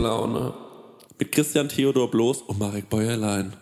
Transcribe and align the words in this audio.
Prosecco-Laune. 0.00 0.54
Mit 1.18 1.30
Christian 1.30 1.68
Theodor 1.68 2.10
Bloß 2.10 2.40
und 2.42 2.58
Marek 2.58 2.88
Bäuerlein. 2.88 3.52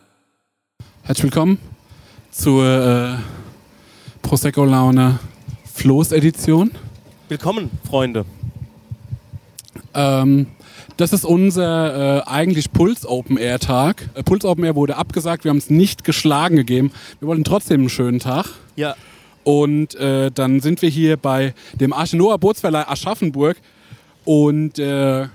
Herzlich 1.03 1.25
willkommen 1.25 1.59
zur 2.31 2.65
äh, 2.65 3.17
Prosecco-Laune 4.23 5.19
Floß-Edition. 5.75 6.71
Willkommen, 7.29 7.73
Freunde. 7.89 8.25
Ähm, 9.95 10.47
das 10.97 11.13
ist 11.13 11.25
unser 11.25 12.19
äh, 12.19 12.23
eigentlich 12.29 12.71
Puls 12.73 13.05
Open 13.05 13.37
Air 13.37 13.59
Tag. 13.59 14.09
Äh, 14.15 14.23
Puls 14.23 14.45
Open 14.45 14.63
Air 14.63 14.77
wurde 14.77 14.97
abgesagt, 14.97 15.43
wir 15.43 15.51
haben 15.51 15.59
es 15.59 15.71
nicht 15.71 16.05
geschlagen 16.05 16.55
gegeben. 16.55 16.93
Wir 17.19 17.27
wollten 17.27 17.43
trotzdem 17.43 17.81
einen 17.81 17.91
schönen 17.91 18.21
Tag. 18.21 18.47
Ja, 18.77 18.95
Und 19.43 19.97
äh, 19.97 20.31
dann 20.31 20.61
sind 20.61 20.83
wir 20.83 20.89
hier 20.89 21.17
bei 21.17 21.53
dem 21.73 21.93
Arche 21.93 22.17
Noah 22.17 22.39
Bootsverleih 22.39 22.87
Aschaffenburg 22.87 23.57
und 24.25 24.79
äh, 24.79 25.27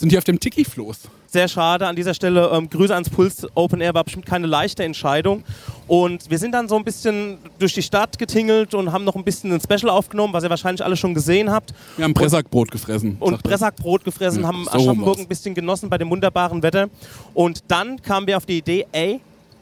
sind 0.00 0.10
hier 0.10 0.18
auf 0.18 0.24
dem 0.24 0.40
Tiki-Floß. 0.40 0.98
sehr 1.26 1.46
schade 1.46 1.86
an 1.86 1.94
dieser 1.94 2.14
Stelle. 2.14 2.50
Ähm, 2.52 2.68
Grüße 2.70 2.92
ans 2.92 3.10
Puls 3.10 3.46
Open 3.54 3.80
Air 3.80 3.94
war 3.94 4.02
bestimmt 4.04 4.26
keine 4.26 4.46
leichte 4.46 4.82
Entscheidung. 4.82 5.44
Und 5.86 6.30
wir 6.30 6.38
sind 6.38 6.52
dann 6.52 6.68
so 6.68 6.76
ein 6.76 6.84
bisschen 6.84 7.38
durch 7.58 7.74
die 7.74 7.82
Stadt 7.82 8.18
getingelt 8.18 8.74
und 8.74 8.92
haben 8.92 9.04
noch 9.04 9.14
ein 9.14 9.24
bisschen 9.24 9.52
ein 9.52 9.60
Special 9.60 9.90
aufgenommen, 9.90 10.32
was 10.32 10.42
ihr 10.42 10.50
wahrscheinlich 10.50 10.84
alle 10.84 10.96
schon 10.96 11.14
gesehen 11.14 11.50
habt. 11.50 11.74
Wir 11.96 12.04
haben 12.04 12.14
Pressackbrot 12.14 12.70
gefressen. 12.70 13.16
Und 13.20 13.32
sagt. 13.32 13.44
Pressackbrot 13.44 14.04
gefressen, 14.04 14.42
Ja, 14.42 14.48
haben 14.48 14.64
so 14.64 14.70
Aschaffenburg 14.70 15.18
ein 15.18 15.28
bisschen 15.28 15.54
genossen 15.54 15.88
bei 15.90 15.98
dem 15.98 16.10
wunderbaren 16.10 16.62
Wetter. 16.62 16.88
Und 17.34 17.62
dann 17.68 18.00
kamen 18.02 18.26
wir 18.26 18.36
auf 18.36 18.46
die 18.46 18.58
Idee, 18.58 18.86
ey, 18.92 19.20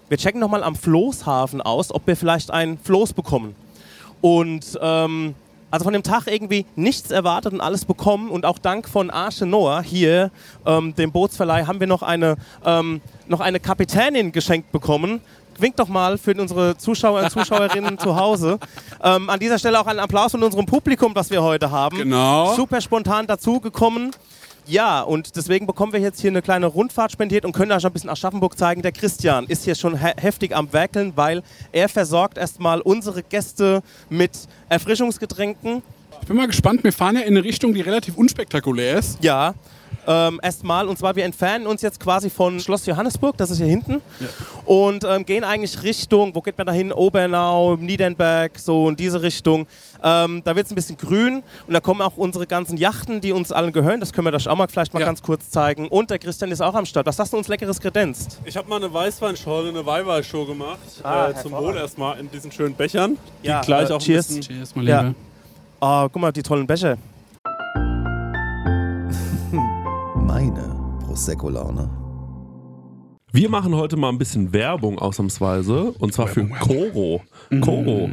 wir 0.08 0.16
checken 0.16 0.40
nochmal 0.40 0.62
am 0.62 0.76
Floßhafen 0.76 1.60
aus, 1.60 1.92
ob 1.94 2.06
wir 2.06 2.16
vielleicht 2.16 2.50
ein 2.50 2.78
Floß 2.82 3.12
bekommen. 3.12 3.54
Und 4.20 4.78
ähm, 4.80 5.34
also 5.70 5.84
von 5.84 5.92
dem 5.92 6.02
Tag 6.02 6.26
irgendwie 6.26 6.66
nichts 6.76 7.10
erwartet 7.10 7.52
und 7.52 7.60
alles 7.60 7.84
bekommen. 7.84 8.30
Und 8.30 8.44
auch 8.46 8.58
dank 8.58 8.88
von 8.88 9.10
Arche 9.10 9.46
Noah 9.46 9.82
hier, 9.82 10.30
ähm, 10.66 10.94
dem 10.94 11.12
Bootsverleih, 11.12 11.66
haben 11.66 11.80
wir 11.80 11.86
noch 11.86 12.02
eine, 12.02 12.36
ähm, 12.64 13.00
noch 13.26 13.40
eine 13.40 13.60
Kapitänin 13.60 14.32
geschenkt 14.32 14.72
bekommen. 14.72 15.20
Winkt 15.58 15.78
doch 15.80 15.88
mal 15.88 16.18
für 16.18 16.34
unsere 16.34 16.78
Zuschauer 16.78 17.22
und 17.22 17.30
Zuschauerinnen 17.30 17.98
zu 17.98 18.16
Hause. 18.16 18.58
Ähm, 19.02 19.28
an 19.28 19.40
dieser 19.40 19.58
Stelle 19.58 19.80
auch 19.80 19.86
einen 19.86 19.98
Applaus 19.98 20.30
von 20.30 20.42
unserem 20.42 20.66
Publikum, 20.66 21.14
das 21.14 21.30
wir 21.30 21.42
heute 21.42 21.70
haben. 21.70 21.98
Genau. 21.98 22.54
Super 22.54 22.80
spontan 22.80 23.26
dazugekommen. 23.26 24.12
Ja, 24.68 25.00
und 25.00 25.34
deswegen 25.34 25.66
bekommen 25.66 25.94
wir 25.94 26.00
jetzt 26.00 26.20
hier 26.20 26.28
eine 26.28 26.42
kleine 26.42 26.66
Rundfahrt 26.66 27.10
spendiert 27.10 27.46
und 27.46 27.52
können 27.52 27.72
euch 27.72 27.86
ein 27.86 27.92
bisschen 27.92 28.10
Aschaffenburg 28.10 28.58
zeigen. 28.58 28.82
Der 28.82 28.92
Christian 28.92 29.46
ist 29.46 29.64
hier 29.64 29.74
schon 29.74 29.98
he 29.98 30.12
heftig 30.18 30.54
am 30.54 30.70
Werkeln, 30.74 31.14
weil 31.16 31.42
er 31.72 31.88
versorgt 31.88 32.36
erstmal 32.36 32.82
unsere 32.82 33.22
Gäste 33.22 33.82
mit 34.10 34.32
Erfrischungsgetränken. 34.68 35.82
Ich 36.20 36.28
bin 36.28 36.36
mal 36.36 36.46
gespannt, 36.46 36.84
wir 36.84 36.92
fahren 36.92 37.14
ja 37.14 37.22
in 37.22 37.28
eine 37.28 37.44
Richtung, 37.44 37.72
die 37.72 37.80
relativ 37.80 38.18
unspektakulär 38.18 38.98
ist. 38.98 39.24
Ja, 39.24 39.54
ähm, 40.08 40.40
erstmal. 40.42 40.88
Und 40.88 40.98
zwar, 40.98 41.14
wir 41.14 41.24
entfernen 41.24 41.66
uns 41.68 41.82
jetzt 41.82 42.00
quasi 42.00 42.30
von 42.30 42.58
Schloss 42.58 42.86
Johannesburg, 42.86 43.36
das 43.36 43.50
ist 43.50 43.58
hier 43.58 43.66
hinten, 43.66 44.00
und 44.64 45.04
ähm, 45.04 45.24
gehen 45.26 45.44
eigentlich 45.44 45.82
Richtung, 45.82 46.34
wo 46.34 46.40
geht 46.40 46.56
man 46.58 46.66
da 46.66 46.72
hin? 46.72 46.92
Obernau, 46.92 47.76
Niedernberg, 47.76 48.58
so 48.58 48.88
in 48.88 48.96
diese 48.96 49.22
Richtung. 49.22 49.66
Ähm, 50.02 50.42
da 50.44 50.56
wird 50.56 50.66
es 50.66 50.72
ein 50.72 50.76
bisschen 50.76 50.96
grün 50.96 51.42
und 51.66 51.74
da 51.74 51.80
kommen 51.80 52.00
auch 52.00 52.16
unsere 52.16 52.46
ganzen 52.46 52.76
Yachten, 52.78 53.20
die 53.20 53.32
uns 53.32 53.52
allen 53.52 53.72
gehören. 53.72 54.00
Das 54.00 54.12
können 54.12 54.26
wir 54.26 54.32
euch 54.34 54.48
auch 54.48 54.56
mal 54.56 54.66
vielleicht 54.68 54.94
mal 54.94 55.00
Ja. 55.00 55.06
ganz 55.06 55.20
kurz 55.22 55.50
zeigen. 55.50 55.88
Und 55.88 56.10
der 56.10 56.18
Christian 56.18 56.50
ist 56.50 56.60
auch 56.62 56.74
am 56.74 56.86
Start. 56.86 57.06
Was 57.06 57.18
hast 57.18 57.32
du 57.32 57.36
uns 57.36 57.48
Leckeres 57.48 57.78
kredenzt? 57.80 58.40
Ich 58.44 58.56
habe 58.56 58.68
mal 58.68 58.76
eine 58.76 58.92
Weißweinschorle, 58.92 59.68
eine 59.68 59.84
Weihweißshow 59.84 60.46
gemacht. 60.46 60.78
Ah, 61.02 61.28
äh, 61.28 61.34
zum. 61.42 61.52
Wohl 61.52 61.76
erstmal 61.76 62.18
in 62.20 62.30
diesen 62.30 62.50
schönen 62.52 62.74
Bechern. 62.74 63.18
Die 63.42 63.48
Ja, 63.48 63.60
gleich 63.60 63.90
äh, 63.90 63.92
auch 63.92 63.98
cheers. 64.00 64.30
ein 64.30 64.36
bisschen 64.36 64.56
Cheers, 64.56 64.76
mein 64.76 64.86
Ja. 64.86 65.00
Lieber. 65.02 65.14
Oh, 65.80 66.08
guck 66.12 66.22
mal, 66.22 66.32
die 66.32 66.42
tollen 66.42 66.66
Becher. 66.66 66.96
Meine 70.48 70.98
Prosecco-Laune. 71.04 71.90
Wir 73.32 73.50
machen 73.50 73.74
heute 73.74 73.98
mal 73.98 74.08
ein 74.08 74.16
bisschen 74.16 74.54
Werbung 74.54 74.98
ausnahmsweise. 74.98 75.92
Und 75.98 76.14
zwar 76.14 76.26
für 76.28 76.48
Koro. 76.48 77.22
Koro. 77.60 78.10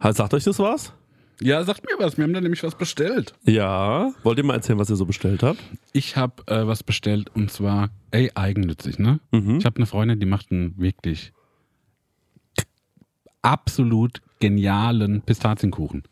Halt, 0.00 0.16
Sagt 0.16 0.34
euch 0.34 0.42
das 0.42 0.58
was? 0.58 0.92
Ja, 1.40 1.62
sagt 1.62 1.84
mir 1.84 2.04
was. 2.04 2.16
Wir 2.16 2.24
haben 2.24 2.32
da 2.32 2.40
nämlich 2.40 2.64
was 2.64 2.74
bestellt. 2.74 3.32
Ja. 3.44 4.12
Wollt 4.24 4.38
ihr 4.38 4.44
mal 4.44 4.54
erzählen, 4.54 4.76
was 4.80 4.90
ihr 4.90 4.96
so 4.96 5.06
bestellt 5.06 5.44
habt? 5.44 5.60
Ich 5.92 6.16
habe 6.16 6.42
äh, 6.48 6.66
was 6.66 6.82
bestellt 6.82 7.30
und 7.36 7.52
zwar, 7.52 7.90
ey, 8.10 8.32
eigennützig, 8.34 8.98
ne? 8.98 9.20
Mhm. 9.30 9.58
Ich 9.58 9.64
habe 9.64 9.76
eine 9.76 9.86
Freundin, 9.86 10.18
die 10.18 10.26
macht 10.26 10.50
einen 10.50 10.76
wirklich 10.78 11.32
absolut 13.42 14.20
genialen 14.40 15.22
Pistazienkuchen. 15.22 16.02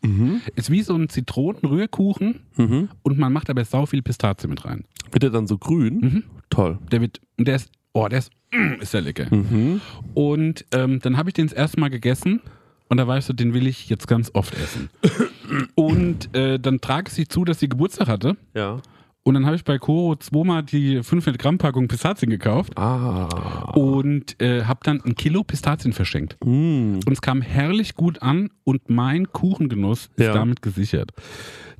Ist 0.55 0.69
wie 0.71 0.81
so 0.81 0.95
ein 0.95 1.09
Zitronenrührkuchen 1.09 2.41
Mhm. 2.57 2.89
und 3.03 3.17
man 3.17 3.31
macht 3.33 3.49
aber 3.49 3.63
sau 3.65 3.85
viel 3.85 4.01
Pistazie 4.01 4.47
mit 4.47 4.65
rein. 4.65 4.83
Wird 5.11 5.23
der 5.23 5.29
dann 5.29 5.47
so 5.47 5.57
grün? 5.57 5.99
Mhm. 5.99 6.23
Toll. 6.49 6.79
Der 6.91 7.01
wird, 7.01 7.19
und 7.37 7.47
der 7.47 7.55
ist, 7.55 7.71
oh, 7.93 8.07
der 8.07 8.19
ist, 8.19 8.31
mm, 8.51 8.81
ist 8.81 8.93
der 8.93 9.01
lecker. 9.01 9.33
Mhm. 9.33 9.81
Und 10.13 10.65
ähm, 10.71 10.99
dann 11.01 11.17
habe 11.17 11.29
ich 11.29 11.33
den 11.33 11.47
das 11.47 11.53
erste 11.55 11.79
Mal 11.79 11.89
gegessen 11.89 12.41
und 12.89 12.97
da 12.97 13.07
ich 13.17 13.25
so, 13.25 13.33
den 13.33 13.53
will 13.53 13.67
ich 13.67 13.89
jetzt 13.89 14.07
ganz 14.07 14.31
oft 14.33 14.53
essen. 14.55 14.89
Und 15.75 16.33
äh, 16.35 16.57
dann 16.59 16.79
trage 16.81 17.09
ich 17.09 17.13
sie 17.13 17.27
zu, 17.27 17.43
dass 17.45 17.59
sie 17.59 17.67
Geburtstag 17.69 18.07
hatte. 18.07 18.37
Ja. 18.53 18.81
Und 19.27 19.33
dann 19.33 19.45
habe 19.45 19.57
ich 19.57 19.65
bei 19.65 19.77
Koro 19.77 20.15
zweimal 20.15 20.63
die 20.63 21.03
500 21.03 21.37
Gramm 21.37 21.57
Packung 21.57 21.89
Pistazien 21.89 22.29
gekauft 22.29 22.77
Ah. 22.77 23.73
und 23.75 24.41
äh, 24.41 24.63
habe 24.63 24.79
dann 24.83 25.01
ein 25.03 25.15
Kilo 25.15 25.43
Pistazien 25.43 25.91
verschenkt. 25.91 26.37
Mm. 26.45 26.99
Und 27.05 27.11
es 27.11 27.19
kam 27.21 27.41
herrlich 27.41 27.95
gut 27.95 28.21
an 28.21 28.49
und 28.63 28.89
mein 28.89 29.29
Kuchengenuss 29.33 30.09
ist 30.15 30.23
Ja. 30.27 30.33
damit 30.33 30.61
gesichert. 30.61 31.11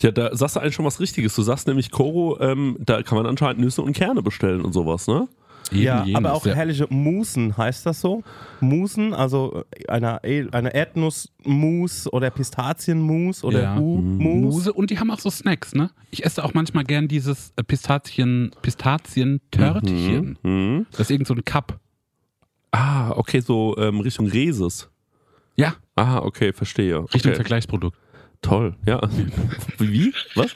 Ja, 0.01 0.11
da 0.11 0.35
sagst 0.35 0.57
du 0.57 0.59
eigentlich 0.59 0.75
schon 0.75 0.83
was 0.83 0.99
Richtiges. 0.99 1.35
Du 1.35 1.41
sagst 1.41 1.67
nämlich, 1.67 1.89
Koro, 1.89 2.37
ähm, 2.41 2.75
da 2.81 3.01
kann 3.01 3.17
man 3.17 3.25
anscheinend 3.25 3.61
Nüsse 3.61 3.81
und 3.81 3.93
Kerne 3.93 4.21
bestellen 4.21 4.59
und 4.59 4.73
sowas, 4.73 5.07
ne? 5.07 5.29
Eben 5.71 5.81
ja, 5.81 6.03
jenes, 6.03 6.15
aber 6.17 6.33
auch 6.33 6.45
ja. 6.45 6.53
herrliche 6.53 6.87
Musen, 6.89 7.57
heißt 7.57 7.85
das 7.85 8.01
so? 8.01 8.23
Musen, 8.59 9.13
also 9.13 9.63
äh, 9.71 9.87
eine, 9.89 10.21
eine 10.53 10.73
Erdnussmus 10.73 12.11
oder 12.11 12.29
Pistazienmus 12.29 13.43
oder 13.43 13.61
Ja. 13.63 13.75
Hu-Mus. 13.77 14.53
Muse 14.55 14.73
und 14.73 14.89
die 14.89 14.99
haben 14.99 15.11
auch 15.11 15.19
so 15.19 15.29
Snacks, 15.29 15.73
ne? 15.75 15.91
Ich 16.11 16.25
esse 16.25 16.43
auch 16.43 16.53
manchmal 16.53 16.83
gern 16.83 17.07
dieses 17.07 17.53
äh, 17.55 17.63
Pistazien, 17.63 18.51
Pistazien-Törtchen. 18.61 20.37
Mhm. 20.43 20.85
Das 20.91 21.01
ist 21.01 21.11
irgend 21.11 21.27
so 21.27 21.33
ein 21.33 21.43
Cup. 21.43 21.79
Ah, 22.71 23.11
okay, 23.11 23.39
so 23.39 23.75
ähm, 23.77 23.99
Richtung 24.01 24.27
Reses. 24.27 24.89
Ja, 25.55 25.75
Ah, 25.97 26.19
okay, 26.19 26.53
verstehe. 26.53 26.99
Richtung 27.11 27.31
okay. 27.31 27.35
Vergleichsprodukt. 27.37 27.97
Toll, 28.43 28.75
ja. 28.85 29.01
Wie? 29.79 30.13
Was? 30.35 30.55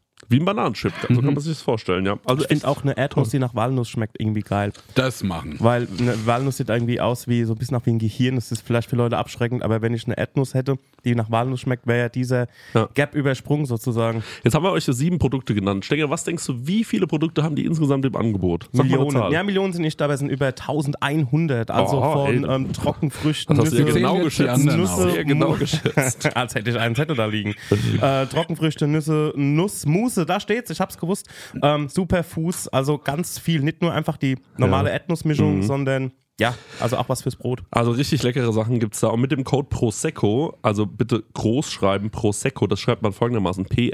Wie 0.31 0.39
ein 0.39 0.45
Bananenchip. 0.45 0.93
So 1.09 1.21
kann 1.21 1.33
man 1.33 1.39
sich 1.39 1.51
das 1.53 1.61
vorstellen, 1.61 2.05
ja. 2.05 2.17
Also 2.25 2.43
Ich 2.43 2.47
finde 2.47 2.67
auch 2.67 2.83
eine 2.83 2.95
Erdnuss, 2.95 3.29
die 3.29 3.39
nach 3.39 3.53
Walnuss 3.53 3.89
schmeckt, 3.89 4.19
irgendwie 4.19 4.41
geil. 4.41 4.71
Das 4.95 5.23
machen. 5.23 5.57
Weil 5.59 5.89
eine 5.99 6.25
Walnuss 6.25 6.57
sieht 6.57 6.69
irgendwie 6.69 7.01
aus 7.01 7.27
wie 7.27 7.43
so 7.43 7.53
ein 7.53 7.57
bisschen 7.57 7.75
nach 7.75 7.85
wie 7.85 7.91
ein 7.91 7.99
Gehirn. 7.99 8.35
Das 8.35 8.51
ist 8.51 8.61
vielleicht 8.65 8.89
für 8.89 8.95
Leute 8.95 9.17
abschreckend, 9.17 9.61
aber 9.61 9.81
wenn 9.81 9.93
ich 9.93 10.05
eine 10.05 10.17
Erdnuss 10.17 10.53
hätte, 10.53 10.77
die 11.05 11.15
nach 11.15 11.31
Walnuss 11.31 11.61
schmeckt, 11.61 11.87
wäre 11.87 11.99
ja 11.99 12.09
dieser 12.09 12.47
Ja. 12.73 12.87
Gap 12.93 13.15
übersprungen 13.15 13.65
sozusagen. 13.65 14.23
Jetzt 14.43 14.53
haben 14.55 14.63
wir 14.63 14.71
euch 14.71 14.83
so 14.85 14.91
sieben 14.91 15.19
Produkte 15.19 15.53
genannt. 15.55 15.85
Stenger, 15.85 16.09
was 16.09 16.23
denkst 16.23 16.45
du, 16.45 16.67
wie 16.67 16.83
viele 16.83 17.07
Produkte 17.07 17.43
haben 17.43 17.55
die 17.55 17.65
insgesamt 17.65 18.05
im 18.05 18.15
Angebot? 18.15 18.69
Sag 18.71 18.85
Millionen. 18.85 19.31
Ja, 19.31 19.43
Millionen 19.43 19.73
sind 19.73 19.81
nicht 19.83 19.99
dabei, 19.99 20.13
es 20.13 20.19
sind 20.19 20.29
über 20.29 20.47
1100. 20.47 21.71
Also 21.71 22.01
Oh, 22.01 22.25
von 22.25 22.49
ähm, 22.49 22.73
Trockenfrüchten, 22.73 23.55
Das 23.57 23.65
hast 23.67 23.73
du 23.73 23.77
ja 23.79 23.85
Nüsse, 23.85 23.99
genau 23.99 24.15
sehen 24.15 24.23
jetzt 24.23 24.37
die 24.39 24.43
geschätzt. 24.45 24.77
Nüsse. 24.77 25.11
Sehr 25.11 25.25
genau 25.25 25.51
geschätzt. 25.53 26.35
Als 26.35 26.55
hätte 26.55 26.69
ich 26.69 26.77
einen 26.79 26.95
Zettel 26.95 27.15
da 27.15 27.25
liegen. 27.25 27.55
äh, 28.01 28.25
Trockenfrüchte, 28.27 28.87
Nüsse, 28.87 29.33
Nuss, 29.35 29.85
Mousse, 29.85 30.25
da 30.25 30.39
steht's, 30.39 30.69
ich 30.69 30.79
hab's 30.79 30.97
gewusst. 30.97 31.27
Ähm, 31.61 31.89
Superfuß, 31.89 32.67
also 32.69 32.97
ganz 32.97 33.39
viel. 33.39 33.61
Nicht 33.61 33.81
nur 33.81 33.93
einfach 33.93 34.17
die 34.17 34.37
normale 34.57 34.89
Ja. 34.89 34.93
Erdnussmischung, 34.95 35.57
Mhm. 35.57 35.61
ja, 35.61 36.11
ja, 36.41 36.55
also 36.79 36.97
auch 36.97 37.07
was 37.07 37.21
fürs 37.21 37.35
Brot. 37.35 37.61
Also 37.69 37.91
richtig 37.91 38.23
leckere 38.23 38.51
Sachen 38.51 38.79
gibt 38.79 38.95
es 38.95 39.01
da. 39.01 39.09
Und 39.09 39.21
mit 39.21 39.31
dem 39.31 39.43
Code 39.43 39.67
Prosecco, 39.69 40.57
also 40.63 40.87
bitte 40.87 41.23
groß 41.33 41.71
schreiben, 41.71 42.09
Prosecco, 42.09 42.65
das 42.65 42.79
schreibt 42.79 43.03
man 43.03 43.13
folgendermaßen: 43.13 43.67
E 43.77 43.91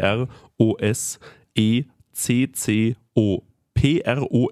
P-R-O-S-E-C-C-O. 3.73 4.51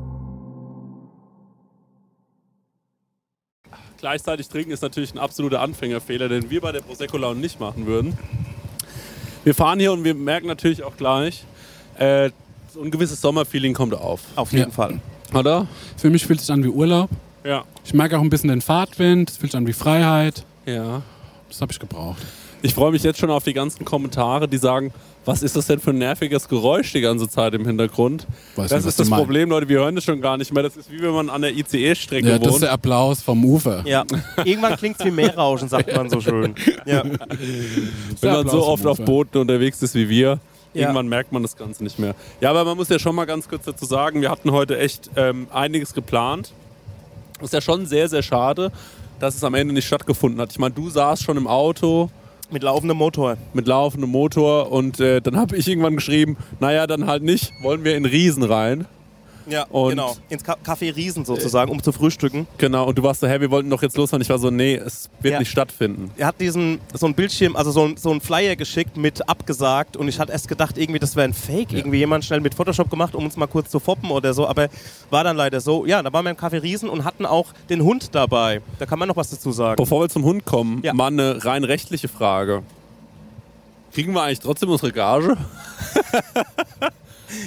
Gleichzeitig 4.01 4.49
trinken 4.49 4.71
ist 4.71 4.81
natürlich 4.81 5.13
ein 5.13 5.19
absoluter 5.19 5.61
Anfängerfehler, 5.61 6.27
den 6.27 6.49
wir 6.49 6.59
bei 6.59 6.71
der 6.71 6.81
Prosecco 6.81 7.17
Laune 7.17 7.39
nicht 7.39 7.59
machen 7.59 7.85
würden. 7.85 8.17
Wir 9.43 9.53
fahren 9.53 9.79
hier 9.79 9.91
und 9.93 10.03
wir 10.03 10.15
merken 10.15 10.47
natürlich 10.47 10.81
auch 10.81 10.97
gleich, 10.97 11.43
äh, 11.99 12.31
so 12.73 12.81
ein 12.81 12.89
gewisses 12.89 13.21
Sommerfeeling 13.21 13.75
kommt 13.75 13.93
auf. 13.93 14.21
Auf 14.35 14.53
jeden 14.53 14.69
Ja. 14.69 14.71
Fall. 14.71 14.99
Oder? 15.35 15.67
Für 15.97 16.09
mich 16.09 16.25
fühlt 16.25 16.39
es 16.39 16.47
sich 16.47 16.53
an 16.53 16.63
wie 16.63 16.69
Urlaub. 16.69 17.11
Ja. 17.43 17.63
Ich 17.85 17.93
merke 17.93 18.17
auch 18.17 18.21
ein 18.23 18.29
bisschen 18.31 18.49
den 18.49 18.61
Fahrtwind. 18.61 19.29
Es 19.29 19.37
fühlt 19.37 19.51
sich 19.51 19.57
an 19.57 19.67
wie 19.67 19.73
Freiheit. 19.73 20.45
Ja. 20.65 21.03
Das 21.47 21.61
habe 21.61 21.71
ich 21.71 21.77
gebraucht. 21.79 22.23
Ich 22.63 22.73
freue 22.73 22.91
mich 22.91 23.03
jetzt 23.03 23.19
schon 23.19 23.29
auf 23.29 23.43
die 23.43 23.53
ganzen 23.53 23.85
Kommentare, 23.85 24.47
die 24.47 24.57
sagen, 24.57 24.91
was 25.23 25.43
ist 25.43 25.55
das 25.55 25.67
denn 25.67 25.79
für 25.79 25.91
ein 25.91 25.99
nerviges 25.99 26.47
Geräusch 26.49 26.91
die 26.93 27.01
ganze 27.01 27.29
Zeit 27.29 27.53
im 27.53 27.65
Hintergrund? 27.65 28.25
Weiß 28.55 28.69
das 28.69 28.79
nicht, 28.79 28.89
ist 28.89 28.99
das 28.99 29.09
meinst. 29.09 29.23
Problem, 29.23 29.49
Leute, 29.51 29.69
wir 29.69 29.79
hören 29.79 29.93
das 29.95 30.03
schon 30.03 30.19
gar 30.19 30.37
nicht 30.37 30.51
mehr. 30.53 30.63
Das 30.63 30.75
ist 30.75 30.91
wie 30.91 30.99
wenn 31.01 31.11
man 31.11 31.29
an 31.29 31.41
der 31.43 31.51
ICE-Strecke 31.55 32.27
Ja, 32.27 32.37
das 32.39 32.47
ist 32.47 32.53
wohnt. 32.53 32.63
der 32.63 32.71
Applaus 32.71 33.21
vom 33.21 33.45
Ufer. 33.45 33.83
Ja, 33.85 34.03
irgendwann 34.43 34.77
klingt's 34.77 35.05
wie 35.05 35.11
Meerrauschen, 35.11 35.69
sagt 35.69 35.95
man 35.95 36.09
so 36.09 36.21
schön. 36.21 36.55
Ja. 36.85 37.03
wenn 38.21 38.33
man 38.33 38.49
so 38.49 38.65
oft 38.65 38.85
auf. 38.87 38.97
Booten 38.99 39.37
unterwegs 39.39 39.81
ist 39.83 39.93
wie 39.95 40.09
wir. 40.09 40.39
Ja. 40.73 40.81
Irgendwann 40.83 41.07
merkt 41.07 41.31
man 41.31 41.41
das 41.43 41.55
Ganze 41.55 41.83
nicht 41.83 41.99
mehr. 41.99 42.15
Ja, 42.39 42.49
aber 42.49 42.63
man 42.63 42.77
muss 42.77 42.89
ja 42.89 42.97
schon 42.97 43.13
mal 43.15 43.25
ganz 43.25 43.47
kurz 43.47 43.65
dazu 43.65 43.85
sagen, 43.85 44.21
wir 44.21 44.29
hatten 44.31 44.51
heute 44.51 44.79
echt 44.79 45.09
ähm, 45.15 45.47
einiges 45.53 45.93
geplant. 45.93 46.53
Ist 47.41 47.53
ja 47.53 47.61
schon 47.61 47.85
sehr, 47.85 48.07
sehr 48.07 48.23
schade, 48.23 48.71
dass 49.19 49.35
es 49.35 49.43
am 49.43 49.53
Ende 49.53 49.73
nicht 49.73 49.85
stattgefunden 49.85 50.39
hat. 50.41 50.51
Ich 50.51 50.59
meine, 50.59 50.73
du 50.73 50.89
saßt 50.89 51.23
schon 51.23 51.37
im 51.37 51.47
Auto 51.47 52.09
Mit 52.51 52.63
laufendem 52.63 52.97
Motor. 52.97 53.37
mit 53.53 53.65
laufendem 53.65 54.09
Motor 54.09 54.71
und 54.71 54.99
äh, 54.99 55.21
dann 55.21 55.37
habe 55.37 55.55
ich 55.55 55.69
irgendwann 55.69 55.95
geschrieben, 55.95 56.35
naja, 56.59 56.85
dann 56.85 57.07
halt 57.07 57.23
nicht, 57.23 57.53
wollen 57.61 57.85
wir 57.85 57.95
in 57.95 58.05
Riesen 58.05 58.43
rein. 58.43 58.85
Ja, 59.51 59.63
Und- 59.69 59.89
genau. 59.91 60.15
Ins 60.29 60.43
Ka 60.43 60.55
Café 60.65 60.95
Riesen 60.95 61.25
sozusagen, 61.25 61.69
um 61.71 61.83
zu 61.83 61.91
frühstücken. 61.91 62.47
Genau, 62.57 62.87
und 62.87 62.97
du 62.97 63.03
warst 63.03 63.19
so, 63.21 63.27
hä, 63.27 63.39
wir 63.41 63.51
wollten 63.51 63.69
doch 63.69 63.81
jetzt 63.81 63.97
losfahren. 63.97 64.21
Ich 64.21 64.29
war 64.29 64.39
so, 64.39 64.49
nee, 64.49 64.75
es 64.75 65.09
wird 65.19 65.33
Ja. 65.33 65.39
nicht 65.39 65.51
stattfinden. 65.51 66.09
Er 66.17 66.27
hat 66.27 66.39
diesen, 66.39 66.79
so 66.93 67.05
ein 67.05 67.13
Bildschirm, 67.13 67.55
also 67.55 67.71
so 67.71 67.83
ein, 67.85 67.97
so 67.97 68.11
ein 68.11 68.21
Flyer 68.21 68.55
geschickt 68.55 68.95
mit 68.97 69.27
abgesagt 69.27 69.97
und 69.97 70.07
ich 70.07 70.19
hatte 70.19 70.31
erst 70.31 70.47
gedacht, 70.47 70.77
irgendwie 70.77 70.99
das 70.99 71.15
wäre 71.15 71.27
ein 71.27 71.33
Fake, 71.33 71.73
irgendwie 71.73 71.97
jemand 71.97 72.23
schnell 72.25 72.39
mit 72.39 72.55
Photoshop 72.55 72.89
gemacht, 72.89 73.13
um 73.13 73.25
uns 73.25 73.35
mal 73.37 73.47
kurz 73.47 73.69
zu 73.69 73.79
foppen 73.79 74.09
oder 74.11 74.33
so, 74.33 74.47
aber 74.47 74.69
war 75.09 75.23
dann 75.23 75.35
leider 75.35 75.59
so. 75.59 75.85
Ja, 75.85 76.01
da 76.01 76.13
waren 76.13 76.23
wir 76.25 76.31
im 76.31 76.37
Café 76.37 76.61
Riesen 76.61 76.89
und 76.89 77.03
hatten 77.03 77.25
auch 77.25 77.47
den 77.69 77.83
Hund 77.83 78.15
dabei. 78.15 78.61
Da 78.79 78.85
kann 78.85 78.97
man 78.99 79.07
noch 79.07 79.17
was 79.17 79.29
dazu 79.31 79.51
sagen. 79.51 79.75
Bevor 79.81 80.01
wir 80.01 80.09
zum 80.09 80.23
Hund 80.23 80.45
kommen, 80.45 80.81
Ja. 80.83 80.93
mal 80.93 81.07
eine 81.07 81.43
rein 81.43 81.63
rechtliche 81.63 82.07
Frage. 82.07 82.63
Kriegen 83.93 84.13
wir 84.13 84.23
eigentlich 84.23 84.39
trotzdem 84.39 84.69
unsere 84.69 84.93
Gage? 84.93 85.35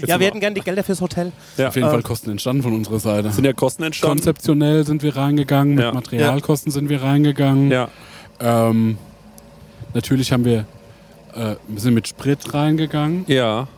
Ja, 0.07 0.19
wir 0.21 0.27
hätten 0.27 0.41
gerne 0.41 0.55
die 0.55 0.61
Gelder 0.61 0.85
fürs 0.85 1.01
Hotel. 1.01 1.33
Ja. 1.57 1.69
Auf 1.69 1.75
jeden 1.77 1.87
Ähm, 1.87 1.93
Fall 1.93 2.03
Kosten 2.03 2.31
entstanden 2.31 2.63
von 2.63 2.73
unserer 2.75 2.99
Seite. 2.99 3.31
Sind 3.31 3.45
ja 3.45 3.53
Kosten 3.53 3.83
entstanden. 3.83 4.17
Konzeptionell 4.19 4.85
sind 4.87 5.03
wir 5.03 5.17
reingegangen, 5.17 5.75
mit 5.75 5.85
Ja. 5.85 5.93
Materialkosten 5.93 6.73
sind 6.73 6.89
wir 6.89 7.03
reingegangen. 7.03 7.71
Ja. 7.71 7.89
Ähm, 8.41 8.99
natürlich 9.95 10.33
haben 10.33 10.45
wir, 10.45 10.67
äh, 11.35 11.57
wir 11.69 11.81
sind 11.81 11.95
mit 11.95 12.09
Sprit 12.09 12.53
reingegangen. 12.55 13.25
Ja. 13.29 13.69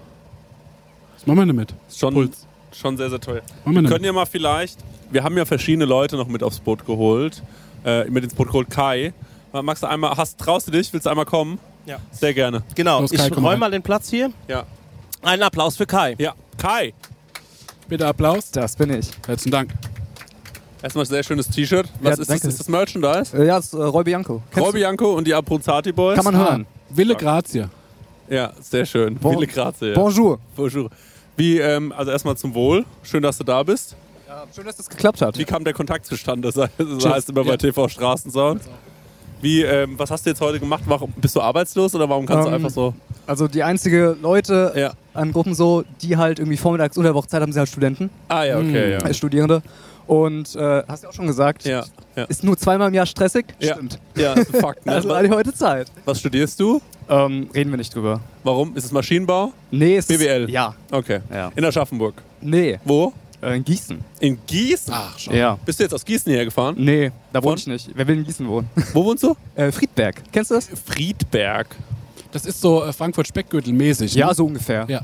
Was 1.14 1.26
machen 1.26 1.38
wir 1.38 1.46
damit? 1.46 1.75
Schon, 1.94 2.14
Puls. 2.14 2.46
schon 2.72 2.96
sehr, 2.96 3.10
sehr 3.10 3.18
machen 3.18 3.42
wir 3.64 3.82
Wir 3.82 3.88
können 3.88 4.04
ja 4.04 4.12
mal 4.12 4.26
vielleicht, 4.26 4.78
wir 5.10 5.22
haben 5.22 5.36
ja 5.36 5.44
verschiedene 5.44 5.84
Leute 5.84 6.16
noch 6.16 6.28
mit 6.28 6.42
aufs 6.42 6.60
Boot 6.60 6.86
geholt. 6.86 7.42
Äh, 7.84 8.10
mit 8.10 8.25
ins 8.25 8.34
Boot 8.34 8.48
geholt. 8.48 8.68
Kai, 8.68 9.12
magst 9.52 9.82
du 9.82 9.86
einmal, 9.86 10.16
hast, 10.16 10.38
traust 10.38 10.66
du 10.66 10.72
dich? 10.72 10.92
Willst 10.92 11.06
du 11.06 11.10
einmal 11.10 11.25
kommen? 11.25 11.58
Ja. 11.86 11.98
Sehr 12.10 12.34
gerne. 12.34 12.64
Genau, 12.75 13.00
Los, 13.02 13.12
ich 13.12 13.18
Kai, 13.18 13.30
komm 13.30 13.44
räume 13.44 13.58
mal 13.58 13.70
den 13.70 13.82
Platz 13.82 14.10
hier. 14.10 14.32
Ja. 14.48 14.64
Einen 15.23 15.42
Applaus 15.42 15.76
für 15.76 15.87
Kai. 15.87 16.14
Ja. 16.18 16.35
Kai, 16.58 16.94
Bitte 17.88 18.06
Applaus. 18.06 18.50
Das 18.50 18.75
bin 18.75 18.90
ich. 18.92 19.08
Herzlichen 19.26 19.52
Dank. 19.52 19.70
erstmal 20.82 21.06
sehr 21.06 21.23
schönes 21.23 21.49
T-Shirt. 21.49 21.87
Was 22.00 22.16
Ja, 22.16 22.23
ist 22.23 22.30
das? 22.30 22.44
Ist 22.44 22.61
das 22.61 22.68
Merchandise? 22.68 23.37
Äh, 23.37 23.46
ja, 23.46 23.56
das 23.56 23.66
ist 23.66 23.75
äh, 23.75 23.82
Roy 23.82 24.02
Bianco. 24.04 24.42
Kennst 24.52 24.66
Roy 24.66 24.73
Bianco 24.73 25.12
und 25.14 25.26
die 25.26 25.35
Abruzzati 25.35 25.92
Boys? 25.92 26.16
du? 26.18 26.23
Kann 26.23 26.32
man 26.35 26.44
hören. 26.44 26.66
Wille 26.90 27.14
Grazie. 27.14 27.66
Ja, 28.28 28.52
sehr 28.61 28.85
schön. 28.87 29.14
Bon- 29.16 29.35
Viele 29.35 29.46
Grazie. 29.46 29.90
Ja. 29.90 29.94
Bonjour. 29.94 30.40
Bonjour. 30.56 30.90
Wie, 31.37 31.58
ähm, 31.58 31.92
also 31.96 32.11
erstmal 32.11 32.37
zum 32.37 32.54
Wohl. 32.54 32.85
Schön, 33.04 33.23
dass 33.23 33.38
du 33.38 33.44
da 33.44 33.62
bist. 33.62 33.94
Ja, 34.26 34.44
schön, 34.54 34.64
dass 34.64 34.76
das 34.76 34.88
geklappt 34.88 35.20
hat. 35.23 35.38
Wie 35.38 35.44
kam 35.44 35.62
der 35.62 35.75
Kontakt 35.75 36.06
zustande? 36.06 36.50
Das 36.52 36.70
das 36.78 37.04
heißt 37.04 37.28
immer 37.30 37.44
bei 37.44 37.50
Ja. 37.52 37.56
TV 37.56 37.87
Straßensound. 37.88 38.62
Wie, 39.42 39.62
ähm, 39.62 39.96
was 39.99 40.11
hast 40.11 40.26
du 40.26 40.30
jetzt 40.30 40.40
heute 40.40 40.58
gemacht? 40.58 40.82
Warum, 40.87 41.12
bist 41.12 41.37
du 41.37 41.40
arbeitslos 41.40 41.94
oder 41.94 42.08
warum 42.08 42.26
kannst 42.26 42.44
du 42.46 42.49
Ähm, 42.49 42.54
einfach 42.54 42.70
so? 42.70 42.94
Also 43.26 43.49
die 43.49 43.62
einzige 43.62 44.16
Leute 44.21 44.73
Ja. 44.76 44.92
an 45.14 45.33
Gruppen 45.33 45.54
so, 45.54 45.85
die 46.02 46.16
halt 46.16 46.38
irgendwie 46.38 46.56
vormittags 46.56 46.97
unter 46.97 47.09
der 47.11 47.14
Wochezeit 47.14 47.42
haben, 47.42 47.52
sind 47.52 47.61
halt 47.61 47.68
Studenten, 47.68 48.11
Ah 48.28 48.45
ja, 48.45 48.56
okay, 48.59 48.92
äh, 48.95 48.99
ja. 49.02 49.14
Studierende. 49.14 49.62
Und 50.06 50.54
äh, 50.54 50.85
hast 50.87 51.02
du 51.02 51.09
auch 51.09 51.12
schon 51.12 51.26
gesagt, 51.26 51.64
Ja, 51.64 51.85
ja. 52.14 52.25
ist 52.25 52.45
nur 52.45 52.56
zweimal 52.56 52.88
im 52.88 52.95
Jahr 52.95 53.06
stressig? 53.06 53.47
Ja. 53.59 53.75
Stimmt. 53.75 53.99
Ja, 54.16 54.35
das 54.37 54.47
ist 54.49 54.54
ein 54.54 54.61
Fakt. 54.62 54.87
Ne? 54.87 54.92
Also 54.92 55.14
hatte 55.14 55.26
ich 55.26 55.33
heute 55.33 55.52
Zeit. 55.52 55.90
was 56.04 56.21
studierst 56.21 56.61
du? 56.61 56.80
Ähm, 57.09 57.49
reden 57.54 57.71
wir 57.71 57.76
nicht 57.76 57.92
drüber. 57.95 58.21
Warum? 58.45 58.76
Ist 58.76 58.85
es 58.85 58.92
Maschinenbau? 58.92 59.52
Nee, 59.73 59.97
es 59.97 60.06
BWL. 60.06 60.45
Ist, 60.45 60.50
ja. 60.50 60.75
Okay. 60.92 61.21
Ja. 61.33 61.50
In 61.56 61.64
Aschaffenburg. 61.64 62.14
Nee, 62.40 62.78
Wo? 62.85 63.12
Äh, 63.42 63.56
in 63.56 63.64
Gießen. 63.64 63.99
In 64.21 64.38
Gießen? 64.47 64.95
Ach, 64.97 65.18
schon. 65.18 65.35
Ja. 65.35 65.59
Bist 65.66 65.78
du 65.80 65.83
jetzt 65.85 65.92
aus 65.92 66.04
Gießen 66.04 66.30
hierher 66.30 66.45
gefahren? 66.45 66.76
Nee, 66.78 67.11
da 67.33 67.42
wohne 67.42 67.56
ich 67.56 67.66
nicht. 67.66 67.90
Wer 67.95 68.06
will 68.06 68.18
in 68.18 68.25
Gießen 68.25 68.47
wohnen? 68.49 68.68
Wo 68.92 69.04
wohnst 69.04 69.25
du? 69.25 69.37
äh, 69.56 69.71
Friedberg. 69.73 70.23
Kennst 70.33 70.50
du 70.52 70.54
das? 70.54 70.68
Friedberg. 70.85 71.66
Das 72.37 72.45
ist 72.45 72.61
so 72.61 72.85
äh, 72.85 72.93
Frankfurt-Speckgürtel-mäßig. 72.93 74.14
Ne? 74.14 74.21
Ja, 74.21 74.35
so 74.35 74.45
ungefähr. 74.45 74.85
Ja. 74.88 75.00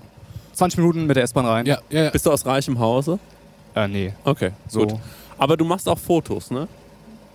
20 0.52 0.78
Minuten 0.78 1.06
mit 1.06 1.16
der 1.16 1.24
S-Bahn 1.24 1.46
rein. 1.46 1.64
Ja, 1.64 1.78
ja, 1.88 2.04
ja. 2.04 2.10
Bist 2.10 2.26
du 2.26 2.30
aus 2.30 2.44
reichem 2.44 2.78
Hause? 2.78 3.18
Äh, 3.74 3.88
nee. 3.88 4.12
Okay, 4.24 4.50
So. 4.68 4.80
gut. 4.80 4.96
Aber 5.38 5.56
du 5.56 5.64
machst 5.64 5.88
auch 5.88 5.98
Fotos, 5.98 6.50
ne? 6.50 6.68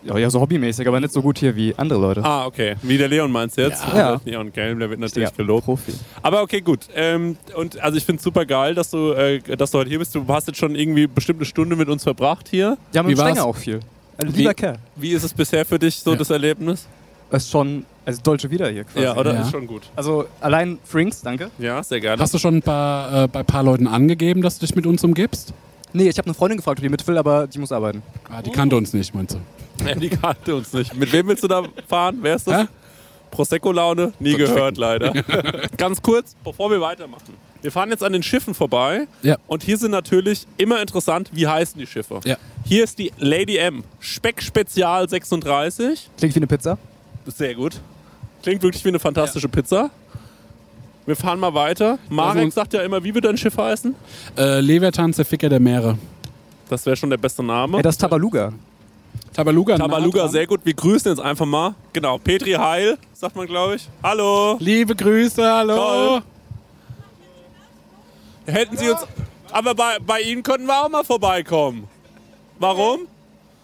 Ja, 0.03 0.15
ja, 0.19 0.29
so 0.29 0.39
hobbymäßig, 0.39 0.87
aber 0.87 0.99
nicht 0.99 1.11
so 1.11 1.21
gut 1.23 1.39
hier 1.39 1.55
wie 1.55 1.73
andere 1.75 1.99
Leute. 1.99 2.23
Ah, 2.23 2.45
okay. 2.45 2.75
Wie 2.83 2.97
der 2.99 3.07
Leon 3.07 3.31
meinst 3.31 3.57
du 3.57 3.61
jetzt? 3.63 3.83
Ja. 3.93 4.21
Leon 4.23 4.53
Gelm, 4.53 4.77
der 4.79 4.89
wird 4.91 4.99
natürlich 4.99 5.29
Ja, 5.29 5.35
gelobt. 5.35 5.65
Profi. 5.65 5.93
Aber 6.21 6.43
okay, 6.43 6.61
gut. 6.61 6.81
Ähm, 6.95 7.35
und 7.55 7.79
also 7.81 7.97
ich 7.97 8.05
finde 8.05 8.19
es 8.19 8.23
super 8.23 8.45
geil, 8.45 8.75
dass 8.75 8.91
du, 8.91 9.13
äh, 9.13 9.39
dass 9.57 9.71
du 9.71 9.79
heute 9.79 9.89
hier 9.89 9.97
bist. 9.99 10.13
Du 10.13 10.23
hast 10.27 10.47
jetzt 10.47 10.57
schon 10.59 10.75
irgendwie 10.75 11.07
bestimmt 11.07 11.39
eine 11.39 11.45
Stunde 11.45 11.75
mit 11.75 11.89
uns 11.89 12.03
verbracht 12.03 12.47
hier. 12.49 12.77
Ja, 12.93 13.01
mit 13.01 13.17
Wie 13.17 13.23
dem 13.23 13.37
auch 13.39 13.55
viel. 13.55 13.79
Ein 14.19 14.31
Wie- 14.33 14.37
lieber 14.37 14.53
Kerl. 14.53 14.77
Wie 14.95 15.11
ist 15.11 15.23
es 15.23 15.33
bisher 15.33 15.65
für 15.65 15.79
dich 15.79 15.95
so 15.95 16.11
Ja. 16.11 16.17
das 16.17 16.29
Erlebnis? 16.29 16.87
Das 17.29 17.43
ist 17.43 17.51
schon, 17.51 17.85
also 18.05 18.21
deutsche 18.21 18.49
wieder 18.49 18.69
hier 18.69 18.83
quasi. 18.85 19.05
Ja, 19.05 19.17
oder? 19.17 19.33
Ja. 19.33 19.41
Ist 19.41 19.51
schon 19.51 19.67
gut. 19.67 19.83
Also 19.95 20.25
allein 20.39 20.79
Frinks, 20.83 21.21
danke. 21.21 21.51
Ja, 21.57 21.83
sehr 21.83 21.99
geil. 21.99 22.17
Hast 22.19 22.33
du 22.33 22.37
schon 22.37 22.57
ein 22.57 22.61
paar, 22.61 23.23
äh, 23.23 23.27
bei 23.27 23.39
ein 23.41 23.45
paar 23.45 23.63
Leuten 23.63 23.87
angegeben, 23.87 24.41
dass 24.41 24.59
du 24.59 24.65
dich 24.65 24.75
mit 24.75 24.85
uns 24.85 25.03
umgibst? 25.03 25.53
Nee, 25.93 26.09
ich 26.09 26.17
habe 26.17 26.27
eine 26.27 26.33
Freundin 26.33 26.57
gefragt, 26.57 26.79
ob 26.79 26.83
die 26.83 26.89
mit 26.89 27.05
will, 27.07 27.17
aber 27.17 27.47
die 27.47 27.59
muss 27.59 27.71
arbeiten. 27.71 28.03
Ah, 28.29 28.41
die 28.41 28.51
kannte 28.51 28.75
uns 28.75 28.93
nicht, 28.93 29.13
meinst 29.15 29.35
du? 29.35 29.85
Ja, 29.85 29.95
die 29.95 30.09
kannte 30.09 30.55
uns 30.55 30.73
nicht. 30.73 30.95
Mit 30.95 31.11
wem 31.11 31.27
willst 31.27 31.43
du 31.43 31.47
da 31.47 31.63
fahren? 31.87 32.19
Wer 32.21 32.35
ist 32.35 32.47
das? 32.47 32.63
Hä? 32.63 32.67
Prosecco-Laune? 33.31 34.13
Nie 34.19 34.35
gehört, 34.35 34.77
leider. 34.77 35.13
Ganz 35.77 36.01
kurz, 36.01 36.35
bevor 36.43 36.71
wir 36.71 36.81
weitermachen. 36.81 37.33
Wir 37.61 37.71
fahren 37.71 37.89
jetzt 37.89 38.03
an 38.03 38.13
den 38.13 38.23
Schiffen 38.23 38.53
vorbei. 38.53 39.07
Ja. 39.23 39.37
Und 39.47 39.63
hier 39.63 39.77
sind 39.77 39.91
natürlich 39.91 40.45
immer 40.57 40.81
interessant, 40.81 41.29
wie 41.33 41.47
heißen 41.47 41.79
die 41.79 41.87
Schiffe. 41.87 42.19
Ja. 42.23 42.37
Hier 42.65 42.83
ist 42.83 42.99
die 42.99 43.11
Lady 43.17 43.57
M. 43.57 43.83
Speck 43.99 44.41
Spezial 44.41 45.09
36. 45.09 46.09
Klingt 46.17 46.35
wie 46.35 46.39
eine 46.39 46.47
Pizza. 46.47 46.77
Sehr 47.27 47.55
gut. 47.55 47.79
Klingt 48.43 48.61
wirklich 48.63 48.83
wie 48.85 48.89
eine 48.89 48.99
fantastische 48.99 49.49
Pizza. 49.49 49.89
Wir 51.05 51.15
fahren 51.15 51.39
mal 51.39 51.53
weiter. 51.53 51.97
Marek 52.09 52.37
Also- 52.45 52.51
sagt 52.55 52.73
ja 52.73 52.81
immer, 52.81 53.03
wie 53.03 53.13
wird 53.13 53.25
dein 53.25 53.37
Schiff 53.37 53.57
heißen? 53.57 53.95
Äh, 54.37 54.59
Leviathan, 54.59 55.13
Zerficker 55.13 55.49
der 55.49 55.59
Meere. 55.59 55.97
Das 56.69 56.85
wäre 56.85 56.95
schon 56.97 57.09
der 57.09 57.17
beste 57.17 57.43
Name. 57.43 57.77
Ey, 57.77 57.83
das 57.83 57.95
ist 57.95 58.01
Tabaluga. 58.01 58.51
Tabaluga. 59.33 59.77
Tabaluga, 59.77 60.27
sehr 60.27 60.45
gut. 60.47 60.61
Wir 60.63 60.73
grüßen 60.73 61.11
jetzt 61.11 61.21
einfach 61.21 61.45
mal. 61.45 61.75
Genau, 61.93 62.17
Petri 62.17 62.53
Heil, 62.53 62.97
sagt 63.13 63.35
man, 63.35 63.45
glaube 63.47 63.75
ich. 63.75 63.87
Hallo. 64.03 64.57
Liebe 64.59 64.95
Grüße, 64.95 65.43
hallo. 65.43 65.75
Toll. 65.75 66.21
Hätten 68.45 68.77
Sie 68.77 68.89
uns. 68.89 69.01
Aber 69.51 69.75
bei, 69.75 69.97
bei 70.05 70.21
Ihnen 70.21 70.43
könnten 70.43 70.65
wir 70.67 70.83
auch 70.83 70.89
mal 70.89 71.03
vorbeikommen. 71.03 71.87
Warum? 72.59 73.01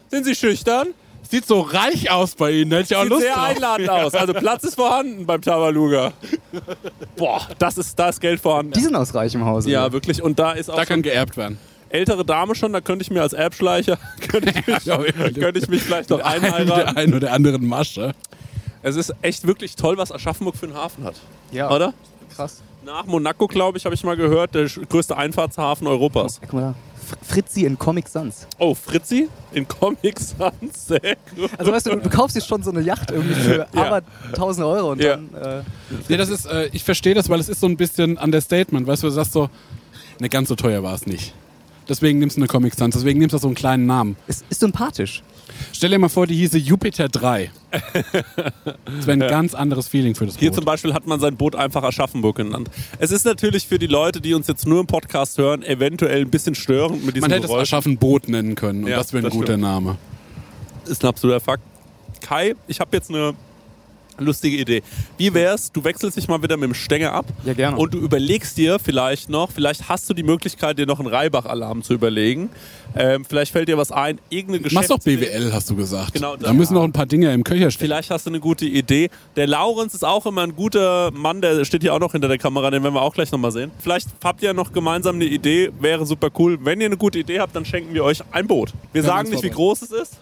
Sind 0.10 0.26
Sie 0.26 0.36
schüchtern? 0.36 0.90
Sieht 1.34 1.48
so 1.48 1.62
reich 1.62 2.12
aus 2.12 2.36
bei 2.36 2.52
Ihnen, 2.52 2.70
da 2.70 2.78
hätte 2.78 2.94
ich 2.94 2.96
auch 2.96 3.02
Sieht 3.02 3.10
Lust 3.10 3.24
sehr 3.24 3.34
drauf. 3.34 3.44
einladend 3.50 3.90
aus. 3.90 4.14
Also 4.14 4.34
Platz 4.34 4.64
ist 4.66 4.76
vorhanden 4.76 5.26
beim 5.26 5.42
Tabaluga. 5.42 6.14
Boah, 7.16 7.42
das 7.58 7.80
ist, 7.80 7.98
da 7.98 8.10
ist 8.10 8.22
Geld 8.22 8.40
vorhanden. 8.40 8.74
Die 8.74 8.80
sind 8.82 8.96
aus 8.96 9.16
reichem 9.16 9.44
Hause. 9.44 9.72
Ja, 9.72 9.92
wirklich. 9.92 10.22
Und 10.22 10.38
da 10.38 10.52
ist 10.52 10.70
auch 10.70 10.76
Da 10.76 10.86
kann 10.86 11.02
geerbt 11.02 11.36
werden. 11.36 11.58
ältere 11.90 12.24
Dame 12.24 12.54
schon, 12.54 12.72
da 12.72 12.82
könnte 12.82 13.02
ich 13.02 13.10
mir 13.10 13.24
als 13.24 13.34
Erbschleicher, 13.34 13.98
könnte 14.30 14.52
ich 14.52 14.68
mich, 14.68 14.86
Ja, 14.86 14.98
könnte 14.98 15.58
ich 15.60 15.68
mich 15.68 15.82
vielleicht 15.82 16.12
noch 16.12 16.18
der 16.18 16.28
einheiraten. 16.28 16.98
einen 16.98 17.14
oder 17.16 17.32
anderen 17.34 17.66
Masche. 17.68 18.14
Es 18.84 18.96
ist 18.96 19.12
echt 19.24 19.48
wirklich 19.48 19.76
toll, 19.76 19.98
was 19.98 20.12
Aschaffenburg 20.12 20.56
für 20.56 20.68
einen 20.68 20.76
Hafen 20.76 21.04
hat. 21.04 21.16
ja. 21.52 21.72
Oder? 21.72 21.96
Krass. 22.36 22.62
Nach 22.86 23.06
Monaco, 23.06 23.48
glaube 23.48 23.78
ich, 23.78 23.86
habe 23.86 23.96
ich 23.96 24.04
mal 24.04 24.18
gehört, 24.18 24.54
der 24.56 24.66
größte 24.68 25.16
Einfahrtshafen 25.16 25.88
Europas. 25.88 26.36
Ja, 26.42 26.48
guck 26.50 26.54
mal 26.54 26.62
da. 26.62 26.76
Fr- 27.14 27.34
Fritzi 27.34 27.66
in 27.66 27.78
Comic 27.78 28.08
Sans. 28.08 28.48
Oh, 28.60 28.74
Fritzi 28.76 29.30
in 29.54 29.68
Comic 29.68 30.20
Sans, 30.20 30.54
sehr 30.88 31.00
gut. 31.36 31.50
Also 31.58 31.72
weißt 31.72 31.86
du, 31.88 31.96
du 31.98 32.10
kaufst 32.10 32.36
dir 32.36 32.42
schon 32.42 32.64
so 32.64 32.72
eine 32.72 32.82
Yacht 32.82 33.12
irgendwie 33.12 33.34
für 33.36 33.68
Ja. 33.74 33.84
aber 33.86 34.02
1000 34.34 34.66
Euro 34.68 34.92
und 34.92 35.02
Ja. 35.02 35.18
dann... 35.18 35.34
Äh, 35.60 35.64
Nee, 36.10 36.18
das 36.18 36.30
ist, 36.30 36.46
äh, 36.46 36.70
ich 36.74 36.84
verstehe 36.84 37.14
das, 37.14 37.30
weil 37.30 37.40
es 37.40 37.50
ist 37.50 37.60
so 37.60 37.68
ein 37.68 37.78
bisschen 37.78 38.18
Understatement. 38.18 38.88
Weißt 38.88 39.04
du, 39.04 39.08
du 39.08 39.14
sagst 39.14 39.34
so, 39.34 39.50
ne, 40.20 40.28
ganz 40.30 40.50
so 40.50 40.56
teuer 40.56 40.82
war 40.84 40.96
es 40.96 41.06
nicht. 41.06 41.34
Deswegen 41.88 42.20
nimmst 42.20 42.38
du 42.38 42.42
eine 42.42 42.48
Comic 42.48 42.74
Sans, 42.76 42.96
deswegen 42.96 43.20
nimmst 43.20 43.34
du 43.34 43.38
so 43.38 43.48
einen 43.48 43.56
kleinen 43.56 43.86
Namen. 43.86 44.16
ist, 44.28 44.46
ist 44.50 44.62
sympathisch. 44.62 45.22
Stell 45.72 45.90
dir 45.90 46.00
mal 46.00 46.10
vor, 46.10 46.28
die 46.28 46.36
hieße 46.36 46.58
Jupiter 46.58 47.10
3. 47.10 47.52
Das 48.86 49.08
wäre 49.08 49.12
ein 49.14 49.20
ganz 49.20 49.54
anderes 49.56 49.88
Feeling 49.88 50.14
für 50.16 50.26
das 50.26 50.38
Hier 50.38 50.50
Boot. 50.50 50.56
zum 50.58 50.66
Beispiel 50.66 50.94
hat 50.94 51.08
man 51.08 51.20
sein 51.20 51.36
Boot 51.36 51.56
einfach 51.56 51.84
Aschaffenburg 51.84 52.36
genannt. 52.38 52.70
Es 53.00 53.12
ist 53.12 53.26
natürlich 53.26 53.68
für 53.68 53.80
die 53.80 53.88
Leute, 53.88 54.22
die 54.22 54.34
uns 54.34 54.48
jetzt 54.48 54.68
nur 54.68 54.80
im 54.80 54.88
Podcast 54.88 55.38
hören, 55.38 55.64
eventuell 55.64 56.22
ein 56.22 56.30
bisschen 56.30 56.54
störend 56.56 57.06
mit 57.06 57.16
diesem 57.16 57.22
Man 57.22 57.32
hätte 57.32 57.46
es 57.46 57.50
Geräusch. 57.50 57.64
Aschaffenboot 57.74 58.28
nennen 58.30 58.56
können 58.56 58.84
und 58.84 58.90
Ja, 58.90 58.98
das 58.98 59.12
wäre 59.14 59.26
ein 59.26 59.32
guter 59.32 59.54
stimmt. 59.54 59.64
Name. 59.64 59.98
ist 60.86 61.04
ein 61.04 61.08
absoluter 61.08 61.40
Fakt. 61.40 61.64
Kai, 62.22 62.56
ich 62.68 62.80
habe 62.80 62.96
jetzt 62.96 63.10
eine 63.10 63.34
lustige 64.20 64.58
Idee. 64.58 64.82
Wie 65.18 65.34
wär's, 65.34 65.72
du 65.72 65.84
wechselst 65.84 66.18
dich 66.18 66.28
mal 66.28 66.42
wieder 66.44 66.58
mit 66.58 66.70
dem 66.70 66.74
Stänger 66.74 67.14
ab 67.14 67.26
Ja, 67.46 67.54
gerne. 67.54 67.78
und 67.78 67.94
du 67.94 67.98
überlegst 68.00 68.58
dir 68.58 68.80
vielleicht 68.80 69.30
noch, 69.30 69.52
vielleicht 69.52 69.90
hast 69.90 70.10
du 70.10 70.14
die 70.14 70.24
Möglichkeit, 70.24 70.78
dir 70.78 70.86
noch 70.86 71.00
einen 71.00 71.08
Reibach-Alarm 71.10 71.84
zu 71.84 71.94
überlegen. 71.94 72.50
Ähm, 72.96 73.26
vielleicht 73.26 73.52
fällt 73.52 73.68
dir 73.70 73.78
was 73.78 73.92
ein, 73.92 74.20
irgendeine 74.30 74.68
Mach 74.72 74.86
doch. 74.86 75.00
BWL, 75.00 75.52
hast 75.52 75.70
du 75.70 75.76
gesagt. 75.76 76.14
Genau, 76.14 76.36
da 76.36 76.48
da- 76.48 76.54
müssen 76.54 76.76
noch 76.76 76.84
ein 76.84 76.92
paar 76.92 77.06
Dinge 77.08 77.34
im 77.34 77.44
Köcher 77.44 77.72
stehen. 77.72 77.88
Vielleicht 77.88 78.10
hast 78.12 78.26
du 78.26 78.30
eine 78.30 78.40
gute 78.40 78.66
Idee. 78.66 79.10
Der 79.36 79.48
Laurenz 79.48 79.94
ist 79.94 80.06
auch 80.06 80.26
immer 80.26 80.42
ein 80.44 80.56
guter 80.56 81.12
Mann, 81.12 81.42
der 81.42 81.66
steht 81.66 81.82
hier 81.82 81.94
auch 81.94 82.00
noch 82.00 82.12
hinter 82.12 82.28
der 82.28 82.38
Kamera, 82.38 82.70
den 82.70 82.84
werden 82.84 82.94
wir 82.94 83.02
auch 83.02 83.14
gleich 83.14 83.32
nochmal 83.32 83.52
sehen. 83.52 83.72
Vielleicht 83.80 84.10
habt 84.24 84.44
ihr 84.44 84.54
noch 84.54 84.72
gemeinsam 84.72 85.16
eine 85.16 85.26
Idee, 85.26 85.72
wäre 85.80 86.06
super 86.06 86.30
cool. 86.38 86.60
Wenn 86.64 86.80
ihr 86.82 86.86
eine 86.88 86.98
gute 86.98 87.20
Idee 87.20 87.40
habt, 87.40 87.56
dann 87.56 87.66
schenken 87.66 87.94
wir 87.94 88.04
euch 88.04 88.20
ein 88.32 88.48
Boot. 88.48 88.74
Wir 88.92 89.02
haben 89.02 89.08
sagen 89.08 89.30
nicht, 89.30 89.44
wie 89.44 89.50
groß 89.50 89.82
es 89.82 89.92
ist, 89.92 90.14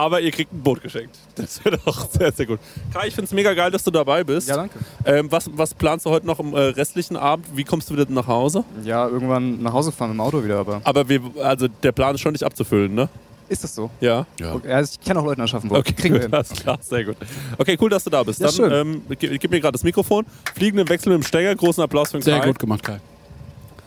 aber 0.00 0.20
ihr 0.22 0.30
kriegt 0.30 0.50
ein 0.52 0.62
Boot 0.62 0.82
geschenkt. 0.82 1.18
Das 1.34 1.62
wäre 1.64 1.78
doch 1.84 2.08
sehr, 2.10 2.32
sehr 2.32 2.46
gut. 2.46 2.58
Kai, 2.92 3.08
ich 3.08 3.14
finde 3.14 3.26
es 3.26 3.32
mega 3.32 3.52
geil, 3.52 3.70
dass 3.70 3.84
du 3.84 3.90
dabei 3.90 4.24
bist. 4.24 4.48
Ja, 4.48 4.56
danke. 4.56 4.78
Ähm, 5.04 5.30
was, 5.30 5.50
was 5.54 5.74
planst 5.74 6.06
du 6.06 6.10
heute 6.10 6.26
noch 6.26 6.40
im 6.40 6.54
äh, 6.54 6.58
restlichen 6.58 7.16
Abend? 7.16 7.46
Wie 7.54 7.64
kommst 7.64 7.90
du 7.90 7.94
wieder 7.94 8.06
nach 8.08 8.26
Hause? 8.26 8.64
Ja, 8.82 9.06
irgendwann 9.06 9.62
nach 9.62 9.74
Hause 9.74 9.92
fahren 9.92 10.10
mit 10.10 10.16
dem 10.16 10.20
Auto 10.22 10.42
wieder, 10.42 10.58
aber... 10.58 10.80
Aber 10.84 11.08
wir, 11.08 11.20
also 11.42 11.68
der 11.68 11.92
Plan 11.92 12.14
ist 12.14 12.22
schon 12.22 12.32
nicht 12.32 12.44
abzufüllen, 12.44 12.94
ne? 12.94 13.08
Ist 13.50 13.62
das 13.64 13.74
so? 13.74 13.90
Ja. 14.00 14.26
Ja. 14.40 14.54
Okay, 14.54 14.72
also 14.72 14.96
ich 14.98 15.04
kenne 15.04 15.20
auch 15.20 15.24
Leute 15.24 15.40
in 15.40 15.44
Aschaffenburg. 15.44 15.80
Okay, 15.80 15.92
Kriegen 15.92 16.14
wir 16.14 16.20
gut, 16.20 16.30
hin. 16.30 16.34
alles 16.34 16.50
klar, 16.50 16.78
sehr 16.80 17.04
gut. 17.04 17.16
Okay, 17.58 17.76
cool, 17.80 17.90
dass 17.90 18.04
du 18.04 18.10
da 18.10 18.22
bist. 18.22 18.40
Ja, 18.40 18.46
Dann 18.46 18.54
schön. 18.54 18.72
ähm, 18.72 19.02
gib, 19.18 19.40
gib 19.40 19.50
mir 19.50 19.60
gerade 19.60 19.72
das 19.72 19.82
Mikrofon. 19.82 20.24
Fliegenden 20.54 20.88
Wechsel 20.88 21.12
mit 21.12 21.22
dem 21.22 21.26
Stenger, 21.26 21.54
großen 21.56 21.82
Applaus 21.82 22.10
für 22.12 22.18
den 22.18 22.22
Sehr 22.22 22.38
Kai. 22.40 22.46
gut 22.46 22.58
gemacht, 22.58 22.82
Kai. 22.84 23.00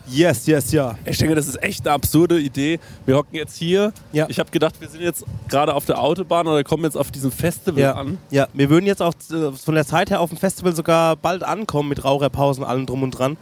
Yes, 0.06 0.46
yes, 0.46 0.70
ja. 0.72 0.96
Ich 1.06 1.16
denke, 1.18 1.34
das 1.34 1.48
ist 1.48 1.62
echt 1.62 1.86
eine 1.86 1.94
absurde 1.94 2.38
Idee. 2.38 2.78
Wir 3.06 3.16
hocken 3.16 3.34
jetzt 3.36 3.56
hier. 3.56 3.92
Ja. 4.12 4.26
Ich 4.28 4.38
habe 4.38 4.50
gedacht, 4.50 4.74
wir 4.80 4.88
sind 4.88 5.00
jetzt 5.00 5.24
gerade 5.48 5.74
auf 5.74 5.86
der 5.86 5.98
Autobahn 6.00 6.46
oder 6.46 6.62
kommen 6.62 6.84
jetzt 6.84 6.96
auf 6.96 7.10
diesem 7.10 7.32
Festival 7.32 7.80
Ja, 7.80 7.92
an. 7.94 8.18
ja, 8.30 8.46
wir 8.52 8.68
würden 8.68 8.84
jetzt 8.86 9.00
auch 9.00 9.14
äh, 9.30 9.52
von 9.52 9.74
der 9.74 9.86
Zeit 9.86 10.10
her 10.10 10.20
auf 10.20 10.28
dem 10.28 10.36
Festival 10.38 10.76
sogar 10.76 11.16
bald 11.16 11.42
ankommen 11.42 11.88
mit 11.88 12.04
Raucherpausen, 12.04 12.64
allem 12.64 12.84
drum 12.84 13.02
und 13.02 13.12
dran. 13.12 13.38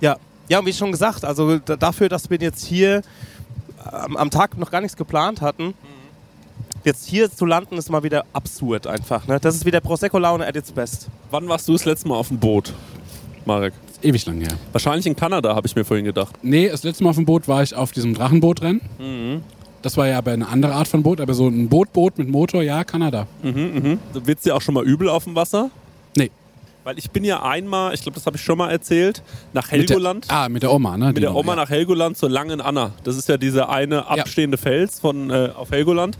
Ja, 0.00 0.16
ja, 0.48 0.60
und 0.60 0.66
wie 0.66 0.72
schon 0.72 0.92
gesagt, 0.92 1.24
also 1.24 1.58
da- 1.58 1.74
dafür, 1.76 2.08
dass 2.08 2.30
wir 2.30 2.38
jetzt 2.38 2.64
hier 2.64 3.02
am, 3.84 4.16
am 4.16 4.30
Tag 4.30 4.56
noch 4.56 4.70
gar 4.70 4.80
nichts 4.80 4.96
geplant 4.96 5.40
hatten, 5.40 5.74
jetzt 6.84 7.06
hier 7.08 7.28
zu 7.32 7.46
landen, 7.46 7.76
ist 7.78 7.90
mal 7.90 8.04
wieder 8.04 8.24
absurd 8.32 8.86
einfach. 8.86 9.26
Ne? 9.26 9.40
Das 9.40 9.56
ist 9.56 9.64
wieder 9.66 9.80
Prosecco-Laune 9.80 10.46
at 10.46 10.54
its 10.54 10.70
best. 10.70 11.08
Wann 11.32 11.48
warst 11.48 11.66
du 11.66 11.72
das 11.72 11.84
letzte 11.84 12.06
Mal 12.06 12.14
auf 12.14 12.28
dem 12.28 12.38
Boot, 12.38 12.72
Marek? 13.44 13.74
Ewig 14.06 14.24
lang 14.26 14.40
her. 14.40 14.52
Wahrscheinlich 14.72 15.06
in 15.06 15.16
Kanada, 15.16 15.54
habe 15.56 15.66
ich 15.66 15.74
mir 15.74 15.84
vorhin 15.84 16.04
gedacht. 16.04 16.36
Nee, 16.42 16.68
das 16.68 16.84
letzte 16.84 17.02
Mal 17.02 17.10
auf 17.10 17.16
dem 17.16 17.24
Boot 17.24 17.48
war 17.48 17.62
ich 17.62 17.74
auf 17.74 17.90
diesem 17.90 18.14
Drachenbootrennen. 18.14 18.80
Mhm. 18.98 19.42
Das 19.82 19.96
war 19.96 20.06
ja 20.06 20.18
aber 20.18 20.32
eine 20.32 20.48
andere 20.48 20.74
Art 20.74 20.88
von 20.88 21.02
Boot, 21.02 21.20
aber 21.20 21.34
so 21.34 21.48
ein 21.48 21.68
Bootboot 21.68 22.18
mit 22.18 22.28
Motor, 22.28 22.62
ja, 22.62 22.84
Kanada. 22.84 23.26
Wird 23.42 24.38
es 24.38 24.44
dir 24.44 24.54
auch 24.54 24.62
schon 24.62 24.74
mal 24.74 24.84
übel 24.84 25.08
auf 25.08 25.24
dem 25.24 25.34
Wasser? 25.34 25.70
Nee. 26.16 26.30
Weil 26.84 26.98
ich 26.98 27.10
bin 27.10 27.24
ja 27.24 27.42
einmal, 27.42 27.94
ich 27.94 28.02
glaube, 28.02 28.14
das 28.14 28.26
habe 28.26 28.36
ich 28.36 28.42
schon 28.42 28.58
mal 28.58 28.70
erzählt, 28.70 29.22
nach 29.52 29.70
Mit 29.70 29.88
der, 29.88 29.96
Helgoland. 29.96 30.26
ah, 30.28 30.48
mit 30.48 30.62
der 30.62 30.72
Oma, 30.72 30.96
ne? 30.96 31.12
mit 31.12 31.22
der 31.22 31.34
Oma 31.34 31.52
ja. 31.52 31.56
nach 31.62 31.70
Helgoland 31.70 32.16
zur 32.16 32.30
Langen 32.30 32.60
Anna. 32.60 32.92
Das 33.02 33.16
ist 33.16 33.28
ja 33.28 33.36
dieser 33.36 33.68
eine 33.70 34.06
abstehende 34.06 34.56
Fels 34.56 35.00
von, 35.00 35.30
äh, 35.30 35.50
auf 35.56 35.72
Helgoland. 35.72 36.16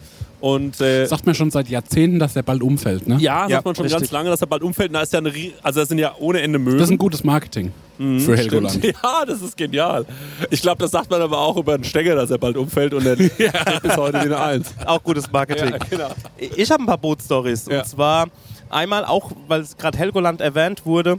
Und 0.47 0.81
äh, 0.81 1.07
Sagt 1.07 1.27
mir 1.27 1.35
schon 1.35 1.51
seit 1.51 1.69
Jahrzehnten, 1.69 2.21
dass 2.21 2.35
der 2.35 2.43
bald 2.43 2.63
umfällt, 2.63 3.09
ne? 3.09 3.17
ja, 3.19 3.41
sagt 3.41 3.51
Ja, 3.51 3.61
man 3.65 3.75
schon 3.75 3.83
richtig. 3.85 4.01
ganz 4.03 4.13
lange, 4.13 4.31
dass 4.31 4.41
er 4.41 4.47
bald 4.47 4.63
umfällt. 4.63 4.95
Da 4.95 5.01
ist 5.01 5.13
ja 5.13 5.19
eine, 5.19 5.33
also 5.63 5.81
das 5.81 5.89
sind 5.89 5.99
ja 5.99 6.15
ohne 6.21 6.41
Ende 6.41 6.61
Möwen. 6.61 6.79
Das 6.79 6.87
ist 6.89 6.93
ein 6.93 6.99
gutes 6.99 7.25
Marketing 7.25 7.73
für 7.99 8.37
Helgoland. 8.37 8.71
Stimmt. 8.77 8.95
Ja, 9.03 9.25
das 9.27 9.43
ist 9.43 9.57
genial. 9.57 10.05
Ich 10.51 10.63
glaube, 10.63 10.79
das 10.83 10.93
sagt 10.93 11.11
man 11.11 11.21
aber 11.21 11.39
auch 11.39 11.57
über 11.57 11.75
einen 11.75 11.83
Stenger, 11.85 12.15
dass 12.15 12.31
er 12.31 12.39
bald 12.39 12.57
umfällt 12.57 12.95
und 12.95 13.05
er 13.07 13.17
steht 13.25 13.83
bis 13.83 13.97
heute 13.97 14.19
wie 14.19 14.27
eine 14.27 14.39
Eins. 14.41 14.73
Auch 14.85 15.03
gutes 15.03 15.31
Marketing. 15.33 15.71
Ja, 15.71 15.79
genau. 15.91 16.09
Ich 16.57 16.71
habe 16.71 16.83
ein 16.83 16.87
paar 16.87 16.99
Bootstories. 16.99 17.67
Ja. 17.69 17.81
Und 17.81 17.87
zwar 17.87 18.29
einmal 18.71 19.05
auch, 19.05 19.33
weil 19.49 19.63
es 19.63 19.77
gerade 19.77 19.99
Helgoland 19.99 20.41
erwähnt 20.41 20.87
wurde. 20.87 21.19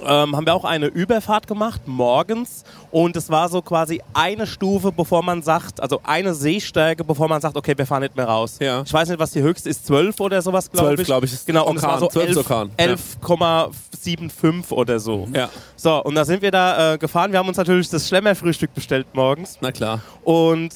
Ähm, 0.00 0.36
haben 0.36 0.46
wir 0.46 0.54
auch 0.54 0.64
eine 0.64 0.86
Überfahrt 0.86 1.46
gemacht, 1.46 1.82
morgens. 1.86 2.64
Und 2.90 3.16
es 3.16 3.30
war 3.30 3.48
so 3.48 3.62
quasi 3.62 4.00
eine 4.14 4.46
Stufe, 4.46 4.92
bevor 4.92 5.22
man 5.22 5.42
sagt, 5.42 5.80
also 5.80 6.00
eine 6.04 6.34
Sehstärke, 6.34 7.04
bevor 7.04 7.28
man 7.28 7.40
sagt, 7.40 7.56
okay, 7.56 7.74
wir 7.76 7.86
fahren 7.86 8.02
nicht 8.02 8.16
mehr 8.16 8.26
raus. 8.26 8.56
Ja. 8.60 8.82
Ich 8.82 8.92
weiß 8.92 9.08
nicht, 9.08 9.18
was 9.18 9.30
die 9.32 9.42
höchste 9.42 9.68
ist, 9.70 9.86
12 9.86 10.20
oder 10.20 10.42
sowas, 10.42 10.70
glaube 10.70 10.88
12, 10.88 11.00
ich. 11.00 11.06
glaub 11.06 11.24
ich, 11.24 11.32
ist 11.32 11.46
Genau, 11.46 11.66
und 11.66 11.76
es 11.76 11.82
Orkan, 11.82 12.00
war 12.00 12.00
so 12.00 12.08
12 12.08 12.28
11 12.28 12.36
Orkan, 12.38 12.70
ja. 12.78 12.86
11,75 12.86 14.72
oder 14.72 14.98
so. 15.00 15.28
Ja, 15.34 15.48
So, 15.76 16.02
und 16.02 16.14
da 16.14 16.24
sind 16.24 16.42
wir 16.42 16.50
da 16.50 16.94
äh, 16.94 16.98
gefahren. 16.98 17.32
Wir 17.32 17.38
haben 17.38 17.48
uns 17.48 17.56
natürlich 17.56 17.88
das 17.88 18.08
Schlemmerfrühstück 18.08 18.72
bestellt 18.74 19.06
morgens. 19.12 19.58
na 19.60 19.72
klar. 19.72 20.00
Und 20.24 20.70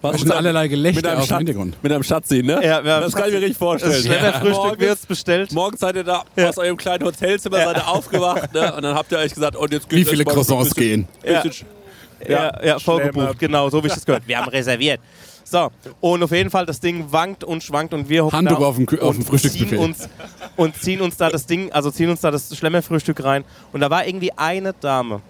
Was 0.00 0.20
sind 0.20 0.32
allerlei 0.32 0.62
mit 0.62 0.70
Gelächter 0.70 1.10
einem, 1.10 1.20
aus 1.20 1.28
dem 1.28 1.36
Hintergrund. 1.38 1.76
mit 1.82 1.92
einem 1.92 2.02
Schatzi, 2.02 2.42
ne? 2.42 2.60
Ja, 2.64 2.84
wir 2.84 2.94
haben 2.94 3.02
das 3.02 3.12
kann 3.14 3.28
ich 3.28 3.34
mir 3.34 3.40
richtig 3.40 3.58
vorstellen. 3.58 3.92
das 3.92 4.02
Schlemmerfrühstück 4.02 4.52
Morgens- 4.54 4.80
wird 4.80 5.08
bestellt. 5.08 5.52
Morgens 5.52 5.80
seid 5.80 5.96
ihr 5.96 6.04
da 6.04 6.24
aus 6.36 6.58
eurem 6.58 6.76
kleinen 6.76 7.04
Hotelzimmer, 7.04 7.56
seid 7.58 7.76
ihr 7.78 7.88
aufgewacht, 7.88 8.54
ne? 8.54 8.74
Und 8.74 8.82
dann 8.82 8.94
habt 8.94 9.10
ihr 9.12 9.18
euch 9.18 9.34
gesagt, 9.34 9.56
und 9.56 9.72
jetzt 9.72 9.90
Wie 9.90 9.96
geht's 9.96 10.10
viele 10.10 10.24
so 10.24 10.30
ein 10.30 10.34
Croissants 10.34 10.74
bisschen- 10.74 11.08
gehen? 11.24 11.32
Ja. 11.32 11.42
bisschen- 11.42 11.66
Ja, 12.28 12.64
ja, 12.64 12.78
vorgebucht, 12.80 13.14
Schlemmer. 13.14 13.34
genau, 13.38 13.70
so 13.70 13.82
wie 13.82 13.86
ich 13.88 13.94
das 13.94 14.04
gehört. 14.04 14.26
Wir 14.26 14.38
haben 14.38 14.48
reserviert. 14.48 15.00
So, 15.44 15.70
und 16.00 16.22
auf 16.22 16.30
jeden 16.32 16.50
Fall, 16.50 16.66
das 16.66 16.78
Ding 16.80 17.06
wankt 17.10 17.42
und 17.44 17.62
schwankt 17.62 17.94
und 17.94 18.08
wir 18.08 18.24
hocken 18.24 18.36
Handtuch 18.38 18.58
da 18.58 18.64
auf 18.66 18.76
dem 18.76 18.86
auf 19.00 19.14
dem 19.16 19.20
und 19.20 19.24
Frühstücksbuffet. 19.24 19.68
ziehen 19.70 19.78
uns 19.78 20.08
Und 20.56 20.76
ziehen 20.82 21.00
uns 21.00 21.16
da 21.16 21.30
das 21.30 21.46
Ding, 21.46 21.72
also 21.72 21.90
ziehen 21.90 22.10
uns 22.10 22.20
da 22.20 22.30
das 22.30 22.54
Schlemmerfrühstück 22.56 23.22
rein. 23.24 23.44
Und 23.72 23.80
da 23.80 23.88
war 23.88 24.04
irgendwie 24.06 24.32
eine 24.36 24.72
Dame, 24.74 25.20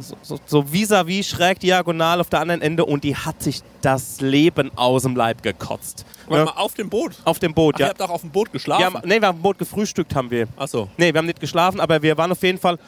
so- 0.00 0.16
so 0.22 0.38
so 0.46 0.60
vis-à-vis 0.72 1.26
schräg 1.28 1.60
diagonal 1.60 2.20
auf 2.20 2.28
der 2.28 2.40
anderen 2.40 2.62
Ende 2.62 2.84
und 2.84 3.04
die 3.04 3.16
hat 3.16 3.42
sich 3.42 3.60
das 3.80 4.20
Leben 4.20 4.70
aus 4.76 5.02
dem 5.02 5.16
Leib 5.16 5.42
gekotzt. 5.42 6.04
Ja, 6.30 6.44
mal, 6.44 6.52
auf 6.56 6.74
dem 6.74 6.88
Boot. 6.88 7.12
auf 7.24 7.38
dem 7.38 7.54
Boot, 7.54 7.74
Ach, 7.76 7.80
Ihr 7.80 7.86
ja. 7.86 7.90
habt 7.90 8.02
auch 8.02 8.10
auf 8.10 8.20
dem 8.22 8.30
Boot 8.30 8.52
geschlafen? 8.52 8.84
haben, 8.84 9.00
nee, 9.08 9.20
wir 9.20 9.28
haben 9.28 9.36
im 9.36 9.42
Boot 9.42 9.58
gefrühstückt, 9.58 10.14
haben 10.14 10.30
wir. 10.30 10.46
Achso. 10.56 10.88
Nee, 10.96 11.12
wir 11.12 11.18
haben 11.18 11.26
nicht 11.26 11.40
geschlafen, 11.40 11.80
aber 11.80 12.00
wir 12.02 12.16
waren 12.16 12.32
auf 12.32 12.42
jeden 12.42 12.58
Fall. 12.58 12.78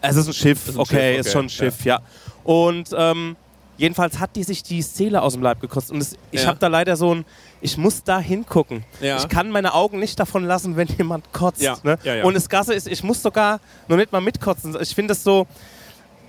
Es 0.00 0.14
ist 0.16 0.28
ein 0.28 0.32
Schiff, 0.32 0.68
Ist 0.68 0.74
ein 0.76 0.80
okay, 0.80 1.14
Schiff, 1.16 1.20
ist 1.20 1.26
okay, 1.26 1.32
schon 1.32 1.44
ein 1.46 1.48
Schiff, 1.48 1.84
ja. 1.84 2.00
Und 2.44 2.90
ähm, 2.96 3.36
jedenfalls 3.76 4.18
hat 4.20 4.36
die 4.36 4.44
sich 4.44 4.62
die 4.62 4.80
Seele 4.82 5.22
aus 5.22 5.32
dem 5.32 5.42
Leib 5.42 5.60
gekostet. 5.60 5.92
Und 5.94 6.00
es, 6.00 6.16
ich 6.30 6.42
Ja. 6.42 6.48
habe 6.48 6.58
da 6.58 6.68
leider 6.68 6.96
so 6.96 7.14
ein. 7.14 7.24
Ich 7.60 7.76
muss 7.76 8.04
da 8.04 8.20
hingucken. 8.20 8.84
Ja. 9.00 9.16
Ich 9.16 9.28
kann 9.28 9.50
meine 9.50 9.74
Augen 9.74 9.98
nicht 9.98 10.20
davon 10.20 10.44
lassen, 10.44 10.76
wenn 10.76 10.86
jemand 10.86 11.32
kotzt. 11.32 11.60
Ja, 11.60 11.76
Ne? 11.82 11.98
ja, 12.04 12.14
ja. 12.14 12.24
Und 12.24 12.34
das 12.34 12.48
Gasse 12.48 12.72
ist, 12.72 12.86
ich 12.86 13.02
muss 13.02 13.20
sogar 13.20 13.58
noch 13.88 13.96
nicht 13.96 14.12
mal 14.12 14.20
mitkotzen. 14.20 14.76
Ich 14.80 14.94
finde 14.94 15.12
es 15.14 15.24
so. 15.24 15.48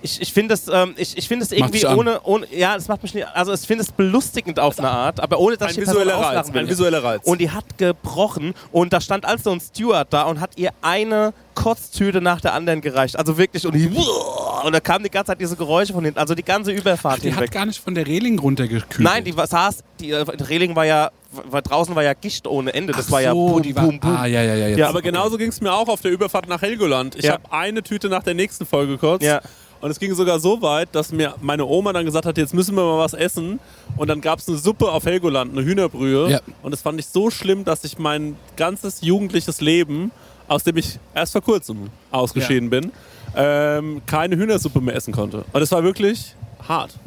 Ich, 0.02 0.20
ich 0.20 0.32
finde 0.32 0.54
es 0.54 0.66
ähm, 0.68 0.94
ich, 0.96 1.16
ich 1.18 1.28
find 1.28 1.42
es 1.42 1.52
irgendwie 1.52 1.84
ohne, 1.86 2.20
ohne. 2.22 2.46
Ja, 2.54 2.74
das 2.74 2.88
macht 2.88 3.02
mich 3.02 3.14
nicht. 3.14 3.26
Also, 3.34 3.52
ich 3.52 3.60
finde 3.60 3.84
es 3.84 3.92
belustigend 3.92 4.58
auf 4.58 4.78
eine 4.78 4.88
Art, 4.90 5.20
aber 5.20 5.38
ohne 5.38 5.56
dass 5.56 5.68
Ein 5.68 5.70
ich 5.70 5.74
die 5.76 5.82
visueller 5.82 6.14
Reiz. 6.14 6.26
auslachen 6.28 6.54
will. 6.54 6.60
Ein 6.62 6.68
visueller 6.68 7.04
Reiz. 7.04 7.22
Und 7.24 7.40
die 7.40 7.50
hat 7.50 7.64
gebrochen 7.78 8.54
und 8.72 8.92
da 8.92 9.00
stand 9.00 9.24
also 9.26 9.50
ein 9.52 9.60
Steward 9.60 10.12
da 10.12 10.22
und 10.22 10.40
hat 10.40 10.52
ihr 10.56 10.70
eine 10.82 11.32
Kotztüte 11.54 12.20
nach 12.20 12.40
der 12.40 12.54
anderen 12.54 12.80
gereicht. 12.80 13.16
Also 13.18 13.36
wirklich 13.36 13.66
und, 13.66 13.74
die, 13.74 13.88
und 14.64 14.72
da 14.72 14.80
kamen 14.80 15.04
die 15.04 15.10
ganze 15.10 15.32
Zeit 15.32 15.40
diese 15.40 15.56
Geräusche 15.56 15.92
von 15.92 16.04
hinten. 16.04 16.18
Also 16.18 16.34
die 16.34 16.42
ganze 16.44 16.72
Überfahrt 16.72 17.22
Die 17.22 17.28
hat 17.30 17.34
hinweg. 17.40 17.50
gar 17.52 17.66
nicht 17.66 17.82
von 17.82 17.94
der 17.94 18.06
Reling 18.06 18.38
runtergekühlt. 18.38 19.00
Nein, 19.00 19.24
die 19.24 19.32
saß, 19.32 19.82
die 20.00 20.12
äh, 20.12 20.24
die 20.36 20.44
Reling 20.44 20.74
war 20.76 20.86
ja, 20.86 21.10
war, 21.50 21.60
draußen 21.60 21.94
war 21.94 22.02
ja 22.02 22.14
Gicht 22.14 22.46
ohne 22.46 22.72
Ende. 22.72 22.92
Das 22.94 23.06
Ach 23.08 23.12
war 23.12 23.20
ja 23.20 23.32
so, 23.32 23.48
boom, 23.48 23.62
die 23.62 23.76
war, 23.76 23.84
boom, 23.84 24.00
boom. 24.00 24.16
Ah, 24.16 24.26
ja, 24.26 24.42
ja, 24.42 24.54
ja. 24.54 24.68
Ja, 24.68 24.88
Aber 24.88 25.02
genauso 25.02 25.36
ging 25.36 25.48
es 25.50 25.60
mir 25.60 25.72
auch 25.72 25.88
auf 25.88 26.00
der 26.00 26.10
Überfahrt 26.12 26.48
nach 26.48 26.62
Helgoland. 26.62 27.16
Ich 27.16 27.24
Ja. 27.26 27.32
habe 27.34 27.42
eine 27.52 27.82
Tüte 27.82 28.08
nach 28.08 28.22
der 28.22 28.34
nächsten 28.34 28.64
Folge 28.64 28.92
gekotzt. 28.92 29.22
Ja. 29.24 29.40
Und 29.80 29.90
es 29.90 29.98
ging 29.98 30.14
sogar 30.14 30.38
so 30.40 30.60
weit, 30.60 30.90
dass 30.92 31.10
mir 31.10 31.34
meine 31.40 31.64
Oma 31.64 31.92
dann 31.92 32.04
gesagt 32.04 32.26
hat, 32.26 32.36
jetzt 32.36 32.52
müssen 32.52 32.74
wir 32.76 32.82
mal 32.84 32.98
was 32.98 33.14
essen. 33.14 33.60
Und 33.96 34.08
dann 34.08 34.20
gab 34.20 34.38
es 34.38 34.48
eine 34.48 34.58
Suppe 34.58 34.90
auf 34.90 35.04
Helgoland, 35.06 35.56
eine 35.56 35.64
Hühnerbrühe. 35.66 36.30
Ja. 36.30 36.40
Und 36.62 36.72
das 36.72 36.82
fand 36.82 37.00
ich 37.00 37.06
so 37.06 37.30
schlimm, 37.30 37.64
dass 37.64 37.84
ich 37.84 37.98
mein 37.98 38.36
ganzes 38.56 39.00
jugendliches 39.00 39.60
Leben, 39.60 40.10
aus 40.48 40.64
dem 40.64 40.76
ich 40.76 40.98
erst 41.14 41.32
vor 41.32 41.40
kurzem 41.40 41.88
ausgeschieden 42.10 42.68
bin, 42.68 42.92
ähm, 43.34 44.02
keine 44.06 44.36
Hühnersuppe 44.36 44.80
mehr 44.80 44.94
essen 44.94 45.12
konnte. 45.14 45.44
Und 45.52 45.60
das 45.60 45.70
war 45.72 45.82
wirklich 45.82 46.34
hart. 46.68 46.98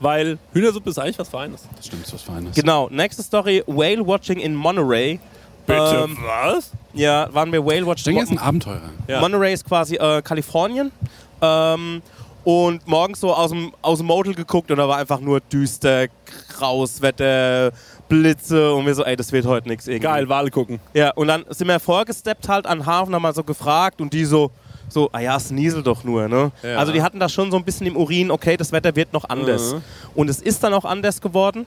Weil 0.00 0.38
Hühnersuppe 0.52 0.90
ist 0.90 0.98
eigentlich 0.98 1.18
was 1.18 1.28
Feines. 1.28 1.68
Das 1.76 1.86
stimmt, 1.86 2.04
ist 2.06 2.14
was 2.14 2.22
Feines. 2.22 2.56
Genau, 2.56 2.88
nächste 2.90 3.22
Story, 3.22 3.62
Whale 3.66 4.04
Watching 4.06 4.40
in 4.40 4.54
Monterey. 4.54 5.20
Ähm, 5.68 6.18
was? 6.20 6.72
ja, 6.92 7.28
waren 7.32 7.52
wir 7.52 7.64
Whale 7.64 7.80
Ich 7.80 7.86
Watching. 7.86 8.04
denke, 8.16 8.20
er 8.20 8.24
ist 8.24 8.30
ein 8.32 8.38
Abenteurer. 8.38 8.80
Ja. 9.06 9.20
Monterey 9.20 9.52
ist 9.52 9.64
quasi 9.64 9.94
äh, 9.96 10.20
Kalifornien. 10.22 10.90
Ähm, 11.40 12.02
und 12.44 12.86
morgens 12.86 13.20
so 13.20 13.34
aus 13.34 13.50
dem, 13.50 13.72
aus 13.82 13.98
dem 13.98 14.06
Motel 14.06 14.34
geguckt 14.34 14.70
und 14.70 14.78
da 14.78 14.88
war 14.88 14.98
einfach 14.98 15.20
nur 15.20 15.40
düster, 15.40 16.08
graues 16.56 17.00
Wetter, 17.02 17.72
Blitze 18.08 18.74
und 18.74 18.86
wir 18.86 18.94
so, 18.94 19.04
ey, 19.04 19.16
das 19.16 19.32
wird 19.32 19.46
heute 19.46 19.68
nichts 19.68 19.86
irgendwie. 19.86 20.08
Geil, 20.08 20.28
Wale 20.28 20.50
gucken. 20.50 20.80
Ja, 20.92 21.12
und 21.12 21.28
dann 21.28 21.44
sind 21.48 21.68
wir 21.68 21.80
vorgesteppt 21.80 22.48
halt 22.48 22.66
an 22.66 22.80
den 22.80 22.86
Hafen, 22.86 23.14
haben 23.14 23.22
mal 23.22 23.34
so 23.34 23.44
gefragt 23.44 24.00
und 24.00 24.12
die 24.12 24.24
so, 24.24 24.50
so, 24.88 25.08
ah 25.12 25.20
ja, 25.20 25.36
es 25.36 25.50
nieselt 25.50 25.86
doch 25.86 26.04
nur, 26.04 26.28
ne? 26.28 26.52
Ja. 26.62 26.76
Also 26.76 26.92
die 26.92 27.02
hatten 27.02 27.18
da 27.18 27.28
schon 27.28 27.50
so 27.50 27.56
ein 27.56 27.64
bisschen 27.64 27.86
im 27.86 27.96
Urin, 27.96 28.30
okay, 28.30 28.56
das 28.56 28.72
Wetter 28.72 28.94
wird 28.94 29.12
noch 29.12 29.28
anders. 29.28 29.74
Mhm. 29.74 29.82
Und 30.14 30.28
es 30.28 30.40
ist 30.40 30.62
dann 30.62 30.74
auch 30.74 30.84
anders 30.84 31.20
geworden. 31.20 31.66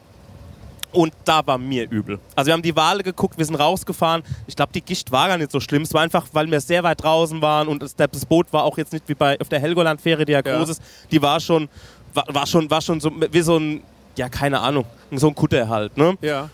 Und 0.96 1.14
da 1.26 1.46
war 1.46 1.58
mir 1.58 1.90
übel. 1.90 2.20
Also 2.36 2.48
wir 2.48 2.54
haben 2.54 2.62
die 2.62 2.76
Wale 2.76 3.04
geguckt, 3.04 3.38
wir 3.38 3.46
sind 3.46 3.56
rausgefahren. 3.56 4.24
Ich 4.48 4.56
glaube, 4.56 4.72
die 4.74 4.82
Gicht 4.82 5.12
war 5.12 5.28
gar 5.28 5.38
nicht 5.38 5.52
so 5.52 5.60
schlimm. 5.60 5.82
Es 5.82 5.94
war 5.94 6.02
einfach, 6.02 6.26
weil 6.32 6.50
wir 6.50 6.62
sehr 6.62 6.84
weit 6.84 7.04
draußen 7.04 7.42
waren 7.42 7.68
und 7.68 7.82
das, 7.84 7.96
Boot 8.26 8.52
war 8.54 8.64
auch 8.64 8.78
jetzt 8.78 8.94
nicht 8.94 9.08
wie 9.08 9.14
bei 9.14 9.40
auf 9.42 9.50
der 9.50 9.60
Helgoland-Fähre, 9.60 10.24
die 10.26 10.32
ja 10.32 10.42
Ja. 10.46 10.58
groß 10.58 10.70
ist. 10.70 10.82
Die 11.12 11.22
war 11.22 11.40
schon, 11.42 11.68
war, 12.14 12.26
war 12.30 12.48
schon, 12.48 12.70
war 12.72 12.82
schon 12.82 13.00
so 13.02 13.12
wie 13.32 13.42
so 13.42 13.58
ein, 13.58 13.82
ja 14.16 14.30
keine 14.30 14.62
Ahnung, 14.62 14.86
so 15.12 15.28
ein 15.28 15.36
Kutter 15.36 15.68
halt, 15.68 15.98
ne? 15.98 16.18
Ja. 16.22 16.50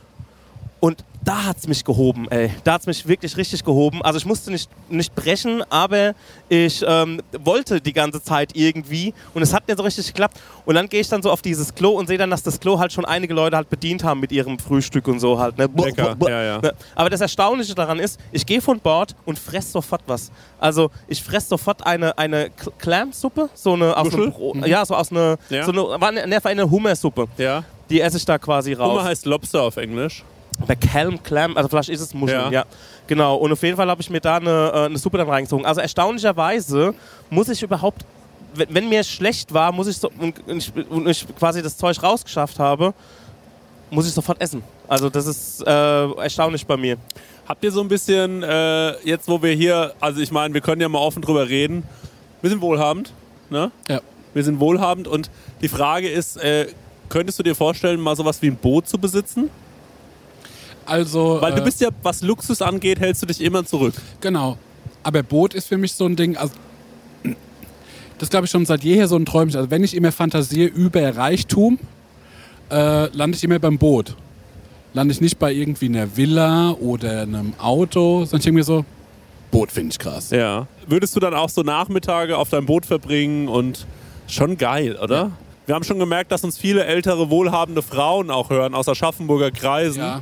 Und 0.79 1.03
da 1.23 1.43
hat's 1.45 1.67
mich 1.67 1.83
gehoben, 1.83 2.27
ey. 2.31 2.49
Da 2.63 2.73
hat's 2.73 2.87
mich 2.87 3.07
wirklich 3.07 3.37
richtig 3.37 3.63
gehoben. 3.63 4.01
Also 4.01 4.17
ich 4.17 4.25
musste 4.25 4.49
nicht, 4.51 4.69
nicht 4.89 5.13
brechen, 5.13 5.63
aber 5.69 6.13
ich 6.49 6.83
ähm, 6.87 7.21
wollte 7.39 7.79
die 7.79 7.93
ganze 7.93 8.23
Zeit 8.23 8.55
irgendwie 8.55 9.13
und 9.35 9.43
es 9.43 9.53
hat 9.53 9.67
nicht 9.67 9.77
so 9.77 9.83
richtig 9.83 10.07
geklappt. 10.07 10.39
Und 10.65 10.75
dann 10.75 10.89
gehe 10.89 10.99
ich 11.01 11.09
dann 11.09 11.21
so 11.21 11.29
auf 11.29 11.41
dieses 11.43 11.75
Klo 11.75 11.91
und 11.91 12.07
sehe 12.07 12.17
dann, 12.17 12.31
dass 12.31 12.41
das 12.41 12.59
Klo 12.59 12.79
halt 12.79 12.91
schon 12.91 13.05
einige 13.05 13.33
Leute 13.35 13.55
halt 13.55 13.69
bedient 13.69 14.03
haben 14.03 14.19
mit 14.19 14.31
ihrem 14.31 14.57
Frühstück 14.57 15.07
und 15.07 15.19
so 15.19 15.37
halt. 15.37 15.57
Ne? 15.57 15.69
Lecker, 15.75 16.15
ja, 16.27 16.43
ja. 16.43 16.57
Ne? 16.61 16.73
Aber 16.95 17.09
das 17.11 17.21
Erstaunliche 17.21 17.75
daran 17.75 17.99
ist, 17.99 18.19
ich 18.31 18.45
gehe 18.45 18.61
von 18.61 18.79
Bord 18.79 19.15
und 19.25 19.37
fress 19.37 19.71
sofort 19.71 20.01
was. 20.07 20.31
Also 20.59 20.89
ich 21.07 21.21
fress 21.21 21.47
sofort 21.47 21.85
eine, 21.85 22.17
eine 22.17 22.47
Cl- 22.47 22.71
Clam-Suppe, 22.79 23.49
so 23.53 23.73
eine 23.73 23.95
aus 23.95 24.13
einem 24.13 24.31
Brot, 24.31 24.65
ja, 24.65 24.83
so 24.85 24.95
aus 24.95 25.11
einer, 25.11 25.37
Ja. 25.49 25.65
so 25.65 25.71
eine, 25.71 25.81
war 26.01 26.09
eine, 26.09 26.25
ne, 26.25 26.43
eine 26.43 26.69
Hummersuppe. 26.69 27.27
Ja. 27.37 27.63
Die 27.91 28.01
esse 28.01 28.17
ich 28.17 28.25
da 28.25 28.37
quasi 28.39 28.73
raus. 28.73 28.89
Hummer 28.91 29.03
heißt 29.03 29.25
Lobster 29.27 29.61
auf 29.61 29.77
Englisch. 29.77 30.23
Der 30.67 30.75
Calm 30.75 31.21
Clam, 31.23 31.57
also 31.57 31.69
vielleicht 31.69 31.89
ist 31.89 32.01
es 32.01 32.13
Muscheln, 32.13 32.51
ja. 32.51 32.61
Ja. 32.61 32.65
Genau, 33.07 33.35
und 33.35 33.51
auf 33.51 33.63
jeden 33.63 33.77
Fall 33.77 33.89
habe 33.89 34.01
ich 34.01 34.09
mir 34.09 34.21
da 34.21 34.37
eine, 34.37 34.71
äh, 34.73 34.85
eine 34.85 34.97
Suppe 34.97 35.17
dann 35.17 35.29
reingezogen. 35.29 35.65
Also 35.65 35.81
erstaunlicherweise 35.81 36.93
muss 37.29 37.49
ich 37.49 37.63
überhaupt, 37.63 38.05
wenn, 38.53 38.73
wenn 38.73 38.89
mir 38.89 39.03
schlecht 39.03 39.53
war, 39.53 39.71
muss 39.71 39.87
ich 39.87 39.97
so, 39.97 40.11
und 40.19 40.35
ich, 40.47 40.71
und 40.89 41.07
ich 41.07 41.25
quasi 41.37 41.61
das 41.61 41.77
Zeug 41.77 42.01
rausgeschafft 42.03 42.59
habe, 42.59 42.93
muss 43.89 44.07
ich 44.07 44.13
sofort 44.13 44.41
essen. 44.41 44.63
Also 44.87 45.09
das 45.09 45.25
ist 45.25 45.65
äh, 45.65 46.11
erstaunlich 46.21 46.65
bei 46.65 46.77
mir. 46.77 46.97
Habt 47.47 47.63
ihr 47.63 47.71
so 47.71 47.81
ein 47.81 47.87
bisschen, 47.87 48.43
äh, 48.43 48.91
jetzt 49.05 49.27
wo 49.27 49.41
wir 49.41 49.53
hier, 49.53 49.93
also 49.99 50.21
ich 50.21 50.31
meine, 50.31 50.53
wir 50.53 50.61
können 50.61 50.81
ja 50.81 50.89
mal 50.89 50.99
offen 50.99 51.21
drüber 51.21 51.49
reden, 51.49 51.83
wir 52.41 52.49
sind 52.49 52.61
wohlhabend, 52.61 53.13
ne? 53.49 53.71
Ja. 53.89 54.01
Wir 54.33 54.43
sind 54.43 54.59
wohlhabend 54.59 55.07
und 55.07 55.29
die 55.61 55.67
Frage 55.67 56.09
ist, 56.09 56.37
äh, 56.37 56.67
könntest 57.09 57.37
du 57.39 57.43
dir 57.43 57.55
vorstellen, 57.55 57.99
mal 57.99 58.15
sowas 58.15 58.41
wie 58.41 58.47
ein 58.47 58.55
Boot 58.55 58.87
zu 58.87 58.97
besitzen? 58.97 59.49
Also, 60.91 61.37
Weil 61.39 61.53
du 61.53 61.61
äh, 61.61 61.63
bist 61.63 61.79
ja, 61.79 61.87
was 62.03 62.21
Luxus 62.21 62.61
angeht, 62.61 62.99
hältst 62.99 63.21
du 63.21 63.25
dich 63.25 63.39
immer 63.39 63.63
zurück. 63.63 63.93
Genau. 64.19 64.57
Aber 65.03 65.23
Boot 65.23 65.53
ist 65.53 65.69
für 65.69 65.77
mich 65.77 65.93
so 65.93 66.05
ein 66.05 66.17
Ding, 66.17 66.35
also 66.35 66.53
das 68.17 68.29
glaube 68.29 68.45
ich 68.45 68.51
schon 68.51 68.65
seit 68.65 68.83
jeher 68.83 69.07
so 69.07 69.15
ein 69.15 69.25
Träumchen. 69.25 69.57
Also 69.57 69.71
wenn 69.71 69.85
ich 69.85 69.95
immer 69.95 70.11
fantasiere 70.11 70.67
über 70.67 71.15
Reichtum, 71.15 71.79
äh, 72.69 73.05
lande 73.15 73.37
ich 73.37 73.43
immer 73.45 73.57
beim 73.57 73.77
Boot. 73.77 74.17
Lande 74.93 75.13
ich 75.13 75.21
nicht 75.21 75.39
bei 75.39 75.53
irgendwie 75.53 75.85
einer 75.85 76.17
Villa 76.17 76.71
oder 76.71 77.21
einem 77.21 77.53
Auto, 77.57 78.25
sondern 78.25 78.39
ich 78.39 78.43
denke 78.43 78.57
mir 78.57 78.63
so, 78.65 78.83
Boot 79.49 79.71
finde 79.71 79.91
ich 79.93 79.99
krass. 79.99 80.29
Ja. 80.31 80.67
Würdest 80.87 81.15
du 81.15 81.21
dann 81.21 81.33
auch 81.33 81.49
so 81.49 81.61
Nachmittage 81.61 82.37
auf 82.37 82.49
deinem 82.49 82.65
Boot 82.65 82.85
verbringen 82.85 83.47
und 83.47 83.87
schon 84.27 84.57
geil, 84.57 84.97
oder? 85.01 85.31
Wir 85.65 85.75
haben 85.75 85.85
schon 85.85 85.99
gemerkt, 85.99 86.33
dass 86.33 86.43
uns 86.43 86.57
viele 86.57 86.83
ältere, 86.83 87.29
wohlhabende 87.29 87.81
Frauen 87.81 88.29
auch 88.29 88.49
hören 88.49 88.75
aus 88.75 88.89
Aschaffenburger 88.89 89.51
Kreisen. 89.51 90.01
Ja, 90.01 90.21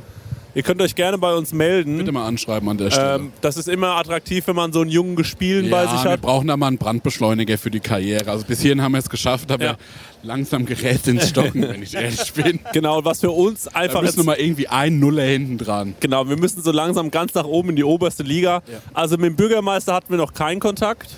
Ihr 0.54 0.62
könnt 0.62 0.82
euch 0.82 0.94
gerne 0.96 1.16
bei 1.18 1.32
uns 1.34 1.52
melden. 1.52 1.98
bitte 1.98 2.10
mal 2.12 2.26
anschreiben 2.26 2.68
an 2.68 2.76
der 2.76 2.90
Stelle. 2.90 3.14
Ähm, 3.16 3.32
das 3.40 3.56
ist 3.56 3.68
immer 3.68 3.96
attraktiv, 3.96 4.46
wenn 4.48 4.56
man 4.56 4.72
so 4.72 4.80
einen 4.80 4.90
jungen 4.90 5.14
Gespielen 5.16 5.66
ja, 5.66 5.70
bei 5.70 5.86
sich 5.86 6.04
wir 6.04 6.10
hat. 6.12 6.20
brauchen 6.20 6.48
da 6.48 6.56
mal 6.56 6.66
einen 6.66 6.78
Brandbeschleuniger 6.78 7.56
für 7.58 7.70
die 7.70 7.80
Karriere. 7.80 8.30
Also 8.30 8.44
bis 8.44 8.60
hierhin 8.60 8.82
haben 8.82 8.92
wir 8.92 8.98
es 8.98 9.08
geschafft, 9.08 9.50
aber 9.52 9.64
Ja. 9.64 9.76
langsam 10.24 10.66
gerät 10.66 11.06
ins 11.06 11.28
Stocken, 11.28 11.62
wenn 11.62 11.82
ich 11.82 11.94
ehrlich 11.94 12.32
bin. 12.34 12.58
Genau, 12.72 13.04
was 13.04 13.20
für 13.20 13.30
uns 13.30 13.64
Da 13.64 13.72
einfach 13.78 14.02
müssen 14.02 14.06
jetzt, 14.06 14.16
wir 14.18 14.24
mal 14.24 14.36
irgendwie 14.40 14.66
ein 14.68 14.98
Nuller 14.98 15.22
hinten 15.22 15.56
dran. 15.58 15.94
genau, 16.00 16.28
wir 16.28 16.36
müssen 16.36 16.62
so 16.62 16.72
langsam 16.72 17.10
ganz 17.12 17.32
nach 17.34 17.44
oben 17.44 17.70
in 17.70 17.76
die 17.76 17.84
oberste 17.84 18.22
Liga. 18.24 18.62
Ja. 18.66 18.78
Also 18.92 19.16
mit 19.18 19.26
dem 19.26 19.36
Bürgermeister 19.36 19.94
hatten 19.94 20.10
wir 20.10 20.18
noch 20.18 20.32
keinen 20.34 20.58
Kontakt. 20.60 21.10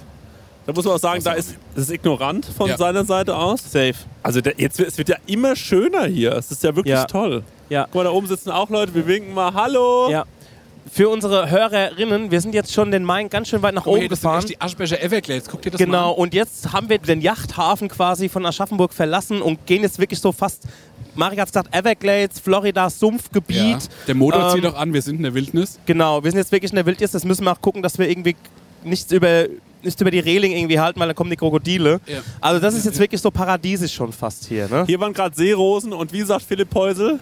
Da 0.67 0.73
muss 0.73 0.85
man 0.85 0.95
auch 0.95 0.99
sagen, 1.01 1.25
Das 1.25 1.25
da 1.25 1.33
ist 1.33 1.57
ist 1.75 1.91
ignorant 1.91 2.47
von 2.47 2.69
Ja. 2.69 2.77
seiner 2.77 3.05
Seite 3.05 3.35
aus. 3.35 3.63
Safe. 3.73 3.95
Also 4.23 4.41
der, 4.41 4.55
jetzt 4.59 4.79
wird- 4.79 4.89
es 4.91 4.99
wird 4.99 5.09
ja 5.09 5.17
immer 5.27 5.57
schöner 5.57 6.05
hier. 6.05 6.33
Es 6.35 6.53
ist 6.53 6.63
ja 6.63 6.77
wirklich 6.77 6.93
Ja. 6.95 7.07
toll. 7.07 7.43
Ja. 7.73 7.85
Guck 7.85 7.95
mal, 7.95 8.05
da 8.05 8.11
oben 8.11 8.27
sitzen 8.27 8.51
auch 8.51 8.69
Leute. 8.71 8.95
Wir 8.95 9.07
winken 9.07 9.33
mal 9.35 9.53
Hallo. 9.55 10.11
Ja. 10.11 10.25
für 10.93 11.09
unsere 11.09 11.49
Hörerinnen, 11.51 12.31
wir 12.31 12.41
sind 12.41 12.55
jetzt 12.55 12.73
schon 12.73 12.91
den 12.91 13.03
Main 13.05 13.31
ganz 13.31 13.49
schön 13.49 13.63
weit 13.63 13.73
nach 13.75 13.87
Oh, 13.87 13.93
oben 13.93 14.01
hey, 14.01 14.09
das 14.09 14.21
sind 14.21 14.29
gefahren. 14.29 14.41
echt 14.41 14.51
die 14.51 14.61
Aschbecher 14.61 15.03
Everglades. 15.03 15.49
Guck 15.49 15.63
dir 15.63 15.71
das 15.71 15.79
Genau, 15.79 15.93
mal 16.09 16.11
an. 16.11 16.15
und 16.17 16.35
jetzt 16.35 16.73
haben 16.73 16.89
wir 16.91 16.99
den 16.99 17.21
Yachthafen 17.23 17.89
quasi 17.89 18.29
von 18.29 18.45
Aschaffenburg 18.45 18.93
verlassen 18.93 19.41
und 19.41 19.65
gehen 19.67 19.83
jetzt 19.83 19.99
wirklich 19.99 20.21
so 20.21 20.33
fast, 20.33 20.65
Marek 21.15 21.39
hat 21.41 21.49
gesagt, 21.49 21.75
Everglades, 21.75 22.41
Florida, 22.41 22.91
Sumpfgebiet. 22.91 23.59
Ja. 23.59 23.79
Der 24.09 24.15
Motor 24.17 24.51
zieht 24.55 24.65
Ähm, 24.65 24.71
auch 24.75 24.77
an, 24.79 24.93
wir 24.93 25.01
sind 25.03 25.17
in 25.17 25.23
der 25.23 25.33
Wildnis. 25.35 25.79
Genau, 25.87 26.23
wir 26.23 26.31
sind 26.31 26.39
jetzt 26.39 26.53
wirklich 26.53 26.73
in 26.73 26.77
der 26.77 26.85
Wildnis, 26.87 27.13
das 27.13 27.25
müssen 27.25 27.45
wir 27.45 27.53
auch 27.53 27.61
gucken, 27.61 27.83
dass 27.83 27.97
wir 27.99 28.11
irgendwie 28.11 28.35
nichts 28.85 29.13
über, 29.13 29.45
nichts 29.83 30.01
über 30.01 30.11
die 30.11 30.19
Reling 30.19 30.53
irgendwie 30.53 30.81
halten, 30.81 30.99
weil 31.01 31.07
dann 31.07 31.17
kommen 31.17 31.31
die 31.31 31.37
Krokodile. 31.37 32.01
Ja. 32.07 32.19
Also 32.41 32.61
das 32.61 32.75
ist 32.75 32.85
jetzt 32.85 32.99
wirklich 32.99 33.21
so 33.21 33.31
paradiesisch 33.31 33.95
schon 33.95 34.13
fast 34.13 34.47
hier, 34.47 34.69
ne? 34.69 34.85
Hier 34.87 34.99
waren 35.01 35.13
gerade 35.13 35.35
Seerosen 35.35 35.93
und 35.93 36.13
wie 36.13 36.23
sagt 36.23 36.43
Philipp 36.43 36.75
Heusel? 36.75 37.19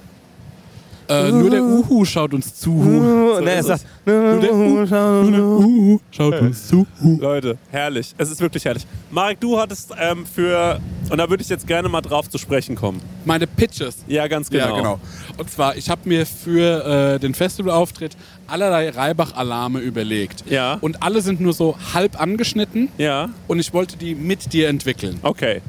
Äh, 1.11 1.33
nur 1.33 1.51
der 1.51 1.63
Uhu 1.65 2.05
schaut 2.05 2.33
uns 2.33 2.55
zu. 2.55 2.71
Uh, 2.71 3.41
ne, 3.41 3.51
er 3.51 3.63
sagt, 3.65 3.85
Uhu 4.07 5.99
schaut 6.11 6.41
uns 6.41 6.69
zu. 6.69 6.87
Leute, 7.03 7.59
herrlich. 7.71 8.15
Es 8.17 8.31
ist 8.31 8.41
wirklich 8.41 8.65
herrlich. 8.65 8.87
Marek, 9.11 9.41
du 9.41 9.59
hattest 9.59 9.93
ähm, 9.99 10.25
für, 10.25 10.81
und 11.11 11.19
da 11.19 11.29
würde 11.29 11.43
ich 11.43 11.49
jetzt 11.49 11.67
gerne 11.67 11.89
mal 11.89 12.01
drauf 12.01 12.29
zu 12.31 12.39
sprechen 12.39 12.77
kommen. 12.77 13.01
Meine 13.25 13.47
Pitches. 13.47 14.05
Ja, 14.07 14.29
ganz 14.29 14.49
genau. 14.51 14.69
Ja, 14.69 14.77
genau. 14.77 15.01
Und 15.37 15.51
zwar, 15.51 15.77
ich 15.77 15.91
habe 15.91 16.03
mir 16.09 16.25
für 16.27 17.15
äh, 17.15 17.19
den 17.19 17.35
Festivalauftritt 17.35 18.17
allerlei 18.47 18.91
Reibach-Alarme 18.91 19.81
überlegt. 19.81 20.45
Ja. 20.49 20.79
Und 20.81 21.03
alle 21.03 21.23
sind 21.23 21.41
nur 21.41 21.53
so 21.53 21.77
halb 21.93 22.21
angeschnitten 22.21 22.89
Ja, 22.99 23.31
und 23.49 23.59
ich 23.59 23.73
wollte 23.73 23.97
die 23.97 24.15
mit 24.15 24.53
dir 24.53 24.69
entwickeln. 24.69 25.19
okay. 25.23 25.61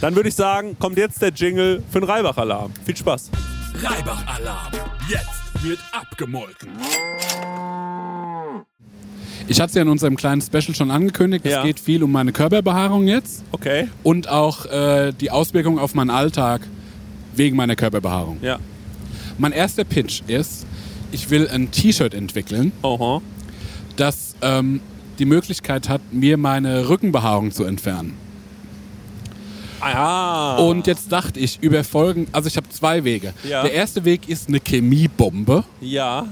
Dann 0.00 0.16
würde 0.16 0.30
ich 0.30 0.34
sagen, 0.34 0.78
kommt 0.78 0.96
jetzt 0.96 1.20
der 1.20 1.28
Jingle 1.28 1.82
für 1.90 2.00
den 2.00 2.08
Reibach-Alarm. 2.08 2.72
Viel 2.86 2.96
Spaß. 2.96 3.30
Reibach-Alarm. 3.74 4.72
Jetzt 5.08 5.62
wird 5.64 5.78
abgemolken. 5.92 6.68
Ich 9.48 9.60
hatte 9.60 9.70
es 9.70 9.74
ja 9.74 9.82
in 9.82 9.88
unserem 9.88 10.16
kleinen 10.16 10.42
Special 10.42 10.74
schon 10.74 10.90
angekündigt. 10.90 11.44
Es 11.44 11.52
Ja. 11.52 11.62
geht 11.62 11.80
viel 11.80 12.02
um 12.02 12.12
meine 12.12 12.32
Körperbehaarung 12.32 13.06
jetzt 13.08 13.42
Okay. 13.52 13.88
und 14.02 14.28
auch 14.28 14.66
äh, 14.66 15.12
die 15.12 15.30
Auswirkungen 15.30 15.78
auf 15.78 15.94
meinen 15.94 16.10
Alltag 16.10 16.62
wegen 17.34 17.56
meiner 17.56 17.74
Körperbehaarung. 17.76 18.38
Ja. 18.42 18.58
Mein 19.38 19.52
erster 19.52 19.84
Pitch 19.84 20.22
ist, 20.26 20.66
ich 21.12 21.30
will 21.30 21.48
ein 21.48 21.70
T-Shirt 21.70 22.12
entwickeln, 22.14 22.72
Oha. 22.82 23.22
das 23.96 24.34
ähm, 24.42 24.80
die 25.18 25.24
Möglichkeit 25.24 25.88
hat, 25.88 26.00
mir 26.12 26.36
meine 26.36 26.88
Rückenbehaarung 26.88 27.50
zu 27.50 27.64
entfernen. 27.64 28.16
Ah. 29.80 30.56
Und 30.56 30.86
jetzt 30.86 31.10
dachte 31.10 31.40
ich 31.40 31.58
über 31.62 31.82
Folgen, 31.84 32.26
also 32.32 32.48
ich 32.48 32.56
habe 32.56 32.68
zwei 32.68 33.04
Wege. 33.04 33.32
Ja. 33.48 33.62
Der 33.62 33.72
erste 33.72 34.04
Weg 34.04 34.28
ist 34.28 34.48
eine 34.48 34.60
Chemiebombe. 34.60 35.64
Ja. 35.80 36.26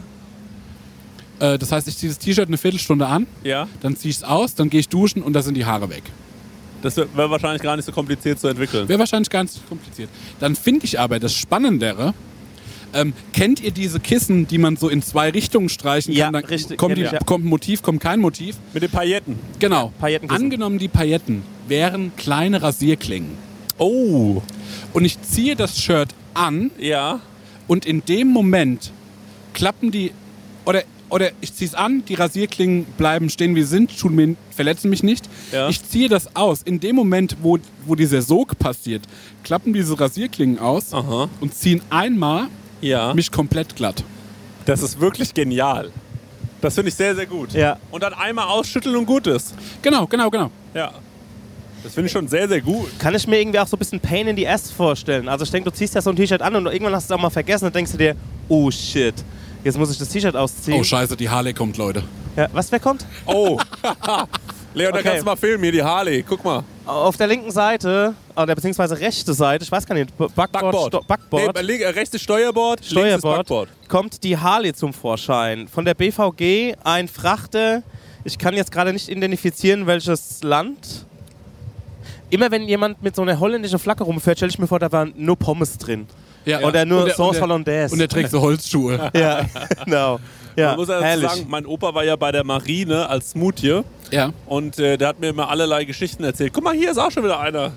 Äh, 1.40 1.58
das 1.58 1.72
heißt, 1.72 1.88
ich 1.88 1.96
ziehe 1.96 2.10
das 2.10 2.18
T-Shirt 2.18 2.48
eine 2.48 2.58
Viertelstunde 2.58 3.06
an, 3.06 3.26
Ja. 3.44 3.68
dann 3.80 3.96
ziehe 3.96 4.10
ich 4.10 4.16
es 4.18 4.22
aus, 4.24 4.54
dann 4.54 4.70
gehe 4.70 4.80
ich 4.80 4.88
duschen 4.88 5.22
und 5.22 5.32
da 5.32 5.42
sind 5.42 5.54
die 5.56 5.64
Haare 5.64 5.88
weg. 5.90 6.02
Das 6.82 6.96
wäre 6.96 7.08
wär 7.14 7.30
wahrscheinlich 7.30 7.62
gar 7.62 7.74
nicht 7.76 7.84
so 7.86 7.92
kompliziert 7.92 8.38
zu 8.38 8.48
entwickeln. 8.48 8.88
Wäre 8.88 8.98
wahrscheinlich 9.00 9.30
ganz 9.30 9.58
kompliziert. 9.68 10.08
Dann 10.38 10.54
finde 10.54 10.84
ich 10.86 11.00
aber 11.00 11.18
das 11.18 11.34
Spannendere. 11.34 12.14
Ähm, 12.94 13.12
kennt 13.32 13.60
ihr 13.60 13.70
diese 13.72 14.00
Kissen, 14.00 14.46
die 14.46 14.56
man 14.58 14.76
so 14.76 14.88
in 14.88 15.02
zwei 15.02 15.28
Richtungen 15.30 15.68
streichen 15.68 16.14
Ja, 16.14 16.26
kann? 16.26 16.34
Dann 16.34 16.44
richtig, 16.44 16.78
Kommt, 16.78 16.96
die, 16.96 17.02
ich, 17.02 17.10
ja. 17.12 17.18
kommt 17.18 17.44
ein 17.44 17.48
Motiv, 17.48 17.82
kommt 17.82 18.00
kein 18.00 18.20
Motiv. 18.20 18.56
Mit 18.72 18.82
den 18.82 18.90
Pailletten. 18.90 19.38
Genau. 19.58 19.92
Paillettenkissen. 19.98 20.44
Angenommen, 20.44 20.78
die 20.78 20.88
Pailletten 20.88 21.42
wären 21.68 22.12
kleine 22.16 22.62
Rasierklingen. 22.62 23.30
Oh. 23.78 24.42
Und 24.92 25.04
ich 25.04 25.20
ziehe 25.22 25.54
das 25.56 25.78
Shirt 25.80 26.08
an 26.34 26.70
Ja. 26.78 27.20
und 27.66 27.86
in 27.86 28.04
dem 28.04 28.28
Moment 28.28 28.92
klappen 29.54 29.90
die. 29.90 30.12
Oder, 30.64 30.82
oder 31.10 31.30
ich 31.40 31.54
ziehe 31.54 31.68
es 31.68 31.74
an, 31.74 32.04
die 32.06 32.14
Rasierklingen 32.14 32.84
bleiben 32.96 33.30
stehen, 33.30 33.54
wie 33.54 33.62
sie 33.62 33.68
sind, 33.68 33.98
tun 33.98 34.14
mir, 34.14 34.36
verletzen 34.50 34.90
mich 34.90 35.02
nicht. 35.02 35.28
Ja. 35.52 35.68
Ich 35.68 35.82
ziehe 35.84 36.08
das 36.08 36.34
aus. 36.36 36.62
In 36.62 36.80
dem 36.80 36.96
Moment, 36.96 37.36
wo, 37.42 37.58
wo 37.86 37.94
dieser 37.94 38.20
Sog 38.22 38.58
passiert, 38.58 39.02
klappen 39.44 39.72
diese 39.72 39.98
Rasierklingen 39.98 40.58
aus 40.58 40.92
Aha. 40.92 41.28
und 41.40 41.54
ziehen 41.54 41.80
einmal 41.90 42.48
Ja. 42.80 43.14
mich 43.14 43.30
komplett 43.30 43.76
glatt. 43.76 44.04
Das 44.66 44.82
ist 44.82 45.00
wirklich 45.00 45.32
genial. 45.32 45.90
Das 46.60 46.74
finde 46.74 46.88
ich 46.90 46.94
sehr, 46.96 47.14
sehr 47.14 47.26
gut. 47.26 47.52
Ja. 47.54 47.78
Und 47.90 48.02
dann 48.02 48.12
einmal 48.12 48.46
ausschütteln 48.48 48.96
und 48.96 49.06
gut 49.06 49.26
ist. 49.28 49.54
Genau, 49.80 50.06
genau, 50.06 50.28
genau. 50.28 50.50
Ja. 50.74 50.92
Das 51.82 51.94
finde 51.94 52.06
ich 52.06 52.12
schon 52.12 52.28
sehr, 52.28 52.48
sehr 52.48 52.60
gut. 52.60 52.88
Kann 52.98 53.14
ich 53.14 53.26
mir 53.26 53.40
irgendwie 53.40 53.58
auch 53.58 53.66
so 53.66 53.76
ein 53.76 53.78
bisschen 53.78 54.00
Pain 54.00 54.26
in 54.28 54.36
the 54.36 54.46
Ass 54.48 54.70
vorstellen. 54.70 55.28
Also 55.28 55.44
ich 55.44 55.50
denke, 55.50 55.70
du 55.70 55.76
ziehst 55.76 55.94
ja 55.94 56.02
so 56.02 56.10
ein 56.10 56.16
T-Shirt 56.16 56.42
an 56.42 56.54
und 56.56 56.66
irgendwann 56.66 56.94
hast 56.94 57.08
du 57.08 57.14
es 57.14 57.18
auch 57.18 57.22
mal 57.22 57.30
vergessen 57.30 57.66
und 57.66 57.74
denkst 57.74 57.92
du 57.92 57.98
dir, 57.98 58.16
oh 58.48 58.70
shit, 58.70 59.14
jetzt 59.64 59.78
muss 59.78 59.90
ich 59.90 59.98
das 59.98 60.08
T-Shirt 60.08 60.36
ausziehen. 60.36 60.78
Oh, 60.80 60.82
scheiße, 60.84 61.16
die 61.16 61.28
Harley 61.28 61.54
kommt, 61.54 61.76
Leute. 61.76 62.02
ja, 62.36 62.48
was, 62.52 62.70
wer 62.72 62.80
kommt? 62.80 63.06
Oh. 63.26 63.58
Leon, 64.74 64.92
da 64.92 64.98
Okay. 64.98 65.08
kannst 65.08 65.22
du 65.22 65.24
mal 65.24 65.36
filmen, 65.36 65.62
hier 65.64 65.72
die 65.72 65.82
Harley. 65.82 66.22
Guck 66.28 66.44
mal. 66.44 66.62
Auf 66.84 67.16
der 67.16 67.26
linken 67.26 67.50
Seite, 67.50 68.14
oder 68.36 68.54
beziehungsweise 68.54 68.98
rechte 69.00 69.32
Seite, 69.32 69.64
ich 69.64 69.72
weiß 69.72 69.86
gar 69.86 69.94
nicht, 69.94 70.16
Backboard, 70.16 70.52
Backboard. 70.52 70.86
Sto- 70.94 71.04
Backboard, 71.06 71.62
Nee, 71.66 71.76
äh, 71.82 71.88
rechtes 71.88 72.20
Steuerbord, 72.22 72.84
Steuerbord, 72.84 73.38
Backboard. 73.38 73.68
kommt 73.88 74.22
die 74.24 74.36
Harley 74.36 74.72
zum 74.74 74.92
Vorschein. 74.92 75.68
Von 75.68 75.84
der 75.84 75.94
BVG 75.94 76.74
ein 76.84 77.08
Frachter, 77.08 77.82
ich 78.24 78.38
kann 78.38 78.54
jetzt 78.54 78.70
gerade 78.70 78.92
nicht 78.92 79.08
identifizieren, 79.08 79.86
welches 79.86 80.42
Land. 80.42 81.06
Immer 82.30 82.50
wenn 82.50 82.62
jemand 82.68 83.02
mit 83.02 83.16
so 83.16 83.22
einer 83.22 83.38
holländischen 83.40 83.78
Flagge 83.78 84.04
rumfährt, 84.04 84.38
stelle 84.38 84.50
ich 84.50 84.58
mir 84.58 84.66
vor, 84.66 84.78
da 84.78 84.90
waren 84.92 85.12
nur 85.16 85.36
Pommes 85.36 85.78
drin. 85.78 86.06
Ja, 86.44 86.60
Oder 86.60 86.84
nur 86.84 87.00
und 87.00 87.06
der- 87.06 87.14
Sauce 87.14 87.28
und 87.28 87.34
der- 87.34 87.42
Hollandaise. 87.42 87.94
Und 87.94 88.00
er 88.00 88.08
trägt 88.08 88.30
so 88.30 88.40
Holzschuhe. 88.40 89.10
ja, 89.14 89.44
genau. 89.84 90.18
Ja, 90.56 90.68
Man 90.70 90.76
muss 90.76 90.88
ja 90.88 91.00
herrlich. 91.00 91.28
sagen, 91.30 91.46
mein 91.48 91.66
Opa 91.66 91.94
war 91.94 92.04
ja 92.04 92.16
bei 92.16 92.32
der 92.32 92.42
Marine 92.44 93.08
als 93.08 93.30
Smoothie 93.30 93.82
ja. 94.10 94.32
und 94.46 94.78
äh, 94.78 94.96
der 94.96 95.08
hat 95.08 95.20
mir 95.20 95.28
immer 95.28 95.48
allerlei 95.48 95.84
Geschichten 95.84 96.24
erzählt. 96.24 96.52
Guck 96.52 96.64
mal, 96.64 96.74
hier 96.74 96.90
ist 96.90 96.98
auch 96.98 97.10
schon 97.10 97.22
wieder 97.24 97.38
einer. 97.38 97.72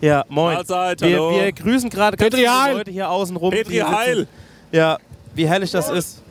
Ja, 0.00 0.24
moin. 0.28 0.54
Mahlzeit, 0.54 1.00
wir, 1.02 1.16
hallo. 1.16 1.32
wir 1.32 1.52
grüßen 1.52 1.90
gerade 1.90 2.16
ganz 2.16 2.30
Petri 2.30 2.44
viele 2.46 2.62
Heil. 2.62 2.76
Leute 2.78 2.90
hier 2.90 3.10
außen 3.10 3.36
rum. 3.36 3.50
Petri 3.50 3.78
Heil. 3.78 4.26
Ja, 4.72 4.96
wie 5.34 5.46
herrlich 5.46 5.70
das 5.72 5.90
ist. 5.90 6.22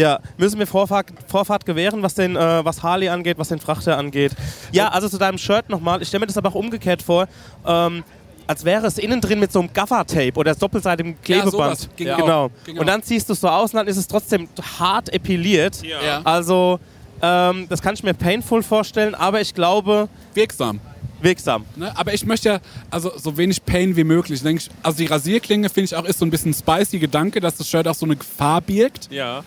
Ja, 0.00 0.20
müssen 0.38 0.58
wir 0.58 0.66
Vorfahrt, 0.66 1.08
Vorfahrt 1.26 1.66
gewähren, 1.66 2.02
was, 2.02 2.14
den, 2.14 2.34
äh, 2.34 2.64
was 2.64 2.82
Harley 2.82 3.08
angeht, 3.10 3.38
was 3.38 3.48
den 3.48 3.60
Frachter 3.60 3.98
angeht. 3.98 4.32
Ja, 4.72 4.88
also 4.88 5.08
zu 5.08 5.18
deinem 5.18 5.36
Shirt 5.36 5.68
nochmal. 5.68 6.00
Ich 6.00 6.08
stelle 6.08 6.20
mir 6.20 6.26
das 6.26 6.38
aber 6.38 6.48
auch 6.48 6.54
umgekehrt 6.54 7.02
vor. 7.02 7.28
Ähm, 7.66 8.02
als 8.46 8.64
wäre 8.64 8.86
es 8.86 8.98
innen 8.98 9.20
drin 9.20 9.38
mit 9.38 9.52
so 9.52 9.60
einem 9.60 9.72
Gaffer-Tape 9.72 10.32
oder 10.34 10.54
doppelseitigem 10.54 11.20
Klebeband. 11.22 11.52
sowas 11.52 11.88
ging 11.96 12.08
auch. 12.08 12.16
genau. 12.16 12.50
Ging 12.64 12.76
auch. 12.76 12.80
Und 12.80 12.86
dann 12.88 13.02
ziehst 13.02 13.28
du 13.28 13.34
es 13.34 13.40
so 13.40 13.48
aus 13.48 13.72
und 13.72 13.76
dann 13.76 13.86
ist 13.86 13.96
es 13.98 14.08
trotzdem 14.08 14.48
hart 14.78 15.12
epiliert. 15.12 15.82
Ja. 15.82 16.22
Also, 16.24 16.80
ähm, 17.22 17.66
das 17.68 17.82
kann 17.82 17.94
ich 17.94 18.02
mir 18.02 18.14
painful 18.14 18.62
vorstellen, 18.62 19.14
aber 19.14 19.40
ich 19.40 19.54
glaube, 19.54 20.08
Wirksam. 20.34 20.80
wirksam. 21.20 21.64
Ne? 21.76 21.92
Aber 21.96 22.14
ich 22.14 22.24
möchte 22.24 22.48
ja 22.48 22.60
also 22.90 23.12
so 23.16 23.36
wenig 23.36 23.64
Pain 23.64 23.94
wie 23.94 24.04
möglich. 24.04 24.42
Ich, 24.44 24.68
also 24.82 24.98
die 24.98 25.06
Rasierklinge 25.06 25.68
finde 25.68 25.84
ich 25.84 25.94
auch 25.94 26.04
ist 26.04 26.18
so 26.18 26.24
ein 26.24 26.30
bisschen 26.30 26.54
spicy 26.54 26.98
Gedanke, 26.98 27.40
dass 27.40 27.56
das 27.56 27.68
Shirt 27.68 27.86
auch 27.86 27.94
so 27.94 28.06
eine 28.06 28.16
Gefahr 28.16 28.62
birgt. 28.62 29.12
Ja. 29.12 29.44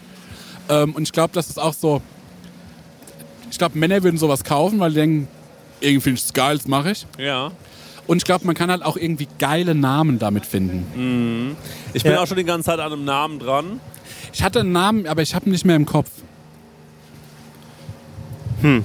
Ähm, 0.69 0.95
und 0.95 1.03
ich 1.03 1.11
glaube, 1.11 1.33
das 1.33 1.49
ist 1.49 1.59
auch 1.59 1.73
so. 1.73 2.01
Ich 3.51 3.57
glaube, 3.57 3.77
Männer 3.77 4.01
würden 4.03 4.17
sowas 4.17 4.43
kaufen, 4.43 4.79
weil 4.79 4.89
die 4.91 4.95
denken, 4.95 5.27
irgendwie 5.79 6.01
finde 6.01 6.19
ich 6.19 6.25
es 6.25 6.33
geil, 6.33 6.57
das 6.57 6.67
mache 6.67 6.91
ich. 6.91 7.05
Ja. 7.17 7.51
Und 8.07 8.17
ich 8.17 8.25
glaube, 8.25 8.45
man 8.45 8.55
kann 8.55 8.69
halt 8.71 8.83
auch 8.83 8.97
irgendwie 8.97 9.27
geile 9.39 9.75
Namen 9.75 10.19
damit 10.19 10.45
finden. 10.45 11.55
Ich 11.93 12.03
bin 12.03 12.13
Ja. 12.13 12.21
auch 12.21 12.27
schon 12.27 12.37
die 12.37 12.43
ganze 12.43 12.65
Zeit 12.67 12.79
an 12.79 12.91
einem 12.91 13.05
Namen 13.05 13.39
dran. 13.39 13.79
Ich 14.33 14.41
hatte 14.43 14.61
einen 14.61 14.71
Namen, 14.71 15.07
aber 15.07 15.21
ich 15.21 15.35
habe 15.35 15.45
ihn 15.45 15.51
nicht 15.51 15.65
mehr 15.65 15.75
im 15.75 15.85
Kopf. 15.85 16.09
Hm. 18.61 18.83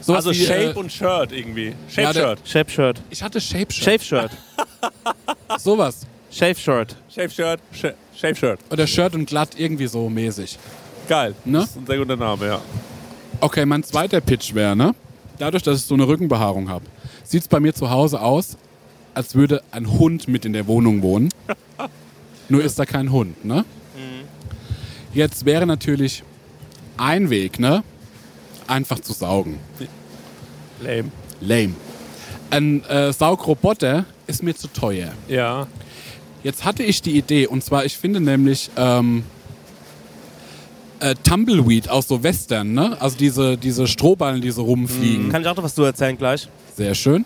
Sowas 0.00 0.26
also 0.26 0.38
wie, 0.38 0.44
Shape 0.44 0.70
äh, 0.70 0.74
und 0.74 0.92
Shirt 0.92 1.32
irgendwie. 1.32 1.74
Shape 1.88 2.02
ja, 2.02 2.12
der- 2.12 2.22
Shirt. 2.22 2.40
Shape-Shirt. 2.48 3.02
Ich 3.10 3.22
hatte 3.22 3.40
Shape 3.40 3.72
Shirt. 3.72 3.84
Shave-Shirt. 3.84 4.30
Sowas. 5.58 6.06
Shave-Shirt. 6.30 6.96
Shape 7.14 7.30
Shirt. 7.30 7.60
Sh- 7.72 7.94
Shape 8.16 8.34
Shirt. 8.36 8.60
Oder 8.70 8.86
Shirt 8.86 9.14
und 9.14 9.26
glatt 9.26 9.50
irgendwie 9.56 9.86
so 9.86 10.08
mäßig. 10.08 10.58
Geil. 11.08 11.34
Ne? 11.44 11.58
Das 11.58 11.70
ist 11.70 11.76
ein 11.76 11.86
sehr 11.86 11.98
guter 11.98 12.16
Name, 12.16 12.46
ja. 12.46 12.60
Okay, 13.40 13.66
mein 13.66 13.82
zweiter 13.82 14.20
Pitch 14.20 14.54
wäre, 14.54 14.74
ne? 14.74 14.94
Dadurch, 15.38 15.62
dass 15.62 15.80
ich 15.80 15.84
so 15.84 15.94
eine 15.94 16.06
Rückenbehaarung 16.06 16.68
habe, 16.68 16.84
sieht 17.24 17.42
es 17.42 17.48
bei 17.48 17.60
mir 17.60 17.74
zu 17.74 17.90
Hause 17.90 18.20
aus, 18.20 18.56
als 19.12 19.34
würde 19.34 19.62
ein 19.70 19.90
Hund 19.90 20.28
mit 20.28 20.44
in 20.44 20.52
der 20.52 20.66
Wohnung 20.66 21.02
wohnen. 21.02 21.30
Nur 22.48 22.62
ist 22.62 22.78
da 22.78 22.86
kein 22.86 23.10
Hund, 23.10 23.44
ne? 23.44 23.64
Jetzt 25.14 25.44
wäre 25.44 25.64
natürlich 25.64 26.24
ein 26.96 27.30
Weg, 27.30 27.60
ne? 27.60 27.84
Einfach 28.66 28.98
zu 28.98 29.12
saugen. 29.12 29.60
Lame. 30.80 31.10
Lame. 31.40 31.74
Ein 32.50 32.84
äh, 32.84 33.12
Saugroboter 33.12 34.06
ist 34.26 34.42
mir 34.42 34.56
zu 34.56 34.66
teuer. 34.68 35.12
Ja. 35.28 35.68
Jetzt 36.44 36.64
hatte 36.64 36.82
ich 36.82 37.00
die 37.02 37.16
Idee, 37.16 37.46
und 37.46 37.64
zwar, 37.64 37.86
ich 37.86 37.96
finde 37.96 38.20
nämlich 38.20 38.70
ähm, 38.76 39.24
äh, 41.00 41.14
Tumbleweed 41.24 41.88
aus 41.88 42.06
so 42.06 42.22
Western, 42.22 42.74
ne? 42.74 42.96
Also 43.00 43.16
diese, 43.16 43.56
diese 43.56 43.86
Strohballen, 43.86 44.42
die 44.42 44.50
so 44.50 44.62
rumfliegen. 44.64 45.30
Kann 45.30 45.40
ich 45.40 45.48
auch 45.48 45.56
noch 45.56 45.64
was 45.64 45.74
du 45.74 45.82
erzählen 45.84 46.16
gleich? 46.18 46.48
Sehr 46.76 46.94
schön. 46.94 47.24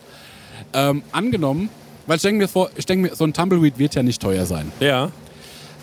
Ähm, 0.73 1.03
angenommen, 1.11 1.69
weil 2.07 2.17
ich 2.17 2.23
denke 2.23 2.39
mir 2.43 2.49
vor, 2.49 2.71
ich 2.77 2.87
denke 2.87 3.09
mir, 3.11 3.17
so 3.17 3.25
ein 3.25 3.33
Tumbleweed 3.33 3.77
wird 3.79 3.97
ja 3.97 4.05
nicht 4.05 4.23
teuer 4.23 4.47
sein. 4.47 4.71
Ja. 4.79 5.11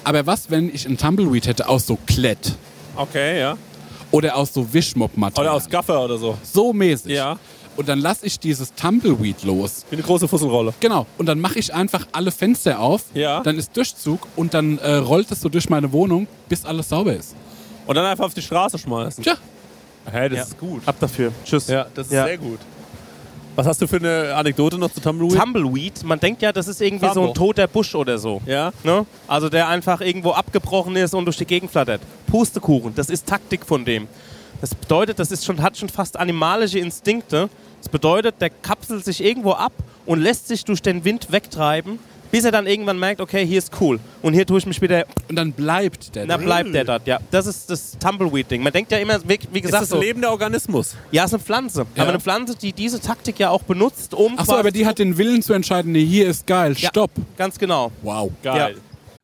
Aber 0.05 0.25
was, 0.25 0.49
wenn 0.49 0.73
ich 0.73 0.87
ein 0.87 0.97
Tumbleweed 0.97 1.47
hätte 1.47 1.67
aus 1.67 1.85
so 1.87 1.97
Klett 2.05 2.55
Okay, 2.95 3.39
ja. 3.39 3.57
oder 4.11 4.37
aus 4.37 4.53
so 4.53 4.71
Wischmopp-Material? 4.73 5.45
Oder 5.45 5.53
aus 5.57 5.69
Gaffer 5.69 6.05
oder 6.05 6.17
so. 6.17 6.37
So 6.41 6.71
mäßig. 6.71 7.11
Ja. 7.11 7.37
Und 7.75 7.89
dann 7.89 7.99
lasse 7.99 8.25
ich 8.25 8.39
dieses 8.39 8.73
Tumbleweed 8.73 9.43
los. 9.43 9.85
Wie 9.89 9.95
eine 9.97 10.03
große 10.03 10.27
Fusselrolle. 10.27 10.73
Genau. 10.79 11.05
Und 11.17 11.25
dann 11.25 11.39
mache 11.41 11.59
ich 11.59 11.73
einfach 11.73 12.07
alle 12.13 12.31
Fenster 12.31 12.79
auf. 12.79 13.03
Ja. 13.13 13.41
Dann 13.41 13.57
ist 13.57 13.75
Durchzug 13.75 14.27
und 14.35 14.53
dann 14.53 14.77
äh, 14.79 14.95
rollt 14.95 15.29
es 15.31 15.41
so 15.41 15.49
durch 15.49 15.69
meine 15.69 15.91
Wohnung, 15.91 16.27
bis 16.47 16.63
alles 16.65 16.87
sauber 16.89 17.13
ist. 17.15 17.35
Und 17.85 17.95
dann 17.95 18.05
einfach 18.05 18.25
auf 18.25 18.33
die 18.33 18.41
Straße 18.41 18.77
schmeißen. 18.77 19.23
Tja. 19.23 19.35
Hä, 20.11 20.29
das 20.29 20.37
Ja. 20.37 20.43
ist 20.45 20.57
gut. 20.57 20.81
Ab 20.85 20.95
dafür. 20.99 21.31
Tschüss. 21.43 21.67
Ja, 21.67 21.85
das 21.93 22.07
ist 22.07 22.13
Ja. 22.13 22.25
sehr 22.25 22.37
gut. 22.37 22.59
Was 23.57 23.65
hast 23.67 23.81
du 23.81 23.87
für 23.87 23.95
eine 23.97 24.35
Anekdote 24.35 24.77
noch 24.77 24.91
zu 24.91 24.99
Tumbleweed? 24.99 25.39
Tumbleweed, 25.39 26.03
man 26.03 26.19
denkt 26.19 26.41
ja, 26.41 26.51
das 26.51 26.67
ist 26.67 26.81
irgendwie 26.81 27.07
so 27.07 27.13
Sambo. 27.13 27.29
ein 27.29 27.33
toter 27.35 27.67
Busch 27.67 27.95
oder 27.95 28.17
so. 28.17 28.41
ja. 28.45 28.71
Ne? 28.83 29.05
Also 29.27 29.47
der 29.47 29.69
einfach 29.69 30.01
irgendwo 30.01 30.31
abgebrochen 30.31 30.95
ist 30.97 31.13
und 31.13 31.23
durch 31.25 31.37
die 31.37 31.45
Gegend 31.45 31.71
flattert. 31.71 32.01
Pustekuchen, 32.27 32.93
das 32.95 33.09
ist 33.09 33.25
Taktik 33.27 33.65
von 33.65 33.85
dem. 33.85 34.07
Das 34.61 34.73
bedeutet, 34.73 35.19
das 35.19 35.31
ist 35.31 35.45
schon, 35.45 35.61
hat 35.61 35.77
schon 35.77 35.89
fast 35.89 36.17
animalische 36.17 36.79
Instinkte. 36.79 37.49
Das 37.81 37.89
bedeutet, 37.89 38.35
der 38.41 38.49
kapselt 38.49 39.05
sich 39.05 39.23
irgendwo 39.23 39.51
ab 39.51 39.73
und 40.05 40.19
lässt 40.21 40.47
sich 40.47 40.63
durch 40.65 40.81
den 40.81 41.03
Wind 41.05 41.31
wegtreiben, 41.31 41.99
bis 42.31 42.43
er 42.45 42.51
dann 42.51 42.65
irgendwann 42.65 42.97
merkt, 42.97 43.21
okay, 43.21 43.45
hier 43.45 43.59
ist 43.59 43.71
cool. 43.79 43.99
Und 44.23 44.33
hier 44.33 44.45
tue 44.45 44.57
ich 44.57 44.65
mich 44.65 44.81
wieder, 44.81 45.05
Und 45.29 45.35
dann 45.35 45.51
bleibt 45.51 46.15
der. 46.15 46.25
na 46.25 46.37
da. 46.37 46.43
bleibt 46.43 46.73
der 46.73 46.83
dort. 46.83 47.05
Ja, 47.05 47.19
das 47.31 47.45
ist 47.45 47.69
das 47.69 47.95
Tumbleweed-Ding. 47.99 48.63
Man 48.63 48.73
denkt 48.73 48.91
ja 48.91 48.97
immer, 48.97 49.19
wie, 49.23 49.39
wie 49.51 49.59
Ist 49.59 49.65
gesagt, 49.65 49.83
das 49.83 49.89
so, 49.89 49.97
ein 49.97 50.01
lebender 50.01 50.31
Organismus? 50.31 50.95
ja, 51.11 51.23
es 51.25 51.29
ist 51.29 51.35
eine 51.35 51.43
Pflanze. 51.43 51.85
Ja. 51.95 52.01
Aber 52.01 52.09
eine 52.11 52.19
Pflanze, 52.19 52.55
die 52.55 52.73
diese 52.73 52.99
Taktik 52.99 53.37
ja 53.39 53.49
auch 53.51 53.61
benutzt, 53.63 54.13
um 54.15 54.37
Achso, 54.39 54.55
aber 54.55 54.71
die 54.71 54.85
hat 54.87 54.97
den 54.99 55.17
Willen 55.17 55.43
zu 55.43 55.53
entscheiden, 55.53 55.91
nee, 55.91 56.05
hier 56.05 56.27
ist 56.27 56.47
geil, 56.47 56.73
Ja. 56.77 56.89
stopp. 56.89 57.11
Ganz 57.37 57.59
genau. 57.59 57.91
Wow. 58.01 58.31
Geil. 58.41 58.77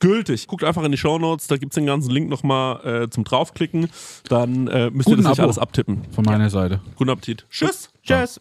gültig. 0.00 0.46
Guckt 0.46 0.64
einfach 0.64 0.82
in 0.82 0.92
die 0.92 0.98
Shownotes, 0.98 1.46
da 1.46 1.56
gibt's 1.56 1.74
den 1.74 1.86
ganzen 1.86 2.10
Link 2.10 2.28
nochmal 2.28 3.04
äh, 3.04 3.10
zum 3.10 3.24
draufklicken. 3.24 3.90
Dann 4.28 4.68
äh, 4.68 4.90
müsst 4.90 5.08
ihr 5.08 5.16
Guten 5.16 5.22
das 5.22 5.30
nicht 5.30 5.38
Abo. 5.40 5.42
alles 5.42 5.58
abtippen. 5.58 6.02
Von 6.14 6.24
meiner 6.24 6.50
Seite. 6.50 6.80
Guten 6.96 7.10
Appetit. 7.10 7.46
Tschüss. 7.50 7.88
Tschüss. 8.02 8.40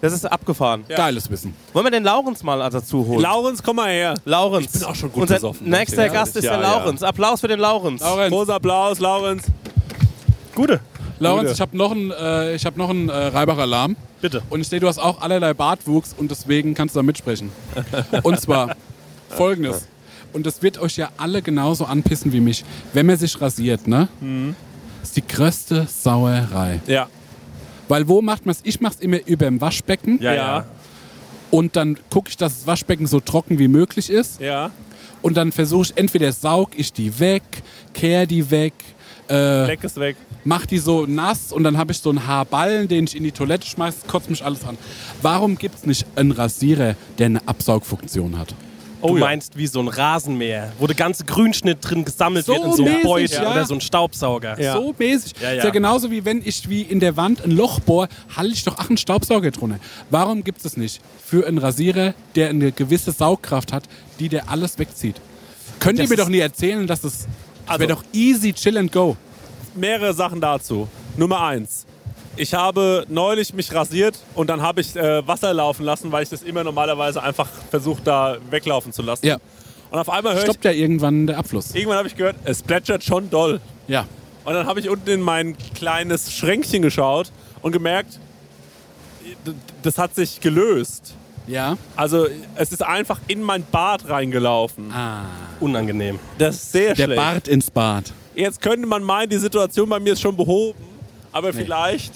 Das 0.00 0.12
ist 0.12 0.24
abgefahren. 0.24 0.84
Geiles 0.88 1.30
Wissen. 1.30 1.54
Wollen 1.72 1.86
wir 1.86 1.90
den 1.92 2.02
Laurens 2.02 2.42
mal 2.42 2.58
dazu 2.70 3.06
holen? 3.06 3.20
Laurens, 3.20 3.62
komm 3.62 3.76
mal 3.76 3.88
her. 3.88 4.14
Laurens. 4.24 4.66
Ich 4.66 4.80
bin 4.80 4.82
auch 4.88 4.96
schon 4.96 5.12
gut 5.12 5.22
Unser 5.22 5.34
besoffen, 5.36 5.70
nächster 5.70 6.06
ja. 6.06 6.12
Gast 6.12 6.36
ist 6.36 6.42
Ja, 6.44 6.56
der 6.56 6.60
ja. 6.68 6.74
Laurens. 6.76 7.04
Applaus 7.04 7.40
für 7.40 7.46
den 7.46 7.60
Laurens. 7.60 8.02
Großer 8.02 8.54
Applaus, 8.54 8.98
Laurens. 8.98 9.44
Gute. 10.56 10.80
Laurens, 11.20 11.52
ich 11.52 11.60
habe 11.60 11.76
noch 11.76 11.92
einen 11.92 12.10
äh, 12.10 12.56
ich 12.56 12.66
hab 12.66 12.76
noch 12.76 12.90
einen, 12.90 13.08
äh, 13.10 13.12
Reibach-Alarm. 13.12 13.94
Bitte. 14.20 14.42
Und 14.50 14.60
ich 14.60 14.68
sehe, 14.68 14.80
du 14.80 14.88
hast 14.88 14.98
auch 14.98 15.20
allerlei 15.20 15.54
Bartwuchs 15.54 16.16
und 16.18 16.32
deswegen 16.32 16.74
kannst 16.74 16.96
du 16.96 16.98
da 16.98 17.04
mitsprechen. 17.04 17.52
und 18.24 18.40
zwar 18.40 18.74
folgendes. 19.28 19.86
Und 20.32 20.46
das 20.46 20.62
wird 20.62 20.78
euch 20.78 20.96
ja 20.96 21.10
alle 21.16 21.42
genauso 21.42 21.84
anpissen 21.84 22.32
wie 22.32 22.40
mich. 22.40 22.64
Wenn 22.92 23.06
man 23.06 23.16
sich 23.18 23.40
rasiert, 23.40 23.86
ne? 23.86 24.08
Mhm. 24.20 24.54
ist 25.02 25.16
die 25.16 25.26
größte 25.26 25.86
Sauerei. 25.88 26.80
Ja. 26.86 27.08
Weil 27.88 28.08
wo 28.08 28.22
macht 28.22 28.46
man 28.46 28.52
es? 28.54 28.60
Ich 28.62 28.80
mache 28.80 28.94
es 28.94 29.00
immer 29.00 29.18
über 29.26 29.46
dem 29.46 29.60
Waschbecken 29.60 30.18
Ja, 30.22 30.32
Ja. 30.34 30.66
und 31.50 31.76
dann 31.76 31.98
gucke 32.10 32.30
ich, 32.30 32.36
dass 32.36 32.58
das 32.58 32.66
Waschbecken 32.66 33.06
so 33.06 33.20
trocken 33.20 33.58
wie 33.58 33.68
möglich 33.68 34.08
ist. 34.10 34.40
Ja. 34.40 34.70
Und 35.20 35.36
dann 35.36 35.52
versuche 35.52 35.82
ich, 35.84 35.92
entweder 35.96 36.32
saug 36.32 36.70
ich 36.76 36.92
die 36.92 37.18
weg, 37.20 37.42
kehr 37.94 38.26
die 38.26 38.50
weg, 38.50 38.72
äh, 39.30 39.66
Leck 39.66 39.84
ist 39.84 39.96
weg. 40.00 40.16
mach 40.44 40.66
die 40.66 40.78
so 40.78 41.06
nass 41.06 41.52
und 41.52 41.62
dann 41.64 41.76
habe 41.78 41.92
ich 41.92 41.98
so 41.98 42.10
einen 42.10 42.26
Haarballen, 42.26 42.88
den 42.88 43.04
ich 43.04 43.16
in 43.16 43.22
die 43.24 43.30
Toilette 43.32 43.66
schmeiße, 43.66 43.98
kotzt 44.08 44.30
mich 44.30 44.44
alles 44.44 44.64
an. 44.64 44.76
Warum 45.20 45.56
gibt 45.58 45.76
es 45.76 45.86
nicht 45.86 46.06
einen 46.16 46.32
Rasierer, 46.32 46.96
der 47.18 47.26
eine 47.26 47.46
Absaugfunktion 47.46 48.38
hat? 48.38 48.54
Du 49.02 49.08
Oh 49.08 49.14
ja. 49.16 49.20
meinst 49.20 49.56
wie 49.58 49.66
so 49.66 49.80
ein 49.80 49.88
Rasenmäher, 49.88 50.72
wo 50.78 50.86
der 50.86 50.94
ganze 50.96 51.24
Grünschnitt 51.24 51.78
drin 51.80 52.04
gesammelt 52.04 52.46
So 52.46 52.52
wird 52.54 52.64
in 52.64 52.72
so 52.72 52.84
einem 52.84 53.02
Beutel 53.02 53.42
ja. 53.42 53.50
oder 53.50 53.66
so 53.66 53.74
ein 53.74 53.80
Staubsauger. 53.80 54.60
Ja. 54.60 54.74
So 54.74 54.94
mäßig. 54.96 55.32
Ja, 55.42 55.50
ja. 55.50 55.56
Ist 55.58 55.64
ja 55.64 55.70
genauso 55.70 56.10
wie 56.10 56.24
wenn 56.24 56.40
ich 56.44 56.68
wie 56.68 56.82
in 56.82 57.00
der 57.00 57.16
Wand 57.16 57.42
ein 57.44 57.50
Loch 57.50 57.80
bohre, 57.80 58.08
halte 58.36 58.52
ich 58.54 58.62
doch 58.64 58.78
auch 58.78 58.88
einen 58.88 58.96
Staubsauger 58.96 59.50
drunter. 59.50 59.80
Warum 60.10 60.44
gibt 60.44 60.64
es 60.64 60.76
nicht 60.76 61.00
für 61.26 61.46
einen 61.46 61.58
Rasierer, 61.58 62.14
der 62.36 62.50
eine 62.50 62.70
gewisse 62.70 63.10
Saugkraft 63.12 63.72
hat, 63.72 63.84
die 64.20 64.28
der 64.28 64.48
alles 64.48 64.78
wegzieht? 64.78 65.16
Könnt 65.80 65.98
ihr 65.98 66.04
Das 66.04 66.10
mir 66.10 66.14
ist- 66.14 66.22
doch 66.24 66.28
nie 66.30 66.38
erzählen, 66.38 66.86
dass 66.86 67.02
es. 67.02 67.18
Das 67.20 67.26
Also- 67.66 67.80
wäre 67.80 67.92
doch 67.94 68.04
easy, 68.12 68.52
chill 68.52 68.78
and 68.78 68.92
go. 68.92 69.16
mehrere 69.74 70.14
Sachen 70.14 70.40
dazu. 70.40 70.86
Nummer 71.16 71.40
eins. 71.42 71.86
Ich 72.36 72.54
habe 72.54 73.04
neulich 73.08 73.52
mich 73.52 73.72
rasiert 73.74 74.18
und 74.34 74.48
dann 74.48 74.62
habe 74.62 74.80
ich 74.80 74.96
äh, 74.96 75.26
Wasser 75.26 75.52
laufen 75.52 75.84
lassen, 75.84 76.10
weil 76.12 76.22
ich 76.22 76.30
das 76.30 76.42
immer 76.42 76.64
normalerweise 76.64 77.22
einfach 77.22 77.48
versucht, 77.70 78.06
da 78.06 78.38
weglaufen 78.50 78.92
zu 78.92 79.02
lassen. 79.02 79.26
Ja. 79.26 79.36
Und 79.90 79.98
auf 79.98 80.08
einmal 80.08 80.32
höre 80.34 80.40
ich, 80.40 80.48
Stoppt 80.48 80.64
ja 80.64 80.70
irgendwann 80.70 81.26
der 81.26 81.38
Abfluss. 81.38 81.74
irgendwann 81.74 81.98
habe 81.98 82.08
ich 82.08 82.16
gehört, 82.16 82.36
es 82.44 82.62
plätschert 82.62 83.04
schon 83.04 83.28
doll. 83.28 83.60
Ja. 83.86 84.06
Und 84.44 84.54
dann 84.54 84.66
habe 84.66 84.80
ich 84.80 84.88
unten 84.88 85.10
in 85.10 85.20
mein 85.20 85.56
kleines 85.74 86.32
Schränkchen 86.34 86.80
geschaut 86.80 87.30
und 87.60 87.72
gemerkt, 87.72 88.18
das 89.82 89.98
hat 89.98 90.14
sich 90.14 90.40
gelöst. 90.40 91.14
Ja. 91.46 91.76
Also 91.96 92.28
es 92.54 92.72
ist 92.72 92.82
einfach 92.82 93.20
in 93.28 93.42
mein 93.42 93.64
Bad 93.70 94.08
reingelaufen. 94.08 94.90
Ah. 94.92 95.26
Unangenehm. 95.60 96.18
Das 96.38 96.54
ist 96.56 96.72
sehr 96.72 96.94
Der 96.94 97.04
schlecht. 97.04 97.20
Bart 97.20 97.48
ins 97.48 97.70
Bad. 97.70 98.12
Jetzt 98.34 98.60
könnte 98.62 98.86
man 98.86 99.02
meinen, 99.02 99.28
die 99.28 99.36
Situation 99.38 99.88
bei 99.88 100.00
mir 100.00 100.14
ist 100.14 100.22
schon 100.22 100.36
behoben, 100.36 100.78
aber 101.32 101.52
vielleicht 101.52 102.12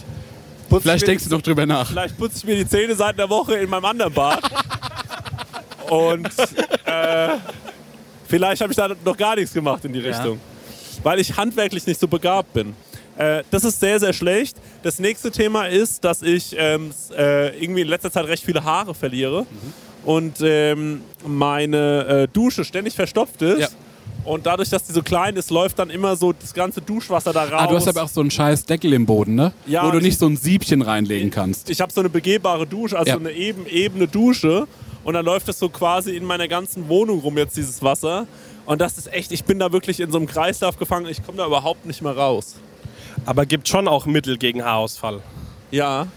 putze 0.68 0.82
Vielleicht 0.82 0.96
ich 0.96 1.02
mir 1.02 1.12
denkst 1.12 1.24
du 1.24 1.30
doch 1.30 1.42
drüber 1.42 1.66
nach. 1.66 1.88
Vielleicht 1.88 2.16
putze 2.18 2.38
ich 2.38 2.44
mir 2.44 2.56
die 2.56 2.68
Zähne 2.68 2.94
seit 2.94 3.18
einer 3.18 3.28
Woche 3.28 3.54
in 3.54 3.70
meinem 3.70 3.84
anderen 3.84 4.12
Bad. 4.12 4.42
Und 5.88 6.26
äh, 6.84 7.28
vielleicht 8.28 8.60
habe 8.60 8.72
ich 8.72 8.76
da 8.76 8.90
noch 9.04 9.16
gar 9.16 9.36
nichts 9.36 9.52
gemacht 9.52 9.84
in 9.84 9.92
die 9.92 10.00
Richtung. 10.00 10.40
Weil 11.02 11.20
ich 11.20 11.36
handwerklich 11.36 11.86
nicht 11.86 12.00
so 12.00 12.08
begabt 12.08 12.52
bin. 12.52 12.74
Äh, 13.16 13.44
das 13.50 13.64
ist 13.64 13.80
sehr, 13.80 14.00
sehr 14.00 14.12
schlecht. 14.12 14.56
Das 14.82 14.98
nächste 14.98 15.30
Thema 15.30 15.66
ist, 15.66 16.04
dass 16.04 16.22
ich 16.22 16.54
ähm, 16.58 16.90
äh, 17.16 17.56
irgendwie 17.62 17.82
in 17.82 17.88
letzter 17.88 18.10
Zeit 18.10 18.26
recht 18.26 18.44
viele 18.44 18.64
Haare 18.64 18.94
verliere. 18.94 19.46
Und 20.04 20.38
ähm, 20.40 21.02
meine 21.26 22.06
äh, 22.06 22.28
Dusche 22.28 22.64
ständig 22.64 22.94
verstopft 22.94 23.42
ist. 23.42 23.60
Ja. 23.60 23.68
Und 24.26 24.44
dadurch, 24.44 24.68
dass 24.70 24.84
die 24.84 24.92
so 24.92 25.02
klein 25.02 25.36
ist, 25.36 25.50
läuft 25.50 25.78
dann 25.78 25.88
immer 25.88 26.16
so 26.16 26.32
das 26.32 26.52
ganze 26.52 26.80
Duschwasser 26.82 27.32
da 27.32 27.44
raus. 27.44 27.52
Ah, 27.54 27.66
du 27.68 27.76
hast 27.76 27.86
aber 27.88 28.02
auch 28.02 28.08
so 28.08 28.20
einen 28.20 28.30
scheiß 28.30 28.64
Deckel 28.66 28.92
im 28.92 29.06
Boden, 29.06 29.34
ne? 29.36 29.52
Ja, 29.66 29.86
Wo 29.86 29.92
du 29.92 29.98
ich- 29.98 30.04
nicht 30.04 30.18
so 30.18 30.26
ein 30.26 30.36
Siebchen 30.36 30.82
reinlegen 30.82 31.30
kannst. 31.30 31.70
ich 31.70 31.80
habe 31.80 31.92
so 31.92 32.00
eine 32.00 32.08
begehbare 32.10 32.66
Dusche, 32.66 32.98
also 32.98 33.10
Ja. 33.12 33.16
eine 33.16 33.30
eben, 33.30 33.66
ebene 33.66 34.08
Dusche. 34.08 34.66
Und 35.04 35.14
dann 35.14 35.24
läuft 35.24 35.46
das 35.46 35.60
so 35.60 35.68
quasi 35.68 36.16
in 36.16 36.24
meiner 36.24 36.48
ganzen 36.48 36.88
Wohnung 36.88 37.20
rum 37.20 37.38
jetzt, 37.38 37.56
dieses 37.56 37.80
Wasser. 37.82 38.26
Und 38.64 38.80
das 38.80 38.98
ist 38.98 39.12
echt, 39.12 39.30
ich 39.30 39.44
bin 39.44 39.60
da 39.60 39.70
wirklich 39.70 40.00
in 40.00 40.10
so 40.10 40.18
einem 40.18 40.26
Kreislauf 40.26 40.76
gefangen. 40.76 41.06
Ich 41.06 41.24
komme 41.24 41.38
da 41.38 41.46
überhaupt 41.46 41.86
nicht 41.86 42.02
mehr 42.02 42.16
raus. 42.16 42.56
Aber 43.24 43.46
gibt 43.46 43.68
schon 43.68 43.86
auch 43.86 44.06
Mittel 44.06 44.36
gegen 44.36 44.64
Haarausfall, 44.64 45.20
Ja. 45.70 46.08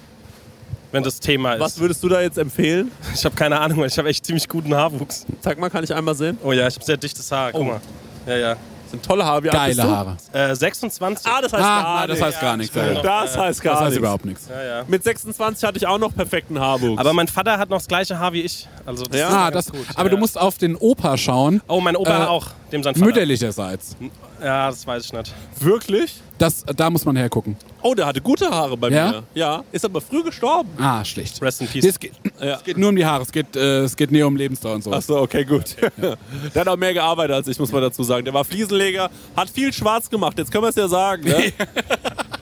Wenn 0.91 1.03
das 1.03 1.19
Thema 1.19 1.53
ist. 1.53 1.59
Was 1.59 1.79
würdest 1.79 2.03
du 2.03 2.09
da 2.09 2.21
jetzt 2.21 2.37
empfehlen? 2.37 2.91
Ich 3.13 3.25
habe 3.25 3.35
keine 3.35 3.59
Ahnung, 3.59 3.83
ich 3.85 3.97
habe 3.97 4.09
echt 4.09 4.25
ziemlich 4.25 4.47
guten 4.47 4.73
Haarwuchs. 4.75 5.25
Zeig 5.41 5.59
mal, 5.59 5.69
kann 5.69 5.83
ich 5.83 5.93
einmal 5.93 6.15
sehen? 6.15 6.37
Oh 6.43 6.51
ja, 6.51 6.67
ich 6.67 6.75
habe 6.75 6.85
sehr 6.85 6.97
dichtes 6.97 7.31
Haar. 7.31 7.51
Guck 7.51 7.61
Oh. 7.61 7.63
mal. 7.65 7.81
Ja, 8.27 8.37
ja. 8.37 8.49
Das 8.55 8.91
sind 8.93 9.05
tolle 9.05 9.23
Haare. 9.23 9.43
Wie 9.43 9.49
Geile 9.49 9.75
du? 9.75 9.83
Haare. 9.83 10.17
Äh, 10.33 10.55
26. 10.55 11.27
Ah, 11.27 11.41
das 11.41 11.53
heißt 11.53 11.63
Ah, 11.63 11.81
gar 11.81 11.85
ah, 11.85 12.07
das 12.07 12.17
nichts. 12.17 12.25
heißt 12.25 12.41
gar 12.41 12.57
nichts. 12.57 12.75
Ja. 12.75 12.93
Das 13.03 13.37
heißt 13.37 13.61
gar 13.61 13.73
Das 13.73 13.79
heißt 13.81 13.89
nichts. 13.91 13.97
überhaupt 13.99 14.25
nichts. 14.25 14.47
ja, 14.49 14.63
ja. 14.79 14.83
Mit 14.87 15.03
26 15.03 15.63
hatte 15.67 15.77
ich 15.77 15.85
auch 15.85 15.99
noch 15.99 16.15
perfekten 16.15 16.59
Haarwuchs. 16.59 16.99
Aber 16.99 17.13
mein 17.13 17.27
Vater 17.27 17.59
hat 17.59 17.69
noch 17.69 17.77
das 17.77 17.87
gleiche 17.87 18.17
Haar 18.17 18.33
wie 18.33 18.41
ich. 18.41 18.67
Also 18.87 19.03
das 19.05 19.19
Ja? 19.19 19.27
ist 19.27 19.33
Ah, 19.35 19.51
das, 19.51 19.71
gut. 19.71 19.85
aber 19.93 20.05
ja, 20.05 20.09
du 20.09 20.17
musst 20.17 20.39
auf 20.39 20.57
den 20.57 20.75
Opa 20.75 21.17
schauen, 21.17 21.61
Oh, 21.67 21.79
mein 21.81 21.95
Opa 21.95 22.23
äh, 22.23 22.27
auch. 22.27 22.47
Dem 22.71 22.81
sein 22.81 22.95
Vater. 22.95 23.05
mütterlicherseits. 23.05 23.95
Ja, 24.41 24.67
das 24.69 24.85
weiß 24.87 25.05
ich 25.05 25.13
nicht. 25.13 25.33
Wirklich? 25.59 26.21
Das, 26.37 26.63
da 26.63 26.89
muss 26.89 27.03
man 27.03 27.15
hergucken. 27.17 27.57
Oh, 27.81 27.93
der 27.93 28.05
hatte 28.05 28.21
gute 28.21 28.49
Haare 28.49 28.77
bei 28.77 28.89
Ja? 28.89 29.11
mir. 29.11 29.23
Ja. 29.33 29.63
Ist 29.71 29.83
aber 29.83 29.99
früh 29.99 30.23
gestorben. 30.23 30.69
Ah, 30.79 31.03
schlecht. 31.03 31.41
Rest 31.41 31.61
in 31.61 31.67
peace. 31.67 31.83
Nee, 31.83 31.89
es, 31.89 31.99
geht, 31.99 32.13
Ja. 32.41 32.55
es 32.55 32.63
geht 32.63 32.77
nur 32.77 32.89
um 32.89 32.95
die 32.95 33.05
Haare, 33.05 33.23
es 33.23 33.31
geht, 33.31 33.55
äh, 33.55 33.79
es 33.83 33.95
geht 33.95 34.11
näher 34.11 34.25
um 34.27 34.35
Lebensdauer 34.37 34.75
und 34.75 34.83
so. 34.83 34.91
Achso, 34.93 35.21
okay, 35.21 35.43
gut. 35.43 35.75
Der 36.53 36.61
hat 36.61 36.67
auch 36.67 36.77
mehr 36.77 36.93
gearbeitet 36.93 37.35
als 37.35 37.47
ich, 37.49 37.59
muss 37.59 37.71
man 37.71 37.81
dazu 37.81 38.03
sagen. 38.03 38.23
Der 38.23 38.33
war 38.33 38.45
Fliesenleger, 38.45 39.09
hat 39.35 39.49
viel 39.49 39.73
schwarz 39.73 40.09
gemacht, 40.09 40.37
jetzt 40.37 40.51
können 40.51 40.63
wir 40.63 40.69
es 40.69 40.75
ja 40.75 40.87
sagen. 40.87 41.23
Ne? 41.23 41.51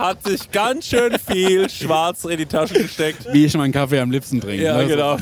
hat 0.00 0.22
sich 0.22 0.50
ganz 0.50 0.86
schön 0.86 1.18
viel 1.18 1.68
schwarz 1.68 2.24
in 2.24 2.38
die 2.38 2.46
Tasche 2.46 2.74
gesteckt. 2.74 3.26
Wie 3.32 3.44
ich 3.44 3.54
meinen 3.54 3.72
Kaffee 3.72 4.00
am 4.00 4.10
liebsten 4.10 4.40
trinke. 4.40 4.64
Ja, 4.64 4.78
ne? 4.78 4.86
genau. 4.86 5.18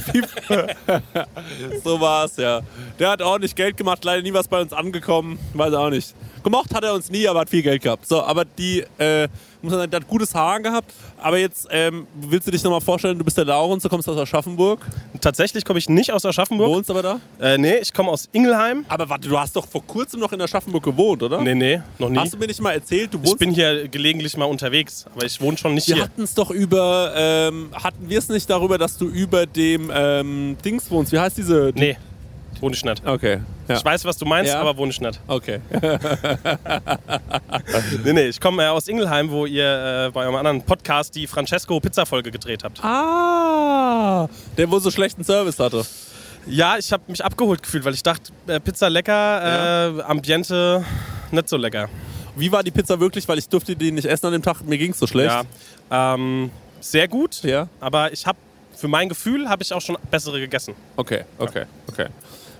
so 1.84 2.00
war 2.00 2.26
es, 2.26 2.36
ja. 2.36 2.60
Der 2.98 3.10
hat 3.10 3.22
ordentlich 3.22 3.54
Geld 3.54 3.76
gemacht, 3.76 4.04
leider 4.04 4.22
nie 4.22 4.32
was 4.32 4.46
bei 4.46 4.60
uns 4.60 4.72
angekommen, 4.72 5.38
weiß 5.54 5.74
auch 5.74 5.90
nicht. 5.90 6.14
Gemocht 6.44 6.72
hat 6.74 6.84
er 6.84 6.94
uns 6.94 7.10
nie, 7.10 7.26
aber 7.26 7.40
hat 7.40 7.50
viel 7.50 7.62
Geld 7.62 7.82
gehabt. 7.82 8.06
So, 8.06 8.22
aber 8.22 8.44
die, 8.44 8.84
äh, 8.98 9.28
muss 9.62 9.70
man 9.72 9.80
sagen, 9.80 9.90
der 9.90 10.00
hat 10.00 10.08
gutes 10.08 10.34
Haar 10.34 10.60
gehabt. 10.60 10.92
Aber 11.20 11.38
jetzt 11.38 11.66
ähm, 11.70 12.06
willst 12.20 12.46
du 12.46 12.50
dich 12.50 12.62
nochmal 12.62 12.80
vorstellen, 12.80 13.18
du 13.18 13.24
bist 13.24 13.36
der 13.36 13.44
Laurens, 13.44 13.82
du 13.82 13.88
kommst 13.88 14.08
aus 14.08 14.16
Aschaffenburg, 14.16 14.80
Tatsächlich 15.20 15.64
komme 15.64 15.78
ich 15.80 15.88
nicht 15.88 16.12
aus 16.12 16.24
Aschaffenburg. 16.24 16.68
wohnst 16.70 16.90
aber 16.90 17.02
da. 17.02 17.20
Äh, 17.40 17.58
nee, 17.58 17.76
ich 17.78 17.92
komme 17.92 18.10
aus 18.10 18.28
Ingelheim. 18.32 18.84
Aber 18.88 19.08
warte, 19.08 19.28
du 19.28 19.38
hast 19.38 19.56
doch 19.56 19.66
vor 19.66 19.84
kurzem 19.84 20.20
noch 20.20 20.32
in 20.32 20.40
Aschaffenburg 20.40 20.84
gewohnt, 20.84 21.22
oder? 21.22 21.40
Nee, 21.42 21.54
nee, 21.54 21.80
noch 21.98 22.08
nie. 22.08 22.18
Hast 22.18 22.34
du 22.34 22.38
mir 22.38 22.46
nicht 22.46 22.60
mal 22.60 22.72
erzählt, 22.72 23.12
du 23.12 23.18
Ich 23.22 23.30
wohnst 23.30 23.38
bin 23.38 23.50
hier 23.50 23.88
gelegentlich 23.88 24.36
mal 24.36 24.44
unterwegs, 24.44 25.06
aber 25.14 25.24
ich 25.24 25.40
wohne 25.40 25.56
schon 25.56 25.74
nicht 25.74 25.88
wir 25.88 25.96
hier. 25.96 26.04
hatten 26.04 26.22
es 26.22 26.34
doch 26.34 26.50
über, 26.50 27.12
ähm, 27.16 27.70
hatten 27.72 28.08
wir 28.08 28.18
es 28.18 28.28
nicht 28.28 28.48
darüber, 28.48 28.78
dass 28.78 28.96
du 28.96 29.06
über 29.08 29.46
dem 29.46 29.90
ähm, 29.92 30.56
Dings 30.64 30.90
wohnst? 30.90 31.10
Wie 31.12 31.18
heißt 31.18 31.36
diese? 31.36 31.72
Nee, 31.74 31.96
ich 32.76 32.84
nicht. 32.84 33.06
Okay. 33.06 33.40
Ja. 33.68 33.76
Ich 33.76 33.84
weiß, 33.84 34.04
was 34.04 34.16
du 34.18 34.24
meinst, 34.26 34.52
Ja. 34.52 34.60
aber 34.60 34.76
nicht. 35.00 35.20
Okay. 35.26 35.60
Nee, 38.04 38.12
nee, 38.12 38.26
ich 38.28 38.40
komme 38.40 38.64
äh, 38.64 38.68
aus 38.68 38.88
Ingelheim, 38.88 39.30
wo 39.30 39.46
ihr 39.46 40.06
äh, 40.06 40.10
bei 40.12 40.22
eurem 40.22 40.36
anderen 40.36 40.62
Podcast 40.62 41.14
die 41.14 41.26
Francesco-Pizza-Folge 41.26 42.30
gedreht 42.30 42.64
habt. 42.64 42.82
Ah, 42.84 44.28
der 44.56 44.70
wohl 44.70 44.80
so 44.80 44.90
schlechten 44.90 45.24
Service 45.24 45.58
hatte. 45.58 45.84
Ja, 46.46 46.76
ich 46.78 46.92
habe 46.92 47.02
mich 47.08 47.24
abgeholt 47.24 47.62
gefühlt, 47.62 47.84
weil 47.84 47.94
ich 47.94 48.02
dachte, 48.02 48.32
äh, 48.46 48.58
Pizza 48.60 48.88
lecker, 48.88 49.98
äh, 49.98 50.02
Ambiente 50.02 50.84
nicht 51.30 51.48
so 51.48 51.56
lecker. 51.56 51.88
Wie 52.36 52.50
war 52.52 52.62
die 52.62 52.70
Pizza 52.70 52.98
wirklich? 53.00 53.28
Weil 53.28 53.38
ich 53.38 53.48
durfte 53.48 53.76
die 53.76 53.92
nicht 53.92 54.06
essen 54.06 54.26
an 54.26 54.32
dem 54.32 54.42
Tag. 54.42 54.62
Mir 54.62 54.78
ging 54.78 54.92
es 54.92 54.98
so 54.98 55.06
schlecht. 55.06 55.34
Ja, 55.90 56.14
ähm, 56.14 56.50
sehr 56.80 57.08
gut, 57.08 57.42
Ja. 57.42 57.68
aber 57.80 58.12
ich 58.12 58.26
habe, 58.26 58.38
für 58.76 58.88
mein 58.88 59.08
Gefühl, 59.08 59.48
habe 59.48 59.62
ich 59.62 59.72
auch 59.74 59.80
schon 59.80 59.98
bessere 60.10 60.38
gegessen. 60.40 60.74
Okay, 60.96 61.24
okay, 61.38 61.64
okay. 61.88 62.06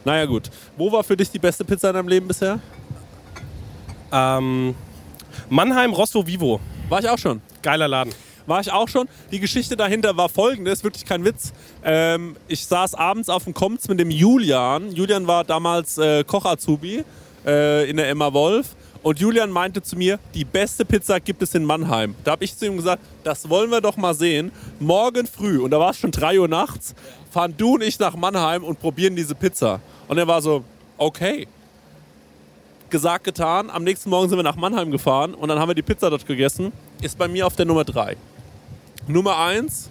Naja, 0.05 0.25
gut. 0.27 0.51
Wo 0.77 0.91
war 0.93 1.05
für 1.05 1.17
dich 1.17 1.31
die 1.31 1.39
beste 1.39 1.65
Pizza 1.65 1.89
in 1.91 1.95
deinem 1.95 2.09
Leben 2.09 2.29
bisher? 2.29 2.61
Ähm, 4.13 4.75
Mannheim 5.51 5.93
Rosso 5.93 6.27
Vivo, 6.27 6.61
War 6.89 7.01
ich 7.01 7.09
auch 7.09 7.19
schon. 7.19 7.41
geiler 7.63 7.89
Laden. 7.89 8.13
War 8.47 8.61
ich 8.61 8.73
auch 8.73 8.89
schon. 8.89 9.09
Die 9.31 9.41
Geschichte 9.41 9.77
dahinter 9.77 10.17
war 10.17 10.31
folgende, 10.31 10.71
ist 10.71 10.83
wirklich 10.83 11.05
kein 11.05 11.23
Witz. 11.25 11.53
Ähm, 11.85 12.37
ich 12.49 12.67
saß 12.67 12.95
abends 12.95 13.29
auf 13.29 13.45
dem 13.45 13.53
Komz 13.53 13.89
mit 13.89 14.01
dem 14.01 14.11
Julian. 14.11 14.91
Julian 14.93 15.27
war 15.27 15.45
damals 15.45 15.99
äh, 15.99 16.25
Koch-Azubi 16.25 17.05
äh, 17.47 17.91
in 17.91 17.99
der 17.99 18.09
Emma 18.09 18.33
Wolf. 18.33 18.75
Und 19.03 19.21
Julian 19.21 19.51
meinte 19.51 19.83
zu 19.83 19.97
mir, 19.97 20.19
die 20.35 20.45
beste 20.45 20.85
Pizza 20.85 21.21
gibt 21.21 21.43
es 21.43 21.55
in 21.55 21.65
Mannheim. 21.65 22.15
Da 22.25 22.33
habe 22.33 22.45
ich 22.45 22.57
zu 22.57 22.67
ihm 22.67 22.77
gesagt, 22.77 23.03
das 23.25 23.49
wollen 23.49 23.71
wir 23.71 23.81
doch 23.81 23.97
mal 23.97 24.15
sehen. 24.15 24.51
Morgen 24.81 25.27
früh, 25.27 25.61
und 25.61 25.71
da 25.71 25.79
war 25.79 25.91
es 25.91 25.99
schon 25.99 26.11
3 26.11 26.41
Uhr 26.41 26.49
nachts, 26.49 26.95
fahren 27.31 27.55
du 27.57 27.75
und 27.75 27.83
ich 27.83 27.99
nach 27.99 28.17
Mannheim 28.17 28.65
und 28.65 28.81
probieren 28.81 29.15
diese 29.15 29.35
Pizza. 29.35 29.81
Und 30.09 30.19
er 30.19 30.27
war 30.27 30.43
so, 30.43 30.65
okay. 30.97 31.47
Gesagt, 32.91 33.25
getan. 33.25 33.71
Am 33.71 33.85
nächsten 33.85 34.11
Morgen 34.11 34.29
sind 34.29 34.39
wir 34.39 34.43
nach 34.43 34.57
Mannheim 34.57 34.91
gefahren 34.91 35.35
und 35.35 35.49
dann 35.49 35.59
haben 35.59 35.69
wir 35.69 35.75
die 35.75 35.83
Pizza 35.83 36.11
dort 36.11 36.27
gegessen. 36.27 36.73
Ist 37.03 37.19
bei 37.19 37.29
mir 37.29 37.47
auf 37.47 37.55
der 37.55 37.67
Nummer 37.67 37.85
3. 37.85 38.17
Nummer 39.07 39.39
1, 39.39 39.91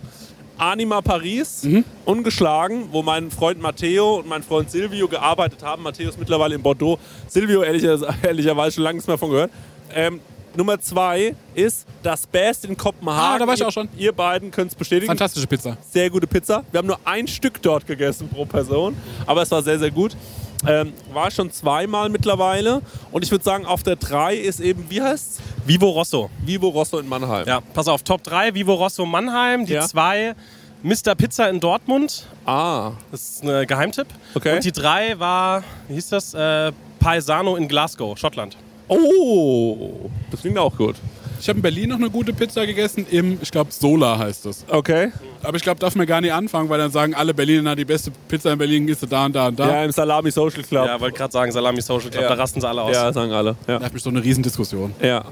Anima 0.58 1.02
Paris, 1.02 1.68
ungeschlagen, 2.06 2.90
wo 2.92 3.04
mein 3.04 3.30
Freund 3.32 3.62
Matteo 3.62 4.16
und 4.16 4.28
mein 4.28 4.44
Freund 4.44 4.72
Silvio 4.72 5.08
gearbeitet 5.08 5.62
haben. 5.64 5.84
Matteo 5.84 6.10
ist 6.10 6.18
mittlerweile 6.20 6.56
in 6.56 6.62
Bordeaux. 6.62 6.98
Silvio 7.28 7.62
ehrlicher, 7.64 7.98
ehrlicherweise 8.24 8.76
schon 8.76 8.84
lange 8.84 8.96
nichts 8.96 9.08
mehr 9.08 9.18
von 9.18 9.30
gehört. 9.30 9.52
Ähm, 9.94 10.20
Nummer 10.56 10.80
2 10.80 11.36
ist 11.54 11.86
das 12.02 12.26
Best 12.26 12.66
in 12.66 12.76
Kopenhagen. 12.76 13.36
Ah, 13.36 13.38
da 13.38 13.46
war 13.48 13.54
ich 13.54 13.60
Ihr- 13.60 13.68
auch 13.68 13.72
schon. 13.72 13.88
Ihr 13.96 14.12
beiden 14.12 14.50
könnt 14.50 14.72
es 14.72 14.76
bestätigen. 14.76 15.06
Fantastische 15.08 15.46
Pizza. 15.46 15.78
Sehr 15.92 16.10
gute 16.10 16.26
Pizza. 16.26 16.64
Wir 16.72 16.80
haben 16.80 16.88
nur 16.88 17.00
ein 17.06 17.28
Stück 17.28 17.62
dort 17.62 17.86
gegessen 17.86 18.28
pro 18.28 18.46
Person, 18.46 18.98
aber 19.28 19.44
es 19.44 19.52
war 19.52 19.62
sehr, 19.62 19.78
sehr 19.78 19.92
gut. 19.92 20.16
Ähm, 20.66 20.94
war 21.14 21.30
schon 21.30 21.52
zweimal 21.52 22.10
mittlerweile. 22.10 22.82
Und 23.12 23.24
ich 23.24 23.30
würde 23.30 23.44
sagen, 23.44 23.68
auf 23.68 23.84
der 23.84 23.96
3 23.98 24.36
ist 24.36 24.60
eben, 24.60 24.86
wie 24.90 25.00
heißt's? 25.00 25.40
Vivo 25.68 25.90
Rosso. 25.92 26.32
Vivo 26.44 26.70
Rosso 26.70 26.98
in 26.98 27.08
Mannheim. 27.08 27.46
Ja, 27.48 27.62
pass 27.62 27.88
auf, 27.88 28.02
Top 28.02 28.24
3, 28.24 28.56
Vivo 28.56 28.74
Rosso 28.74 29.06
Mannheim. 29.06 29.68
Die 29.68 29.74
Ja. 29.74 29.82
2, 30.84 30.88
Mr. 31.12 31.16
Pizza 31.16 31.50
in 31.50 31.60
Dortmund. 31.60 32.26
Ah, 32.46 32.92
Das 33.12 33.22
ist 33.22 33.44
ein 33.44 33.66
Geheimtipp. 33.68 34.08
Okay. 34.36 34.56
Und 34.56 34.64
die 34.64 34.72
3 34.72 35.20
war, 35.20 35.64
wie 35.88 35.96
hieß 35.96 36.10
das? 36.10 36.34
Äh, 36.34 36.72
Paisano 37.00 37.56
in 37.56 37.68
Glasgow, 37.68 38.18
Schottland. 38.18 38.58
oh, 38.88 40.10
das 40.32 40.42
klingt 40.42 40.58
auch 40.58 40.76
gut. 40.76 40.96
Ich 41.40 41.48
habe 41.50 41.58
in 41.60 41.62
Berlin 41.62 41.90
noch 41.90 41.98
eine 41.98 42.10
gute 42.10 42.34
Pizza 42.34 42.66
gegessen, 42.66 43.06
im, 43.12 43.38
ich 43.42 43.52
glaube, 43.52 43.72
Sola 43.72 44.18
heißt 44.18 44.48
das. 44.48 44.66
Okay. 44.70 45.12
Aber 45.44 45.56
ich 45.56 45.62
glaube, 45.62 45.80
darf 45.80 45.94
man 45.96 46.08
gar 46.08 46.20
nicht 46.20 46.34
anfangen, 46.34 46.68
weil 46.68 46.80
dann 46.80 46.90
sagen 46.90 47.14
alle 47.14 47.32
Berliner, 47.36 47.76
die 47.76 47.86
beste 47.86 48.10
Pizza 48.28 48.54
in 48.54 48.58
Berlin 48.58 48.88
ist 48.88 49.06
da 49.12 49.26
und 49.26 49.36
da 49.36 49.48
und 49.50 49.60
da. 49.60 49.68
Ja, 49.70 49.84
im 49.84 49.92
Salami 49.92 50.32
Social 50.32 50.64
Club. 50.64 50.88
Ja, 50.88 51.00
wollte 51.00 51.16
gerade 51.16 51.32
sagen, 51.32 51.52
Salami 51.52 51.82
Social 51.82 52.10
Club, 52.10 52.24
Ja. 52.24 52.30
da 52.30 52.34
rasten 52.34 52.60
sie 52.60 52.68
alle 52.68 52.82
aus. 52.82 52.92
Ja, 52.96 53.14
sagen 53.14 53.32
alle. 53.34 53.56
Ja. 53.68 53.78
Da 53.78 53.86
hat 53.86 53.94
mich 53.94 54.02
so 54.02 54.10
eine 54.10 54.24
Riesendiskussion. 54.24 54.94
ja. 55.02 55.26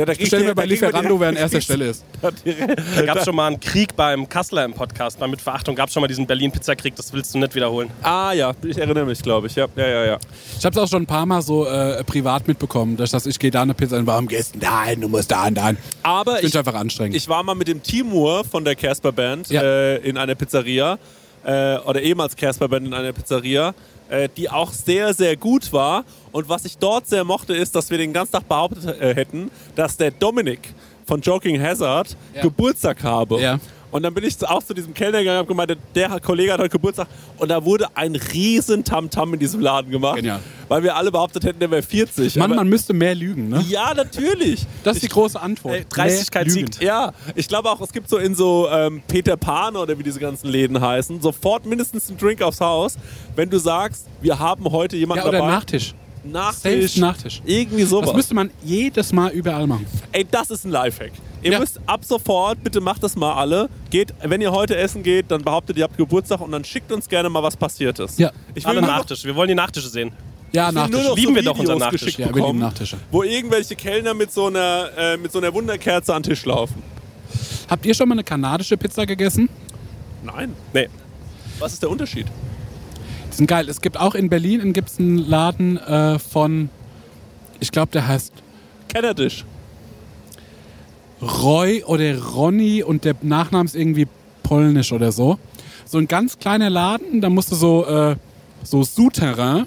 Ja, 0.00 0.06
da 0.06 0.14
Bestellen 0.14 0.46
wir 0.46 0.54
bei 0.54 0.64
Lieferando, 0.64 1.20
wer 1.20 1.28
an 1.28 1.36
erster 1.36 1.60
Stelle 1.60 1.88
ist. 1.88 2.06
Da 2.22 3.02
gab 3.02 3.18
es 3.18 3.24
schon 3.26 3.36
mal 3.36 3.48
einen 3.48 3.60
Krieg 3.60 3.94
beim 3.96 4.26
Kassler 4.26 4.64
im 4.64 4.72
Podcast. 4.72 5.18
Bei 5.18 5.28
Mit 5.28 5.42
Verachtung 5.42 5.74
gab 5.76 5.88
es 5.88 5.92
schon 5.92 6.00
mal 6.00 6.06
diesen 6.06 6.26
Berlin-Pizza-Krieg. 6.26 6.96
Das 6.96 7.12
willst 7.12 7.34
du 7.34 7.38
nicht 7.38 7.54
wiederholen. 7.54 7.90
Ah 8.02 8.32
ja, 8.32 8.52
ich 8.64 8.78
erinnere 8.78 9.04
mich, 9.04 9.20
glaube 9.22 9.48
ich. 9.48 9.56
Ja, 9.56 9.66
ja, 9.76 9.86
ja. 9.86 10.04
ja. 10.06 10.18
Ich 10.58 10.64
habe 10.64 10.74
es 10.74 10.82
auch 10.82 10.88
schon 10.88 11.02
ein 11.02 11.06
paar 11.06 11.26
Mal 11.26 11.42
so 11.42 11.66
äh, 11.66 12.02
privat 12.04 12.48
mitbekommen, 12.48 12.96
dass 12.96 13.10
ich, 13.10 13.12
das, 13.12 13.26
ich 13.26 13.38
gehe 13.38 13.50
da 13.50 13.60
eine 13.60 13.74
Pizza 13.74 13.98
und 13.98 14.06
warum 14.06 14.26
gehst 14.26 14.54
du 14.54 14.58
da 14.60 14.84
hin, 14.84 15.02
du 15.02 15.08
musst 15.10 15.30
da 15.30 15.46
und 15.46 15.54
da 15.54 15.66
hin. 15.66 15.76
Aber 16.02 16.38
ich, 16.42 16.48
ich 16.48 16.56
einfach 16.56 16.74
anstrengend. 16.74 17.14
ich 17.14 17.28
war 17.28 17.42
mal 17.42 17.54
mit 17.54 17.68
dem 17.68 17.82
Timur 17.82 18.42
von 18.44 18.64
der 18.64 18.76
Casper 18.76 19.12
Band 19.12 19.50
Ja. 19.50 19.60
äh, 19.60 19.96
in 19.98 20.16
einer 20.16 20.34
Pizzeria. 20.34 20.98
Äh, 21.44 21.76
oder 21.76 22.00
ehemals 22.00 22.36
Casper 22.36 22.68
Band 22.68 22.86
in 22.86 22.94
einer 22.94 23.12
Pizzeria. 23.12 23.74
Äh, 24.10 24.28
die 24.36 24.50
auch 24.50 24.72
sehr, 24.72 25.14
sehr 25.14 25.36
gut 25.36 25.72
war. 25.72 26.04
Und 26.32 26.48
was 26.48 26.64
ich 26.64 26.76
dort 26.78 27.06
sehr 27.06 27.22
mochte, 27.22 27.54
ist, 27.54 27.76
dass 27.76 27.90
wir 27.90 27.98
den 27.98 28.12
ganzen 28.12 28.32
Tag 28.32 28.48
behauptet 28.48 29.00
äh, 29.00 29.14
hätten, 29.14 29.52
dass 29.76 29.96
der 29.96 30.10
Dominik 30.10 30.74
von 31.06 31.20
Joking 31.20 31.62
Hazard 31.62 32.16
Ja. 32.34 32.42
Geburtstag 32.42 33.04
habe. 33.04 33.40
Ja. 33.40 33.60
Und 33.90 34.02
dann 34.02 34.14
bin 34.14 34.24
ich 34.24 34.36
auch 34.46 34.62
zu 34.62 34.72
diesem 34.74 34.94
Kellner 34.94 35.18
gegangen 35.18 35.38
und 35.40 35.56
habe 35.58 35.66
gemeint, 35.66 35.76
der 35.94 36.20
Kollege 36.20 36.52
hat 36.52 36.60
heute 36.60 36.70
Geburtstag. 36.70 37.08
Und 37.38 37.48
da 37.50 37.64
wurde 37.64 37.86
ein 37.96 38.14
riesen 38.14 38.84
Tamtam 38.84 39.34
in 39.34 39.40
diesem 39.40 39.60
Laden 39.60 39.90
gemacht. 39.90 40.16
Genial. 40.16 40.40
Weil 40.68 40.82
wir 40.84 40.94
alle 40.94 41.10
behauptet 41.10 41.44
hätten, 41.44 41.58
der 41.58 41.70
wäre 41.70 41.82
40. 41.82 42.36
Mann, 42.36 42.52
Aber- 42.52 42.56
man 42.60 42.68
müsste 42.68 42.92
mehr 42.92 43.14
lügen, 43.14 43.48
ne? 43.48 43.64
ja, 43.68 43.92
natürlich. 43.94 44.66
Das 44.84 44.96
ist 44.96 45.02
die 45.02 45.08
große 45.08 45.40
Antwort. 45.40 45.74
Ey, 45.74 45.84
Dreistigkeit 45.88 46.50
siegt. 46.50 46.80
Ja, 46.82 47.12
ich 47.34 47.48
glaube 47.48 47.68
auch, 47.70 47.80
es 47.80 47.92
gibt 47.92 48.08
so 48.08 48.18
in 48.18 48.34
so 48.36 48.68
ähm, 48.70 49.02
Peter 49.08 49.36
Pan 49.36 49.74
oder 49.76 49.98
wie 49.98 50.02
diese 50.04 50.20
ganzen 50.20 50.48
Läden 50.48 50.80
heißen, 50.80 51.20
sofort 51.20 51.66
mindestens 51.66 52.08
einen 52.08 52.18
Drink 52.18 52.42
aufs 52.42 52.60
Haus, 52.60 52.96
wenn 53.34 53.50
du 53.50 53.58
sagst, 53.58 54.06
wir 54.20 54.38
haben 54.38 54.64
heute 54.70 54.96
jemanden 54.96 55.24
Ja, 55.24 55.28
oder 55.28 55.38
dabei. 55.38 55.50
Nachtisch. 55.52 55.94
Nachtisch. 56.24 56.60
Selbst 56.62 56.98
Nachtisch. 56.98 57.42
Irgendwie 57.44 57.80
Das 57.82 57.90
sowas. 57.90 58.12
müsste 58.14 58.34
man 58.34 58.50
jedes 58.62 59.12
Mal 59.12 59.30
überall 59.32 59.66
machen. 59.66 59.86
Ey, 60.12 60.26
das 60.30 60.50
ist 60.50 60.64
ein 60.64 60.70
Lifehack. 60.70 61.12
Ihr 61.42 61.52
Ja. 61.52 61.58
müsst 61.60 61.80
ab 61.86 62.04
sofort, 62.04 62.62
bitte 62.62 62.80
macht 62.80 63.02
das 63.02 63.16
mal 63.16 63.32
alle. 63.32 63.70
Geht, 63.88 64.12
wenn 64.22 64.40
ihr 64.42 64.52
heute 64.52 64.76
essen 64.76 65.02
geht, 65.02 65.30
dann 65.30 65.42
behauptet 65.42 65.78
ihr 65.78 65.84
habt 65.84 65.96
Geburtstag 65.96 66.40
und 66.42 66.52
dann 66.52 66.64
schickt 66.64 66.92
uns 66.92 67.08
gerne 67.08 67.30
mal, 67.30 67.42
was 67.42 67.56
passiert 67.56 67.98
ist. 67.98 68.18
Ja. 68.18 68.30
Ich 68.54 68.64
will 68.64 68.70
Alle 68.70 68.82
nur 68.82 68.90
Nachtisch. 68.90 69.24
Wir 69.24 69.34
wollen 69.34 69.48
die 69.48 69.54
Nachtische 69.54 69.88
sehen. 69.88 70.12
Ja, 70.52 70.70
nur 70.70 70.82
Nachtisch. 70.82 71.04
noch 71.04 71.16
Lieben 71.16 71.28
so 71.30 71.34
wir 71.36 71.42
doch 71.42 71.58
unseren 71.58 71.76
Videos 71.78 71.92
Nachtisch. 71.92 72.12
Ja, 72.12 72.18
wir 72.18 72.24
lieben 72.26 72.34
bekommen, 72.34 72.58
Nachtische. 72.58 72.96
wo 73.10 73.22
irgendwelche 73.22 73.76
Kellner 73.76 74.12
mit 74.14 74.32
so 74.32 74.46
einer, 74.48 74.90
äh, 74.98 75.16
mit 75.16 75.32
so 75.32 75.38
einer 75.38 75.54
Wunderkerze 75.54 76.12
an 76.14 76.22
den 76.22 76.30
Tisch 76.34 76.44
laufen. 76.44 76.82
Habt 77.70 77.86
ihr 77.86 77.94
schon 77.94 78.08
mal 78.08 78.14
eine 78.16 78.24
kanadische 78.24 78.76
Pizza 78.76 79.06
gegessen? 79.06 79.48
Nein. 80.22 80.54
Nee. 80.74 80.88
Was 81.60 81.72
ist 81.74 81.82
der 81.82 81.88
Unterschied? 81.90 82.26
Sind 83.40 83.46
geil. 83.46 83.70
Es 83.70 83.80
gibt 83.80 83.98
auch 83.98 84.14
in 84.14 84.28
Berlin 84.28 84.74
gibt's 84.74 84.98
einen 84.98 85.16
Laden 85.16 85.78
äh, 85.78 86.18
von, 86.18 86.68
ich 87.58 87.72
glaube, 87.72 87.90
der 87.90 88.06
heißt 88.06 88.34
Kennerdish. 88.88 89.46
Roy 91.22 91.82
oder 91.84 92.22
Ronny 92.22 92.82
und 92.82 93.06
der 93.06 93.16
Nachname 93.22 93.64
ist 93.64 93.74
irgendwie 93.74 94.06
polnisch 94.42 94.92
oder 94.92 95.10
so. 95.10 95.38
So 95.86 95.96
ein 95.96 96.06
ganz 96.06 96.38
kleiner 96.38 96.68
Laden, 96.68 97.22
da 97.22 97.30
musste 97.30 97.54
so, 97.54 97.86
äh, 97.86 98.16
so 98.62 98.82
Souterrain. 98.82 99.60
Und 99.60 99.66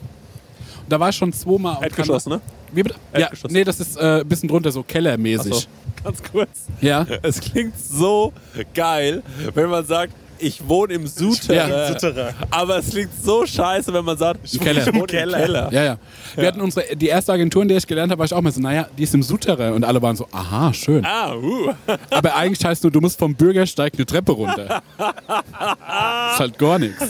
da 0.89 0.99
war 0.99 1.09
ich 1.09 1.15
schon 1.15 1.33
zweimal. 1.33 1.79
Erdgeschoss, 1.81 2.27
ne? 2.27 2.41
Wie 2.73 2.83
bitte? 2.83 2.95
Ja, 3.17 3.31
nee, 3.49 3.63
das 3.63 3.79
ist 3.79 3.97
äh, 3.97 4.21
ein 4.21 4.27
bisschen 4.27 4.49
drunter, 4.49 4.71
so 4.71 4.83
kellermäßig. 4.83 5.51
Achso, 5.51 5.67
ganz 6.03 6.21
kurz. 6.31 6.67
Ja. 6.79 7.07
Es 7.23 7.41
klingt 7.41 7.73
so 7.79 8.33
geil, 8.75 9.23
wenn 9.55 9.71
man 9.71 9.83
sagt, 9.83 10.13
ich 10.39 10.67
wohne 10.67 10.93
im 10.93 11.07
Souterrain. 11.07 11.95
Ja. 12.15 12.29
Aber 12.49 12.77
es 12.77 12.89
klingt 12.89 13.11
so 13.21 13.45
scheiße, 13.45 13.93
wenn 13.93 14.05
man 14.05 14.17
sagt, 14.17 14.39
ich 14.43 14.59
Keller. 14.59 14.85
wohne 14.87 14.99
im 14.99 15.05
Keller. 15.07 15.71
Ja, 15.71 15.83
ja. 15.83 15.97
Wir 16.35 16.47
hatten 16.47 16.61
unsere, 16.61 16.95
die 16.95 17.07
erste 17.07 17.33
Agentur, 17.33 17.61
in 17.61 17.67
der 17.67 17.77
ich 17.77 17.87
gelernt 17.87 18.11
habe, 18.11 18.19
war 18.19 18.25
ich 18.25 18.33
auch 18.33 18.41
mal 18.41 18.51
so, 18.51 18.61
naja, 18.61 18.87
die 18.97 19.03
ist 19.03 19.13
im 19.13 19.23
Souterrain. 19.23 19.73
Und 19.73 19.83
alle 19.83 20.01
waren 20.01 20.15
so, 20.15 20.27
aha, 20.31 20.73
schön. 20.73 21.05
Ah, 21.05 21.35
uh. 21.35 21.73
Aber 22.09 22.35
eigentlich 22.35 22.63
heißt 22.63 22.83
nur, 22.83 22.91
du 22.91 23.01
musst 23.01 23.19
vom 23.19 23.35
Bürgersteig 23.35 23.93
eine 23.95 24.05
Treppe 24.05 24.31
runter. 24.31 24.81
ist 24.97 26.39
halt 26.39 26.57
gar 26.57 26.79
nichts. 26.79 27.03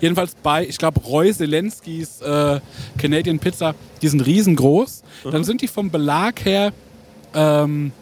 Jedenfalls 0.00 0.34
bei, 0.42 0.66
ich 0.66 0.78
glaube, 0.78 1.00
Roy 1.00 1.32
Zelenskis 1.32 2.20
äh, 2.20 2.60
Canadian 2.98 3.38
Pizza, 3.38 3.74
die 4.02 4.08
sind 4.08 4.20
riesengroß. 4.20 5.02
Dann 5.30 5.44
sind 5.44 5.62
die 5.62 5.68
vom 5.68 5.90
Belag 5.90 6.44
her 6.44 6.72
ähm, 7.34 7.92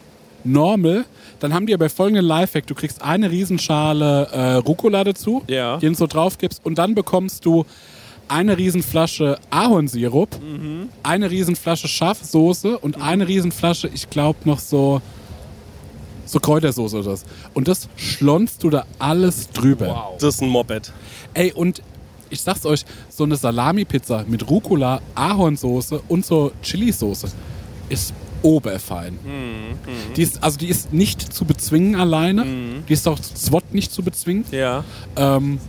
normal. 0.43 1.05
Dann 1.39 1.53
haben 1.53 1.65
die 1.65 1.73
aber 1.73 1.89
folgenden 1.89 2.25
Lifehack. 2.25 2.67
Du 2.67 2.75
kriegst 2.75 3.01
eine 3.01 3.31
Riesenschale 3.31 4.27
äh, 4.31 4.53
Rucola 4.55 5.03
dazu, 5.03 5.43
Ja. 5.47 5.77
die 5.77 5.87
du 5.87 5.93
so 5.95 6.07
drauf 6.07 6.37
gibst. 6.37 6.65
Und 6.65 6.77
dann 6.77 6.95
bekommst 6.95 7.45
du 7.45 7.65
eine 8.27 8.57
Riesenflasche 8.57 9.39
Ahornsirup, 9.49 10.29
eine 11.01 11.31
Riesenflasche 11.31 11.87
Schafsoße 11.87 12.77
und 12.77 13.01
eine 13.01 13.27
Riesenflasche, 13.27 13.89
ich 13.91 14.07
glaube, 14.09 14.37
noch 14.45 14.59
so, 14.59 15.01
so 16.25 16.39
Kräutersoße 16.39 16.99
oder 16.99 17.09
das. 17.11 17.25
Und 17.55 17.67
das 17.67 17.89
schlonzt 17.95 18.63
du 18.63 18.69
da 18.69 18.85
alles 18.99 19.49
drüber. 19.49 20.11
Das 20.19 20.35
ist 20.35 20.41
ein 20.43 20.49
Moped. 20.49 20.91
Ey, 21.33 21.51
und 21.53 21.81
ich 22.29 22.41
sag's 22.41 22.67
euch, 22.67 22.85
so 23.09 23.23
eine 23.23 23.35
Salami-Pizza 23.35 24.25
mit 24.27 24.47
Rucola, 24.47 25.01
Ahornsoße 25.15 25.99
und 26.07 26.23
so 26.23 26.51
Chili-Soße 26.61 27.29
ist 27.89 28.13
oberfein. 28.41 29.19
Die 30.15 30.23
ist, 30.23 30.43
also 30.43 30.57
die 30.57 30.67
ist 30.67 30.93
nicht 30.93 31.33
zu 31.33 31.45
bezwingen 31.45 31.95
alleine. 31.95 32.45
Die 32.87 32.93
ist 32.93 33.07
auch 33.07 33.19
SWAT 33.21 33.73
nicht 33.73 33.91
zu 33.91 34.03
bezwingen. 34.03 34.45
Ja. 34.51 34.83
Ähm, 35.15 35.59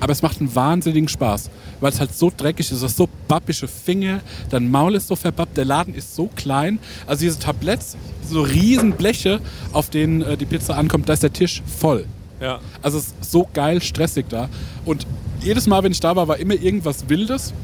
aber 0.00 0.12
es 0.12 0.22
macht 0.22 0.40
einen 0.40 0.54
wahnsinnigen 0.54 1.08
Spaß, 1.08 1.50
weil 1.80 1.90
es 1.90 2.00
halt 2.00 2.14
so 2.14 2.30
dreckig 2.34 2.70
ist, 2.70 2.80
du 2.80 2.84
hast 2.84 2.96
so 2.96 3.08
babbische 3.28 3.66
Finger, 3.66 4.20
dein 4.50 4.70
Maul 4.70 4.94
ist 4.94 5.08
so 5.08 5.16
verbappt, 5.16 5.56
der 5.56 5.64
Laden 5.64 5.94
ist 5.94 6.14
so 6.14 6.28
klein. 6.36 6.78
Also 7.06 7.20
diese 7.24 7.38
Tabletts, 7.38 7.96
so 8.28 8.42
riesen 8.42 8.92
Bleche, 8.92 9.40
auf 9.72 9.88
denen 9.88 10.22
äh, 10.22 10.36
die 10.36 10.44
Pizza 10.44 10.76
ankommt, 10.76 11.08
da 11.08 11.14
ist 11.14 11.22
der 11.22 11.32
Tisch 11.32 11.62
voll. 11.66 12.04
Ja. 12.40 12.60
Also 12.82 12.98
es 12.98 13.06
ist 13.06 13.32
so 13.32 13.48
geil 13.52 13.82
stressig 13.82 14.26
da. 14.28 14.48
Und 14.84 15.06
jedes 15.40 15.66
Mal, 15.66 15.82
wenn 15.82 15.92
ich 15.92 16.00
da 16.00 16.14
war, 16.14 16.28
war 16.28 16.38
immer 16.38 16.54
irgendwas 16.54 17.08
Wildes. 17.08 17.54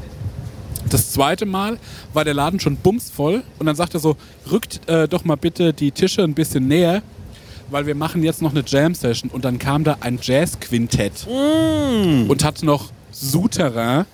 Das 0.93 1.11
zweite 1.11 1.47
Mal 1.47 1.79
war 2.13 2.23
der 2.23 2.35
Laden 2.35 2.59
schon 2.59 2.75
bumsvoll 2.77 3.41
und 3.57 3.65
dann 3.65 3.75
sagt 3.75 3.95
er 3.95 3.99
so, 3.99 4.15
rückt 4.51 4.87
äh, 4.87 5.07
doch 5.07 5.25
mal 5.25 5.37
bitte 5.37 5.73
die 5.73 5.91
Tische 5.91 6.21
ein 6.23 6.35
bisschen 6.35 6.67
näher, 6.67 7.01
weil 7.71 7.87
wir 7.87 7.95
machen 7.95 8.21
jetzt 8.21 8.43
noch 8.43 8.51
eine 8.51 8.63
Jam-Session. 8.65 9.31
Und 9.31 9.43
dann 9.43 9.57
kam 9.57 9.83
da 9.83 9.97
ein 10.01 10.19
Jazz-Quintett 10.21 11.25
und 11.27 12.43
hat 12.43 12.61
noch 12.61 12.91
Souterrain 13.11 14.05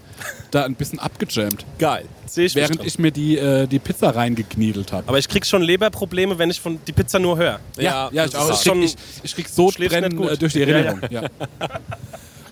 da 0.52 0.64
ein 0.64 0.76
bisschen 0.76 1.00
abgejammt, 1.00 1.66
Geil. 1.78 2.06
Sehe 2.26 2.46
ich 2.46 2.56
während 2.56 2.84
ich 2.84 2.98
mir 2.98 3.12
die, 3.12 3.38
äh, 3.38 3.68
die 3.68 3.80
Pizza 3.80 4.16
reingekniedelt 4.16 4.94
habe. 4.94 5.08
Aber 5.08 5.18
ich 5.18 5.28
krieg 5.28 5.46
schon 5.46 5.62
Leberprobleme, 5.62 6.38
wenn 6.38 6.50
ich 6.50 6.62
von 6.62 6.80
die 6.88 6.92
Pizza 6.94 7.20
nur 7.20 7.38
höre. 7.38 7.60
Ja, 7.78 8.10
ja, 8.12 8.26
ich, 8.26 8.32
das 8.32 8.50
auch. 8.50 8.54
Ich, 8.54 8.72
krieg, 8.72 8.84
ich, 8.84 8.96
ich 9.24 9.36
krieg 9.36 9.50
so 9.50 9.72
schläfst 9.72 9.98
brennen 9.98 10.24
äh, 10.24 10.38
durch 10.38 10.54
die 10.54 10.60
Ja, 10.60 10.68
ja. 10.68 10.76
Erinnerung. 10.76 11.02
Ja, 11.10 11.22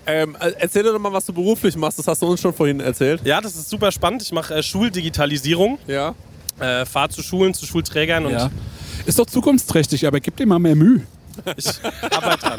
Ähm, 0.08 0.36
äh, 0.40 0.52
erzähl 0.60 0.84
doch 0.84 0.98
mal, 0.98 1.12
was 1.12 1.26
du 1.26 1.34
beruflich 1.34 1.76
machst. 1.76 2.00
Das 2.00 2.08
hast 2.08 2.22
du 2.22 2.28
uns 2.28 2.40
schon 2.42 2.54
vorhin 2.54 2.80
erzählt. 2.80 3.22
Ja, 3.26 3.42
das 3.42 3.56
ist 3.56 3.70
super 3.70 3.92
spannend. 3.92 4.22
Ich 4.22 4.32
mache 4.32 4.56
äh, 4.56 4.64
Schuldigitalisierung, 4.64 5.78
Ja. 5.88 6.16
äh, 6.60 6.86
fahre 6.86 7.10
zu 7.10 7.22
Schulen, 7.22 7.54
zu 7.54 7.66
Schulträgern 7.66 8.26
und 8.26 8.32
Ja. 8.34 8.50
Ist 9.06 9.20
doch 9.20 9.26
zukunftsträchtig, 9.26 10.06
aber 10.08 10.20
gib 10.20 10.36
dir 10.38 10.46
mal 10.48 10.60
mehr 10.60 10.76
Mühe. 10.76 11.02
ich 11.56 11.68
arbeite 12.12 12.40
dran. 12.46 12.58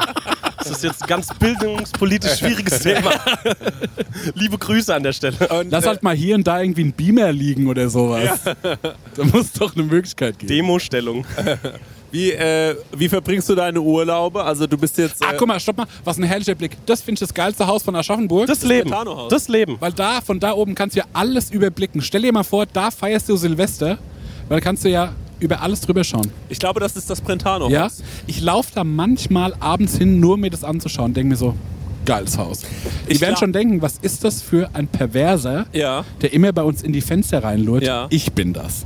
Das 0.57 0.71
ist 0.71 0.83
jetzt 0.83 1.01
ein 1.03 1.07
ganz 1.07 1.27
bildungspolitisch 1.37 2.31
schwieriges 2.39 2.79
Thema. 2.79 3.11
Liebe 4.33 4.57
Grüße 4.57 4.93
an 4.93 5.03
der 5.03 5.13
Stelle. 5.13 5.35
Und, 5.49 5.69
Lass 5.71 5.83
äh, 5.85 5.87
halt 5.89 6.03
mal 6.03 6.15
hier 6.15 6.35
und 6.35 6.47
da 6.47 6.61
irgendwie 6.61 6.83
ein 6.85 6.93
Beamer 6.93 7.31
liegen 7.31 7.67
oder 7.67 7.89
sowas. 7.89 8.39
Da 8.43 9.23
muss 9.25 9.51
doch 9.53 9.75
eine 9.75 9.83
Möglichkeit 9.83 10.39
geben. 10.39 10.47
Demostellung. 10.49 11.25
Wie, 12.11 12.31
äh, 12.31 12.75
wie 12.95 13.07
verbringst 13.09 13.47
du 13.49 13.55
deine 13.55 13.79
Urlaube? 13.81 14.43
Also 14.43 14.65
du 14.67 14.77
bist 14.77 14.97
jetzt... 14.97 15.23
Ah, 15.23 15.31
äh, 15.33 15.35
guck 15.37 15.47
mal, 15.47 15.59
stopp 15.59 15.77
mal. 15.77 15.87
Was 16.03 16.17
ein 16.17 16.23
herrlicher 16.23 16.55
Blick. 16.55 16.77
Das 16.85 17.01
finde 17.01 17.13
ich 17.15 17.19
das 17.19 17.33
geilste 17.33 17.67
Haus 17.67 17.83
von 17.83 17.95
Aschaffenburg. 17.95 18.47
Das 18.47 18.63
Leben. 18.63 18.91
Das 19.29 19.47
Leben. 19.47 19.77
weil 19.79 19.93
da, 19.93 20.21
von 20.21 20.39
da 20.39 20.53
oben 20.53 20.75
kannst 20.75 20.95
du 20.95 20.99
ja 21.01 21.05
alles 21.13 21.51
überblicken. 21.51 22.01
Stell 22.01 22.21
dir 22.23 22.33
mal 22.33 22.43
vor, 22.43 22.65
da 22.65 22.91
feierst 22.91 23.29
du 23.29 23.35
Silvester, 23.35 23.97
weil 24.47 24.59
da 24.59 24.61
kannst 24.63 24.83
du 24.85 24.89
ja 24.89 25.13
über 25.39 25.61
alles 25.61 25.81
drüber 25.81 26.03
schauen. 26.03 26.29
Ich 26.49 26.59
glaube, 26.59 26.79
das 26.79 26.95
ist 26.97 27.09
das 27.09 27.21
Brentano. 27.21 27.69
Ja? 27.69 27.89
Ich 28.27 28.41
laufe 28.41 28.71
da 28.75 28.83
manchmal 28.83 29.53
abends 29.59 29.97
hin, 29.97 30.19
nur 30.19 30.37
mir 30.37 30.49
das 30.49 30.63
anzuschauen. 30.63 31.13
Denke 31.13 31.29
mir 31.29 31.35
so, 31.37 31.55
geiles 32.05 32.37
Haus. 32.37 32.63
Ich 33.07 33.15
Die 33.17 33.21
werden 33.21 33.31
glaub- 33.35 33.39
schon 33.39 33.53
denken, 33.53 33.81
was 33.81 33.99
ist 34.01 34.23
das 34.23 34.41
für 34.41 34.69
ein 34.73 34.87
Perverser, 34.87 35.65
Ja. 35.71 36.03
der 36.21 36.33
immer 36.33 36.51
bei 36.51 36.63
uns 36.63 36.81
in 36.81 36.91
die 36.91 37.01
Fenster 37.01 37.41
reinlurt? 37.43 37.83
Ja. 37.83 38.07
Ich 38.09 38.33
bin 38.33 38.51
das. 38.51 38.85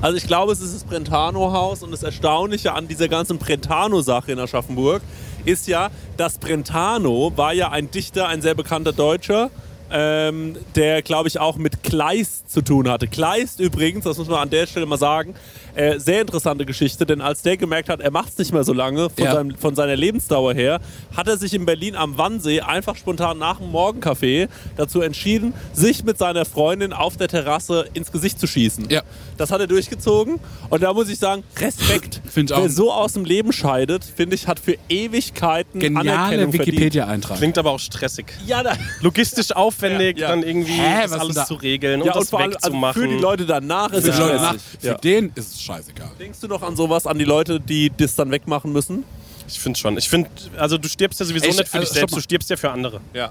Also 0.00 0.16
ich 0.16 0.26
glaube, 0.26 0.52
es 0.52 0.60
ist 0.60 0.74
das 0.74 0.84
Brentano-Haus 0.84 1.82
und 1.82 1.90
das 1.90 2.02
Erstaunliche 2.02 2.72
an 2.72 2.88
dieser 2.88 3.08
ganzen 3.08 3.38
Brentano-Sache 3.38 4.32
in 4.32 4.38
Aschaffenburg 4.38 5.02
ist 5.44 5.68
ja, 5.68 5.90
dass 6.16 6.38
Brentano 6.38 7.32
war 7.36 7.52
ja 7.52 7.70
ein 7.70 7.90
Dichter, 7.90 8.28
ein 8.28 8.42
sehr 8.42 8.54
bekannter 8.54 8.92
Deutscher, 8.92 9.50
ähm, 9.90 10.56
der, 10.74 11.02
glaube 11.02 11.28
ich, 11.28 11.38
auch 11.38 11.56
mit 11.56 11.82
Kleist 11.82 12.50
zu 12.50 12.62
tun 12.62 12.88
hatte. 12.88 13.06
Kleist 13.06 13.60
übrigens, 13.60 14.04
das 14.04 14.18
muss 14.18 14.28
man 14.28 14.40
an 14.40 14.50
der 14.50 14.66
Stelle 14.66 14.86
mal 14.86 14.98
sagen, 14.98 15.34
äh, 15.74 15.98
sehr 15.98 16.22
interessante 16.22 16.64
Geschichte, 16.64 17.04
denn 17.06 17.20
als 17.20 17.42
der 17.42 17.56
gemerkt 17.56 17.88
hat, 17.88 18.00
er 18.00 18.10
macht 18.10 18.30
es 18.30 18.38
nicht 18.38 18.52
mehr 18.52 18.64
so 18.64 18.72
lange 18.72 19.10
von, 19.10 19.24
Ja. 19.24 19.32
seinem, 19.34 19.56
von 19.56 19.74
seiner 19.74 19.94
Lebensdauer 19.94 20.54
her, 20.54 20.80
hat 21.16 21.28
er 21.28 21.36
sich 21.36 21.52
in 21.54 21.66
Berlin 21.66 21.94
am 21.96 22.16
Wannsee 22.18 22.60
einfach 22.60 22.96
spontan 22.96 23.38
nach 23.38 23.58
dem 23.58 23.70
Morgenkaffee 23.70 24.48
dazu 24.76 25.02
entschieden, 25.02 25.52
sich 25.72 26.02
mit 26.04 26.16
seiner 26.18 26.44
Freundin 26.46 26.92
auf 26.92 27.16
der 27.16 27.28
Terrasse 27.28 27.84
ins 27.92 28.10
Gesicht 28.10 28.40
zu 28.40 28.46
schießen. 28.46 28.88
Ja. 28.90 29.02
Das 29.36 29.50
hat 29.52 29.60
er 29.60 29.66
durchgezogen 29.66 30.40
und 30.70 30.82
da 30.82 30.92
muss 30.94 31.08
ich 31.10 31.18
sagen, 31.18 31.42
Respekt. 31.58 32.20
Find 32.36 32.50
ich 32.50 32.56
auch. 32.56 32.60
Wer 32.64 32.68
so 32.68 32.92
aus 32.92 33.14
dem 33.14 33.24
Leben 33.24 33.50
scheidet, 33.50 34.04
finde 34.04 34.34
ich, 34.34 34.46
hat 34.46 34.60
für 34.60 34.76
Ewigkeiten 34.90 35.80
Geniale. 35.80 36.52
Wikipedia-Eintrag. 36.52 37.38
Klingt 37.38 37.56
aber 37.56 37.70
auch 37.70 37.78
stressig. 37.78 38.26
Ja, 38.44 38.62
da, 38.62 38.74
Logistisch 39.00 39.52
aufwendig, 39.52 40.18
Ja, 40.18 40.28
ja. 40.28 40.34
dann 40.34 40.42
irgendwie 40.42 40.72
Hä, 40.72 41.02
das 41.04 41.12
alles 41.12 41.34
da? 41.36 41.46
zu 41.46 41.54
regeln 41.54 42.00
ja 42.00 42.04
und 42.04 42.12
und 42.12 42.20
das 42.20 42.28
vor 42.28 42.40
allem 42.40 42.52
also 42.52 42.66
wegzumachen. 42.66 43.00
für 43.02 43.08
die 43.08 43.14
Leute 43.14 43.46
danach 43.46 43.90
ist 43.90 44.04
Für, 44.04 44.10
es 44.10 44.16
die 44.16 44.20
Leute 44.22 44.34
nach, 44.36 44.56
für 44.80 44.86
Ja. 44.86 44.94
den 44.98 45.32
ist 45.34 45.54
es 45.54 45.62
scheißegal. 45.62 46.10
Denkst 46.20 46.40
du 46.40 46.46
noch 46.48 46.60
an 46.62 46.76
sowas, 46.76 47.06
an 47.06 47.18
die 47.18 47.24
Leute, 47.24 47.58
die 47.58 47.90
das 47.96 48.14
dann 48.16 48.30
wegmachen 48.30 48.70
müssen? 48.70 49.04
ich 49.48 49.58
finde 49.58 49.78
schon. 49.78 49.96
Ich 49.96 50.08
finde, 50.10 50.28
also 50.58 50.76
du 50.76 50.88
stirbst 50.88 51.20
ja 51.20 51.24
sowieso 51.24 51.46
Ey, 51.46 51.52
nicht 51.52 51.68
für 51.68 51.78
also, 51.78 51.88
dich 51.88 51.98
selbst, 51.98 52.16
du 52.16 52.20
stirbst 52.20 52.50
ja 52.50 52.56
für 52.58 52.70
andere. 52.70 53.00
Ja. 53.14 53.30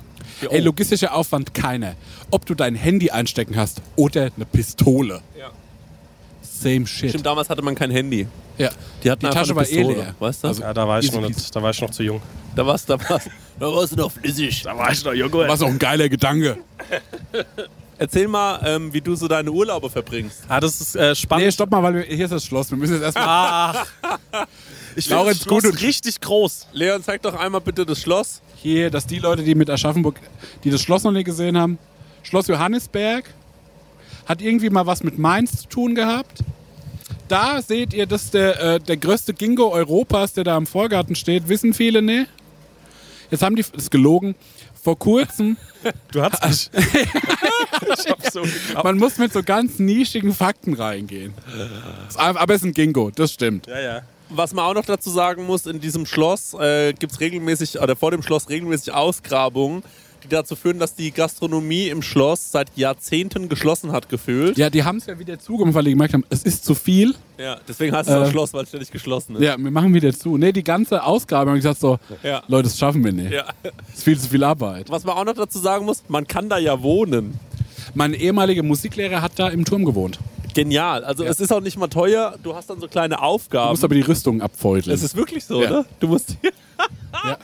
Ey, 0.49 0.61
logistischer 0.61 1.13
Aufwand 1.13 1.53
keiner. 1.53 1.93
Ob 2.31 2.45
du 2.47 2.55
dein 2.55 2.73
Handy 2.73 3.11
einstecken 3.11 3.55
hast 3.55 3.81
oder 3.97 4.31
eine 4.35 4.45
Pistole. 4.45 5.21
Ja. 5.37 5.51
Same 6.61 6.87
shit. 6.87 7.09
Stimmt, 7.09 7.25
damals 7.25 7.49
hatte 7.49 7.61
man 7.61 7.75
kein 7.75 7.91
Handy. 7.91 8.27
Ja. 8.57 8.69
Die 9.03 9.11
hatten 9.11 9.25
Die 9.25 9.31
Tasche 9.31 9.51
eine 9.51 9.55
war 9.57 9.67
eh 9.69 9.83
leer. 9.83 10.15
Weißt 10.19 10.43
du? 10.43 10.47
Also- 10.47 10.61
Ja, 10.61 10.73
da 10.73 10.87
war 10.87 10.99
ich, 10.99 11.11
noch 11.11 11.21
nicht, 11.21 11.55
da 11.55 11.61
war 11.61 11.71
ich 11.71 11.81
noch 11.81 11.89
zu 11.91 12.03
jung. 12.03 12.21
da 12.55 12.65
warst, 12.65 12.89
da 12.89 12.97
warst, 13.09 13.29
da 13.59 13.67
warst 13.67 13.91
du 13.93 13.95
noch 13.97 14.11
flüssig. 14.11 14.63
Da 14.63 14.77
war 14.77 14.91
ich 14.91 15.03
noch 15.03 15.13
jung. 15.13 15.31
Was 15.33 15.61
auch 15.61 15.67
ein 15.67 15.79
geiler 15.79 16.07
Gedanke. 16.09 16.57
Erzähl 17.97 18.27
mal, 18.27 18.59
ähm, 18.65 18.93
wie 18.93 18.99
du 18.99 19.15
so 19.15 19.27
deine 19.27 19.49
Urlaube 19.51 19.89
verbringst. 19.89 20.43
Ah, 20.49 20.59
das 20.59 20.81
ist 20.81 20.95
äh, 20.97 21.15
spannend. 21.15 21.45
Nee, 21.45 21.51
stopp 21.51 21.71
mal, 21.71 21.81
weil 21.81 21.93
wir, 21.95 22.01
hier 22.03 22.25
ist 22.25 22.31
das 22.31 22.43
Schloss. 22.43 22.69
Wir 22.69 22.77
müssen 22.77 22.93
jetzt 22.95 23.03
erstmal. 23.03 23.25
Ach. 23.29 23.85
Ich 24.97 25.09
finde 25.09 25.25
das 25.25 25.41
Schloss 25.41 25.61
gut 25.63 25.81
richtig 25.81 26.21
groß. 26.21 26.67
Leon, 26.71 27.03
zeig 27.03 27.21
doch 27.21 27.33
einmal 27.35 27.59
bitte 27.59 27.85
das 27.85 27.99
Schloss. 27.99 28.41
Hier, 28.55 28.89
dass 28.89 29.05
die 29.05 29.19
Leute, 29.19 29.43
die 29.43 29.53
mit 29.53 29.69
Aschaffenburg, 29.69 30.15
die 30.63 30.69
das 30.69 30.81
Schloss 30.81 31.03
noch 31.03 31.11
nicht 31.11 31.25
gesehen 31.25 31.57
haben, 31.57 31.77
Schloss 32.23 32.47
Johannisberg, 32.47 33.25
hat 34.25 34.41
irgendwie 34.41 34.69
mal 34.69 34.85
was 34.85 35.03
mit 35.03 35.17
Mainz 35.17 35.61
zu 35.61 35.67
tun 35.67 35.95
gehabt. 35.95 36.43
Da 37.27 37.61
seht 37.61 37.93
ihr, 37.93 38.05
dass 38.05 38.31
der, 38.31 38.61
äh, 38.61 38.79
der 38.79 38.97
größte 38.97 39.33
Gingo 39.33 39.71
Europas, 39.71 40.33
der 40.33 40.43
da 40.43 40.57
im 40.57 40.67
Vorgarten 40.67 41.15
steht, 41.15 41.49
wissen 41.49 41.73
viele, 41.73 42.01
ne? 42.01 42.27
Jetzt 43.31 43.41
haben 43.41 43.55
die, 43.55 43.63
das 43.63 43.71
ist 43.71 43.91
gelogen, 43.91 44.35
vor 44.81 44.99
kurzem, 44.99 45.57
Du 46.11 46.21
hast 46.21 46.43
mich. 46.45 46.69
ich 47.97 48.09
hab 48.09 48.31
so 48.31 48.43
man 48.83 48.97
muss 48.97 49.17
mit 49.17 49.33
so 49.33 49.43
ganz 49.43 49.79
nischigen 49.79 50.33
Fakten 50.33 50.73
reingehen. 50.73 51.33
Aber 52.15 52.53
es 52.53 52.61
ist 52.61 52.67
ein 52.67 52.73
Gingo, 52.73 53.11
das 53.11 53.33
stimmt. 53.33 53.67
Ja, 53.67 53.79
ja. 53.79 54.01
Was 54.29 54.53
man 54.53 54.65
auch 54.65 54.73
noch 54.73 54.85
dazu 54.85 55.11
sagen 55.11 55.45
muss, 55.45 55.67
in 55.67 55.79
diesem 55.79 56.05
Schloss 56.05 56.55
äh, 56.55 56.93
gibt 56.93 57.13
es 57.13 57.19
regelmäßig, 57.19 57.79
oder 57.79 57.95
vor 57.95 58.11
dem 58.11 58.23
Schloss 58.23 58.49
regelmäßig 58.49 58.91
Ausgrabungen, 58.91 59.83
die 60.25 60.29
dazu 60.35 60.55
führen, 60.55 60.79
dass 60.79 60.95
die 60.95 61.11
Gastronomie 61.11 61.87
im 61.89 62.01
Schloss 62.01 62.51
seit 62.51 62.69
Jahrzehnten 62.75 63.47
geschlossen 63.49 63.91
hat 63.91 64.09
gefühlt. 64.09 64.57
Ja, 64.57 64.69
die 64.69 64.83
haben 64.83 64.97
es 64.97 65.05
ja 65.05 65.17
wieder 65.19 65.39
zugemacht, 65.39 65.75
weil 65.75 65.83
die 65.85 65.91
gemerkt 65.91 66.13
haben, 66.13 66.25
es 66.29 66.43
ist 66.43 66.65
zu 66.65 66.75
viel. 66.75 67.15
Ja, 67.37 67.57
deswegen 67.67 67.95
heißt 67.95 68.09
es 68.09 68.15
auch 68.15 68.23
Äh, 68.27 68.31
Schloss, 68.31 68.53
weil 68.53 68.63
es 68.63 68.69
ständig 68.69 68.91
geschlossen 68.91 69.35
ist. 69.35 69.41
Ja, 69.41 69.57
wir 69.57 69.71
machen 69.71 69.93
wieder 69.93 70.13
zu. 70.13 70.37
Nee, 70.37 70.51
die 70.51 70.63
ganze 70.63 71.03
Ausgabe 71.03 71.49
haben 71.51 71.57
gesagt 71.57 71.79
so, 71.79 71.99
Ja. 72.23 72.43
Leute, 72.47 72.63
das 72.69 72.77
schaffen 72.77 73.03
wir 73.03 73.11
nicht. 73.13 73.31
Ja. 73.31 73.45
Das 73.63 73.73
ist 73.95 74.03
viel 74.03 74.19
zu 74.19 74.29
viel 74.29 74.43
Arbeit. 74.43 74.89
Was 74.89 75.03
man 75.03 75.15
auch 75.17 75.25
noch 75.25 75.33
dazu 75.35 75.59
sagen 75.59 75.85
muss, 75.85 76.03
man 76.07 76.25
kann 76.27 76.49
da 76.49 76.57
ja 76.57 76.81
wohnen. 76.81 77.39
Mein 77.93 78.13
ehemaliger 78.13 78.63
Musiklehrer 78.63 79.21
hat 79.21 79.33
da 79.37 79.47
im 79.49 79.63
Turm 79.65 79.85
gewohnt. 79.85 80.19
Genial. 80.53 81.03
Also 81.03 81.25
es 81.25 81.39
ist 81.41 81.51
auch 81.51 81.59
nicht 81.59 81.77
mal 81.77 81.87
teuer. 81.89 82.35
Du 82.41 82.55
hast 82.55 82.69
dann 82.69 82.79
so 82.79 82.87
kleine 82.87 83.15
Du 83.15 83.21
Aufgaben. 83.21 83.71
musst 83.71 83.83
aber 83.83 83.93
die 83.95 84.01
Rüstung 84.01 84.41
abfeudeln. 84.41 84.95
es 84.95 85.03
ist 85.03 85.15
wirklich 85.15 85.43
so, 85.43 85.61
Ja. 85.61 85.69
oder? 85.69 85.85
Du 85.99 86.07
musst, 86.07 86.37
Ja. 87.23 87.37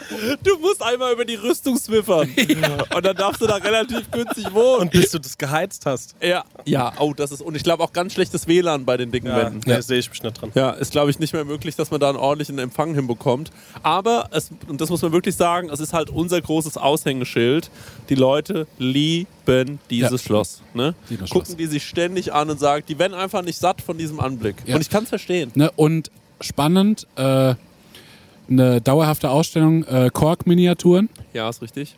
du 0.44 0.60
musst 0.60 0.84
einmal 0.84 1.14
über 1.14 1.24
die 1.26 1.36
Rüstung 1.36 1.78
swiffern. 1.78 2.30
Und 2.96 3.06
dann 3.06 3.16
darfst 3.16 3.42
du 3.42 3.48
da 3.48 3.56
relativ 3.56 4.12
günstig 4.12 4.54
wohnen. 4.54 4.82
Und 4.82 4.92
bis 4.92 5.12
du 5.12 5.20
das 5.20 5.38
geheizt 5.38 5.86
hast. 5.86 6.14
ja, 6.22 6.44
ja, 6.66 6.92
oh, 7.00 7.14
das 7.14 7.32
ist. 7.32 7.42
Und 7.42 7.56
ich 7.56 7.64
glaube 7.64 7.82
auch 7.84 7.94
ganz 7.94 8.14
schlechtes 8.14 8.48
WLAN 8.48 8.84
bei 8.86 8.98
den 8.98 9.12
dicken 9.12 9.28
Ja, 9.28 9.38
Wänden. 9.38 9.62
da 9.66 9.82
sehe 9.82 10.00
ich 10.00 10.10
mich 10.10 10.22
nicht 10.22 10.42
dran. 10.42 10.52
Ja, 10.56 10.72
ist, 10.72 10.92
glaube 10.92 11.10
ich, 11.10 11.20
nicht 11.20 11.34
mehr 11.34 11.46
möglich, 11.46 11.76
dass 11.78 11.90
man 11.90 12.00
da 12.02 12.10
einen 12.10 12.18
ordentlichen 12.18 12.60
Empfang 12.60 12.94
hinbekommt. 12.94 13.50
Aber, 13.82 14.28
es, 14.32 14.52
und 14.68 14.82
das 14.82 14.90
muss 14.90 15.02
man 15.02 15.14
wirklich 15.14 15.36
sagen, 15.38 15.70
es 15.70 15.80
ist 15.80 15.94
halt 15.94 16.10
unser 16.10 16.42
großes 16.42 16.78
Aushängeschild. 16.78 17.72
Die 18.10 18.16
Leute 18.16 18.68
lieben 18.78 19.80
dieses 19.90 20.12
Ja. 20.12 20.18
Schloss. 20.18 20.62
Ne? 20.74 20.94
Gucken 21.10 21.28
Schloss. 21.28 21.56
die 21.56 21.66
sich 21.68 21.86
ständig 21.86 22.34
an 22.34 22.50
und 22.50 22.60
sagen, 22.60 22.84
die 22.88 23.00
werden 23.00 23.14
einfach 23.14 23.42
nicht 23.42 23.58
satt 23.58 23.82
von 23.82 23.98
diesem 23.98 24.20
Anblick. 24.20 24.58
Ja. 24.66 24.76
Und 24.76 24.82
ich 24.82 24.90
kann 24.90 25.04
es 25.04 25.10
verstehen. 25.10 25.52
Ne? 25.56 25.72
Und 25.76 26.12
spannend, 26.42 27.08
äh, 27.16 27.56
eine 28.50 28.82
dauerhafte 28.82 29.30
Ausstellung 29.30 29.84
äh, 29.86 30.10
Kork-Miniaturen. 30.12 31.10
Ja, 31.34 31.50
ist 31.50 31.62
richtig. 31.62 31.96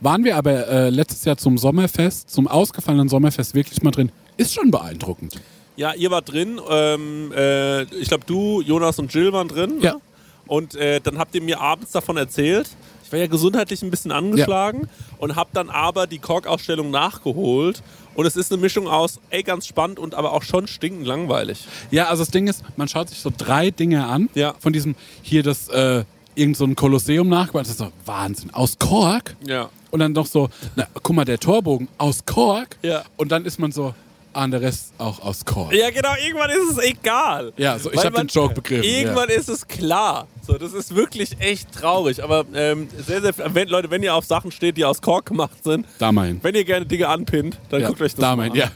Waren 0.00 0.24
wir 0.24 0.36
aber 0.36 0.68
äh, 0.68 0.90
letztes 0.90 1.24
Jahr 1.24 1.36
zum 1.36 1.56
Sommerfest, 1.56 2.30
zum 2.30 2.46
ausgefallenen 2.46 3.08
Sommerfest 3.08 3.54
wirklich 3.54 3.82
mal 3.82 3.90
drin. 3.90 4.12
Ist 4.36 4.54
schon 4.54 4.70
beeindruckend. 4.70 5.40
Ja, 5.76 5.94
ihr 5.94 6.10
wart 6.10 6.30
drin. 6.30 6.60
Ähm, 6.70 7.32
äh, 7.34 7.82
ich 7.84 8.08
glaube, 8.08 8.24
du, 8.26 8.60
Jonas 8.60 8.98
und 8.98 9.12
Jill 9.12 9.32
waren 9.32 9.48
drin. 9.48 9.80
Ja. 9.80 9.94
Ne? 9.94 10.00
Und 10.46 10.74
äh, 10.74 11.00
dann 11.00 11.18
habt 11.18 11.34
ihr 11.34 11.42
mir 11.42 11.60
abends 11.60 11.92
davon 11.92 12.16
erzählt. 12.16 12.68
Ich 13.02 13.12
war 13.12 13.18
ja 13.18 13.26
gesundheitlich 13.26 13.82
ein 13.82 13.90
bisschen 13.90 14.12
angeschlagen 14.12 14.88
und 15.18 15.36
habe 15.36 15.50
dann 15.52 15.70
aber 15.70 16.06
die 16.06 16.18
Kork-Ausstellung 16.18 16.90
nachgeholt. 16.90 17.82
Und 18.14 18.26
es 18.26 18.36
ist 18.36 18.52
eine 18.52 18.60
Mischung 18.60 18.88
aus, 18.88 19.20
ey, 19.30 19.42
ganz 19.42 19.66
spannend 19.66 19.98
und 19.98 20.14
aber 20.14 20.32
auch 20.32 20.42
schon 20.42 20.66
stinkend 20.66 21.06
langweilig. 21.06 21.66
Ja, 21.90 22.06
also 22.06 22.22
das 22.22 22.30
Ding 22.30 22.46
ist, 22.46 22.62
man 22.76 22.88
schaut 22.88 23.08
sich 23.08 23.20
so 23.20 23.32
drei 23.36 23.70
Dinge 23.70 24.06
an. 24.06 24.28
Ja. 24.34 24.54
Von 24.58 24.72
diesem, 24.72 24.94
hier 25.22 25.42
das, 25.42 25.68
äh, 25.68 26.04
irgend 26.34 26.56
so 26.56 26.64
ein 26.64 26.74
Kolosseum 26.74 27.28
nachgebaut. 27.28 27.62
Das 27.62 27.70
ist 27.70 27.78
so 27.78 27.92
Wahnsinn. 28.06 28.52
Aus 28.52 28.78
Kork? 28.78 29.36
Ja. 29.46 29.70
Und 29.90 30.00
dann 30.00 30.12
noch 30.12 30.26
so, 30.26 30.48
na, 30.76 30.86
guck 31.02 31.14
mal, 31.14 31.24
der 31.24 31.38
Torbogen 31.38 31.88
aus 31.98 32.24
Kork. 32.24 32.76
Ja. 32.82 33.04
Und 33.16 33.30
dann 33.32 33.44
ist 33.44 33.58
man 33.58 33.72
so, 33.72 33.94
und 34.34 34.50
der 34.50 34.60
Rest 34.60 34.92
auch 34.98 35.20
aus 35.20 35.44
Kork. 35.44 35.72
Ja, 35.74 35.90
genau, 35.90 36.10
irgendwann 36.24 36.50
ist 36.50 36.72
es 36.72 36.84
egal. 36.84 37.52
Ja, 37.56 37.78
so, 37.78 37.92
ich 37.92 38.04
habe 38.04 38.16
den 38.16 38.26
Joke 38.28 38.54
begriffen. 38.54 38.84
Irgendwann 38.84 39.28
ist 39.28 39.48
es 39.48 39.66
klar. 39.66 40.26
So, 40.46 40.58
das 40.58 40.72
ist 40.72 40.94
wirklich 40.94 41.40
echt 41.40 41.72
traurig. 41.72 42.22
Aber 42.22 42.44
ähm, 42.54 42.88
sehr, 43.06 43.22
sehr, 43.22 43.34
wenn, 43.54 43.68
Leute, 43.68 43.90
wenn 43.90 44.02
ihr 44.02 44.14
auf 44.14 44.24
Sachen 44.24 44.50
steht, 44.50 44.76
die 44.76 44.84
aus 44.84 45.00
Kork 45.00 45.26
gemacht 45.26 45.62
sind, 45.62 45.86
ja. 45.86 45.92
Da 45.98 46.12
mal 46.12 46.26
hin. 46.26 46.40
wenn 46.42 46.54
ihr 46.54 46.64
gerne 46.64 46.86
Dinge 46.86 47.08
anpinnt, 47.08 47.58
dann 47.70 47.80
ja, 47.80 47.88
guckt 47.88 48.02
euch 48.02 48.12
das 48.12 48.20
da 48.20 48.32
hin. 48.32 48.52
an. 48.52 48.54
Ja. 48.54 48.70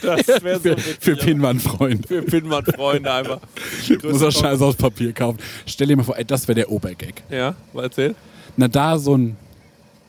Das 0.00 0.26
wäre 0.42 0.56
so 0.56 0.62
für, 0.62 0.76
witzig, 0.76 0.96
für 1.00 1.16
Pinwandfreunde. 1.16 2.06
Für 2.06 2.22
Pinwand-Freunde 2.22 3.12
einfach. 3.12 3.40
Muss 4.04 4.22
er 4.22 4.30
Scheiß 4.30 4.60
aus 4.62 4.76
Papier 4.76 5.12
kaufen. 5.12 5.38
Stell 5.66 5.88
dir 5.88 5.96
mal 5.96 6.04
vor, 6.04 6.16
ey, 6.16 6.24
das 6.24 6.46
wäre 6.46 6.54
der 6.54 6.70
Obergag. 6.70 7.22
Ja, 7.30 7.54
mal 7.72 7.82
erzähl. 7.82 8.14
Na, 8.56 8.68
da 8.68 8.98
so 8.98 9.16
ein, 9.16 9.36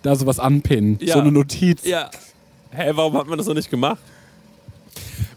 da 0.03 0.15
sowas 0.15 0.39
anpinnen. 0.39 0.99
Ja. 1.01 1.15
So 1.15 1.21
eine 1.21 1.31
Notiz. 1.31 1.85
Ja. 1.85 2.09
Hä, 2.71 2.91
warum 2.93 3.17
hat 3.17 3.27
man 3.27 3.37
das 3.37 3.47
noch 3.47 3.55
nicht 3.55 3.69
gemacht? 3.69 3.99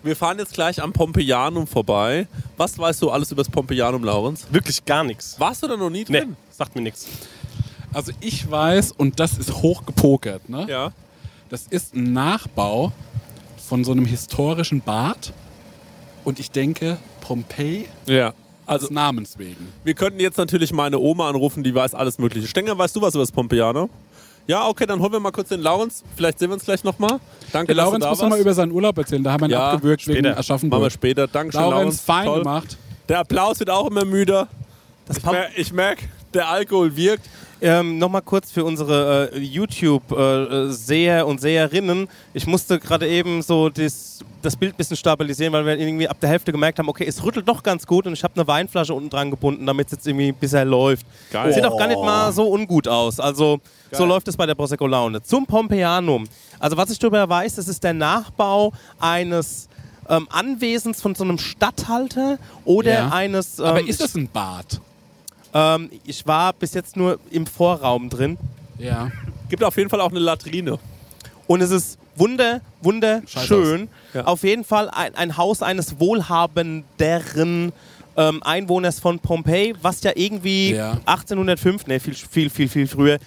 Wir 0.02 0.16
fahren 0.16 0.38
jetzt 0.38 0.54
gleich 0.54 0.82
am 0.82 0.92
Pompeianum 0.92 1.66
vorbei. 1.66 2.26
Was 2.56 2.78
weißt 2.78 3.00
du 3.02 3.10
alles 3.10 3.30
über 3.30 3.42
das 3.42 3.50
Pompeianum, 3.52 4.02
Laurens? 4.04 4.46
Wirklich 4.50 4.84
gar 4.84 5.04
nichts. 5.04 5.38
Warst 5.38 5.62
du 5.62 5.68
da 5.68 5.76
noch 5.76 5.90
nie 5.90 6.04
Nee, 6.08 6.20
drin? 6.20 6.36
sagt 6.50 6.74
mir 6.74 6.82
nichts. 6.82 7.06
Also 7.92 8.12
ich 8.20 8.50
weiß, 8.50 8.92
und 8.92 9.20
das 9.20 9.38
ist 9.38 9.52
hochgepokert, 9.62 10.48
ne? 10.48 10.66
Ja. 10.68 10.92
Das 11.50 11.66
ist 11.68 11.94
ein 11.94 12.12
Nachbau 12.12 12.92
von 13.68 13.84
so 13.84 13.92
einem 13.92 14.06
historischen 14.06 14.80
Bad. 14.80 15.32
Und 16.24 16.38
ich 16.40 16.50
denke, 16.50 16.98
Pompeji 17.20 17.86
Ja. 18.06 18.28
als 18.66 18.84
Also, 18.84 18.94
Namens 18.94 19.38
wegen. 19.38 19.68
wir 19.84 19.94
könnten 19.94 20.20
jetzt 20.20 20.38
natürlich 20.38 20.72
meine 20.72 20.98
Oma 20.98 21.28
anrufen, 21.28 21.62
die 21.62 21.74
weiß 21.74 21.94
alles 21.94 22.18
Mögliche. 22.18 22.46
Stenger, 22.48 22.76
weißt 22.78 22.96
du 22.96 23.02
was 23.02 23.14
über 23.14 23.22
das 23.22 23.32
Pompeianum? 23.32 23.90
Ja, 24.46 24.66
okay, 24.68 24.86
dann 24.86 25.00
holen 25.00 25.12
wir 25.12 25.20
mal 25.20 25.30
kurz 25.30 25.48
den 25.50 25.60
Laurens. 25.60 26.02
Vielleicht 26.16 26.38
sehen 26.38 26.48
wir 26.50 26.54
uns 26.54 26.64
gleich 26.64 26.82
nochmal. 26.84 27.18
Danke, 27.52 27.68
Der 27.74 27.76
Laurens 27.84 28.04
muss 28.04 28.18
da 28.18 28.24
noch 28.24 28.30
mal 28.30 28.30
warst. 28.36 28.40
über 28.42 28.54
seinen 28.54 28.72
Urlaub 28.72 28.98
erzählen. 28.98 29.22
Da 29.22 29.32
haben 29.32 29.40
wir 29.42 29.46
ihn 29.48 29.52
Ja, 29.52 29.70
abgewürgt 29.72 30.06
wegen 30.08 30.14
später. 30.16 30.28
Machen 30.30 30.34
wir 30.36 30.40
Aschaffenburg. 30.40 30.92
später. 30.92 31.26
Dankeschön, 31.28 31.60
Laurens, 31.62 31.76
Laurens. 31.78 32.00
fein 32.00 32.24
Toll. 32.26 32.38
gemacht. 32.40 32.76
Der 33.08 33.18
Applaus 33.20 33.60
wird 33.60 33.70
auch 33.70 33.86
immer 33.88 34.04
müder. 34.04 34.48
ich 35.08 35.22
mer- 35.24 35.48
ich 35.56 35.72
merke, 35.72 36.04
der 36.34 36.48
Alkohol 36.48 36.94
wirkt. 36.96 37.24
Ähm, 37.60 37.98
Nochmal 37.98 38.22
kurz 38.22 38.50
für 38.50 38.64
unsere 38.64 39.30
äh, 39.32 39.38
YouTube-Seher 39.38 41.26
und 41.26 41.40
Seherinnen. 41.40 42.08
Ich 42.34 42.46
musste 42.46 42.78
gerade 42.80 43.08
eben 43.08 43.42
so 43.42 43.68
das 43.68 44.20
das 44.42 44.56
Bild 44.56 44.74
ein 44.74 44.76
bisschen 44.76 44.96
stabilisieren, 44.96 45.52
weil 45.52 45.64
wir 45.64 45.78
irgendwie 45.78 46.08
ab 46.08 46.18
der 46.20 46.28
Hälfte 46.28 46.52
gemerkt 46.52 46.78
haben, 46.78 46.88
okay, 46.88 47.04
es 47.06 47.22
rüttelt 47.24 47.48
doch 47.48 47.62
ganz 47.62 47.86
gut 47.86 48.06
und 48.06 48.12
ich 48.12 48.22
habe 48.24 48.34
eine 48.36 48.46
Weinflasche 48.46 48.92
unten 48.94 49.10
dran 49.10 49.30
gebunden, 49.30 49.64
damit 49.66 49.86
es 49.86 49.92
jetzt 49.92 50.06
irgendwie 50.06 50.32
bisher 50.32 50.64
läuft. 50.64 51.06
Geil. 51.30 51.52
Sieht 51.52 51.64
auch 51.64 51.78
gar 51.78 51.86
nicht 51.88 52.00
mal 52.00 52.32
so 52.32 52.48
ungut 52.52 52.86
aus. 52.88 53.18
Also 53.20 53.60
so 53.90 53.98
Geil. 53.98 54.08
läuft 54.08 54.28
es 54.28 54.36
bei 54.36 54.46
der 54.46 54.54
Prosecco 54.54 54.86
Laune. 54.86 55.22
Zum 55.22 55.46
Pompeianum. 55.46 56.24
Also 56.58 56.76
was 56.76 56.90
ich 56.90 56.98
darüber 56.98 57.28
weiß, 57.28 57.54
das 57.56 57.68
ist 57.68 57.82
der 57.84 57.94
Nachbau 57.94 58.72
eines 59.00 59.68
ähm, 60.08 60.26
Anwesens 60.30 61.00
von 61.00 61.14
so 61.14 61.24
einem 61.24 61.38
Stadthalter 61.38 62.38
oder 62.64 62.92
Ja. 62.92 63.08
eines... 63.10 63.58
Ähm, 63.60 63.64
Aber 63.66 63.80
ist 63.86 64.00
das 64.00 64.14
ein 64.14 64.28
Bad? 64.28 64.80
ähm, 65.54 65.90
ich 66.04 66.26
war 66.26 66.52
bis 66.54 66.74
jetzt 66.74 66.96
nur 66.96 67.18
im 67.30 67.46
Vorraum 67.46 68.08
drin 68.10 68.38
Ja. 68.78 69.10
Gibt 69.48 69.62
auf 69.62 69.76
jeden 69.76 69.90
Fall 69.90 70.00
auch 70.00 70.10
eine 70.10 70.18
Latrine. 70.18 70.78
und 71.46 71.60
es 71.60 71.70
ist 71.70 71.98
wunder, 72.16 72.60
wunderschön. 72.82 73.88
Ja. 74.14 74.24
Auf 74.24 74.42
jeden 74.44 74.64
Fall 74.64 74.90
ein, 74.90 75.14
ein 75.14 75.36
Haus 75.36 75.62
eines 75.62 75.98
wohlhabenderen 75.98 77.72
ähm, 78.16 78.42
Einwohners 78.42 79.00
von 79.00 79.18
Pompeji, 79.18 79.74
was 79.80 80.02
ja 80.02 80.12
irgendwie 80.14 80.74
Ja. 80.74 80.98
1805, 81.06 81.86
ne, 81.86 81.98
viel, 82.00 82.14
viel, 82.14 82.50
viel, 82.50 82.68
viel 82.68 82.86
früher, 82.86 83.18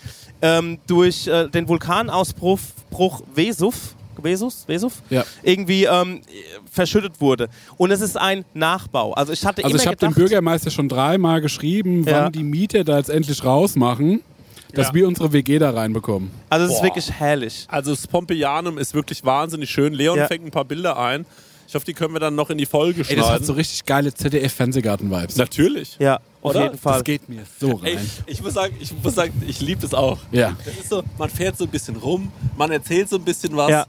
ähm, 0.41 0.77
durch 0.87 1.27
äh, 1.27 1.47
den 1.49 1.67
Vulkanausbruch 1.67 2.59
Bruch 2.91 3.23
Vesuv, 3.33 3.95
Vesus, 4.21 4.63
Vesuv, 4.67 5.01
Ja. 5.09 5.23
irgendwie 5.43 5.85
ähm, 5.85 6.21
verschüttet 6.71 7.19
wurde. 7.19 7.49
Und 7.77 7.91
es 7.91 7.99
ist 8.01 8.15
ein 8.17 8.45
Nachbau. 8.53 9.13
Also 9.13 9.33
ich 9.33 9.45
hatte 9.45 9.63
Also 9.65 9.75
ich 9.75 9.85
habe 9.87 9.97
dem 9.97 10.13
Bürgermeister 10.13 10.69
schon 10.71 10.87
dreimal 10.87 11.41
geschrieben, 11.41 12.05
wann 12.05 12.13
Ja. 12.13 12.29
die 12.29 12.43
Mieter 12.43 12.83
da 12.83 12.97
jetzt 12.97 13.09
endlich 13.09 13.43
rausmachen, 13.43 14.21
dass 14.73 14.87
Ja. 14.87 14.93
wir 14.93 15.07
unsere 15.07 15.31
WG 15.33 15.59
da 15.59 15.71
reinbekommen. 15.71 16.31
also 16.49 16.65
es 16.65 16.73
ist 16.75 16.83
wirklich 16.83 17.11
herrlich. 17.11 17.65
Also 17.69 17.91
das 17.91 18.07
Pompeianum 18.07 18.77
ist 18.77 18.93
wirklich 18.93 19.23
wahnsinnig 19.23 19.69
schön. 19.69 19.93
Leon 19.93 20.17
Ja. 20.17 20.27
fängt 20.27 20.45
ein 20.45 20.51
paar 20.51 20.65
Bilder 20.65 20.97
ein. 20.97 21.25
Ich 21.67 21.73
hoffe, 21.73 21.85
die 21.85 21.93
können 21.93 22.13
wir 22.13 22.19
dann 22.19 22.35
noch 22.35 22.51
in 22.51 22.59
die 22.59 22.67
Folge 22.67 23.01
Ey, 23.07 23.15
das 23.15 23.25
hat 23.25 23.29
schneiden. 23.31 23.45
so 23.47 23.53
richtig 23.53 23.85
geile 23.85 24.13
ZDF-Fernsehgarten-Vibes. 24.13 25.35
Natürlich. 25.37 25.95
Ja, 25.99 26.17
auf 26.41 26.51
Oder? 26.51 26.63
jeden 26.63 26.77
Fall. 26.77 26.93
Das 26.93 27.03
geht 27.03 27.27
mir 27.27 27.43
so 27.59 27.71
rein. 27.71 27.97
Ey, 27.97 27.97
ich 28.27 28.41
muss 28.43 28.53
sagen, 28.53 28.75
ich 28.79 28.93
muss 29.03 29.15
sagen, 29.15 29.41
ich 29.47 29.61
liebe 29.61 29.81
das 29.81 29.93
auch. 29.93 30.19
Ja. 30.31 30.55
Das 30.63 30.75
ist 30.75 30.89
so, 30.89 31.03
man 31.17 31.29
fährt 31.29 31.57
so 31.57 31.63
ein 31.65 31.69
bisschen 31.71 31.95
rum, 31.95 32.31
man 32.55 32.71
erzählt 32.71 33.09
so 33.09 33.15
ein 33.17 33.23
bisschen 33.23 33.55
was. 33.57 33.69
Ja. 33.71 33.85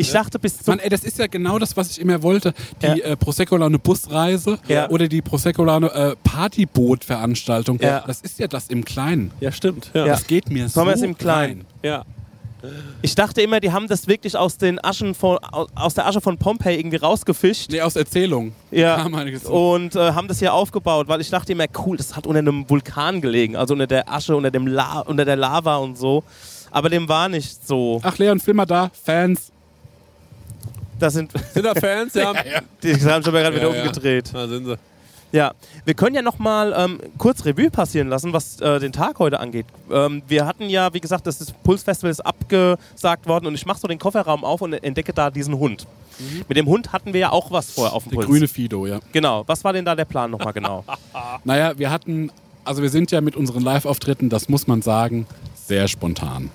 Ich 0.00 0.12
dachte 0.12 0.38
bis 0.38 0.58
zum 0.58 0.72
Mann, 0.72 0.78
ey, 0.80 0.88
das 0.88 1.04
ist 1.04 1.18
ja 1.18 1.26
genau 1.26 1.58
das, 1.58 1.76
was 1.76 1.90
ich 1.90 2.00
immer 2.00 2.22
wollte. 2.22 2.52
Die 2.82 2.86
Ja. 2.86 2.94
äh, 2.94 3.16
Prosecco-Laune 3.16 3.78
Busreise 3.78 4.58
Ja. 4.68 4.88
oder 4.90 5.08
die 5.08 5.22
Prosecco-Laune 5.22 5.92
äh, 5.92 6.16
Partyboot-Veranstaltung. 6.24 7.78
Ja. 7.80 8.02
Das 8.06 8.20
ist 8.20 8.38
ja 8.38 8.46
das 8.48 8.68
im 8.68 8.84
Kleinen. 8.84 9.30
Ja, 9.40 9.52
stimmt. 9.52 9.90
Das 9.92 10.26
geht 10.26 10.50
mir 10.50 10.68
Sollen 10.68 10.86
so 10.86 10.90
wir 10.90 10.94
es 10.96 11.02
im 11.02 11.16
Kleinen? 11.16 11.60
rein. 11.60 11.66
ja. 11.82 12.04
Ich 13.00 13.14
dachte 13.14 13.40
immer, 13.40 13.58
die 13.58 13.72
haben 13.72 13.88
das 13.88 14.06
wirklich 14.06 14.36
aus, 14.36 14.58
den 14.58 14.84
Aschen 14.84 15.14
von, 15.14 15.38
aus- 15.38 15.94
der 15.94 16.06
Asche 16.06 16.20
von 16.20 16.36
Pompeji 16.36 16.78
irgendwie 16.78 16.98
rausgefischt. 16.98 17.70
Nee, 17.70 17.80
aus 17.80 17.96
Erzählung. 17.96 18.52
Ja. 18.70 19.02
Und 19.48 19.96
äh, 19.96 20.12
haben 20.12 20.28
das 20.28 20.40
hier 20.40 20.52
aufgebaut, 20.52 21.08
weil 21.08 21.22
ich 21.22 21.30
dachte 21.30 21.52
immer, 21.52 21.64
cool, 21.86 21.96
das 21.96 22.14
hat 22.16 22.26
unter 22.26 22.40
einem 22.40 22.68
Vulkan 22.68 23.22
gelegen, 23.22 23.56
also 23.56 23.72
unter 23.72 23.86
der 23.86 24.12
Asche, 24.12 24.36
unter, 24.36 24.50
dem 24.50 24.66
La 24.66 25.00
unter 25.00 25.24
der 25.24 25.36
Lava 25.36 25.76
und 25.76 25.96
so. 25.96 26.22
Aber 26.70 26.90
dem 26.90 27.08
war 27.08 27.30
nicht 27.30 27.66
so. 27.66 27.98
Ach, 28.02 28.18
Leon, 28.18 28.38
film 28.40 28.58
mal 28.58 28.66
da. 28.66 28.90
Fans. 29.04 29.50
Das 31.00 31.14
sind, 31.14 31.32
Sind 31.52 31.64
da 31.64 31.74
Fans? 31.74 32.14
Ja. 32.14 32.32
die 32.82 32.94
haben 32.94 33.22
schon 33.24 33.32
mal 33.32 33.42
gerade 33.42 33.56
wieder 33.56 33.70
umgedreht. 33.70 34.30
Da 34.32 34.46
sind 34.46 34.66
sie. 34.66 34.76
Ja, 35.32 35.52
wir 35.84 35.94
können 35.94 36.16
ja 36.16 36.22
noch 36.22 36.40
mal 36.40 36.74
ähm, 36.76 36.98
kurz 37.16 37.44
Revue 37.44 37.70
passieren 37.70 38.08
lassen, 38.08 38.32
was 38.32 38.60
äh, 38.60 38.80
den 38.80 38.90
Tag 38.92 39.18
heute 39.20 39.38
angeht. 39.38 39.64
Ähm, 39.90 40.22
wir 40.26 40.44
hatten 40.44 40.68
ja, 40.68 40.92
wie 40.92 41.00
gesagt, 41.00 41.24
das 41.26 41.40
ist- 41.40 41.54
Pulsfestival 41.62 42.10
ist 42.10 42.20
abgesagt 42.26 43.28
worden 43.28 43.46
und 43.46 43.54
ich 43.54 43.64
mache 43.64 43.78
so 43.78 43.86
den 43.86 44.00
Kofferraum 44.00 44.44
auf 44.44 44.60
und 44.60 44.72
entdecke 44.72 45.12
da 45.12 45.30
diesen 45.30 45.56
Hund. 45.56 45.86
Mit 46.48 46.56
dem 46.56 46.66
Hund 46.66 46.92
hatten 46.92 47.12
wir 47.12 47.20
ja 47.20 47.30
auch 47.30 47.50
was 47.52 47.70
vorher 47.70 47.94
auf 47.94 48.02
dem 48.02 48.10
Der 48.10 48.16
Puls. 48.16 48.26
grüne 48.26 48.48
Fido, 48.48 48.86
ja. 48.86 48.98
Genau. 49.12 49.44
Was 49.46 49.62
war 49.62 49.72
denn 49.72 49.84
da 49.84 49.94
der 49.94 50.04
Plan 50.04 50.30
nochmal 50.32 50.52
genau? 50.52 50.84
Naja, 51.44 51.78
wir 51.78 51.90
hatten, 51.90 52.32
also 52.64 52.82
wir 52.82 52.90
sind 52.90 53.12
ja 53.12 53.20
mit 53.20 53.36
unseren 53.36 53.62
Live-Auftritten, 53.62 54.28
das 54.30 54.48
muss 54.48 54.66
man 54.66 54.82
sagen, 54.82 55.26
sehr 55.54 55.86
spontan. 55.86 56.50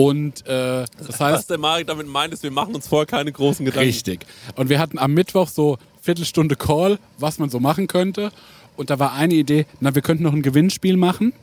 Und 0.00 0.46
äh, 0.46 0.86
das 0.96 1.08
Was 1.08 1.20
heißt, 1.20 1.50
der 1.50 1.58
Marek 1.58 1.86
damit 1.86 2.06
meint, 2.06 2.32
ist, 2.32 2.42
wir 2.42 2.50
machen 2.50 2.74
uns 2.74 2.88
vorher 2.88 3.06
keine 3.06 3.32
großen 3.32 3.64
Gedanken. 3.66 3.86
richtig. 3.86 4.24
Und 4.56 4.70
wir 4.70 4.78
hatten 4.78 4.98
am 4.98 5.12
Mittwoch 5.12 5.48
so 5.48 5.76
Viertelstunde 6.00 6.56
Call, 6.56 6.98
was 7.18 7.38
man 7.38 7.50
so 7.50 7.60
machen 7.60 7.86
könnte. 7.86 8.32
Und 8.76 8.88
da 8.88 8.98
war 8.98 9.12
eine 9.12 9.34
Idee, 9.34 9.66
na, 9.80 9.94
wir 9.94 10.00
könnten 10.00 10.24
noch 10.24 10.32
ein 10.32 10.42
Gewinnspiel 10.42 10.96
machen. 10.96 11.34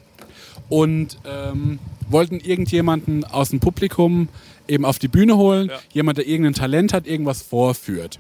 Und 0.70 1.20
ähm, 1.24 1.78
wollten 2.10 2.39
irgendjemanden 2.39 3.24
aus 3.26 3.49
dem 3.49 3.60
Publikum 3.60 4.28
eben 4.68 4.86
auf 4.86 4.97
die 4.97 5.08
Bühne 5.08 5.38
holen. 5.38 5.70
Ja. 5.70 5.80
Jemand, 5.93 6.18
der 6.18 6.28
irgendein 6.28 6.53
Talent 6.53 6.93
hat, 6.93 7.05
irgendwas 7.05 7.43
vorführt. 7.43 8.20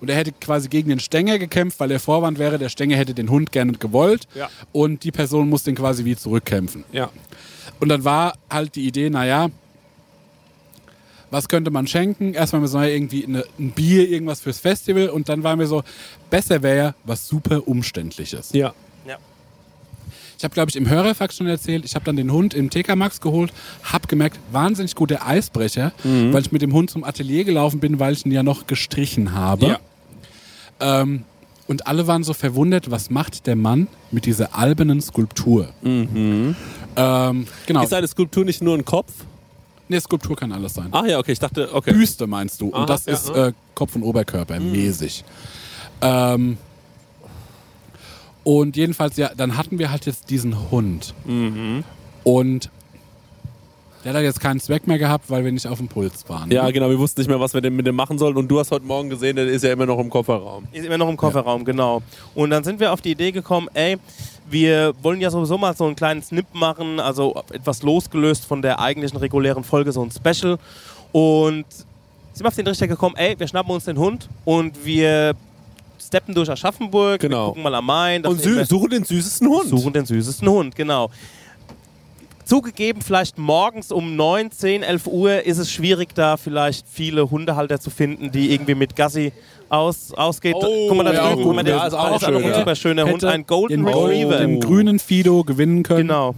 Und 0.00 0.10
er 0.10 0.16
hätte 0.16 0.32
quasi 0.32 0.68
gegen 0.68 0.90
den 0.90 1.00
Stänger 1.00 1.38
gekämpft, 1.38 1.80
weil 1.80 1.88
der 1.88 2.00
Vorwand 2.00 2.38
wäre, 2.38 2.58
der 2.58 2.68
Stänger 2.68 2.96
hätte 2.96 3.14
den 3.14 3.30
Hund 3.30 3.50
gerne 3.50 3.72
gewollt. 3.72 4.28
Ja. 4.34 4.48
Und 4.72 5.02
die 5.02 5.10
Person 5.10 5.48
muss 5.48 5.64
den 5.64 5.74
quasi 5.74 6.04
wie 6.04 6.14
zurückkämpfen. 6.14 6.84
Ja. 6.92 7.10
Und 7.80 7.88
dann 7.88 8.04
war 8.04 8.34
halt 8.50 8.74
die 8.76 8.86
Idee, 8.86 9.10
naja, 9.10 9.48
was 11.30 11.48
könnte 11.48 11.70
man 11.70 11.86
schenken? 11.86 12.34
Erstmal 12.34 12.62
wir 12.62 12.68
so 12.68 12.78
naja, 12.78 12.94
irgendwie 12.94 13.26
eine, 13.26 13.44
ein 13.58 13.72
Bier, 13.72 14.08
irgendwas 14.08 14.40
fürs 14.40 14.58
Festival. 14.60 15.08
Und 15.08 15.28
dann 15.28 15.42
waren 15.42 15.58
wir 15.58 15.66
so, 15.66 15.82
besser 16.30 16.62
wäre 16.62 16.76
ja 16.76 16.94
was 17.04 17.26
super 17.26 17.66
Umständliches. 17.66 18.52
Ja. 18.52 18.72
Ich 20.38 20.44
habe, 20.44 20.52
glaube 20.52 20.68
ich, 20.68 20.76
im 20.76 20.86
Hörerfax 20.86 21.38
schon 21.38 21.46
erzählt, 21.46 21.86
ich 21.86 21.94
habe 21.94 22.04
dann 22.04 22.14
den 22.16 22.30
Hund 22.30 22.52
im 22.52 22.68
TK 22.68 22.94
Max 22.94 23.22
geholt, 23.22 23.54
habe 23.84 24.06
gemerkt, 24.06 24.38
wahnsinnig 24.52 24.94
guter 24.94 25.26
Eisbrecher, 25.26 25.92
Mhm. 26.04 26.30
weil 26.34 26.42
ich 26.42 26.52
mit 26.52 26.60
dem 26.60 26.74
Hund 26.74 26.90
zum 26.90 27.04
Atelier 27.04 27.44
gelaufen 27.44 27.80
bin, 27.80 27.98
weil 28.00 28.12
ich 28.12 28.26
ihn 28.26 28.32
ja 28.32 28.42
noch 28.42 28.66
gestrichen 28.66 29.32
habe. 29.32 29.66
Ja. 29.66 29.78
Ähm, 30.78 31.24
und 31.66 31.86
alle 31.86 32.06
waren 32.06 32.22
so 32.22 32.32
verwundert, 32.32 32.90
was 32.90 33.10
macht 33.10 33.46
der 33.46 33.56
Mann 33.56 33.88
mit 34.10 34.26
dieser 34.26 34.56
albernen 34.56 35.00
Skulptur? 35.00 35.68
Ähm, 35.82 36.54
genau. 36.94 37.80
Mhm. 37.80 37.84
Ist 37.84 37.94
eine 37.94 38.08
Skulptur 38.08 38.44
nicht 38.44 38.62
nur 38.62 38.76
ein 38.76 38.84
Kopf? 38.84 39.12
Nee, 39.88 40.00
Skulptur 40.00 40.36
kann 40.36 40.52
alles 40.52 40.74
sein. 40.74 40.88
Ach 40.90 41.06
ja, 41.06 41.18
okay, 41.18 41.32
ich 41.32 41.38
dachte, 41.38 41.72
okay. 41.72 41.92
Büste 41.92 42.26
meinst 42.26 42.60
du. 42.60 42.72
Aha, 42.72 42.80
und 42.80 42.90
das 42.90 43.06
ja, 43.06 43.12
ist. 43.12 43.28
Mhm. 43.30 43.36
äh, 43.36 43.52
Kopf- 43.74 43.94
und 43.94 44.02
Oberkörper 44.02 44.58
mäßig. 44.58 45.24
Ähm, 46.00 46.58
und 48.42 48.76
jedenfalls, 48.76 49.16
ja, 49.16 49.30
dann 49.36 49.56
hatten 49.56 49.78
wir 49.78 49.90
halt 49.90 50.06
jetzt 50.06 50.30
diesen 50.30 50.70
Hund. 50.70 51.14
Mhm. 51.24 51.84
Und 52.24 52.70
der 54.12 54.20
hat 54.20 54.22
jetzt 54.22 54.40
keinen 54.40 54.60
Zweck 54.60 54.86
mehr 54.86 54.98
gehabt, 54.98 55.28
weil 55.30 55.44
wir 55.44 55.50
nicht 55.52 55.66
auf 55.66 55.78
dem 55.78 55.88
Puls 55.88 56.28
waren. 56.28 56.50
Ja, 56.50 56.70
genau, 56.70 56.88
wir 56.88 56.98
wussten 56.98 57.20
nicht 57.20 57.28
mehr, 57.28 57.40
was 57.40 57.54
wir 57.54 57.60
denn 57.60 57.74
mit 57.74 57.86
dem 57.86 57.96
machen 57.96 58.18
sollen. 58.18 58.36
Und 58.36 58.48
du 58.48 58.58
hast 58.58 58.70
heute 58.70 58.86
Morgen 58.86 59.10
gesehen, 59.10 59.36
der 59.36 59.46
ist 59.46 59.62
ja 59.64 59.72
immer 59.72 59.86
noch 59.86 59.98
im 59.98 60.08
Kofferraum. 60.10 60.64
Ist 60.72 60.84
immer 60.86 60.98
noch 60.98 61.08
im 61.08 61.16
Kofferraum, 61.16 61.64
genau. 61.64 62.02
Und 62.34 62.50
dann 62.50 62.62
sind 62.62 62.78
wir 62.80 62.92
auf 62.92 63.00
die 63.00 63.10
Idee 63.10 63.32
gekommen, 63.32 63.68
ey, 63.74 63.96
wir 64.48 64.94
wollen 65.02 65.20
ja 65.20 65.30
sowieso 65.30 65.58
mal 65.58 65.76
so 65.76 65.86
einen 65.86 65.96
kleinen 65.96 66.22
Snip 66.22 66.46
machen, 66.52 67.00
also 67.00 67.34
etwas 67.52 67.82
losgelöst 67.82 68.44
von 68.44 68.62
der 68.62 68.78
eigentlichen 68.78 69.18
regulären 69.18 69.64
Folge, 69.64 69.90
so 69.90 70.02
ein 70.04 70.10
Special. 70.12 70.58
Und 71.12 71.64
sind 72.32 72.44
wir 72.44 72.48
auf 72.48 72.54
den 72.54 72.66
Richter 72.66 72.86
gekommen, 72.86 73.16
ey, 73.16 73.34
wir 73.38 73.48
schnappen 73.48 73.72
uns 73.74 73.86
den 73.86 73.98
Hund 73.98 74.28
und 74.44 74.84
wir 74.84 75.34
steppen 75.98 76.32
durch 76.34 76.48
Aschaffenburg, 76.48 77.20
wir 77.22 77.28
Genau. 77.28 77.48
gucken 77.48 77.62
mal 77.64 77.74
am 77.74 77.86
Main. 77.86 78.24
Und 78.24 78.40
suchen 78.40 78.90
den 78.90 79.02
süßesten 79.04 79.48
Hund. 79.48 79.68
Suchen 79.68 79.92
den 79.92 80.06
süßesten 80.06 80.48
Hund, 80.48 80.76
genau. 80.76 81.10
Zugegeben, 82.46 83.02
vielleicht 83.02 83.38
morgens 83.38 83.90
um 83.90 84.14
9, 84.14 84.52
10, 84.52 84.84
11 84.84 85.08
Uhr 85.08 85.42
ist 85.42 85.58
es 85.58 85.68
schwierig, 85.68 86.14
da 86.14 86.36
vielleicht 86.36 86.86
viele 86.88 87.28
Hundehalter 87.28 87.80
zu 87.80 87.90
finden, 87.90 88.30
die 88.30 88.54
irgendwie 88.54 88.76
mit 88.76 88.94
Gassi 88.94 89.32
aus, 89.68 90.12
ausgeht. 90.12 90.54
Oh, 90.56 90.86
guck 90.86 90.96
mal 90.96 91.02
da 91.02 91.12
ja, 91.12 91.28
drüben, 91.30 91.42
guck 91.42 91.56
mal, 91.56 91.64
der 91.64 91.74
ja, 91.74 91.86
ist 91.88 91.94
auch 91.94 92.12
das 92.12 92.22
ein 92.22 92.40
schön. 92.40 92.54
super 92.54 92.76
schöner 92.76 93.04
Hund, 93.04 93.24
ein 93.24 93.44
Golden 93.48 93.84
den, 93.84 93.88
Retriever. 93.92 94.38
den 94.38 94.60
grünen 94.60 95.00
Fido 95.00 95.42
gewinnen 95.42 95.82
können. 95.82 96.06
Genau. 96.06 96.36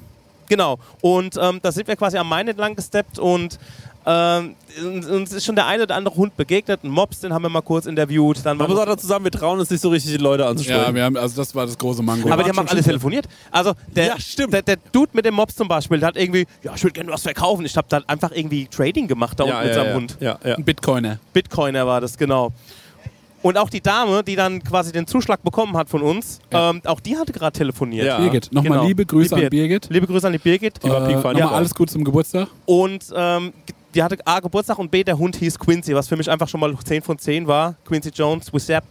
Genau. 0.48 0.78
Und 1.02 1.36
ähm, 1.38 1.60
da 1.60 1.70
sind 1.70 1.86
wir 1.88 1.96
quasi 1.96 2.16
am 2.16 2.26
Main 2.26 2.48
entlang 2.48 2.74
gesteppt 2.74 3.18
und 3.18 3.58
ähm, 4.10 4.54
uns 5.12 5.32
ist 5.34 5.44
schon 5.44 5.54
der 5.54 5.66
eine 5.66 5.82
oder 5.82 5.94
andere 5.94 6.14
Hund 6.16 6.34
begegnet, 6.34 6.82
ein 6.82 6.88
Mops, 6.88 7.20
den 7.20 7.32
haben 7.34 7.42
wir 7.42 7.50
mal 7.50 7.60
kurz 7.60 7.84
interviewt. 7.84 8.38
Dann 8.42 8.56
Man 8.56 8.70
muss 8.70 8.78
auch 8.78 8.86
dazu 8.86 9.06
sagen, 9.06 9.22
wir 9.22 9.30
trauen 9.30 9.58
uns 9.60 9.68
nicht 9.68 9.80
so 9.82 9.90
richtig, 9.90 10.12
die 10.12 10.16
Leute 10.18 10.46
anzusprechen. 10.46 10.80
Ja, 10.80 10.94
wir 10.94 11.04
haben, 11.04 11.16
also 11.18 11.36
das 11.36 11.54
war 11.54 11.66
das 11.66 11.76
große 11.76 12.02
Mango. 12.02 12.30
aber 12.30 12.42
die 12.42 12.48
haben 12.48 12.58
auch 12.58 12.70
alle 12.70 12.82
telefoniert. 12.82 13.26
Also 13.50 13.74
der, 13.94 14.06
Ja, 14.06 14.18
stimmt. 14.20 14.54
der, 14.54 14.62
der 14.62 14.76
Dude 14.92 15.10
mit 15.12 15.26
dem 15.26 15.34
Mops 15.34 15.56
zum 15.56 15.68
Beispiel, 15.68 15.98
der 15.98 16.08
hat 16.08 16.16
irgendwie, 16.16 16.46
ja, 16.62 16.72
ich 16.74 16.82
würde 16.82 16.94
gerne 16.94 17.12
was 17.12 17.22
verkaufen. 17.22 17.66
Ich 17.66 17.76
habe 17.76 17.86
da 17.90 18.00
einfach 18.06 18.30
irgendwie 18.32 18.66
Trading 18.66 19.08
gemacht 19.08 19.38
da 19.38 19.44
unten 19.44 19.56
ja, 19.56 19.60
mit 19.62 19.68
ja, 19.68 19.74
seinem 19.74 19.88
ja. 19.88 19.94
Hund. 19.94 20.16
Ja, 20.20 20.38
ja. 20.42 20.54
Ein 20.56 20.64
Bitcoiner. 20.64 21.18
Bitcoiner 21.34 21.86
war 21.86 22.00
das, 22.00 22.16
genau. 22.16 22.52
Und 23.40 23.56
auch 23.56 23.70
die 23.70 23.80
Dame, 23.80 24.24
die 24.24 24.34
dann 24.34 24.64
quasi 24.64 24.90
den 24.90 25.06
Zuschlag 25.06 25.42
bekommen 25.44 25.76
hat 25.76 25.88
von 25.88 26.02
uns, 26.02 26.40
Ja. 26.52 26.70
ähm, 26.70 26.82
auch 26.86 26.98
die 26.98 27.16
hatte 27.16 27.32
gerade 27.32 27.56
telefoniert. 27.56 28.06
Ja. 28.06 28.18
Birgit, 28.18 28.52
nochmal 28.52 28.78
Genau. 28.78 28.84
liebe 28.88 29.06
Grüße 29.06 29.36
Die 29.36 29.44
an 29.44 29.50
Birgit. 29.50 29.86
Liebe 29.90 30.06
Grüße 30.08 30.26
an 30.26 30.32
die 30.32 30.38
Birgit. 30.40 30.82
Die 30.82 30.88
war 30.88 31.08
Äh, 31.08 31.14
nochmal 31.14 31.36
Ja. 31.36 31.50
alles 31.50 31.72
Gute 31.74 31.92
zum 31.92 32.02
Geburtstag. 32.02 32.48
Und 32.66 33.04
ähm, 33.14 33.52
die 33.98 34.02
hatte 34.04 34.16
A, 34.24 34.38
Geburtstag 34.38 34.78
und 34.78 34.92
B, 34.92 35.02
der 35.02 35.18
Hund 35.18 35.34
hieß 35.34 35.58
Quincy, 35.58 35.92
was 35.92 36.06
für 36.06 36.16
mich 36.16 36.30
einfach 36.30 36.46
schon 36.46 36.60
mal 36.60 36.72
10 36.78 37.02
von 37.02 37.18
10 37.18 37.48
war. 37.48 37.74
Quincy 37.84 38.10
Jones, 38.14 38.52
with 38.52 38.64
Sepp. 38.64 38.84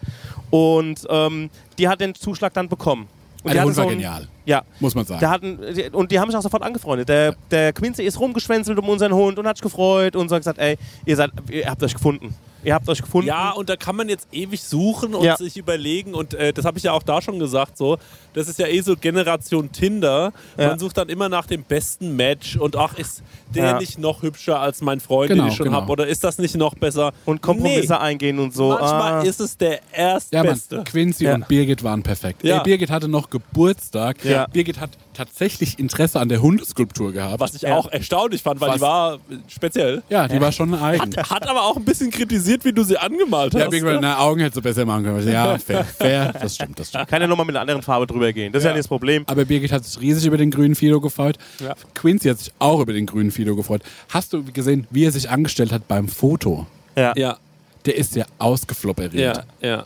Und 0.49 0.99
ähm, 1.09 1.49
die 1.77 1.87
hat 1.87 2.01
den 2.01 2.13
Zuschlag 2.13 2.53
dann 2.53 2.67
bekommen. 2.67 3.07
Und 3.41 3.53
Der 3.53 3.63
Hund 3.63 3.77
war 3.77 3.83
so 3.85 3.89
ein- 3.89 3.95
genial. 3.95 4.27
Ja. 4.47 4.63
Muss 4.79 4.95
man 4.95 5.05
sagen. 5.05 5.19
Der 5.19 5.29
hatten, 5.29 5.59
und 5.93 6.09
die 6.11 6.19
haben 6.19 6.29
sich 6.31 6.37
auch 6.37 6.41
sofort 6.41 6.63
angefreundet. 6.63 7.09
Der, 7.09 7.35
der 7.51 7.73
Quincy 7.73 8.03
ist 8.03 8.17
rumgeschwänzelt 8.19 8.79
um 8.79 8.87
unseren 8.87 9.13
Hund 9.13 9.37
und 9.37 9.45
hat 9.45 9.57
sich 9.57 9.63
gefreut 9.63 10.15
und 10.15 10.29
so 10.29 10.35
hat 10.35 10.41
gesagt, 10.41 10.57
ey, 10.59 10.77
ihr, 11.05 11.15
seid, 11.17 11.31
ihr 11.51 11.69
habt 11.69 11.83
euch 11.83 11.93
gefunden. 11.93 12.33
Ihr 12.63 12.73
habt 12.73 12.89
euch 12.89 13.01
gefunden. 13.01 13.27
Ja, 13.27 13.51
und 13.51 13.69
da 13.69 13.75
kann 13.75 13.95
man 13.95 14.09
jetzt 14.09 14.27
ewig 14.31 14.61
suchen 14.63 15.13
und 15.15 15.23
Ja. 15.23 15.37
sich 15.37 15.57
überlegen. 15.57 16.13
Und 16.15 16.33
äh, 16.33 16.51
das 16.51 16.65
habe 16.65 16.77
ich 16.77 16.83
ja 16.85 16.91
auch 16.91 17.03
da 17.03 17.21
schon 17.21 17.37
gesagt. 17.39 17.77
So, 17.77 17.97
das 18.33 18.47
ist 18.49 18.57
ja 18.59 18.67
eh 18.67 18.81
so 18.81 18.95
Generation 18.95 19.71
Tinder. 19.71 20.33
Ja. 20.57 20.69
Man 20.69 20.79
sucht 20.79 20.97
dann 20.97 21.07
immer 21.07 21.29
nach 21.29 21.45
dem 21.45 21.63
besten 21.63 22.15
Match 22.15 22.57
und 22.57 22.75
ach, 22.75 22.97
ist 22.97 23.21
der 23.53 23.65
Ja. 23.65 23.79
nicht 23.79 23.99
noch 23.99 24.21
hübscher 24.23 24.59
als 24.59 24.81
mein 24.81 24.99
Freund, 24.99 25.29
den 25.29 25.37
Genau, 25.37 25.49
ich 25.49 25.55
schon 25.55 25.65
genau. 25.67 25.81
habe? 25.81 25.91
Oder 25.91 26.07
ist 26.07 26.23
das 26.23 26.39
nicht 26.39 26.55
noch 26.55 26.73
besser? 26.75 27.13
Und 27.25 27.41
Kompromisse 27.41 27.93
Nee. 27.93 27.99
eingehen 27.99 28.39
und 28.39 28.53
so. 28.53 28.69
Manchmal 28.69 29.13
ah. 29.13 29.21
ist 29.21 29.39
es 29.39 29.55
der 29.55 29.73
ja, 29.73 29.77
Mann, 29.79 29.87
erstbeste. 29.93 30.83
Quincy 30.83 31.23
Ja. 31.25 31.35
und 31.35 31.47
Birgit 31.47 31.83
waren 31.83 32.01
perfekt. 32.03 32.43
Ja. 32.43 32.57
Ey, 32.57 32.63
Birgit 32.63 32.89
hatte 32.89 33.07
noch 33.07 33.29
Geburtstag. 33.29 34.25
Ja. 34.37 34.47
Birgit 34.47 34.79
hat 34.79 34.91
tatsächlich 35.13 35.77
Interesse 35.79 36.19
an 36.19 36.29
der 36.29 36.41
Hundeskulptur 36.41 37.11
gehabt. 37.11 37.39
Was 37.39 37.55
ich 37.55 37.63
Ja. 37.63 37.75
auch 37.75 37.91
erstaunlich 37.91 38.41
fand, 38.43 38.61
weil 38.61 38.69
Was? 38.69 38.75
die 38.75 38.81
war 38.81 39.13
äh, 39.15 39.17
speziell. 39.47 40.03
ja, 40.09 40.27
die 40.27 40.39
war 40.39 40.51
schon 40.51 40.73
eigen. 40.73 41.15
Hat 41.17 41.47
aber 41.47 41.63
auch 41.63 41.75
ein 41.77 41.85
bisschen 41.85 42.11
kritisiert, 42.11 42.63
wie 42.65 42.73
du 42.73 42.83
sie 42.83 42.97
angemalt 42.97 43.53
hast. 43.53 43.61
Ja, 43.61 43.69
Birgit, 43.69 43.99
na, 44.01 44.19
Augen 44.19 44.39
hättest 44.41 44.57
du 44.57 44.61
besser 44.61 44.85
machen 44.85 45.03
können. 45.03 45.27
Ja, 45.31 45.57
fair, 45.65 45.83
fair, 45.85 46.33
das 46.33 46.55
stimmt, 46.55 46.79
das 46.79 46.89
stimmt. 46.89 47.07
Kann 47.07 47.21
ja 47.21 47.27
nochmal 47.27 47.45
mit 47.45 47.55
einer 47.55 47.61
anderen 47.61 47.81
Farbe 47.81 48.07
drüber 48.07 48.31
gehen. 48.33 48.51
Das 48.53 48.61
ist 48.61 48.65
ja, 48.65 48.69
Ja. 48.71 48.75
nicht 48.75 48.83
das 48.85 48.87
Problem. 48.87 49.23
Aber 49.27 49.45
Birgit 49.45 49.71
hat 49.71 49.85
sich 49.85 49.99
riesig 50.01 50.25
über 50.25 50.37
den 50.37 50.51
grünen 50.51 50.75
Fido 50.75 51.01
gefreut. 51.01 51.37
Ja. 51.59 51.75
Quincy 51.93 52.29
hat 52.29 52.39
sich 52.39 52.51
auch 52.59 52.79
über 52.79 52.93
den 52.93 53.05
grünen 53.05 53.31
Fido 53.31 53.55
gefreut. 53.55 53.81
Hast 54.09 54.33
du 54.33 54.43
gesehen, 54.43 54.87
wie 54.91 55.05
er 55.05 55.11
sich 55.11 55.29
angestellt 55.29 55.71
hat 55.71 55.87
beim 55.87 56.07
Foto? 56.07 56.67
Ja. 56.95 57.13
ja, 57.15 57.37
Der 57.85 57.95
ist 57.95 58.15
ja 58.15 58.25
ausgeflopperiert. 58.39 59.43
ja, 59.61 59.67
ja. 59.69 59.85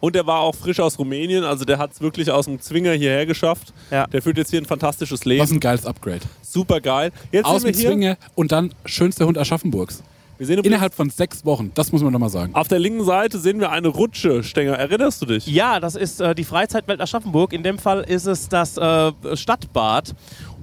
Und 0.00 0.14
der 0.14 0.26
war 0.26 0.40
auch 0.40 0.54
frisch 0.54 0.80
aus 0.80 0.98
Rumänien, 0.98 1.44
also 1.44 1.64
der 1.64 1.78
hat 1.78 1.92
es 1.92 2.00
wirklich 2.00 2.30
aus 2.30 2.44
dem 2.46 2.60
Zwinger 2.60 2.92
hierher 2.92 3.26
geschafft. 3.26 3.72
Ja. 3.90 4.06
Der 4.06 4.22
führt 4.22 4.36
jetzt 4.38 4.50
hier 4.50 4.60
ein 4.60 4.66
fantastisches 4.66 5.20
Was 5.20 5.26
Leben. 5.26 5.50
ein 5.52 5.60
geiles 5.60 5.86
Upgrade. 5.86 6.20
Super 6.42 6.80
geil. 6.80 7.10
Jetzt 7.32 7.46
Aus 7.46 7.62
dem. 7.62 7.74
Zwinger 7.74 8.16
und 8.34 8.52
dann 8.52 8.72
schönster 8.84 9.26
Hund 9.26 9.38
Aschaffenburgs. 9.38 10.02
Wir 10.36 10.46
sehen 10.46 10.54
übrigens, 10.58 10.72
Innerhalb 10.74 10.94
von 10.94 11.10
sechs 11.10 11.44
Wochen. 11.44 11.72
Das 11.74 11.90
muss 11.90 12.00
man 12.02 12.12
doch 12.12 12.20
mal 12.20 12.28
sagen. 12.28 12.54
auf 12.54 12.68
der 12.68 12.78
linken 12.78 13.04
Seite 13.04 13.38
sehen 13.38 13.58
wir 13.58 13.70
eine 13.72 13.88
Rutsche, 13.88 14.44
Stenger. 14.44 14.74
Erinnerst 14.74 15.20
du 15.20 15.26
dich? 15.26 15.46
Ja, 15.48 15.80
das 15.80 15.96
ist 15.96 16.20
äh, 16.20 16.32
die 16.34 16.44
Freizeitwelt 16.44 17.00
Aschaffenburg. 17.00 17.52
In 17.52 17.64
dem 17.64 17.78
Fall 17.78 18.02
ist 18.02 18.26
es 18.26 18.48
das 18.48 18.76
äh, 18.76 19.12
Stadtbad 19.34 20.14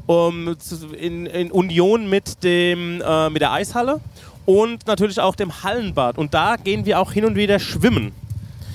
um, 0.05 0.55
zu- 0.59 0.93
in, 0.95 1.25
in 1.25 1.51
Union 1.51 2.09
mit, 2.09 2.43
dem, 2.43 3.01
äh, 3.01 3.29
mit 3.29 3.41
der 3.41 3.51
Eishalle 3.51 3.99
und 4.45 4.87
natürlich 4.87 5.19
auch 5.19 5.35
dem 5.35 5.63
Hallenbad. 5.63 6.17
Und 6.17 6.33
da 6.33 6.55
gehen 6.55 6.85
wir 6.85 6.99
auch 7.01 7.11
hin 7.11 7.25
und 7.25 7.35
wieder 7.35 7.59
schwimmen. 7.59 8.11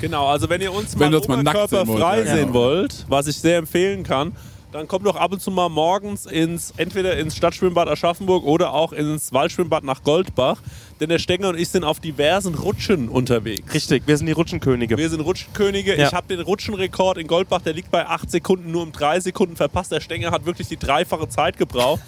Genau, 0.01 0.27
also 0.27 0.49
wenn 0.49 0.61
ihr 0.61 0.73
uns 0.73 0.99
Wenn 0.99 1.13
mal 1.13 1.21
mal 1.29 1.43
nackt 1.43 1.71
sehen 1.71 1.87
sehen 1.87 2.37
genau. 2.47 2.55
wollt, 2.55 3.05
was 3.09 3.27
ich 3.27 3.37
sehr 3.37 3.59
empfehlen 3.59 4.03
kann, 4.03 4.33
dann 4.73 4.87
kommt 4.87 5.05
doch 5.05 5.17
ab 5.17 5.33
und 5.33 5.41
zu 5.41 5.51
mal 5.51 5.69
morgens 5.69 6.27
ins, 6.27 6.73
entweder 6.77 7.17
ins 7.17 7.37
Stadtschwimmbad 7.37 7.89
Aschaffenburg 7.89 8.45
oder 8.45 8.73
auch 8.73 8.93
ins 8.93 9.33
Waldschwimmbad 9.33 9.83
nach 9.83 10.05
Goldbach. 10.05 10.63
Denn 11.01 11.09
der 11.09 11.19
Stenger 11.19 11.49
und 11.49 11.59
ich 11.59 11.69
sind 11.69 11.83
auf 11.83 11.99
diversen 11.99 12.55
Rutschen 12.55 13.09
unterwegs. 13.09 13.75
Richtig, 13.75 14.05
wir 14.07 14.17
sind 14.17 14.27
die 14.27 14.33
Rutschenkönige. 14.33 14.97
Wir 14.97 15.11
sind 15.11 15.21
Rutschenkönige. 15.21 15.99
Ja. 15.99 16.07
Ich 16.07 16.15
habe 16.15 16.29
den 16.29 16.41
Rutschenrekord 16.41 17.19
in 17.19 17.27
Goldbach, 17.27 17.63
der 17.63 17.73
liegt 17.73 17.91
bei 17.91 18.07
8 18.07 18.31
Sekunden, 18.31 18.71
nur 18.71 18.83
um 18.83 18.93
3 18.93 19.21
Sekunden 19.21 19.57
verpasst. 19.57 19.91
Der 19.91 20.01
Stenger 20.01 20.31
hat 20.31 20.47
wirklich 20.47 20.69
die 20.69 20.77
dreifache 20.77 21.29
Zeit 21.29 21.57
gebraucht. 21.57 22.03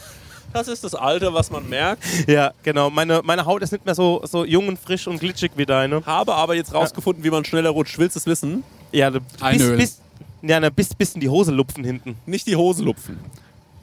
Das 0.53 0.69
ist 0.69 0.85
das 0.85 0.95
Alter, 0.95 1.33
was 1.35 1.51
man 1.51 1.69
merkt. 1.69 2.03
Ja, 2.27 2.53
genau. 2.63 2.91
Meine, 2.91 3.21
meine 3.25 3.45
Haut 3.47 3.63
ist 3.63 3.73
nicht 3.73 3.85
mehr 3.85 3.95
so, 3.95 4.21
so 4.25 4.45
jung 4.45 4.69
und 4.69 4.79
frisch 4.79 5.07
und 5.07 5.19
glitschig 5.19 5.53
wie 5.57 5.67
deine. 5.67 6.05
Habe 6.05 6.35
aber 6.35 6.55
jetzt 6.55 6.75
rausgefunden, 6.75 7.25
wie 7.25 7.31
man 7.31 7.45
schneller 7.45 7.71
rutscht. 7.71 7.99
Willst 7.99 8.17
du 8.17 8.21
es 8.21 8.27
wissen? 8.27 8.63
Ja, 8.93 9.11
ne, 9.11 9.21
bis, 9.51 9.77
bis, 9.77 10.01
ja, 10.43 10.61
ne, 10.61 10.71
bis, 10.71 10.95
bis 10.95 11.15
in 11.15 11.21
die 11.21 11.29
Hose 11.29 11.53
lupfen 11.53 11.85
hinten. 11.85 12.17
Nicht 12.27 12.47
die 12.47 12.57
Hose 12.57 12.83
lupfen. 12.83 13.19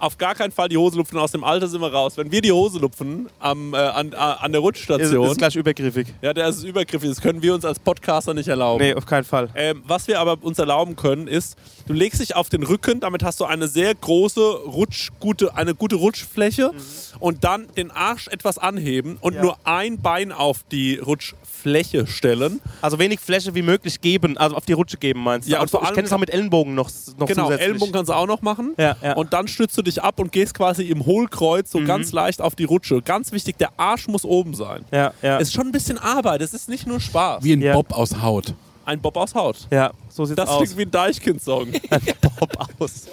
Auf 0.02 0.18
gar 0.18 0.34
keinen 0.34 0.52
Fall 0.54 0.70
die 0.70 0.78
Hose 0.78 0.96
lupfen. 0.96 1.18
Aus 1.18 1.32
dem 1.32 1.44
Alter 1.44 1.68
sind 1.68 1.82
wir 1.82 1.92
raus. 1.92 2.16
Wenn 2.16 2.32
wir 2.32 2.42
die 2.42 2.54
Hose 2.54 2.80
lupfen 2.80 3.28
am, 3.40 3.74
äh, 3.74 3.78
an, 3.78 4.14
äh, 4.14 4.16
an 4.16 4.52
der 4.54 4.62
Ist, 4.62 4.66
Rutststation, 4.66 5.28
ist 5.28 5.38
gleich 5.38 5.56
übergriffig. 5.58 6.08
ja, 6.22 6.34
der 6.34 6.48
ist 6.48 6.64
übergriffig. 6.64 7.10
Das 7.10 7.20
können 7.22 7.42
wir 7.42 7.54
uns 7.54 7.66
als 7.66 7.80
Podcaster 7.80 8.34
nicht 8.34 8.48
erlauben. 8.48 8.82
Nee, 8.82 8.94
auf 8.94 9.06
keinen 9.06 9.26
Fall. 9.26 9.50
Ähm, 9.56 9.84
was 9.86 10.08
wir 10.08 10.20
aber 10.22 10.38
uns 10.42 10.58
erlauben 10.58 10.96
können, 10.96 11.28
ist, 11.28 11.58
du 11.90 11.94
legst 11.96 12.22
dich 12.22 12.36
auf 12.36 12.50
den 12.50 12.64
Rücken, 12.64 13.00
damit 13.02 13.24
hast 13.24 13.40
du 13.40 13.46
eine 13.46 13.68
sehr 13.68 13.94
große 13.96 14.40
Rutsch, 14.40 15.10
gute, 15.20 15.56
eine 15.56 15.74
gute 15.76 15.96
Rutschfläche 15.96 16.72
und 17.20 17.44
dann 17.44 17.68
den 17.76 17.90
Arsch 17.92 18.28
etwas 18.28 18.58
anheben 18.60 19.18
und 19.20 19.34
Ja. 19.34 19.42
nur 19.42 19.58
ein 19.66 20.00
Bein 20.00 20.32
auf 20.32 20.64
die 20.72 20.96
Rutschfläche 21.00 22.06
stellen. 22.08 22.62
Also 22.82 23.00
wenig 23.00 23.20
Fläche 23.20 23.56
wie 23.56 23.64
möglich 23.64 24.02
geben, 24.02 24.38
also 24.38 24.56
auf 24.56 24.66
die 24.66 24.74
Rutsche 24.74 24.98
geben 24.98 25.22
meinst 25.24 25.48
du? 25.48 25.52
Ja, 25.52 25.58
und 25.58 25.64
also, 25.64 25.72
vor 25.72 25.82
ich 25.82 25.88
allem 25.88 25.96
kenne 25.96 26.08
es 26.08 26.14
auch 26.14 26.20
mit 26.20 26.30
Ellenbogen 26.30 26.76
noch, 26.76 26.90
noch 27.18 27.28
Genau, 27.28 27.46
zusätzlich. 27.46 27.68
Ellenbogen 27.68 27.92
kannst 27.94 28.10
du 28.10 28.14
auch 28.14 28.28
noch 28.28 28.42
machen. 28.44 28.76
Ja, 28.78 28.96
ja. 29.02 29.14
Und 29.14 29.34
dann 29.34 29.48
stützt 29.48 29.76
du 29.78 29.82
dich 29.82 30.02
ab 30.04 30.20
und 30.20 30.32
gehst 30.32 30.54
quasi 30.54 30.84
im 30.84 31.06
Hohlkreuz 31.08 31.72
so 31.72 31.84
ganz 31.84 32.12
leicht 32.12 32.40
auf 32.42 32.54
die 32.56 32.66
Rutsche. 32.66 33.02
Ganz 33.02 33.32
wichtig, 33.32 33.58
der 33.58 33.72
Arsch 33.78 34.08
muss 34.08 34.24
oben 34.26 34.54
sein. 34.54 34.86
Ja, 34.92 35.12
ja. 35.24 35.38
Es 35.40 35.48
ist 35.50 35.54
schon 35.56 35.66
ein 35.68 35.72
bisschen 35.72 35.98
Arbeit, 35.98 36.42
es 36.42 36.54
ist 36.54 36.70
nicht 36.70 36.86
nur 36.86 37.00
Spaß. 37.00 37.44
Wie 37.44 37.54
ein 37.54 37.62
Ja. 37.62 37.74
Bob 37.74 37.92
aus 37.94 38.22
Haut. 38.22 38.54
Ein 38.90 39.00
Bob 39.00 39.16
aus 39.18 39.34
Haut. 39.36 39.68
ja, 39.72 39.92
so 40.10 40.26
sieht's 40.26 40.36
Das 40.38 40.50
aus. 40.50 40.58
klingt 40.64 40.78
wie 40.78 40.82
ein 40.84 40.92
Deichkind-Song. 40.92 41.68
Bob 42.40 42.68
aus. 42.80 43.08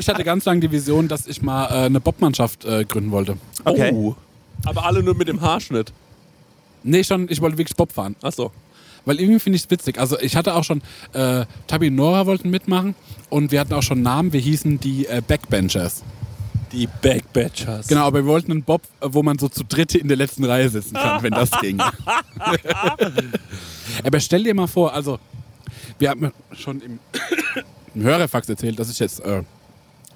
Ich 0.00 0.08
hatte 0.08 0.22
ganz 0.24 0.44
lange 0.44 0.60
die 0.60 0.70
Vision, 0.70 1.08
dass 1.08 1.26
ich 1.26 1.42
mal 1.42 1.66
äh, 1.66 1.86
eine 1.86 2.00
Bobmannschaft 2.00 2.64
äh, 2.64 2.84
gründen 2.84 3.10
wollte. 3.10 3.36
Okay. 3.64 3.92
Oh. 3.94 4.14
Aber 4.64 4.84
alle 4.86 5.02
nur 5.02 5.14
mit 5.14 5.28
dem 5.28 5.40
Haarschnitt. 5.40 5.92
Nee, 6.84 7.04
schon, 7.04 7.28
ich 7.30 7.40
wollte 7.40 7.58
wirklich 7.58 7.76
Bob 7.76 7.92
fahren. 7.92 8.16
Achso. 8.22 8.50
Weil 9.04 9.18
irgendwie 9.20 9.40
finde 9.40 9.56
ich 9.56 9.64
es 9.64 9.70
witzig. 9.70 9.98
Also 9.98 10.18
ich 10.20 10.36
hatte 10.36 10.54
auch 10.54 10.62
schon, 10.64 10.80
äh, 11.12 11.44
Tabi 11.66 11.88
und 11.88 11.96
Nora 11.96 12.26
wollten 12.26 12.50
mitmachen 12.50 12.94
und 13.30 13.50
wir 13.50 13.58
hatten 13.60 13.74
auch 13.74 13.82
schon 13.82 14.02
Namen, 14.02 14.32
wir 14.32 14.40
hießen 14.40 14.78
die 14.78 15.06
äh, 15.06 15.20
Backbenchers. 15.26 16.02
Die 16.72 16.88
Backbatchers. 17.02 17.86
Genau, 17.86 18.06
aber 18.06 18.20
wir 18.24 18.26
wollten 18.26 18.50
einen 18.50 18.62
Bob, 18.62 18.82
wo 19.00 19.22
man 19.22 19.38
so 19.38 19.48
zu 19.48 19.62
dritte 19.64 19.98
in 19.98 20.08
der 20.08 20.16
letzten 20.16 20.44
Reihe 20.44 20.68
sitzen 20.70 20.94
kann, 20.94 21.22
wenn 21.22 21.32
das 21.32 21.50
ging. 21.60 21.78
aber 24.04 24.20
stell 24.20 24.44
dir 24.44 24.54
mal 24.54 24.66
vor, 24.66 24.92
also 24.92 25.18
wir 25.98 26.10
haben 26.10 26.22
ja 26.24 26.32
schon 26.56 26.80
im, 26.80 26.98
im 27.94 28.02
Hörerfax 28.02 28.48
erzählt, 28.48 28.78
dass 28.78 28.90
ich 28.90 28.98
jetzt 28.98 29.20
äh, 29.20 29.42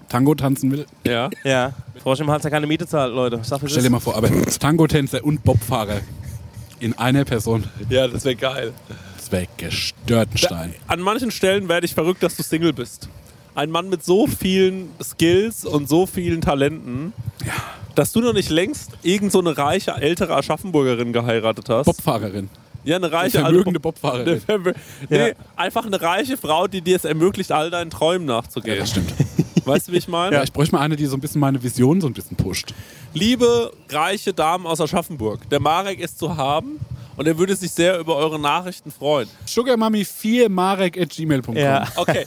Tango 0.08 0.34
tanzen 0.34 0.70
will. 0.72 0.86
Ja. 1.04 1.30
Ja, 1.44 1.72
Frosch 2.02 2.20
im 2.20 2.30
Hals, 2.30 2.42
der 2.42 2.50
keine 2.50 2.66
Miete 2.66 2.86
zahlt, 2.86 3.14
Leute. 3.14 3.40
Sag, 3.42 3.60
Stell 3.66 3.82
dir 3.82 3.86
ist. 3.86 3.90
mal 3.90 4.00
vor, 4.00 4.16
aber 4.16 4.28
Tango-Tänzer 4.58 5.24
und 5.24 5.42
Bobfahrer 5.44 6.00
in 6.78 6.96
einer 6.98 7.24
Person, 7.24 7.64
Ja, 7.88 8.06
das 8.06 8.24
wäre 8.24 8.36
geil. 8.36 8.72
das 9.16 9.32
wäre 9.32 9.46
gestört 9.56 10.28
ein 10.32 10.38
Stein. 10.38 10.74
An 10.86 11.00
manchen 11.00 11.30
Stellen 11.30 11.68
werde 11.68 11.86
ich 11.86 11.94
verrückt, 11.94 12.22
dass 12.22 12.36
du 12.36 12.42
Single 12.42 12.72
bist. 12.72 13.08
Ein 13.56 13.70
Mann 13.70 13.88
mit 13.88 14.04
so 14.04 14.26
vielen 14.26 14.90
Skills 15.02 15.64
und 15.64 15.88
so 15.88 16.04
vielen 16.04 16.42
Talenten, 16.42 17.14
dass 17.94 18.12
du 18.12 18.20
noch 18.20 18.34
nicht 18.34 18.50
längst 18.50 18.90
irgend 19.02 19.32
so 19.32 19.40
eine 19.40 19.56
reiche, 19.56 19.92
ältere 19.92 20.36
Aschaffenburgerin 20.36 21.14
geheiratet 21.14 21.70
hast. 21.70 21.86
Bobfahrerin. 21.86 22.50
Ja, 22.84 22.96
eine 22.96 23.06
Eine 23.06 23.16
reiche, 23.16 23.38
vermögende 23.40 23.66
alte 23.68 23.80
Bobfahrerin. 23.80 24.42
Eine 24.46 24.74
nee, 25.08 25.28
Ja. 25.28 25.34
einfach 25.56 25.86
eine 25.86 26.00
reiche 26.00 26.36
Frau, 26.36 26.66
die 26.68 26.82
dir 26.82 26.96
es 26.96 27.06
ermöglicht, 27.06 27.50
all 27.50 27.70
deinen 27.70 27.90
Träumen 27.90 28.26
nachzugehen. 28.26 28.78
Das 28.78 28.90
stimmt. 28.90 29.12
Weißt 29.64 29.88
du, 29.88 29.92
wie 29.92 29.96
ich 29.96 30.06
meine? 30.06 30.36
Ja, 30.36 30.42
ich 30.42 30.52
bräuchte 30.52 30.74
mal 30.76 30.82
eine, 30.82 30.94
die 30.94 31.06
so 31.06 31.16
ein 31.16 31.20
bisschen 31.20 31.40
meine 31.40 31.60
Vision 31.62 32.00
so 32.02 32.06
ein 32.06 32.12
bisschen 32.12 32.36
pusht. 32.36 32.74
Liebe 33.14 33.72
reiche 33.88 34.34
Damen 34.34 34.66
aus 34.66 34.82
Aschaffenburg, 34.82 35.48
der 35.48 35.60
Marek 35.60 35.98
ist 35.98 36.18
zu 36.18 36.36
haben 36.36 36.78
und 37.16 37.26
er 37.26 37.38
würde 37.38 37.56
sich 37.56 37.70
sehr 37.70 37.98
über 37.98 38.16
eure 38.16 38.38
Nachrichten 38.38 38.90
freuen. 38.90 39.28
Sugarmami4 39.46 40.48
marek 40.48 41.00
at 41.00 41.10
gmail.com. 41.10 41.56
Ja. 41.56 41.86
Okay, 41.96 42.26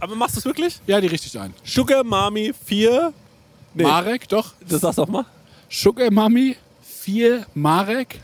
aber 0.00 0.14
machst 0.14 0.36
du 0.36 0.40
es 0.40 0.44
wirklich? 0.44 0.78
ja, 0.86 1.00
die 1.00 1.06
richtig 1.08 1.38
ein. 1.38 1.54
Sugar 1.64 2.04
Mami 2.04 2.52
4. 2.64 3.12
Nee, 3.74 3.82
Marek, 3.82 4.28
doch. 4.28 4.52
das 4.66 4.80
sagst 4.80 4.98
doch 4.98 5.08
mal. 5.08 5.24
Sugarmami 5.68 6.56
4 6.82 7.46
Marek. 7.54 8.20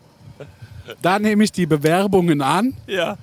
Da 1.01 1.19
nehme 1.19 1.43
ich 1.43 1.51
die 1.51 1.65
Bewerbungen 1.65 2.41
an 2.41 2.73
Ja, 2.87 3.17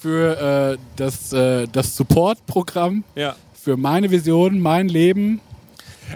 für 0.00 0.74
äh, 0.74 0.78
das, 0.96 1.32
äh, 1.32 1.66
das 1.70 1.96
Support-Programm 1.96 3.04
ja. 3.14 3.34
für 3.54 3.76
meine 3.76 4.10
Vision, 4.10 4.60
mein 4.60 4.88
Leben. 4.88 5.40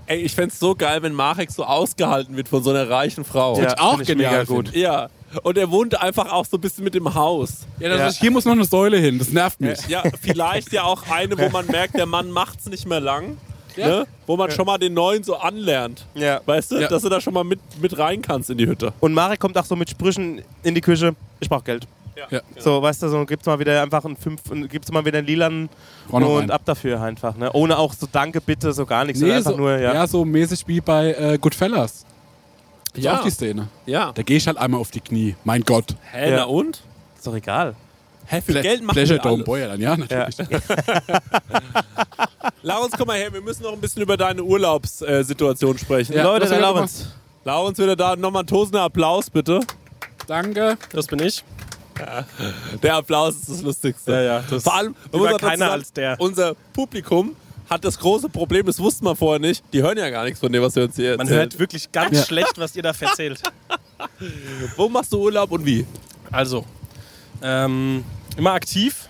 Ey, 0.06 0.20
ich 0.20 0.34
fänd's 0.34 0.60
so 0.60 0.74
geil, 0.76 1.02
wenn 1.02 1.12
Marek 1.12 1.50
so 1.50 1.64
ausgehalten 1.64 2.36
wird 2.36 2.48
von 2.48 2.62
so 2.62 2.70
einer 2.70 2.88
reichen 2.88 3.24
Frau. 3.24 3.60
Ja, 3.60 3.74
auch 3.78 3.96
find 3.96 4.02
ich 4.02 4.08
genial 4.08 4.32
mega 4.32 4.44
gut. 4.44 4.74
Ja. 4.74 5.08
Und 5.42 5.58
er 5.58 5.70
wohnt 5.70 6.00
einfach 6.00 6.30
auch 6.30 6.44
so 6.46 6.56
ein 6.56 6.60
bisschen 6.60 6.84
mit 6.84 6.94
dem 6.94 7.12
Haus. 7.14 7.66
Ja, 7.78 7.88
das 7.88 7.98
Ja. 7.98 8.06
Ist, 8.08 8.20
hier 8.20 8.30
muss 8.30 8.44
noch 8.44 8.52
eine 8.52 8.64
Säule 8.64 8.98
hin, 8.98 9.18
das 9.18 9.30
nervt 9.30 9.60
mich. 9.60 9.86
Ja, 9.88 10.02
vielleicht 10.20 10.72
ja 10.72 10.84
auch 10.84 11.08
eine, 11.08 11.38
wo 11.38 11.48
man 11.48 11.66
merkt, 11.66 11.94
der 11.94 12.06
Mann 12.06 12.30
macht's 12.30 12.66
nicht 12.66 12.86
mehr 12.86 13.00
lang. 13.00 13.36
Ja. 13.76 13.88
Ne? 13.88 14.06
Wo 14.26 14.36
man 14.36 14.50
schon 14.50 14.66
mal 14.66 14.78
den 14.78 14.94
neuen 14.94 15.22
so 15.22 15.36
anlernt. 15.36 16.06
Ja. 16.14 16.40
Weißt 16.44 16.72
du, 16.72 16.78
Ja. 16.78 16.88
dass 16.88 17.02
du 17.02 17.08
da 17.08 17.20
schon 17.20 17.34
mal 17.34 17.44
mit, 17.44 17.60
mit 17.80 17.96
rein 17.98 18.22
kannst 18.22 18.50
in 18.50 18.58
die 18.58 18.66
Hütte. 18.66 18.92
Und 19.00 19.14
Marek 19.14 19.40
kommt 19.40 19.56
auch 19.58 19.64
so 19.64 19.76
mit 19.76 19.90
Sprüchen 19.90 20.42
in 20.62 20.74
die 20.74 20.80
Küche. 20.80 21.14
Ich 21.40 21.48
brauch 21.48 21.64
Geld. 21.64 21.86
Ja. 22.30 22.40
So, 22.58 22.82
weißt 22.82 23.02
du, 23.02 23.08
so 23.08 23.24
gibt's 23.24 23.46
mal 23.46 23.58
wieder 23.58 23.80
einfach 23.82 24.04
einen 24.04 24.16
fünf, 24.16 24.42
gibt's 24.68 24.92
mal 24.92 25.04
wieder 25.04 25.18
einen 25.20 25.70
noch 26.12 26.20
und 26.28 26.50
ab 26.50 26.62
dafür 26.66 27.00
einfach, 27.00 27.34
ne? 27.36 27.50
Ohne 27.52 27.78
auch 27.78 27.94
so 27.94 28.06
Danke, 28.10 28.40
bitte, 28.42 28.72
so 28.74 28.84
gar 28.84 29.04
nichts. 29.06 29.20
Nee, 29.22 29.32
einfach 29.32 29.52
so, 29.52 29.56
nur, 29.56 29.78
ja. 29.78 29.94
ja. 29.94 30.06
so 30.06 30.24
mäßig 30.24 30.64
wie 30.66 30.80
bei 30.82 31.12
äh, 31.14 31.38
Goodfellas. 31.40 32.04
Ist 32.92 33.04
Ja. 33.04 33.18
auch 33.18 33.22
die 33.22 33.30
Szene. 33.30 33.68
Ja. 33.86 34.12
Da 34.12 34.22
gehe 34.22 34.36
ich 34.36 34.46
halt 34.46 34.58
einmal 34.58 34.80
auf 34.80 34.90
die 34.90 35.00
Knie. 35.00 35.34
Mein 35.44 35.62
Gott. 35.62 35.94
Hä, 36.12 36.30
Ja. 36.30 36.36
na 36.38 36.44
und? 36.44 36.82
Ist 37.16 37.26
doch 37.26 37.34
egal. 37.34 37.74
Hä, 38.30 38.40
für 38.40 38.52
Fle- 38.52 38.62
Geld 38.62 38.82
machen 38.82 38.94
Pleasure 38.94 39.18
wir 39.18 39.22
Dome 39.22 39.34
alles. 39.36 39.44
Boy, 39.44 39.60
dann 39.62 39.80
ja, 39.80 39.96
natürlich. 39.96 40.36
Laurens, 42.62 42.94
komm 42.96 43.06
mal 43.08 43.16
her, 43.18 43.32
wir 43.32 43.40
müssen 43.40 43.62
noch 43.62 43.72
ein 43.72 43.80
bisschen 43.80 44.02
über 44.02 44.16
deine 44.16 44.42
Urlaubssituation 44.42 45.78
sprechen. 45.78 46.12
Ja, 46.14 46.22
Leute, 46.24 46.42
was 46.42 46.50
der 46.50 46.58
wir 46.58 46.62
Laurenz. 46.62 47.06
Laurens 47.44 47.78
wieder 47.78 47.96
da. 47.96 48.14
Nochmal 48.16 48.42
ein 48.44 48.46
tosender 48.46 48.82
Applaus, 48.82 49.30
bitte. 49.30 49.60
Danke. 50.26 50.76
Das 50.92 51.06
bin 51.06 51.18
ich. 51.20 51.42
Der 52.82 52.94
Applaus 52.96 53.34
ist 53.36 53.50
das 53.50 53.62
Lustigste. 53.62 54.12
Ja, 54.12 54.22
ja, 54.22 54.44
das 54.48 54.62
Vor 54.62 54.74
allem, 54.74 54.94
man 55.12 55.36
keiner 55.36 55.58
sagen, 55.66 55.72
als 55.72 55.92
der. 55.92 56.16
Unser 56.20 56.54
Publikum 56.72 57.34
hat 57.68 57.84
das 57.84 57.98
große 57.98 58.28
Problem, 58.28 58.66
das 58.66 58.78
wussten 58.78 59.04
wir 59.04 59.14
vorher 59.16 59.38
nicht. 59.40 59.62
Die 59.72 59.82
hören 59.82 59.98
ja 59.98 60.08
gar 60.10 60.24
nichts 60.24 60.40
von 60.40 60.52
dem, 60.52 60.62
was 60.62 60.74
wir 60.76 60.84
uns 60.84 60.96
hier 60.96 61.10
Man 61.16 61.20
erzählen. 61.26 61.40
hört 61.40 61.58
wirklich 61.58 61.92
ganz 61.92 62.16
Ja. 62.16 62.24
schlecht, 62.24 62.54
was 62.58 62.74
ihr 62.76 62.82
da 62.82 62.92
verzählt. 62.92 63.42
Wo 64.76 64.88
machst 64.88 65.12
du 65.12 65.20
Urlaub 65.20 65.50
und 65.52 65.64
wie? 65.66 65.86
Also, 66.32 66.64
ähm, 67.42 68.04
immer 68.40 68.52
aktiv. 68.52 69.08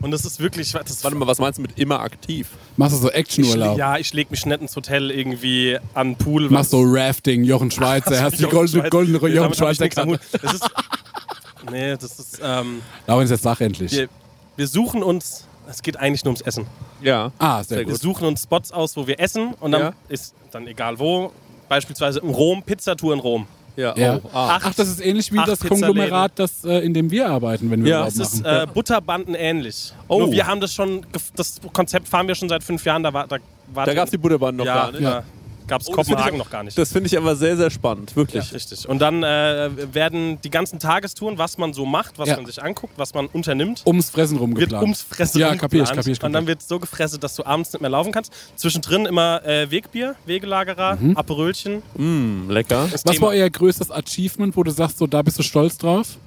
Und 0.00 0.10
das 0.10 0.24
ist 0.24 0.40
wirklich. 0.40 0.72
Das 0.72 1.04
Warte 1.04 1.16
mal, 1.16 1.26
was 1.26 1.38
meinst 1.38 1.58
du 1.58 1.62
mit 1.62 1.78
immer 1.78 2.00
aktiv? 2.00 2.48
Machst 2.76 2.96
du 2.96 3.00
so 3.02 3.10
Actionurlaub? 3.10 3.78
ja, 3.78 3.96
ich 3.98 4.12
leg 4.12 4.30
mich 4.30 4.44
nicht 4.44 4.60
ins 4.60 4.74
Hotel 4.76 5.10
irgendwie 5.10 5.78
an 5.94 6.08
den 6.10 6.16
Pool. 6.16 6.50
Machst 6.50 6.72
so 6.72 6.82
Rafting, 6.84 7.44
Jochen 7.44 7.70
Schweizer, 7.70 8.20
hast 8.22 8.38
die 8.38 8.44
goldene, 8.44 8.88
goldene 8.90 9.18
Nee, 9.18 9.28
Jochen 9.34 9.54
Schweizer 9.54 9.88
Karte. 9.88 10.18
Das 10.42 10.54
ist. 10.54 10.70
Nee, 11.70 11.96
das 11.96 12.18
ist. 12.18 12.40
Ähm, 12.42 12.82
Laurenz, 13.06 13.30
jetzt 13.30 13.42
sag 13.42 13.58
endlich. 13.62 13.90
wir, 13.92 14.08
wir 14.56 14.68
suchen 14.68 15.02
uns. 15.02 15.46
Es 15.66 15.80
geht 15.80 15.96
eigentlich 15.96 16.22
nur 16.22 16.32
ums 16.32 16.42
Essen. 16.42 16.66
Ja. 17.00 17.32
Ah, 17.38 17.64
sehr, 17.64 17.78
Wir 17.78 17.84
gut. 17.86 17.98
suchen 18.02 18.26
uns 18.26 18.42
Spots 18.42 18.70
aus, 18.70 18.94
wo 18.98 19.06
wir 19.06 19.18
essen 19.18 19.54
und 19.60 19.72
dann 19.72 19.80
Ja. 19.80 19.92
ist 20.10 20.34
dann 20.50 20.66
egal 20.66 20.98
wo. 20.98 21.32
Beispielsweise 21.70 22.18
in 22.20 22.28
Rom, 22.28 22.62
Pizzatour 22.62 23.14
in 23.14 23.20
Rom. 23.20 23.46
Ja. 23.76 23.94
Ja. 23.96 24.20
Oh, 24.22 24.28
ah. 24.32 24.60
Ach, 24.62 24.74
das 24.74 24.88
ist 24.88 25.04
ähnlich 25.04 25.32
wie 25.32 25.38
Acht 25.38 25.48
das. 25.48 25.60
Konglomerat, 25.60 26.32
das, 26.36 26.64
äh, 26.64 26.78
in 26.80 26.94
dem 26.94 27.10
wir 27.10 27.28
arbeiten, 27.28 27.70
wenn 27.70 27.84
wir 27.84 27.90
Ja, 27.90 27.98
Urlaub 28.00 28.14
Das 28.14 28.32
ist 28.34 28.42
machen. 28.44 28.56
äh, 28.56 28.66
Butterbanden 28.72 29.34
ähnlich. 29.34 29.92
Oh. 30.08 30.20
Nur 30.20 30.32
wir 30.32 30.46
haben 30.46 30.60
das 30.60 30.72
schon, 30.72 31.04
das 31.34 31.60
Konzept 31.72 32.08
fahren 32.08 32.28
wir 32.28 32.34
schon 32.34 32.48
seit 32.48 32.62
fünf 32.62 32.84
Jahren. 32.84 33.02
Da 33.02 33.12
war, 33.12 33.26
da, 33.26 33.38
war 33.72 33.86
Da 33.86 33.94
gab 33.94 34.04
es 34.04 34.10
die 34.12 34.18
Butterbahn 34.18 34.54
noch 34.56 34.64
ja, 34.64 34.74
gar 34.74 34.92
nicht. 34.92 35.00
Ja. 35.00 35.22
Gab 35.66 35.80
es 35.80 35.88
Oh, 35.88 35.92
Kopenhagen 35.92 36.36
noch 36.38 36.50
gar 36.50 36.62
nicht. 36.62 36.76
Das 36.76 36.92
finde 36.92 37.06
ich 37.06 37.16
aber 37.16 37.36
sehr, 37.36 37.56
sehr 37.56 37.70
spannend. 37.70 38.10
ja, 38.10 38.16
Wirklich. 38.16 38.52
richtig. 38.52 38.86
Und 38.86 38.98
dann 38.98 39.22
äh, 39.22 39.70
werden 39.94 40.38
die 40.42 40.50
ganzen 40.50 40.78
Tagestouren, 40.78 41.38
was 41.38 41.56
man 41.56 41.72
so 41.72 41.86
macht, 41.86 42.18
was 42.18 42.28
Ja. 42.28 42.36
man 42.36 42.44
sich 42.44 42.62
anguckt, 42.62 42.92
was 42.98 43.14
man 43.14 43.26
unternimmt, 43.28 43.82
Ums 43.86 44.10
Fressen 44.10 44.34
wird 44.34 44.42
rumgeplant. 44.42 44.82
ums 44.82 45.00
Fressen 45.02 45.38
Ja, 45.40 45.54
kapier 45.56 45.82
ich, 45.82 45.88
rumgeplant. 45.88 45.96
kapier 45.96 46.12
ich, 46.12 46.18
kapier 46.18 46.26
Und 46.26 46.32
dann 46.34 46.46
wird 46.46 46.60
so 46.60 46.78
gefressen, 46.78 47.18
dass 47.20 47.34
du 47.36 47.46
abends 47.46 47.72
nicht 47.72 47.80
mehr 47.80 47.88
laufen 47.90 48.12
kannst. 48.12 48.30
Zwischendrin 48.56 49.06
immer 49.06 49.42
äh, 49.46 49.70
Wegbier, 49.70 50.16
Wegelagerer, 50.26 50.96
Mhm. 50.96 51.16
Aperölchen. 51.16 51.82
Mm, 51.96 52.50
lecker. 52.50 52.86
Das 52.92 53.04
Was 53.06 53.12
Thema. 53.14 53.26
war 53.28 53.32
euer 53.32 53.48
größtes 53.48 53.90
Achievement, 53.90 54.54
wo 54.56 54.62
du 54.64 54.70
sagst, 54.70 54.98
so 54.98 55.06
da 55.06 55.22
bist 55.22 55.38
du 55.38 55.42
stolz 55.42 55.78
drauf? 55.78 56.18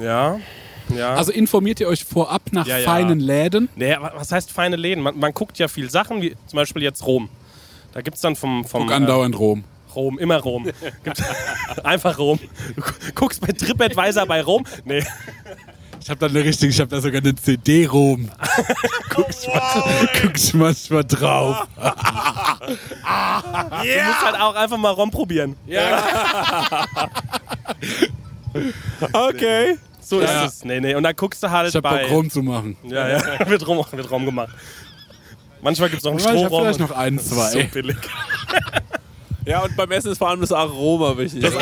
Ja, 0.00 0.38
ja. 0.88 1.14
Also 1.14 1.32
informiert 1.32 1.80
ihr 1.80 1.88
euch 1.88 2.04
vorab 2.04 2.42
nach 2.52 2.66
Ja, 2.66 2.78
ja. 2.78 2.84
feinen 2.88 3.20
Läden? 3.20 3.68
Nee, 3.76 3.96
wa- 4.00 4.12
was 4.14 4.32
heißt 4.32 4.50
feine 4.52 4.76
Läden? 4.76 5.02
Man, 5.02 5.18
man 5.18 5.32
guckt 5.32 5.58
ja 5.58 5.68
viel 5.68 5.90
Sachen, 5.90 6.20
wie 6.22 6.34
zum 6.46 6.56
Beispiel 6.56 6.82
jetzt 6.82 7.06
Rom. 7.06 7.28
Da 7.92 8.00
gibt 8.02 8.16
es 8.16 8.20
dann 8.22 8.36
vom, 8.36 8.64
vom 8.64 8.82
Guck 8.84 8.92
andauernd 8.92 9.38
Rom. 9.38 9.60
äh, 9.60 9.92
Rom, 9.94 10.18
immer 10.18 10.38
Rom. 10.40 10.66
Einfach 11.84 12.18
Rom. 12.18 12.38
Du 12.74 12.82
gu- 12.82 12.90
guckst 13.14 13.40
bei 13.40 13.52
TripAdvisor 13.52 14.26
bei 14.26 14.42
Rom. 14.42 14.64
Nee, 14.84 15.04
Ich 16.00 16.10
hab 16.10 16.18
da 16.18 16.26
eine 16.26 16.42
richtige, 16.44 16.70
ich 16.72 16.80
hab 16.80 16.88
da 16.88 17.00
sogar 17.00 17.20
eine 17.22 17.34
CD-Rom. 17.34 18.28
guck, 19.10 19.26
ich 19.30 19.46
mal, 19.46 20.08
guck 20.20 20.36
ich 20.36 20.52
manchmal 20.54 21.04
drauf. 21.04 21.66
du 21.76 22.70
musst 22.70 24.22
halt 24.24 24.40
auch 24.40 24.54
einfach 24.56 24.76
mal 24.76 24.90
Rom 24.90 25.10
probieren. 25.12 25.54
Okay. 29.12 29.78
So 30.04 30.20
Ja. 30.22 30.44
ist 30.44 30.54
es. 30.56 30.64
Nee, 30.64 30.80
nee. 30.80 30.94
Und 30.94 31.02
dann 31.02 31.14
guckst 31.16 31.42
du 31.42 31.50
halt 31.50 31.68
Ich 31.68 31.74
hab 31.76 31.82
bei... 31.82 32.02
Bock 32.02 32.10
Rom 32.10 32.30
zu 32.30 32.42
machen. 32.42 32.76
Ja, 32.84 33.08
ja. 33.08 33.22
wird 33.48 33.66
Rom, 33.66 33.84
wird 33.90 34.10
Rom 34.10 34.24
gemacht. 34.26 34.50
Manchmal 35.62 35.88
gibt 35.88 36.00
es 36.00 36.04
noch 36.04 36.12
einen 36.12 36.20
Ich 36.20 36.26
hab 36.26 36.36
Strohraum. 36.36 36.62
vielleicht 36.62 36.80
noch 36.80 36.90
ein, 36.90 37.18
zwei. 37.18 37.50
So 37.50 37.58
billig. 37.72 37.96
Ja, 39.46 39.62
und 39.62 39.76
beim 39.76 39.90
Essen 39.92 40.12
ist 40.12 40.18
vor 40.18 40.28
allem 40.30 40.40
das 40.40 40.52
Aroma 40.52 41.16
wichtig. 41.18 41.44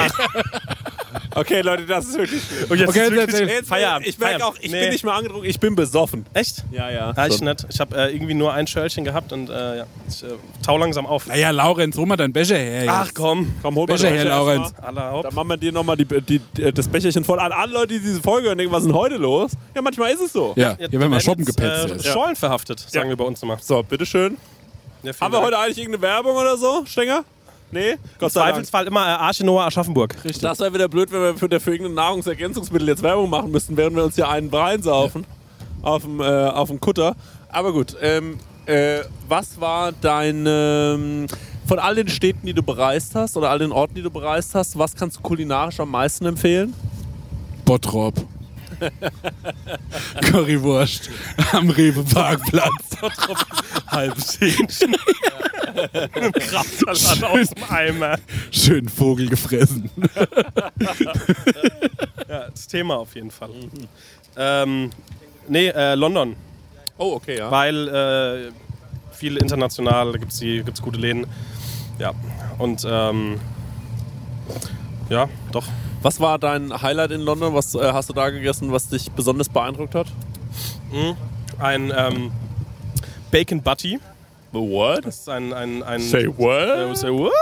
okay, 1.35 1.61
Leute, 1.63 1.85
das 1.87 2.07
ist 2.07 2.17
wirklich 2.19 2.43
schlimm. 2.43 2.71
Und 2.71 2.79
jetzt 2.79 2.89
Okay, 2.91 3.01
ist 3.05 3.11
jetzt 3.13 3.33
wirklich 3.33 3.51
jetzt 3.51 3.69
Feierabend. 3.69 4.07
Ich 4.09 4.19
merke 4.19 4.45
auch, 4.45 4.55
ich 4.61 4.71
Nee. 4.71 4.81
bin 4.81 4.91
nicht 4.91 5.05
mehr 5.05 5.15
angetrunken, 5.15 5.49
ich 5.49 5.59
bin 5.61 5.75
besoffen. 5.75 6.27
Echt? 6.35 6.65
Ja, 6.71 6.91
ja. 6.91 7.13
Ja, 7.17 7.27
ich 7.27 7.37
schon. 7.37 7.47
nicht. 7.47 7.67
Ich 7.71 7.81
habe 7.81 7.97
äh, 7.97 8.15
irgendwie 8.15 8.35
nur 8.35 8.53
ein 8.53 8.67
Schörlchen 8.67 9.05
gehabt 9.05 9.33
und 9.33 9.49
äh, 9.51 9.79
ja, 9.79 9.87
ich 10.09 10.23
äh, 10.23 10.27
tau 10.65 10.79
langsam 10.79 11.07
auf. 11.07 11.27
Naja, 11.27 11.51
Laurenz, 11.51 11.97
hol 11.97 12.07
mal 12.07 12.17
deinen 12.17 12.33
Becher 12.33 12.57
her. 12.59 12.85
Ach 12.89 13.05
jetzt. 13.07 13.15
komm. 13.15 13.55
Komm, 13.63 13.75
hol 13.77 13.87
mal 13.87 13.95
Becher 13.95 14.09
den 14.09 14.15
her, 14.15 14.25
Becher 14.25 14.37
Laurenz. 14.37 14.75
Dann 14.81 15.35
machen 15.35 15.49
wir 15.49 15.57
dir 15.57 15.73
nochmal 15.73 15.97
die, 15.97 16.05
die, 16.07 16.39
die, 16.39 16.73
das 16.73 16.89
Becherchen 16.89 17.25
voll 17.25 17.39
an. 17.41 17.53
Alle 17.53 17.73
Leute, 17.73 17.89
die 17.95 18.01
diese 18.01 18.21
Folge 18.21 18.49
hören, 18.49 18.59
denken, 18.59 18.73
was 18.73 18.83
ist 18.83 18.89
denn 18.89 18.97
heute 18.97 19.17
los? 19.17 19.53
Ja, 19.75 19.83
manchmal 19.83 20.13
ist 20.13 20.21
es 20.23 20.33
so. 20.33 20.53
Ja, 20.57 20.77
hier 20.79 20.93
werden 20.93 21.11
wir 21.11 21.21
shoppen 21.21 21.45
jetzt, 21.45 21.57
gepetzt. 21.57 21.85
Äh, 21.91 21.93
jetzt. 21.95 22.07
Schorlen 22.07 22.37
verhaftet, 22.37 22.81
sagen 22.81 23.09
wir 23.09 23.17
bei 23.17 23.25
uns 23.25 23.43
immer. 23.43 23.59
So, 23.61 23.83
bitteschön. 23.83 24.37
Ja, 25.03 25.13
Haben 25.21 25.33
wir 25.33 25.41
heute 25.43 25.59
eigentlich 25.59 25.79
irgendeine 25.79 26.03
Werbung 26.03 26.37
oder 26.37 26.57
so, 26.57 26.85
Stenger? 26.87 27.25
Nee? 27.73 27.93
Im 27.93 27.99
Gott 28.19 28.33
sei 28.33 28.41
Dank. 28.41 28.53
Zweifelsfall 28.53 28.87
immer 28.87 29.01
äh, 29.01 29.11
Arche 29.11 29.45
Noah 29.45 29.67
Aschaffenburg. 29.67 30.15
Das 30.41 30.61
wäre 30.61 30.73
wieder 30.75 30.89
blöd, 30.89 31.11
wenn 31.11 31.23
wir 31.23 31.35
für, 31.37 31.49
für 31.61 31.73
irgendein 31.73 31.95
Nahrungsergänzungsmittel 31.95 32.87
jetzt 32.87 33.03
Werbung 33.03 33.31
machen 33.31 33.51
müssten, 33.51 33.77
während 33.77 33.97
wir 33.97 34.05
uns 34.05 34.15
hier 34.15 34.29
einen 34.29 34.53
Wein 34.53 34.83
saufen 34.83 35.27
auf 35.81 36.03
dem, 36.03 36.21
äh, 36.21 36.25
auf 36.25 36.69
dem 36.69 36.79
Kutter. 36.81 37.17
Aber 37.49 37.73
gut, 37.73 37.97
ähm, 38.01 38.39
äh, 38.67 39.01
was 39.27 39.61
war 39.61 39.93
dein, 39.93 40.45
ähm, 40.47 41.27
von 41.67 41.79
all 41.79 41.95
den 41.95 42.09
Städten, 42.09 42.47
die 42.47 42.55
du 42.55 42.63
bereist 42.63 43.15
hast 43.15 43.37
oder 43.37 43.51
all 43.51 43.59
den 43.59 43.73
Orten, 43.73 43.95
die 43.95 44.03
du 44.03 44.11
bereist 44.11 44.55
hast, 44.55 44.79
was 44.79 44.95
kannst 44.95 45.17
du 45.17 45.21
kulinarisch 45.23 45.81
am 45.81 45.91
meisten 45.91 46.27
empfehlen? 46.27 46.75
Bottrop. 47.65 48.15
Currywurst 50.23 51.11
am 51.53 51.71
Rewe-Parkplatz. 51.71 52.97
Halbes 53.89 54.41
Hähnchen. 54.41 54.97
Mit 56.15 56.35
Kraftsalat 56.35 57.25
aus 57.25 57.49
dem 57.49 57.65
Eimer. 57.69 58.19
Schön 58.51 58.89
Vogel 58.89 59.29
gefressen. 59.29 59.91
Ja, 62.29 62.49
das 62.51 62.67
Thema 62.67 62.97
auf 62.97 63.15
jeden 63.15 63.31
Fall. 63.31 63.51
Ähm, 64.37 64.91
nee, 65.49 65.69
äh, 65.69 65.95
London. 65.95 66.37
Oh, 66.99 67.15
okay, 67.15 67.39
ja. 67.39 67.51
Weil 67.51 67.89
äh, 67.89 68.53
viel 69.15 69.37
international, 69.37 70.13
da 70.13 70.19
gibt 70.19 70.33
es 70.33 70.41
gibt's 70.41 70.81
gute 70.81 70.99
Läden. 70.99 71.27
Ja, 71.99 72.13
und 72.59 72.87
ähm, 72.89 73.39
ja, 75.09 75.29
doch. 75.53 75.67
Was 76.03 76.19
war 76.19 76.39
dein 76.39 76.83
Highlight 76.83 77.13
in 77.13 77.21
London? 77.21 77.55
Was 77.55 77.77
äh, 77.77 77.93
hast 77.93 78.09
du 78.09 78.13
da 78.13 78.31
gegessen, 78.31 78.73
was 78.73 78.89
dich 78.89 79.11
besonders 79.13 79.49
beeindruckt 79.49 79.95
hat? 79.95 80.09
Ein 81.59 81.93
ähm, 81.97 82.33
Bacon 83.31 83.63
Butty. 83.63 84.01
What? 84.51 85.07
Das 85.07 85.21
ist 85.21 85.29
ein, 85.29 85.53
ein, 85.53 85.83
ein 85.83 86.01
what? 86.37 86.93
Äh, 86.93 86.95
say 86.95 87.09
what? 87.09 87.33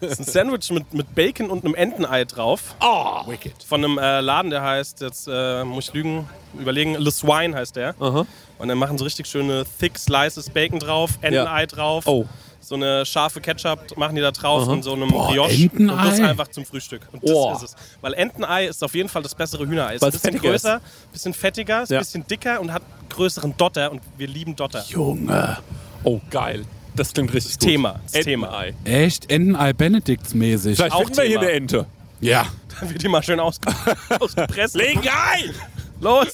Das 0.00 0.12
ist 0.12 0.20
ein 0.20 0.24
Sandwich 0.24 0.70
mit, 0.70 0.92
mit 0.92 1.14
Bacon 1.14 1.50
und 1.50 1.64
einem 1.64 1.74
Entenei 1.74 2.24
drauf. 2.24 2.74
Oh. 2.82 3.22
Von 3.66 3.84
einem 3.84 3.96
äh, 3.96 4.20
Laden, 4.20 4.50
der 4.50 4.62
heißt, 4.62 5.00
jetzt 5.00 5.28
äh, 5.30 5.64
muss 5.64 5.88
ich 5.88 5.94
lügen, 5.94 6.28
überlegen, 6.58 6.96
Le 6.96 7.10
Swine 7.10 7.56
heißt 7.56 7.76
der. 7.76 7.94
Aha. 8.00 8.26
Und 8.58 8.68
dann 8.68 8.76
machen 8.76 8.98
sie 8.98 9.04
richtig 9.04 9.26
schöne 9.26 9.64
Thick 9.78 9.96
Slices 9.96 10.50
Bacon 10.50 10.80
drauf, 10.80 11.12
Entenei 11.22 11.64
drauf. 11.64 12.06
Oh. 12.06 12.26
So 12.70 12.76
eine 12.76 13.04
scharfe 13.04 13.40
Ketchup 13.40 13.96
machen 13.96 14.14
die 14.14 14.22
da 14.22 14.30
drauf 14.30 14.62
Aha. 14.62 14.74
in 14.74 14.82
so 14.84 14.92
einem 14.92 15.08
Boah, 15.08 15.26
Brioche. 15.26 15.50
Entenei? 15.50 15.92
Und 15.92 16.04
das 16.04 16.20
einfach 16.20 16.46
zum 16.46 16.64
Frühstück. 16.64 17.02
Und 17.10 17.20
das 17.24 17.30
Oh. 17.32 17.52
ist 17.56 17.62
es. 17.64 17.74
Weil 18.00 18.14
Entenei 18.14 18.66
ist 18.66 18.84
auf 18.84 18.94
jeden 18.94 19.08
Fall 19.08 19.24
das 19.24 19.34
bessere 19.34 19.66
Hühnerei. 19.66 19.96
Ist 19.96 20.04
ein 20.04 20.10
es 20.10 20.20
bisschen 20.20 20.38
größer, 20.40 20.80
bisschen 21.12 21.34
fettiger, 21.34 21.82
ist 21.82 21.90
Ja. 21.90 21.98
ein 21.98 22.04
bisschen 22.04 22.26
dicker 22.28 22.60
und 22.60 22.72
hat 22.72 22.82
größeren 23.08 23.56
Dotter. 23.56 23.90
Und 23.90 24.00
wir 24.16 24.28
lieben 24.28 24.54
Dotter. 24.54 24.84
Junge. 24.86 25.58
Oh, 26.04 26.20
geil. 26.30 26.64
Das 26.94 27.12
klingt 27.12 27.34
richtig 27.34 27.58
gut. 27.58 27.68
Thema. 27.68 27.98
Das 28.12 28.24
Thema. 28.24 28.46
Entenei. 28.62 28.74
Echt? 29.04 29.28
Entenei 29.32 29.70
Benedikts-mäßig. 29.72 30.76
Vielleicht 30.76 30.92
Auch 30.94 30.98
finden 31.00 31.16
wir 31.16 31.24
hier 31.24 31.30
Thema. 31.40 31.40
eine 31.48 31.50
Ente. 31.50 31.86
Ja. 32.20 32.46
Dann 32.78 32.88
wird 32.88 33.02
die 33.02 33.08
mal 33.08 33.22
schön 33.24 33.40
ausge 33.40 33.68
ausgepresst. 34.20 34.76
Leg 34.76 34.96
ein! 34.98 35.54
Los! 36.00 36.28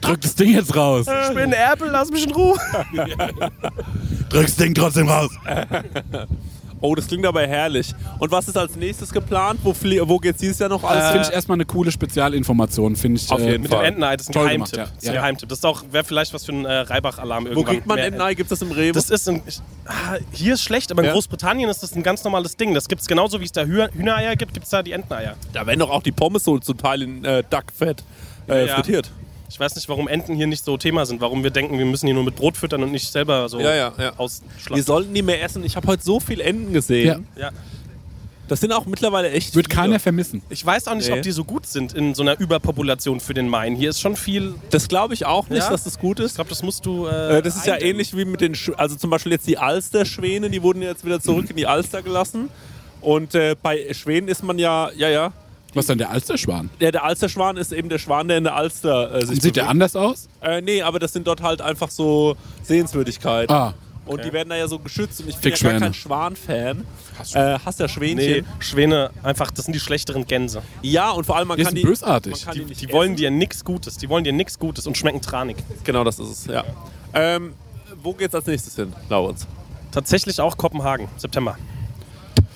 Drück 0.00 0.20
das 0.20 0.34
Ding 0.34 0.52
jetzt 0.54 0.74
raus. 0.76 1.06
Ich 1.28 1.34
bin 1.34 1.52
Erpel, 1.52 1.88
lass 1.90 2.10
mich 2.10 2.26
in 2.26 2.32
Ruhe. 2.32 2.56
Drück 4.28 4.42
das 4.46 4.56
Ding 4.56 4.74
trotzdem 4.74 5.08
raus. 5.08 5.30
Oh, 6.80 6.94
das 6.94 7.06
klingt 7.06 7.24
aber 7.24 7.46
herrlich. 7.46 7.94
Und 8.18 8.30
was 8.30 8.46
ist 8.46 8.58
als 8.58 8.76
nächstes 8.76 9.10
geplant? 9.10 9.58
Wo, 9.62 9.74
wo 9.74 10.18
geht's 10.18 10.40
dieses 10.40 10.58
Jahr 10.58 10.68
noch 10.68 10.84
alles 10.84 11.02
Das 11.04 11.12
finde 11.12 11.28
ich 11.28 11.34
erstmal 11.34 11.56
eine 11.56 11.64
coole 11.64 11.90
Spezialinformation, 11.90 12.94
finde 12.94 13.20
ich. 13.22 13.30
Auf 13.30 13.40
äh, 13.40 13.52
jeden 13.52 13.62
Mit 13.62 13.70
Fall. 13.72 13.84
dem 13.84 13.86
Entenei, 13.86 14.16
das 14.18 14.26
ist 14.26 14.30
ein 14.30 14.32
Toll 14.34 14.44
Geheimtipp. 14.48 14.72
gemacht, 14.74 14.76
ja. 14.90 14.94
Das 14.94 15.02
ist 15.02 15.08
ein 15.08 15.14
Ja. 15.14 15.20
Geheimtipp. 15.22 15.48
Das 15.48 15.58
ist 15.58 15.64
auch, 15.64 15.82
wäre 15.92 16.04
vielleicht 16.04 16.34
was 16.34 16.44
für 16.44 16.52
einen 16.52 16.66
äh, 16.66 16.72
Reibach-Alarm 16.80 17.44
Wo 17.44 17.48
irgendwann. 17.48 17.74
kriegt 17.74 17.86
man 17.86 17.98
Entenei? 17.98 18.34
Gibt 18.34 18.52
es 18.52 18.58
das 18.58 18.68
im 18.68 18.74
Rewe? 18.74 18.92
Das 18.92 19.08
ist 19.08 19.26
ein, 19.28 19.40
ich, 19.46 19.60
ah, 19.86 20.18
hier 20.32 20.54
ist 20.54 20.62
schlecht, 20.62 20.90
aber 20.92 21.00
in 21.02 21.06
Ja. 21.06 21.12
Großbritannien 21.14 21.70
ist 21.70 21.82
das 21.82 21.94
ein 21.96 22.02
ganz 22.02 22.22
normales 22.22 22.56
Ding. 22.58 22.74
Das 22.74 22.86
gibt 22.86 23.00
es 23.00 23.08
genauso 23.08 23.40
wie 23.40 23.44
es 23.44 23.52
da 23.52 23.62
Hüh- 23.64 23.88
Hühnereier 23.94 24.36
gibt, 24.36 24.52
gibt 24.52 24.64
es 24.64 24.70
da 24.70 24.82
die 24.82 24.92
Enteneier. 24.92 25.36
da 25.54 25.66
werden 25.66 25.80
doch 25.80 25.90
auch 25.90 26.02
die 26.02 26.12
Pommes 26.12 26.44
so 26.44 26.58
zum 26.58 26.76
Teil 26.76 27.00
in 27.00 27.24
äh, 27.24 27.42
Duckfett 27.48 28.04
äh, 28.48 28.66
Ja. 28.66 28.74
frittiert. 28.76 29.10
Ich 29.50 29.60
weiß 29.60 29.76
nicht, 29.76 29.88
warum 29.88 30.08
Enten 30.08 30.34
hier 30.34 30.46
nicht 30.48 30.64
so 30.64 30.76
Thema 30.76 31.06
sind, 31.06 31.20
warum 31.20 31.44
wir 31.44 31.50
denken, 31.50 31.78
wir 31.78 31.84
müssen 31.84 32.06
die 32.06 32.12
nur 32.12 32.24
mit 32.24 32.34
Brot 32.34 32.56
füttern 32.56 32.82
und 32.82 32.90
nicht 32.90 33.10
selber 33.12 33.48
so 33.48 33.60
Ja, 33.60 33.70
ja, 33.70 33.76
ja. 33.76 33.92
Wir 33.98 34.20
ausschlachten. 34.20 34.82
sollten 34.82 35.14
die 35.14 35.22
mehr 35.22 35.42
essen. 35.42 35.62
Ich 35.64 35.76
habe 35.76 35.86
heute 35.86 36.02
so 36.02 36.18
viel 36.18 36.40
Enten 36.40 36.72
gesehen. 36.72 37.26
Ja. 37.36 37.42
Ja. 37.42 37.50
Das 38.46 38.60
sind 38.60 38.72
auch 38.72 38.84
mittlerweile 38.84 39.30
echt 39.30 39.54
Wird 39.54 39.68
viele. 39.68 39.80
keiner 39.80 39.98
vermissen. 40.00 40.42
Ich 40.50 40.64
weiß 40.64 40.88
auch 40.88 40.94
nicht, 40.94 41.08
Nee. 41.08 41.14
ob 41.16 41.22
die 41.22 41.30
so 41.30 41.44
gut 41.44 41.66
sind 41.66 41.94
in 41.94 42.14
so 42.14 42.22
einer 42.22 42.38
Überpopulation 42.38 43.20
für 43.20 43.32
den 43.32 43.48
Main. 43.48 43.74
Hier 43.74 43.88
ist 43.90 44.00
schon 44.02 44.16
viel. 44.16 44.54
Das 44.70 44.88
glaube 44.88 45.14
ich 45.14 45.24
auch 45.24 45.48
nicht, 45.48 45.62
Ja? 45.62 45.70
dass 45.70 45.84
das 45.84 45.98
gut 45.98 46.18
Ich 46.20 46.26
ist. 46.26 46.34
glaube, 46.34 46.50
das 46.50 46.62
musst 46.62 46.84
du. 46.84 47.06
Äh, 47.06 47.38
Äh, 47.38 47.42
das 47.42 47.56
ist 47.56 47.66
ja 47.66 47.80
ähnlich 47.80 48.14
wie 48.14 48.26
mit 48.26 48.42
den, 48.42 48.54
Sch 48.54 48.70
also 48.76 48.96
zum 48.96 49.08
Beispiel 49.08 49.32
jetzt 49.32 49.46
die 49.46 49.56
Alsterschwäne, 49.56 50.50
die 50.50 50.62
wurden 50.62 50.82
jetzt 50.82 51.04
wieder 51.06 51.20
zurück 51.20 51.46
in 51.50 51.56
die 51.56 51.66
Alster 51.66 52.02
gelassen. 52.02 52.50
Und 53.00 53.34
äh, 53.34 53.56
bei 53.62 53.92
Schwänen 53.94 54.28
ist 54.28 54.42
man 54.42 54.58
ja, 54.58 54.90
ja, 54.96 55.08
ja. 55.08 55.32
Was 55.74 55.82
ist 55.84 55.88
denn 55.90 55.98
der 55.98 56.10
Alsterschwan? 56.10 56.70
Der, 56.80 56.92
der 56.92 57.04
Alsterschwan 57.04 57.56
ist 57.56 57.72
eben 57.72 57.88
der 57.88 57.98
Schwan, 57.98 58.28
der 58.28 58.38
in 58.38 58.44
der 58.44 58.54
Alster 58.56 59.14
äh, 59.14 59.26
sich 59.26 59.40
Sieht 59.42 59.56
der 59.56 59.62
bewegt. 59.62 59.70
anders 59.70 59.96
aus? 59.96 60.28
Äh, 60.40 60.60
nee, 60.62 60.82
aber 60.82 60.98
das 60.98 61.12
sind 61.12 61.26
dort 61.26 61.42
halt 61.42 61.60
einfach 61.60 61.90
so 61.90 62.36
Sehenswürdigkeiten. 62.62 63.54
Ah, 63.54 63.74
Und 64.06 64.24
die 64.24 64.32
werden 64.32 64.48
da 64.50 64.56
ja 64.56 64.68
so 64.68 64.78
geschützt. 64.78 65.20
Und 65.20 65.28
ich 65.30 65.36
bin 65.36 65.52
ja 65.54 65.70
gar 65.70 65.80
kein 65.80 65.94
Schwan-Fan. 65.94 66.84
Äh, 67.34 67.58
hast 67.64 67.80
ja 67.80 67.88
Schwänchen. 67.88 68.16
Nee, 68.16 68.44
Schwäne, 68.58 69.10
einfach, 69.22 69.50
das 69.50 69.64
sind 69.66 69.74
die 69.74 69.80
schlechteren 69.80 70.26
Gänse. 70.26 70.62
Ja, 70.82 71.10
und 71.10 71.24
vor 71.24 71.36
allem 71.36 71.48
man 71.48 71.56
die 71.56 71.62
kann 71.64 71.70
sind 71.74 71.82
die. 71.82 71.86
bösartig. 71.86 72.32
Man 72.32 72.40
kann 72.44 72.52
Die, 72.54 72.58
die, 72.60 72.64
nicht 72.66 72.80
die 72.82 72.92
wollen 72.92 73.16
dir 73.16 73.30
nichts 73.30 73.64
Gutes. 73.64 73.96
Die 73.96 74.08
wollen 74.08 74.24
dir 74.24 74.32
nichts 74.32 74.58
Gutes 74.58 74.86
und 74.86 74.96
schmecken 74.98 75.20
tranig. 75.22 75.56
Genau, 75.84 76.04
das 76.04 76.18
ist 76.18 76.28
es, 76.30 76.46
ja. 76.46 76.64
Ähm, 77.14 77.54
wo 78.02 78.12
geht's 78.12 78.34
als 78.34 78.46
nächstes 78.46 78.74
hin, 78.76 78.92
Laurens? 79.08 79.46
Tatsächlich 79.92 80.40
auch 80.40 80.56
Kopenhagen, 80.56 81.08
September. 81.16 81.56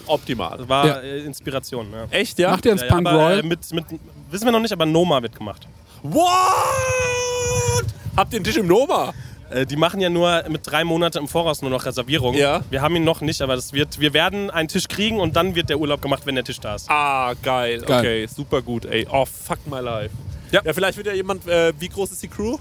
Optimal. 0.09 0.69
War 0.69 0.87
Ja. 0.87 0.95
äh, 1.01 1.21
Inspiration. 1.25 1.87
Ja. 1.93 2.07
Echt, 2.11 2.39
ja? 2.39 2.51
Macht 2.51 2.65
ihr 2.67 2.73
ins 2.73 2.83
Ja, 2.83 2.89
Punk 2.89 3.07
aber, 3.07 3.17
Royal? 3.19 3.39
äh, 3.41 3.43
mit, 3.43 3.73
mit, 3.73 3.85
wissen 4.31 4.45
wir 4.45 4.53
noch 4.53 4.61
nicht, 4.61 4.73
aber 4.73 4.87
Noma 4.87 5.21
wird 5.23 5.37
gemacht. 5.37 5.67
What? 6.03 7.87
Habt 8.17 8.33
ihr 8.33 8.37
einen 8.39 8.45
Tisch 8.45 8.57
im 8.57 8.67
Noma? 8.67 9.13
Äh, 9.51 9.65
die 9.65 9.77
machen 9.77 10.01
ja 10.01 10.11
nur 10.11 10.45
mit 10.49 10.61
drei 10.71 10.85
Monaten 10.85 11.19
im 11.19 11.29
Voraus 11.29 11.63
nur 11.63 11.71
noch 11.71 11.85
Reservierungen. 11.87 12.39
Ja. 12.39 12.63
Wir 12.71 12.83
haben 12.83 12.95
ihn 12.97 13.05
noch 13.05 13.21
nicht, 13.21 13.41
aber 13.41 13.57
das 13.57 13.73
wird, 13.73 13.99
wir 13.99 14.13
werden 14.13 14.51
einen 14.51 14.69
Tisch 14.69 14.89
kriegen 14.89 15.21
und 15.21 15.37
dann 15.37 15.55
wird 15.55 15.71
der 15.71 15.79
Urlaub 15.79 16.03
gemacht, 16.03 16.23
wenn 16.27 16.35
der 16.35 16.45
Tisch 16.45 16.61
da 16.61 16.75
ist. 16.75 16.91
Ah, 16.91 17.33
geil. 17.43 17.81
Geil. 17.87 17.99
Okay, 17.99 18.27
super 18.27 18.61
gut, 18.63 18.85
ey. 18.85 19.07
Oh, 19.11 19.25
fuck 19.25 19.59
my 19.67 19.81
life. 19.81 20.11
Ja. 20.51 20.61
Ja, 20.65 20.73
vielleicht 20.73 20.97
wird 20.97 21.07
ja 21.07 21.13
jemand, 21.15 21.47
äh, 21.47 21.73
wie 21.79 21.89
groß 21.89 22.13
ist 22.13 22.23
die 22.23 22.29
Crew? 22.29 22.57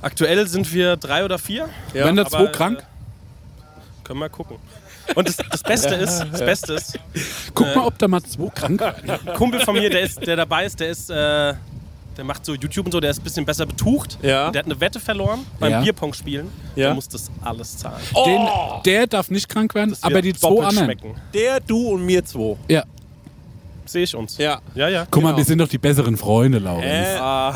Aktuell 0.00 0.46
sind 0.48 0.72
wir 0.72 0.96
drei 0.96 1.24
oder 1.24 1.38
vier. 1.38 1.68
Ja, 1.94 2.06
Wenn 2.06 2.16
da 2.16 2.22
aber, 2.22 2.30
zwei 2.30 2.44
äh, 2.44 2.52
krank? 2.52 2.84
Können 4.04 4.18
wir 4.20 4.28
gucken. 4.28 4.56
Und 5.14 5.28
das, 5.28 5.36
das 5.36 5.62
Beste 5.62 5.94
ist, 5.94 6.24
das 6.32 6.40
Beste 6.40 6.72
ist, 6.74 6.98
Guck 7.54 7.66
mal, 7.74 7.86
ob 7.86 7.98
da 7.98 8.08
mal 8.08 8.22
zwei 8.22 8.48
krank 8.50 8.80
werden. 8.80 9.10
ein 9.10 9.34
Kumpel 9.34 9.60
von 9.60 9.74
mir, 9.74 9.90
der, 9.90 10.02
ist, 10.02 10.24
der 10.26 10.36
dabei 10.36 10.64
ist, 10.66 10.78
der 10.80 10.88
ist, 10.90 11.10
äh, 11.10 11.54
der 12.16 12.24
macht 12.24 12.44
so 12.44 12.54
YouTube 12.54 12.86
und 12.86 12.92
so, 12.92 13.00
der 13.00 13.10
ist 13.10 13.20
ein 13.20 13.24
bisschen 13.24 13.44
besser 13.46 13.64
betucht. 13.66 14.18
Ja. 14.22 14.46
Und 14.46 14.54
der 14.54 14.60
hat 14.60 14.66
eine 14.66 14.80
Wette 14.80 15.00
verloren 15.00 15.46
beim 15.58 15.70
Ja. 15.72 15.80
Bierpong 15.80 16.12
spielen. 16.12 16.48
Ja. 16.76 16.86
Der 16.88 16.94
muss 16.94 17.08
das 17.08 17.30
alles 17.42 17.78
zahlen. 17.78 18.02
Den, 18.26 18.46
der 18.84 19.06
darf 19.06 19.30
nicht 19.30 19.48
krank 19.48 19.74
werden, 19.74 19.96
aber 20.02 20.20
die 20.22 20.32
zwei 20.34 20.48
anderen. 20.66 20.84
schmecken. 20.86 21.14
Der, 21.34 21.60
du 21.60 21.88
und 21.94 22.04
mir 22.04 22.24
zwei. 22.24 22.56
Ja. 22.68 22.84
Sehe 23.86 24.04
ich 24.04 24.14
uns. 24.14 24.38
Ja. 24.38 24.60
Ja, 24.74 24.88
ja. 24.88 25.06
Guck 25.10 25.22
mal, 25.22 25.30
Genau. 25.30 25.38
wir 25.38 25.44
sind 25.44 25.58
doch 25.58 25.68
die 25.68 25.78
besseren 25.78 26.16
Freunde, 26.16 26.58
Laurens. 26.58 26.84
Äh, 26.86 27.16
Ah, 27.20 27.54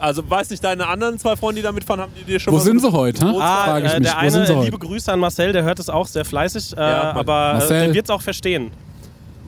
also, 0.00 0.28
weiß 0.28 0.50
nicht, 0.50 0.62
deine 0.64 0.86
anderen 0.86 1.18
zwei 1.18 1.36
Freunde, 1.36 1.60
die 1.60 1.64
da 1.64 1.72
mitfahren, 1.72 2.00
haben 2.00 2.12
die 2.18 2.24
dir 2.24 2.40
schon 2.40 2.52
Wo 2.52 2.58
mal 2.58 2.62
sind 2.64 2.80
so 2.80 2.90
sie 2.90 2.96
heute? 2.96 3.24
Hä? 3.26 3.34
ah 3.40 3.64
Frage 3.64 3.86
ich 3.86 3.92
äh, 3.94 4.00
mich. 4.00 4.08
der 4.10 4.16
Wo 4.22 4.28
sind 4.30 4.38
eine, 4.38 4.46
sie 4.46 4.52
äh, 4.52 4.56
heute? 4.56 4.64
liebe 4.66 4.78
Grüße 4.78 5.12
an 5.12 5.20
Marcel, 5.20 5.52
der 5.52 5.62
hört 5.62 5.78
es 5.78 5.88
auch 5.88 6.06
sehr 6.06 6.24
fleißig, 6.24 6.76
äh, 6.76 6.80
Ja, 6.80 7.12
aber 7.12 7.50
äh, 7.50 7.52
Marcel. 7.54 7.80
der 7.86 7.94
wird 7.94 8.04
es 8.06 8.10
auch 8.10 8.22
verstehen. 8.22 8.70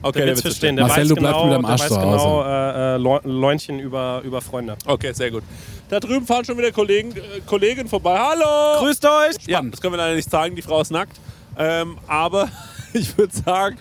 Okay, 0.05 0.17
Der 0.19 0.25
der 0.27 0.35
wird 0.35 0.41
verstehen. 0.41 0.75
Der 0.75 0.85
Marcel, 0.85 1.03
weiß 1.03 1.07
du 1.09 1.15
bleibst 1.15 1.33
genau, 1.33 1.45
mit 1.45 1.53
deinem 1.53 1.61
der 1.63 1.71
Arsch 1.71 1.81
weiß 1.81 1.87
zu 1.89 1.99
genau 1.99 2.43
äh, 2.43 2.95
äh, 2.95 2.97
Leu- 2.97 3.19
Leunchen 3.23 3.79
über, 3.79 4.21
über 4.25 4.41
Freunde. 4.41 4.75
Okay, 4.85 5.13
sehr 5.13 5.31
gut. 5.31 5.43
Da 5.89 5.99
drüben 6.01 6.25
fahren 6.27 6.43
schon 6.43 6.57
wieder 6.57 6.71
Kollegen, 6.73 7.11
äh, 7.15 7.21
Kollegen 7.45 7.87
vorbei. 7.87 8.17
Hallo! 8.19 8.79
Grüßt 8.85 9.05
euch! 9.05 9.35
Ja, 9.47 9.61
das 9.61 9.79
können 9.79 9.93
wir 9.93 9.97
leider 9.97 10.15
nicht 10.15 10.29
zeigen, 10.29 10.55
die 10.57 10.61
Frau 10.61 10.81
ist 10.81 10.91
nackt. 10.91 11.17
Ähm, 11.57 11.97
aber 12.07 12.49
ich 12.93 13.17
würde 13.17 13.33
sagen, 13.33 13.77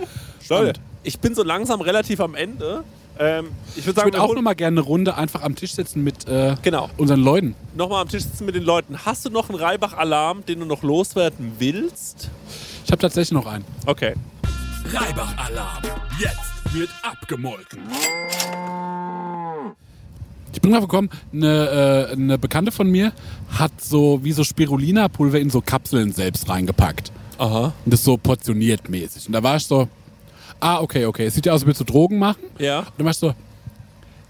Leute, 0.48 0.80
ich 1.02 1.18
bin 1.18 1.34
so 1.34 1.42
langsam 1.42 1.80
relativ 1.80 2.20
am 2.20 2.36
Ende. 2.36 2.84
Ähm, 3.18 3.48
ich 3.76 3.86
würde 3.86 4.02
wir 4.04 4.20
auch 4.22 4.28
holen- 4.28 4.36
noch 4.36 4.42
mal 4.42 4.54
gerne 4.54 4.80
eine 4.80 4.86
Runde 4.86 5.16
einfach 5.16 5.42
am 5.42 5.54
Tisch 5.54 5.72
sitzen 5.74 6.02
mit 6.02 6.26
äh, 6.26 6.56
Genau. 6.62 6.88
unseren 6.96 7.20
Leuten. 7.20 7.54
nochmal 7.76 8.02
am 8.02 8.08
Tisch 8.08 8.22
sitzen 8.24 8.46
mit 8.46 8.54
den 8.54 8.62
Leuten. 8.64 8.98
Hast 9.04 9.24
du 9.24 9.30
noch 9.30 9.48
einen 9.50 9.58
Reibach-Alarm, 9.58 10.44
den 10.46 10.60
du 10.60 10.66
noch 10.66 10.82
loswerden 10.82 11.52
willst? 11.58 12.30
Ich 12.84 12.90
habe 12.90 13.00
tatsächlich 13.00 13.32
noch 13.32 13.46
einen. 13.46 13.64
Okay. 13.86 14.14
Reibach-Alarm. 14.92 15.82
Jetzt 16.18 16.74
wird 16.74 16.90
abgemolken. 17.02 17.80
Ich 20.54 20.60
bin 20.60 20.70
drauf 20.72 20.82
gekommen, 20.82 21.08
eine, 21.32 22.08
äh, 22.10 22.12
eine 22.12 22.38
Bekannte 22.38 22.72
von 22.72 22.88
mir 22.90 23.12
hat 23.50 23.72
so 23.80 24.20
wie 24.22 24.32
so 24.32 24.44
Spirulina-Pulver 24.44 25.40
in 25.40 25.48
so 25.50 25.60
Kapseln 25.62 26.12
selbst 26.12 26.48
reingepackt. 26.48 27.10
Aha. 27.38 27.72
Und 27.84 27.92
das 27.92 28.04
so 28.04 28.16
portioniert 28.18 28.88
mäßig. 28.88 29.26
Und 29.26 29.32
da 29.32 29.42
war 29.42 29.56
ich 29.56 29.66
so, 29.66 29.88
ah, 30.62 30.80
okay, 30.80 31.04
okay. 31.06 31.26
Es 31.26 31.34
sieht 31.34 31.46
ja 31.46 31.52
aus, 31.52 31.60
als 31.62 31.66
würdest 31.66 31.80
du 31.80 31.84
Drogen 31.92 32.18
machen. 32.18 32.40
Ja. 32.58 32.80
Und 32.80 32.88
dann 32.98 33.04
war 33.06 33.10
ich 33.12 33.18
so, 33.18 33.34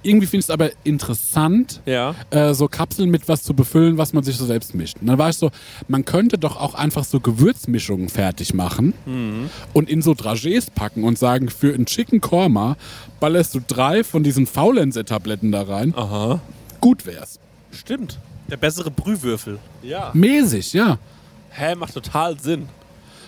irgendwie 0.05 0.27
finde 0.27 0.41
ich 0.41 0.47
es 0.47 0.51
aber 0.51 0.71
interessant, 0.83 1.81
Ja. 1.87 2.15
äh, 2.31 2.55
so 2.55 2.67
Kapseln 2.67 3.09
mit 3.11 3.29
was 3.29 3.45
zu 3.45 3.55
befüllen, 3.55 3.99
was 3.99 4.13
man 4.13 4.25
sich 4.25 4.37
so 4.37 4.45
selbst 4.45 4.75
mischt. 4.75 4.97
Und 5.01 5.07
dann 5.07 5.17
war 5.19 5.29
ich 5.31 5.37
so, 5.37 5.51
man 5.87 6.05
könnte 6.05 6.39
doch 6.39 6.57
auch 6.57 6.75
einfach 6.75 7.05
so 7.05 7.21
Gewürzmischungen 7.21 8.09
fertig 8.09 8.53
machen 8.53 8.95
und 9.73 9.89
in 9.89 10.03
so 10.03 10.13
Dragés 10.13 10.67
packen 10.75 11.05
und 11.05 11.19
sagen, 11.19 11.49
für 11.51 11.73
einen 11.73 11.87
Chicken 11.87 12.21
Korma 12.21 12.77
ballerst 13.21 13.55
du 13.55 13.61
drei 13.65 14.03
von 14.03 14.25
diesen 14.25 14.47
Faulenzer-Tabletten 14.47 15.53
da 15.53 15.63
rein. 15.63 15.95
Aha. 15.97 16.41
Gut 16.81 17.07
wär's. 17.07 17.39
Stimmt. 17.71 18.19
Der 18.51 18.57
bessere 18.57 18.91
Brühwürfel. 18.91 19.61
Ja. 19.85 20.11
Mäßig, 20.15 20.73
ja. 20.73 20.99
Hä, 21.51 21.77
macht 21.77 21.95
total 21.95 22.41
Sinn. 22.41 22.69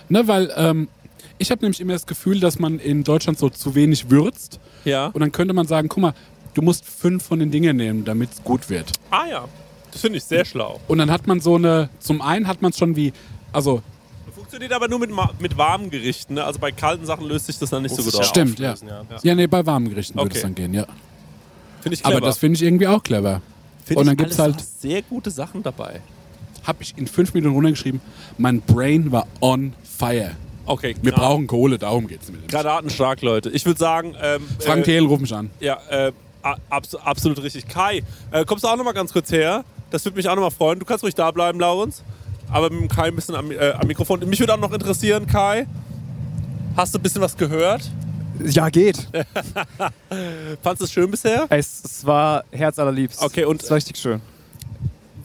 Ne, 0.09 0.27
weil 0.27 0.51
ähm, 0.57 0.89
ich 1.37 1.51
habe 1.51 1.61
nämlich 1.61 1.81
immer 1.81 1.93
das 1.93 2.05
Gefühl, 2.05 2.39
dass 2.39 2.59
man 2.59 2.79
in 2.79 3.03
Deutschland 3.03 3.37
so 3.39 3.49
zu 3.49 3.75
wenig 3.75 4.09
würzt. 4.09 4.59
Ja. 4.85 5.07
Und 5.07 5.19
dann 5.21 5.31
könnte 5.31 5.53
man 5.53 5.67
sagen, 5.67 5.89
guck 5.89 6.01
mal, 6.01 6.13
du 6.53 6.61
musst 6.61 6.85
fünf 6.85 7.23
von 7.23 7.39
den 7.39 7.51
Dingen 7.51 7.77
nehmen, 7.77 8.05
damit 8.05 8.31
es 8.33 8.43
gut 8.43 8.69
wird. 8.69 8.91
Ah 9.11 9.25
ja. 9.29 9.45
Das 9.91 10.01
finde 10.01 10.17
ich 10.17 10.23
sehr 10.23 10.45
schlau. 10.45 10.79
Und 10.87 10.97
dann 10.97 11.09
hat 11.09 11.25
man 11.27 11.39
so 11.39 11.55
eine, 11.55 11.89
zum 11.99 12.21
einen 12.21 12.47
hat 12.47 12.61
man 12.61 12.71
es 12.71 12.77
schon 12.77 12.95
wie, 12.95 13.13
also 13.51 13.81
Funktioniert 14.33 14.73
aber 14.73 14.87
nur 14.87 14.99
mit, 14.99 15.09
mit 15.39 15.57
warmen 15.57 15.89
Gerichten. 15.89 16.35
Ne? 16.35 16.43
Also 16.43 16.59
bei 16.59 16.71
kalten 16.71 17.05
Sachen 17.05 17.25
löst 17.27 17.47
sich 17.47 17.57
das 17.57 17.69
dann 17.71 17.81
nicht 17.83 17.95
so 17.95 18.03
gut 18.03 18.15
aus. 18.15 18.27
Stimmt, 18.27 18.59
ja. 18.59 18.75
ja. 18.87 19.03
Ja, 19.23 19.35
nee, 19.35 19.47
bei 19.47 19.65
warmen 19.65 19.89
Gerichten 19.89 20.15
würde 20.15 20.27
Okay. 20.27 20.37
es 20.37 20.41
dann 20.43 20.53
gehen, 20.55 20.73
ja. 20.73 20.85
Finde 21.81 21.95
ich 21.95 22.03
clever. 22.03 22.17
Aber 22.17 22.25
das 22.25 22.37
finde 22.37 22.55
ich 22.57 22.63
irgendwie 22.63 22.87
auch 22.87 23.01
clever. 23.01 23.41
Find 23.85 23.99
und 23.99 24.05
dann 24.05 24.17
gibt's 24.17 24.39
alles 24.39 24.57
halt- 24.57 24.65
sehr 24.79 25.01
gute 25.01 25.31
Sachen 25.31 25.63
dabei. 25.63 26.01
Habe 26.63 26.83
ich 26.83 26.97
in 26.97 27.07
fünf 27.07 27.33
Minuten 27.33 27.55
runtergeschrieben, 27.55 28.01
mein 28.37 28.61
Brain 28.61 29.11
war 29.11 29.27
on 29.41 29.73
fire. 29.83 30.31
Okay, 30.65 30.95
Wir 31.01 31.13
Gra- 31.13 31.17
brauchen 31.17 31.47
Kohle, 31.47 31.77
darum 31.77 32.07
geht's 32.07 32.29
mir. 32.31 32.39
Granatenstark, 32.47 33.21
Leute. 33.21 33.49
Ich 33.51 33.65
würde 33.65 33.79
sagen, 33.79 34.15
ähm, 34.21 34.41
Frank 34.59 34.81
äh, 34.81 34.83
Thelen, 34.83 35.05
ruf 35.07 35.19
mich 35.19 35.33
an. 35.33 35.49
ja, 35.59 35.77
äh, 35.89 36.11
abs 36.69 36.95
absolut 36.95 37.41
richtig. 37.43 37.67
Kai, 37.67 38.03
äh, 38.31 38.45
kommst 38.45 38.63
du 38.63 38.67
auch 38.67 38.75
noch 38.75 38.83
mal 38.83 38.93
ganz 38.93 39.11
kurz 39.13 39.31
her? 39.31 39.63
Das 39.91 40.03
würde 40.05 40.17
mich 40.17 40.27
auch 40.27 40.35
noch 40.35 40.41
mal 40.43 40.49
freuen. 40.51 40.79
Du 40.79 40.85
kannst 40.85 41.03
ruhig 41.03 41.15
da 41.15 41.29
bleiben, 41.31 41.59
Laurens. 41.59 42.03
Aber 42.51 42.69
mit 42.69 42.79
dem 42.81 42.87
Kai 42.87 43.07
ein 43.07 43.15
bisschen 43.15 43.35
am, 43.35 43.51
äh, 43.51 43.71
am 43.71 43.87
Mikrofon. 43.87 44.19
Mich 44.27 44.39
würde 44.39 44.53
auch 44.53 44.59
noch 44.59 44.71
interessieren, 44.73 45.25
Kai. 45.27 45.65
Hast 46.75 46.93
du 46.93 46.99
ein 46.99 47.03
bisschen 47.03 47.21
was 47.21 47.35
gehört? 47.37 47.89
Ja, 48.43 48.69
geht. 48.69 48.97
Fandest 50.61 50.81
du 50.81 50.83
es 50.85 50.91
schön 50.91 51.09
bisher? 51.09 51.45
Es, 51.49 51.81
es 51.85 52.05
war 52.05 52.43
herzallerliebst. 52.51 53.21
Okay, 53.21 53.45
und- 53.45 53.63
Es 53.63 53.69
war 53.69 53.77
richtig 53.77 53.97
schön. 53.97 54.21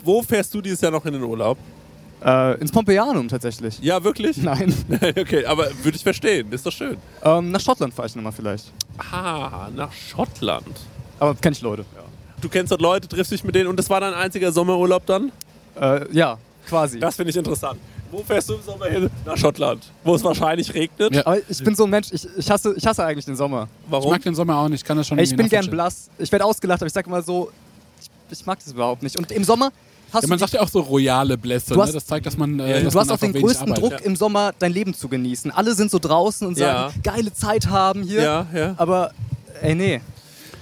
Wo 0.04 0.22
fährst 0.22 0.54
du 0.54 0.60
dieses 0.60 0.80
Jahr 0.80 0.92
noch 0.92 1.04
in 1.04 1.12
den 1.12 1.22
Urlaub? 1.22 1.58
Äh, 2.24 2.60
ins 2.60 2.70
Pompeianum 2.72 3.28
tatsächlich. 3.28 3.78
Ja, 3.80 4.02
wirklich? 4.04 4.36
Nein. 4.42 4.74
okay, 5.18 5.44
aber 5.46 5.68
würde 5.82 5.96
ich 5.96 6.02
verstehen. 6.02 6.52
Ist 6.52 6.66
doch 6.66 6.72
schön. 6.72 6.96
ähm, 7.22 7.50
nach 7.50 7.60
Schottland 7.60 7.94
fahre 7.94 8.08
ich 8.08 8.16
nochmal 8.16 8.32
vielleicht. 8.32 8.72
Ah, 9.12 9.68
nach 9.74 9.92
Schottland. 9.92 10.76
Aber 11.18 11.34
kenn 11.34 11.52
ich 11.52 11.60
Leute. 11.60 11.84
Du 12.40 12.48
kennst 12.48 12.72
dort 12.72 12.80
Leute, 12.80 13.06
triffst 13.08 13.32
dich 13.32 13.44
mit 13.44 13.54
denen 13.54 13.68
und 13.68 13.76
das 13.76 13.90
war 13.90 14.00
dein 14.00 14.14
einziger 14.14 14.50
Sommerurlaub 14.50 15.04
dann? 15.04 15.30
Äh, 15.78 16.10
ja, 16.12 16.38
quasi. 16.66 16.98
Das 16.98 17.16
finde 17.16 17.30
ich 17.30 17.36
interessant. 17.36 17.78
Wo 18.10 18.22
fährst 18.24 18.48
du 18.48 18.54
im 18.54 18.62
Sommer 18.62 18.86
hin? 18.86 19.10
Nach 19.24 19.36
Schottland. 19.36 19.84
Wo 20.02 20.14
es 20.14 20.24
wahrscheinlich 20.24 20.72
regnet. 20.74 21.14
Ja. 21.14 21.26
Aber 21.26 21.38
ich 21.48 21.62
bin 21.62 21.74
so 21.74 21.84
ein 21.84 21.90
Mensch, 21.90 22.08
ich, 22.10 22.26
ich, 22.36 22.50
hasse, 22.50 22.74
ich 22.76 22.86
hasse 22.86 23.04
eigentlich 23.04 23.24
den 23.24 23.36
Sommer. 23.36 23.68
Ich 23.84 23.92
Warum? 23.92 24.10
mag 24.10 24.22
den 24.22 24.34
Sommer 24.34 24.56
auch 24.56 24.68
nicht, 24.68 24.80
ich 24.80 24.84
kann 24.84 24.96
das 24.96 25.06
schon 25.06 25.18
Ey, 25.18 25.24
ich 25.24 25.36
bin 25.36 25.48
gern 25.48 25.68
blass. 25.70 26.10
Ich 26.18 26.32
werde 26.32 26.44
ausgelacht, 26.44 26.80
aber 26.80 26.86
ich 26.88 26.92
sag 26.92 27.06
mal 27.06 27.22
so, 27.22 27.50
ich, 28.00 28.38
ich 28.38 28.46
mag 28.46 28.58
das 28.58 28.72
überhaupt 28.72 29.02
nicht. 29.02 29.16
Und 29.16 29.30
im 29.30 29.44
Sommer, 29.44 29.70
hast 30.12 30.22
Ja, 30.24 30.28
man 30.28 30.38
sagt 30.38 30.52
ja 30.52 30.60
auch 30.60 30.68
so 30.68 30.80
royale 30.80 31.36
Blässe. 31.38 31.74
Du 31.74 31.76
Ne? 31.80 31.82
hast- 31.86 31.94
Das 31.94 32.06
zeigt, 32.06 32.26
dass 32.26 32.36
man. 32.36 32.58
Äh, 32.60 32.78
die, 32.78 32.84
dass 32.84 32.92
du 32.94 33.00
hast 33.00 33.06
man 33.08 33.16
auch 33.16 33.20
den 33.20 33.32
größten 33.32 33.72
arbeitet. 33.72 33.92
Druck 33.98 34.06
im 34.06 34.16
Sommer, 34.16 34.52
dein 34.58 34.72
Leben 34.72 34.94
zu 34.94 35.08
genießen. 35.08 35.50
Alle 35.50 35.74
sind 35.74 35.90
so 35.90 35.98
draußen 35.98 36.46
und 36.46 36.56
sagen, 36.58 36.94
geile 37.02 37.32
Zeit 37.32 37.66
haben 37.68 38.02
hier. 38.02 38.22
Ja, 38.22 38.46
ja. 38.54 38.74
Aber, 38.76 39.12
ey, 39.62 39.74
nee. 39.74 40.00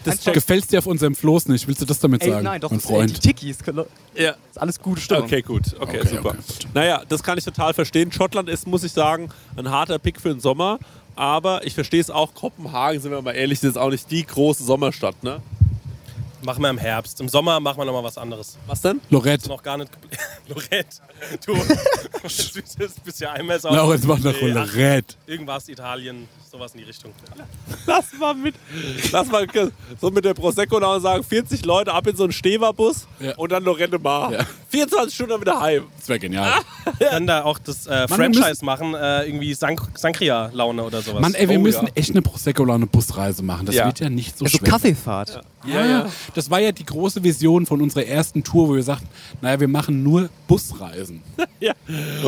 Das 0.04 0.24
Gefällt 0.24 0.70
dir 0.72 0.78
auf 0.78 0.86
unserem 0.86 1.14
Floß 1.14 1.48
nicht? 1.48 1.66
Willst 1.68 1.82
du 1.82 1.84
das 1.84 1.98
damit 1.98 2.22
Ey, 2.22 2.30
sagen? 2.30 2.44
nein, 2.44 2.60
doch, 2.60 2.70
mein 2.70 2.78
das, 2.80 2.88
ey, 2.88 2.92
die 2.92 3.08
Freund. 3.08 3.20
Tickies, 3.22 3.58
können- 3.58 3.84
ja. 4.14 4.30
ist 4.50 4.58
alles 4.58 4.78
gute 4.80 5.00
Stimmung. 5.00 5.24
Okay, 5.24 5.42
gut. 5.42 5.74
Okay, 5.78 5.98
Okay, 6.00 6.08
super. 6.08 6.28
okay, 6.30 6.38
gut. 6.46 6.68
Naja, 6.72 7.02
das 7.08 7.22
kann 7.22 7.36
ich 7.36 7.44
total 7.44 7.74
verstehen. 7.74 8.10
Schottland 8.12 8.48
ist, 8.48 8.66
muss 8.66 8.84
ich 8.84 8.92
sagen, 8.92 9.28
ein 9.56 9.68
harter 9.70 9.98
Pick 9.98 10.20
für 10.20 10.30
den 10.30 10.40
Sommer. 10.40 10.78
Aber 11.16 11.66
ich 11.66 11.74
verstehe 11.74 12.00
es 12.00 12.10
auch. 12.10 12.32
Kopenhagen, 12.32 13.00
sind 13.00 13.10
wir 13.10 13.20
mal 13.20 13.32
ehrlich, 13.32 13.60
ist 13.62 13.76
auch 13.76 13.90
nicht 13.90 14.08
die 14.10 14.24
große 14.24 14.62
Sommerstadt, 14.62 15.22
ne? 15.24 15.40
Machen 16.42 16.62
wir 16.62 16.70
im 16.70 16.78
Herbst. 16.78 17.20
Im 17.20 17.28
Sommer 17.28 17.58
machen 17.58 17.78
wir 17.78 17.84
nochmal 17.84 18.04
was 18.04 18.16
anderes. 18.16 18.56
Was 18.66 18.80
denn? 18.80 19.00
Lorette. 19.10 19.48
Noch 19.48 19.62
gar 19.62 19.76
nicht. 19.76 19.90
Lorette. 20.48 20.98
Du 21.44 21.54
süßes 22.28 22.94
bist 23.04 23.20
ja 23.20 23.32
einmal 23.32 23.60
so. 23.60 23.68
Laurenz 23.68 24.04
macht 24.04 24.22
nach 24.22 24.32
Nee, 24.40 24.50
Lorette. 24.52 25.16
Irgendwas, 25.26 25.68
Italien, 25.68 26.28
sowas 26.50 26.72
in 26.74 26.78
die 26.78 26.84
Richtung. 26.84 27.12
Lass 27.86 28.12
mal 28.18 28.34
mit. 28.34 28.54
Lass 29.10 29.26
mal 29.28 29.46
so 30.00 30.10
mit 30.10 30.24
der 30.24 30.34
Prosecco 30.34 30.78
da 30.78 30.94
und 30.94 31.02
sagen: 31.02 31.24
40 31.24 31.64
Leute 31.64 31.92
ab 31.92 32.06
in 32.06 32.16
so 32.16 32.22
einen 32.22 32.32
Steverbus 32.32 33.08
Ja. 33.18 33.34
und 33.36 33.50
dann 33.50 33.64
Lorette 33.64 33.98
Mar. 33.98 34.32
Ja. 34.32 34.46
24 34.68 35.14
Stunden 35.14 35.30
dann 35.32 35.40
wieder 35.40 35.60
heim. 35.60 35.86
Das 35.98 36.08
wäre 36.08 36.18
genial. 36.20 36.52
Wir 36.98 37.08
können 37.08 37.26
da 37.26 37.42
auch 37.42 37.58
das 37.58 37.86
äh, 37.88 37.90
wir 38.08 38.08
Franchise 38.08 38.64
machen, 38.64 38.94
äh, 38.94 39.24
irgendwie 39.24 39.54
Sank 39.54 39.80
Sankria-Laune 39.96 40.84
oder 40.84 41.02
sowas. 41.02 41.20
Mann, 41.20 41.34
ey, 41.34 41.48
wir 41.48 41.58
Oh, 41.58 41.62
müssen 41.62 41.86
ja. 41.86 41.92
echt 41.96 42.10
eine 42.10 42.22
Prosecco-Laune 42.22 42.86
Busreise 42.86 43.42
machen. 43.42 43.66
Das 43.66 43.74
Ja. 43.74 43.86
wird 43.86 43.98
ja 44.00 44.08
nicht 44.08 44.38
so 44.38 44.44
Also 44.44 44.58
schwer. 44.58 44.68
Kaffeefahrt. 44.70 45.40
Ja, 45.66 45.84
ja. 45.84 46.06
Das 46.34 46.48
war 46.50 46.60
ja 46.60 46.70
die 46.72 46.84
große 46.84 47.22
Vision 47.24 47.66
von 47.66 47.82
unserer 47.82 48.04
ersten 48.06 48.44
Tour, 48.44 48.68
wo 48.68 48.74
wir 48.76 48.82
sagten, 48.82 49.08
naja, 49.40 49.58
wir 49.60 49.68
machen 49.68 50.02
nur 50.02 50.28
Busreisen. 50.46 51.22
Ja. 51.60 51.72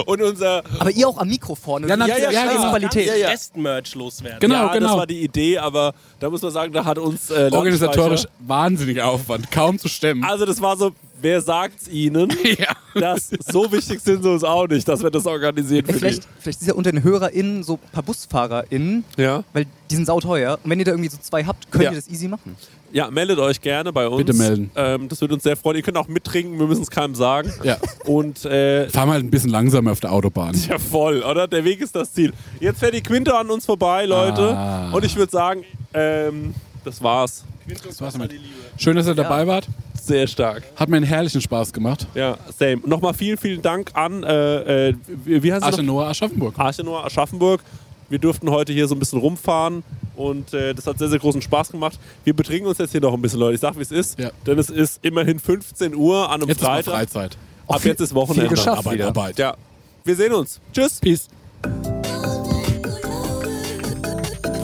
Und 0.06 0.20
unser. 0.22 0.64
Aber 0.80 0.90
ihr 0.90 1.06
auch 1.06 1.16
am 1.18 1.28
Mikro 1.28 1.54
vorne. 1.54 1.86
Ja, 1.86 1.96
Das 1.96 2.08
na- 2.08 2.14
ist 2.16 2.20
ja, 2.20 2.32
scheiß 2.32 2.52
genau. 2.56 2.70
Qualität. 2.70 3.06
Ja, 3.06 3.14
ja. 3.14 3.28
Rest-Merch 3.28 3.94
loswerden. 3.94 4.40
Genau, 4.40 4.54
ja, 4.56 4.66
das 4.66 4.74
genau. 4.78 4.96
war 4.98 5.06
die 5.06 5.22
Idee, 5.22 5.56
aber 5.58 5.94
da 6.18 6.28
muss 6.28 6.42
man 6.42 6.50
sagen, 6.50 6.72
da 6.72 6.84
hat 6.84 6.98
uns 6.98 7.30
äh, 7.30 7.48
Organisatorisch 7.52 8.24
wahnsinniger 8.40 9.06
Aufwand, 9.06 9.48
kaum 9.52 9.78
zu 9.78 9.88
stemmen. 9.88 10.24
Also 10.24 10.46
das 10.46 10.60
war 10.60 10.76
so, 10.76 10.90
wer 11.20 11.40
sagt's 11.40 11.86
ihnen? 11.86 12.28
ja. 12.58 12.74
Das, 13.00 13.30
so 13.52 13.70
wichtig 13.70 14.00
sind 14.00 14.24
sie 14.24 14.28
uns 14.32 14.42
auch 14.42 14.66
nicht, 14.66 14.88
dass 14.88 15.00
wir 15.04 15.10
das 15.10 15.26
organisieren 15.26 15.86
Ey, 15.86 15.92
für 15.92 15.98
vielleicht, 16.00 16.26
vielleicht 16.40 16.60
ist 16.62 16.66
ja 16.66 16.74
unter 16.74 16.90
den 16.90 17.04
HörerInnen 17.04 17.62
so 17.62 17.74
ein 17.74 17.90
paar 17.92 18.02
BusfahrerInnen. 18.02 19.04
Ja. 19.16 19.44
weil 19.52 19.66
die 19.92 19.94
sind 19.94 20.06
sauteuer. 20.06 20.58
Und 20.64 20.70
wenn 20.70 20.80
ihr 20.80 20.84
da 20.86 20.90
irgendwie 20.90 21.10
so 21.10 21.18
zwei 21.18 21.44
habt, 21.44 21.70
könnt 21.70 21.84
Ja. 21.84 21.90
ihr 21.92 21.96
das 21.96 22.08
easy 22.08 22.26
machen. 22.26 22.56
Ja, 22.92 23.10
meldet 23.10 23.38
euch 23.38 23.60
gerne 23.60 23.92
bei 23.92 24.08
uns. 24.08 24.18
Bitte 24.24 24.34
melden. 24.36 24.70
Ähm, 24.74 25.08
das 25.08 25.20
würde 25.20 25.34
uns 25.34 25.42
sehr 25.42 25.56
freuen. 25.56 25.76
Ihr 25.76 25.82
könnt 25.82 25.96
auch 25.96 26.08
mittrinken, 26.08 26.58
wir 26.58 26.66
müssen 26.66 26.82
es 26.82 26.90
keinem 26.90 27.14
sagen. 27.14 27.52
ja. 27.62 27.76
Und 28.04 28.44
äh, 28.44 28.88
Fahren 28.88 29.08
wir 29.08 29.14
halt 29.14 29.24
ein 29.24 29.30
bisschen 29.30 29.50
langsamer 29.50 29.92
auf 29.92 30.00
der 30.00 30.12
Autobahn. 30.12 30.54
ja, 30.68 30.78
voll, 30.78 31.22
oder? 31.22 31.46
Der 31.48 31.64
Weg 31.64 31.80
ist 31.80 31.94
das 31.94 32.12
Ziel. 32.12 32.32
Jetzt 32.60 32.80
fährt 32.80 32.94
die 32.94 33.02
Quinte 33.02 33.36
an 33.36 33.50
uns 33.50 33.66
vorbei, 33.66 34.06
Leute. 34.06 34.56
Ah. 34.56 34.90
Und 34.92 35.04
ich 35.04 35.16
würde 35.16 35.30
sagen, 35.30 35.64
ähm, 35.94 36.54
das 36.84 37.02
war's. 37.02 37.44
Das 37.86 38.00
war's 38.00 38.14
damit. 38.14 38.32
Schön, 38.76 38.96
dass 38.96 39.06
ihr 39.06 39.14
dabei 39.14 39.46
wart. 39.46 39.68
Sehr 40.00 40.26
stark. 40.26 40.62
Hat 40.76 40.88
mir 40.88 40.96
einen 40.96 41.06
herrlichen 41.06 41.40
Spaß 41.40 41.72
gemacht. 41.72 42.06
Ja, 42.14 42.36
same. 42.58 42.78
Nochmal 42.84 43.14
vielen, 43.14 43.36
vielen 43.36 43.62
Dank 43.62 43.90
an, 43.94 44.24
äh, 44.24 44.88
äh, 44.88 44.94
wie, 45.24 45.52
heißt 45.52 45.62
es 45.62 45.70
noch? 45.70 45.78
Aschenoa 45.78 46.08
Aschaffenburg. 46.08 46.58
Archenoa 46.58 47.04
Aschaffenburg. 47.04 47.60
Wir 48.08 48.18
durften 48.18 48.50
heute 48.50 48.72
hier 48.72 48.88
so 48.88 48.96
ein 48.96 48.98
bisschen 48.98 49.20
rumfahren 49.20 49.84
und 50.20 50.52
äh, 50.52 50.74
das 50.74 50.86
hat 50.86 50.98
sehr, 50.98 51.08
sehr 51.08 51.18
großen 51.18 51.40
Spaß 51.40 51.70
gemacht. 51.70 51.98
Wir 52.24 52.34
betrinken 52.34 52.68
uns 52.68 52.76
jetzt 52.78 52.90
hier 52.92 53.00
noch 53.00 53.14
ein 53.14 53.22
bisschen, 53.22 53.40
Leute. 53.40 53.54
Ich 53.54 53.60
sag, 53.60 53.76
wie 53.76 53.80
es 53.82 53.90
ist. 53.90 54.18
Ja. 54.18 54.30
Denn 54.46 54.58
es 54.58 54.68
ist 54.68 54.98
immerhin 55.02 55.38
15 55.38 55.94
Uhr 55.94 56.28
an 56.28 56.42
einem 56.42 56.48
Jetzt 56.48 56.58
ist 56.58 56.62
mal 56.62 56.82
Freitag. 56.82 56.92
Freizeit. 56.94 57.38
Ab 57.66 57.82
jetzt 57.84 58.00
ist 58.00 58.14
Wochenende. 58.14 58.48
viel 58.48 58.56
geschafft 58.56 58.78
Arbeit, 58.78 58.94
wieder. 58.94 59.06
Arbeit. 59.06 59.38
Ja. 59.38 59.56
Wir 60.04 60.16
sehen 60.16 60.32
uns. 60.34 60.60
Tschüss. 60.72 61.00
Peace. 61.00 61.28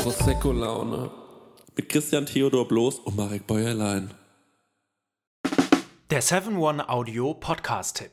Prosecco-Laune. 0.03 1.11
Mit 1.77 1.89
Christian 1.89 2.27
Theodor 2.27 2.69
Bloß 2.69 2.99
und 3.01 3.17
Marek 3.17 3.47
Bäuerlein. 3.47 4.11
Der 6.11 6.23
7-One-Audio-Podcast-Tipp. 6.23 8.13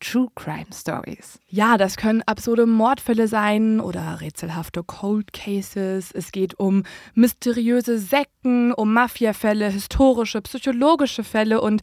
True 0.00 0.28
Crime 0.34 0.66
Stories. 0.72 1.40
ja, 1.48 1.76
das 1.76 1.96
können 1.96 2.22
absurde 2.26 2.66
Mordfälle 2.66 3.26
sein 3.26 3.80
oder 3.80 4.20
rätselhafte 4.20 4.82
Cold 4.84 5.32
Cases. 5.32 6.12
Es 6.12 6.30
geht 6.30 6.58
um 6.58 6.84
mysteriöse 7.14 7.98
Sekten, 7.98 8.72
um 8.72 8.92
Mafiafälle, 8.92 9.68
historische, 9.68 10.40
psychologische 10.42 11.24
Fälle 11.24 11.60
und 11.60 11.82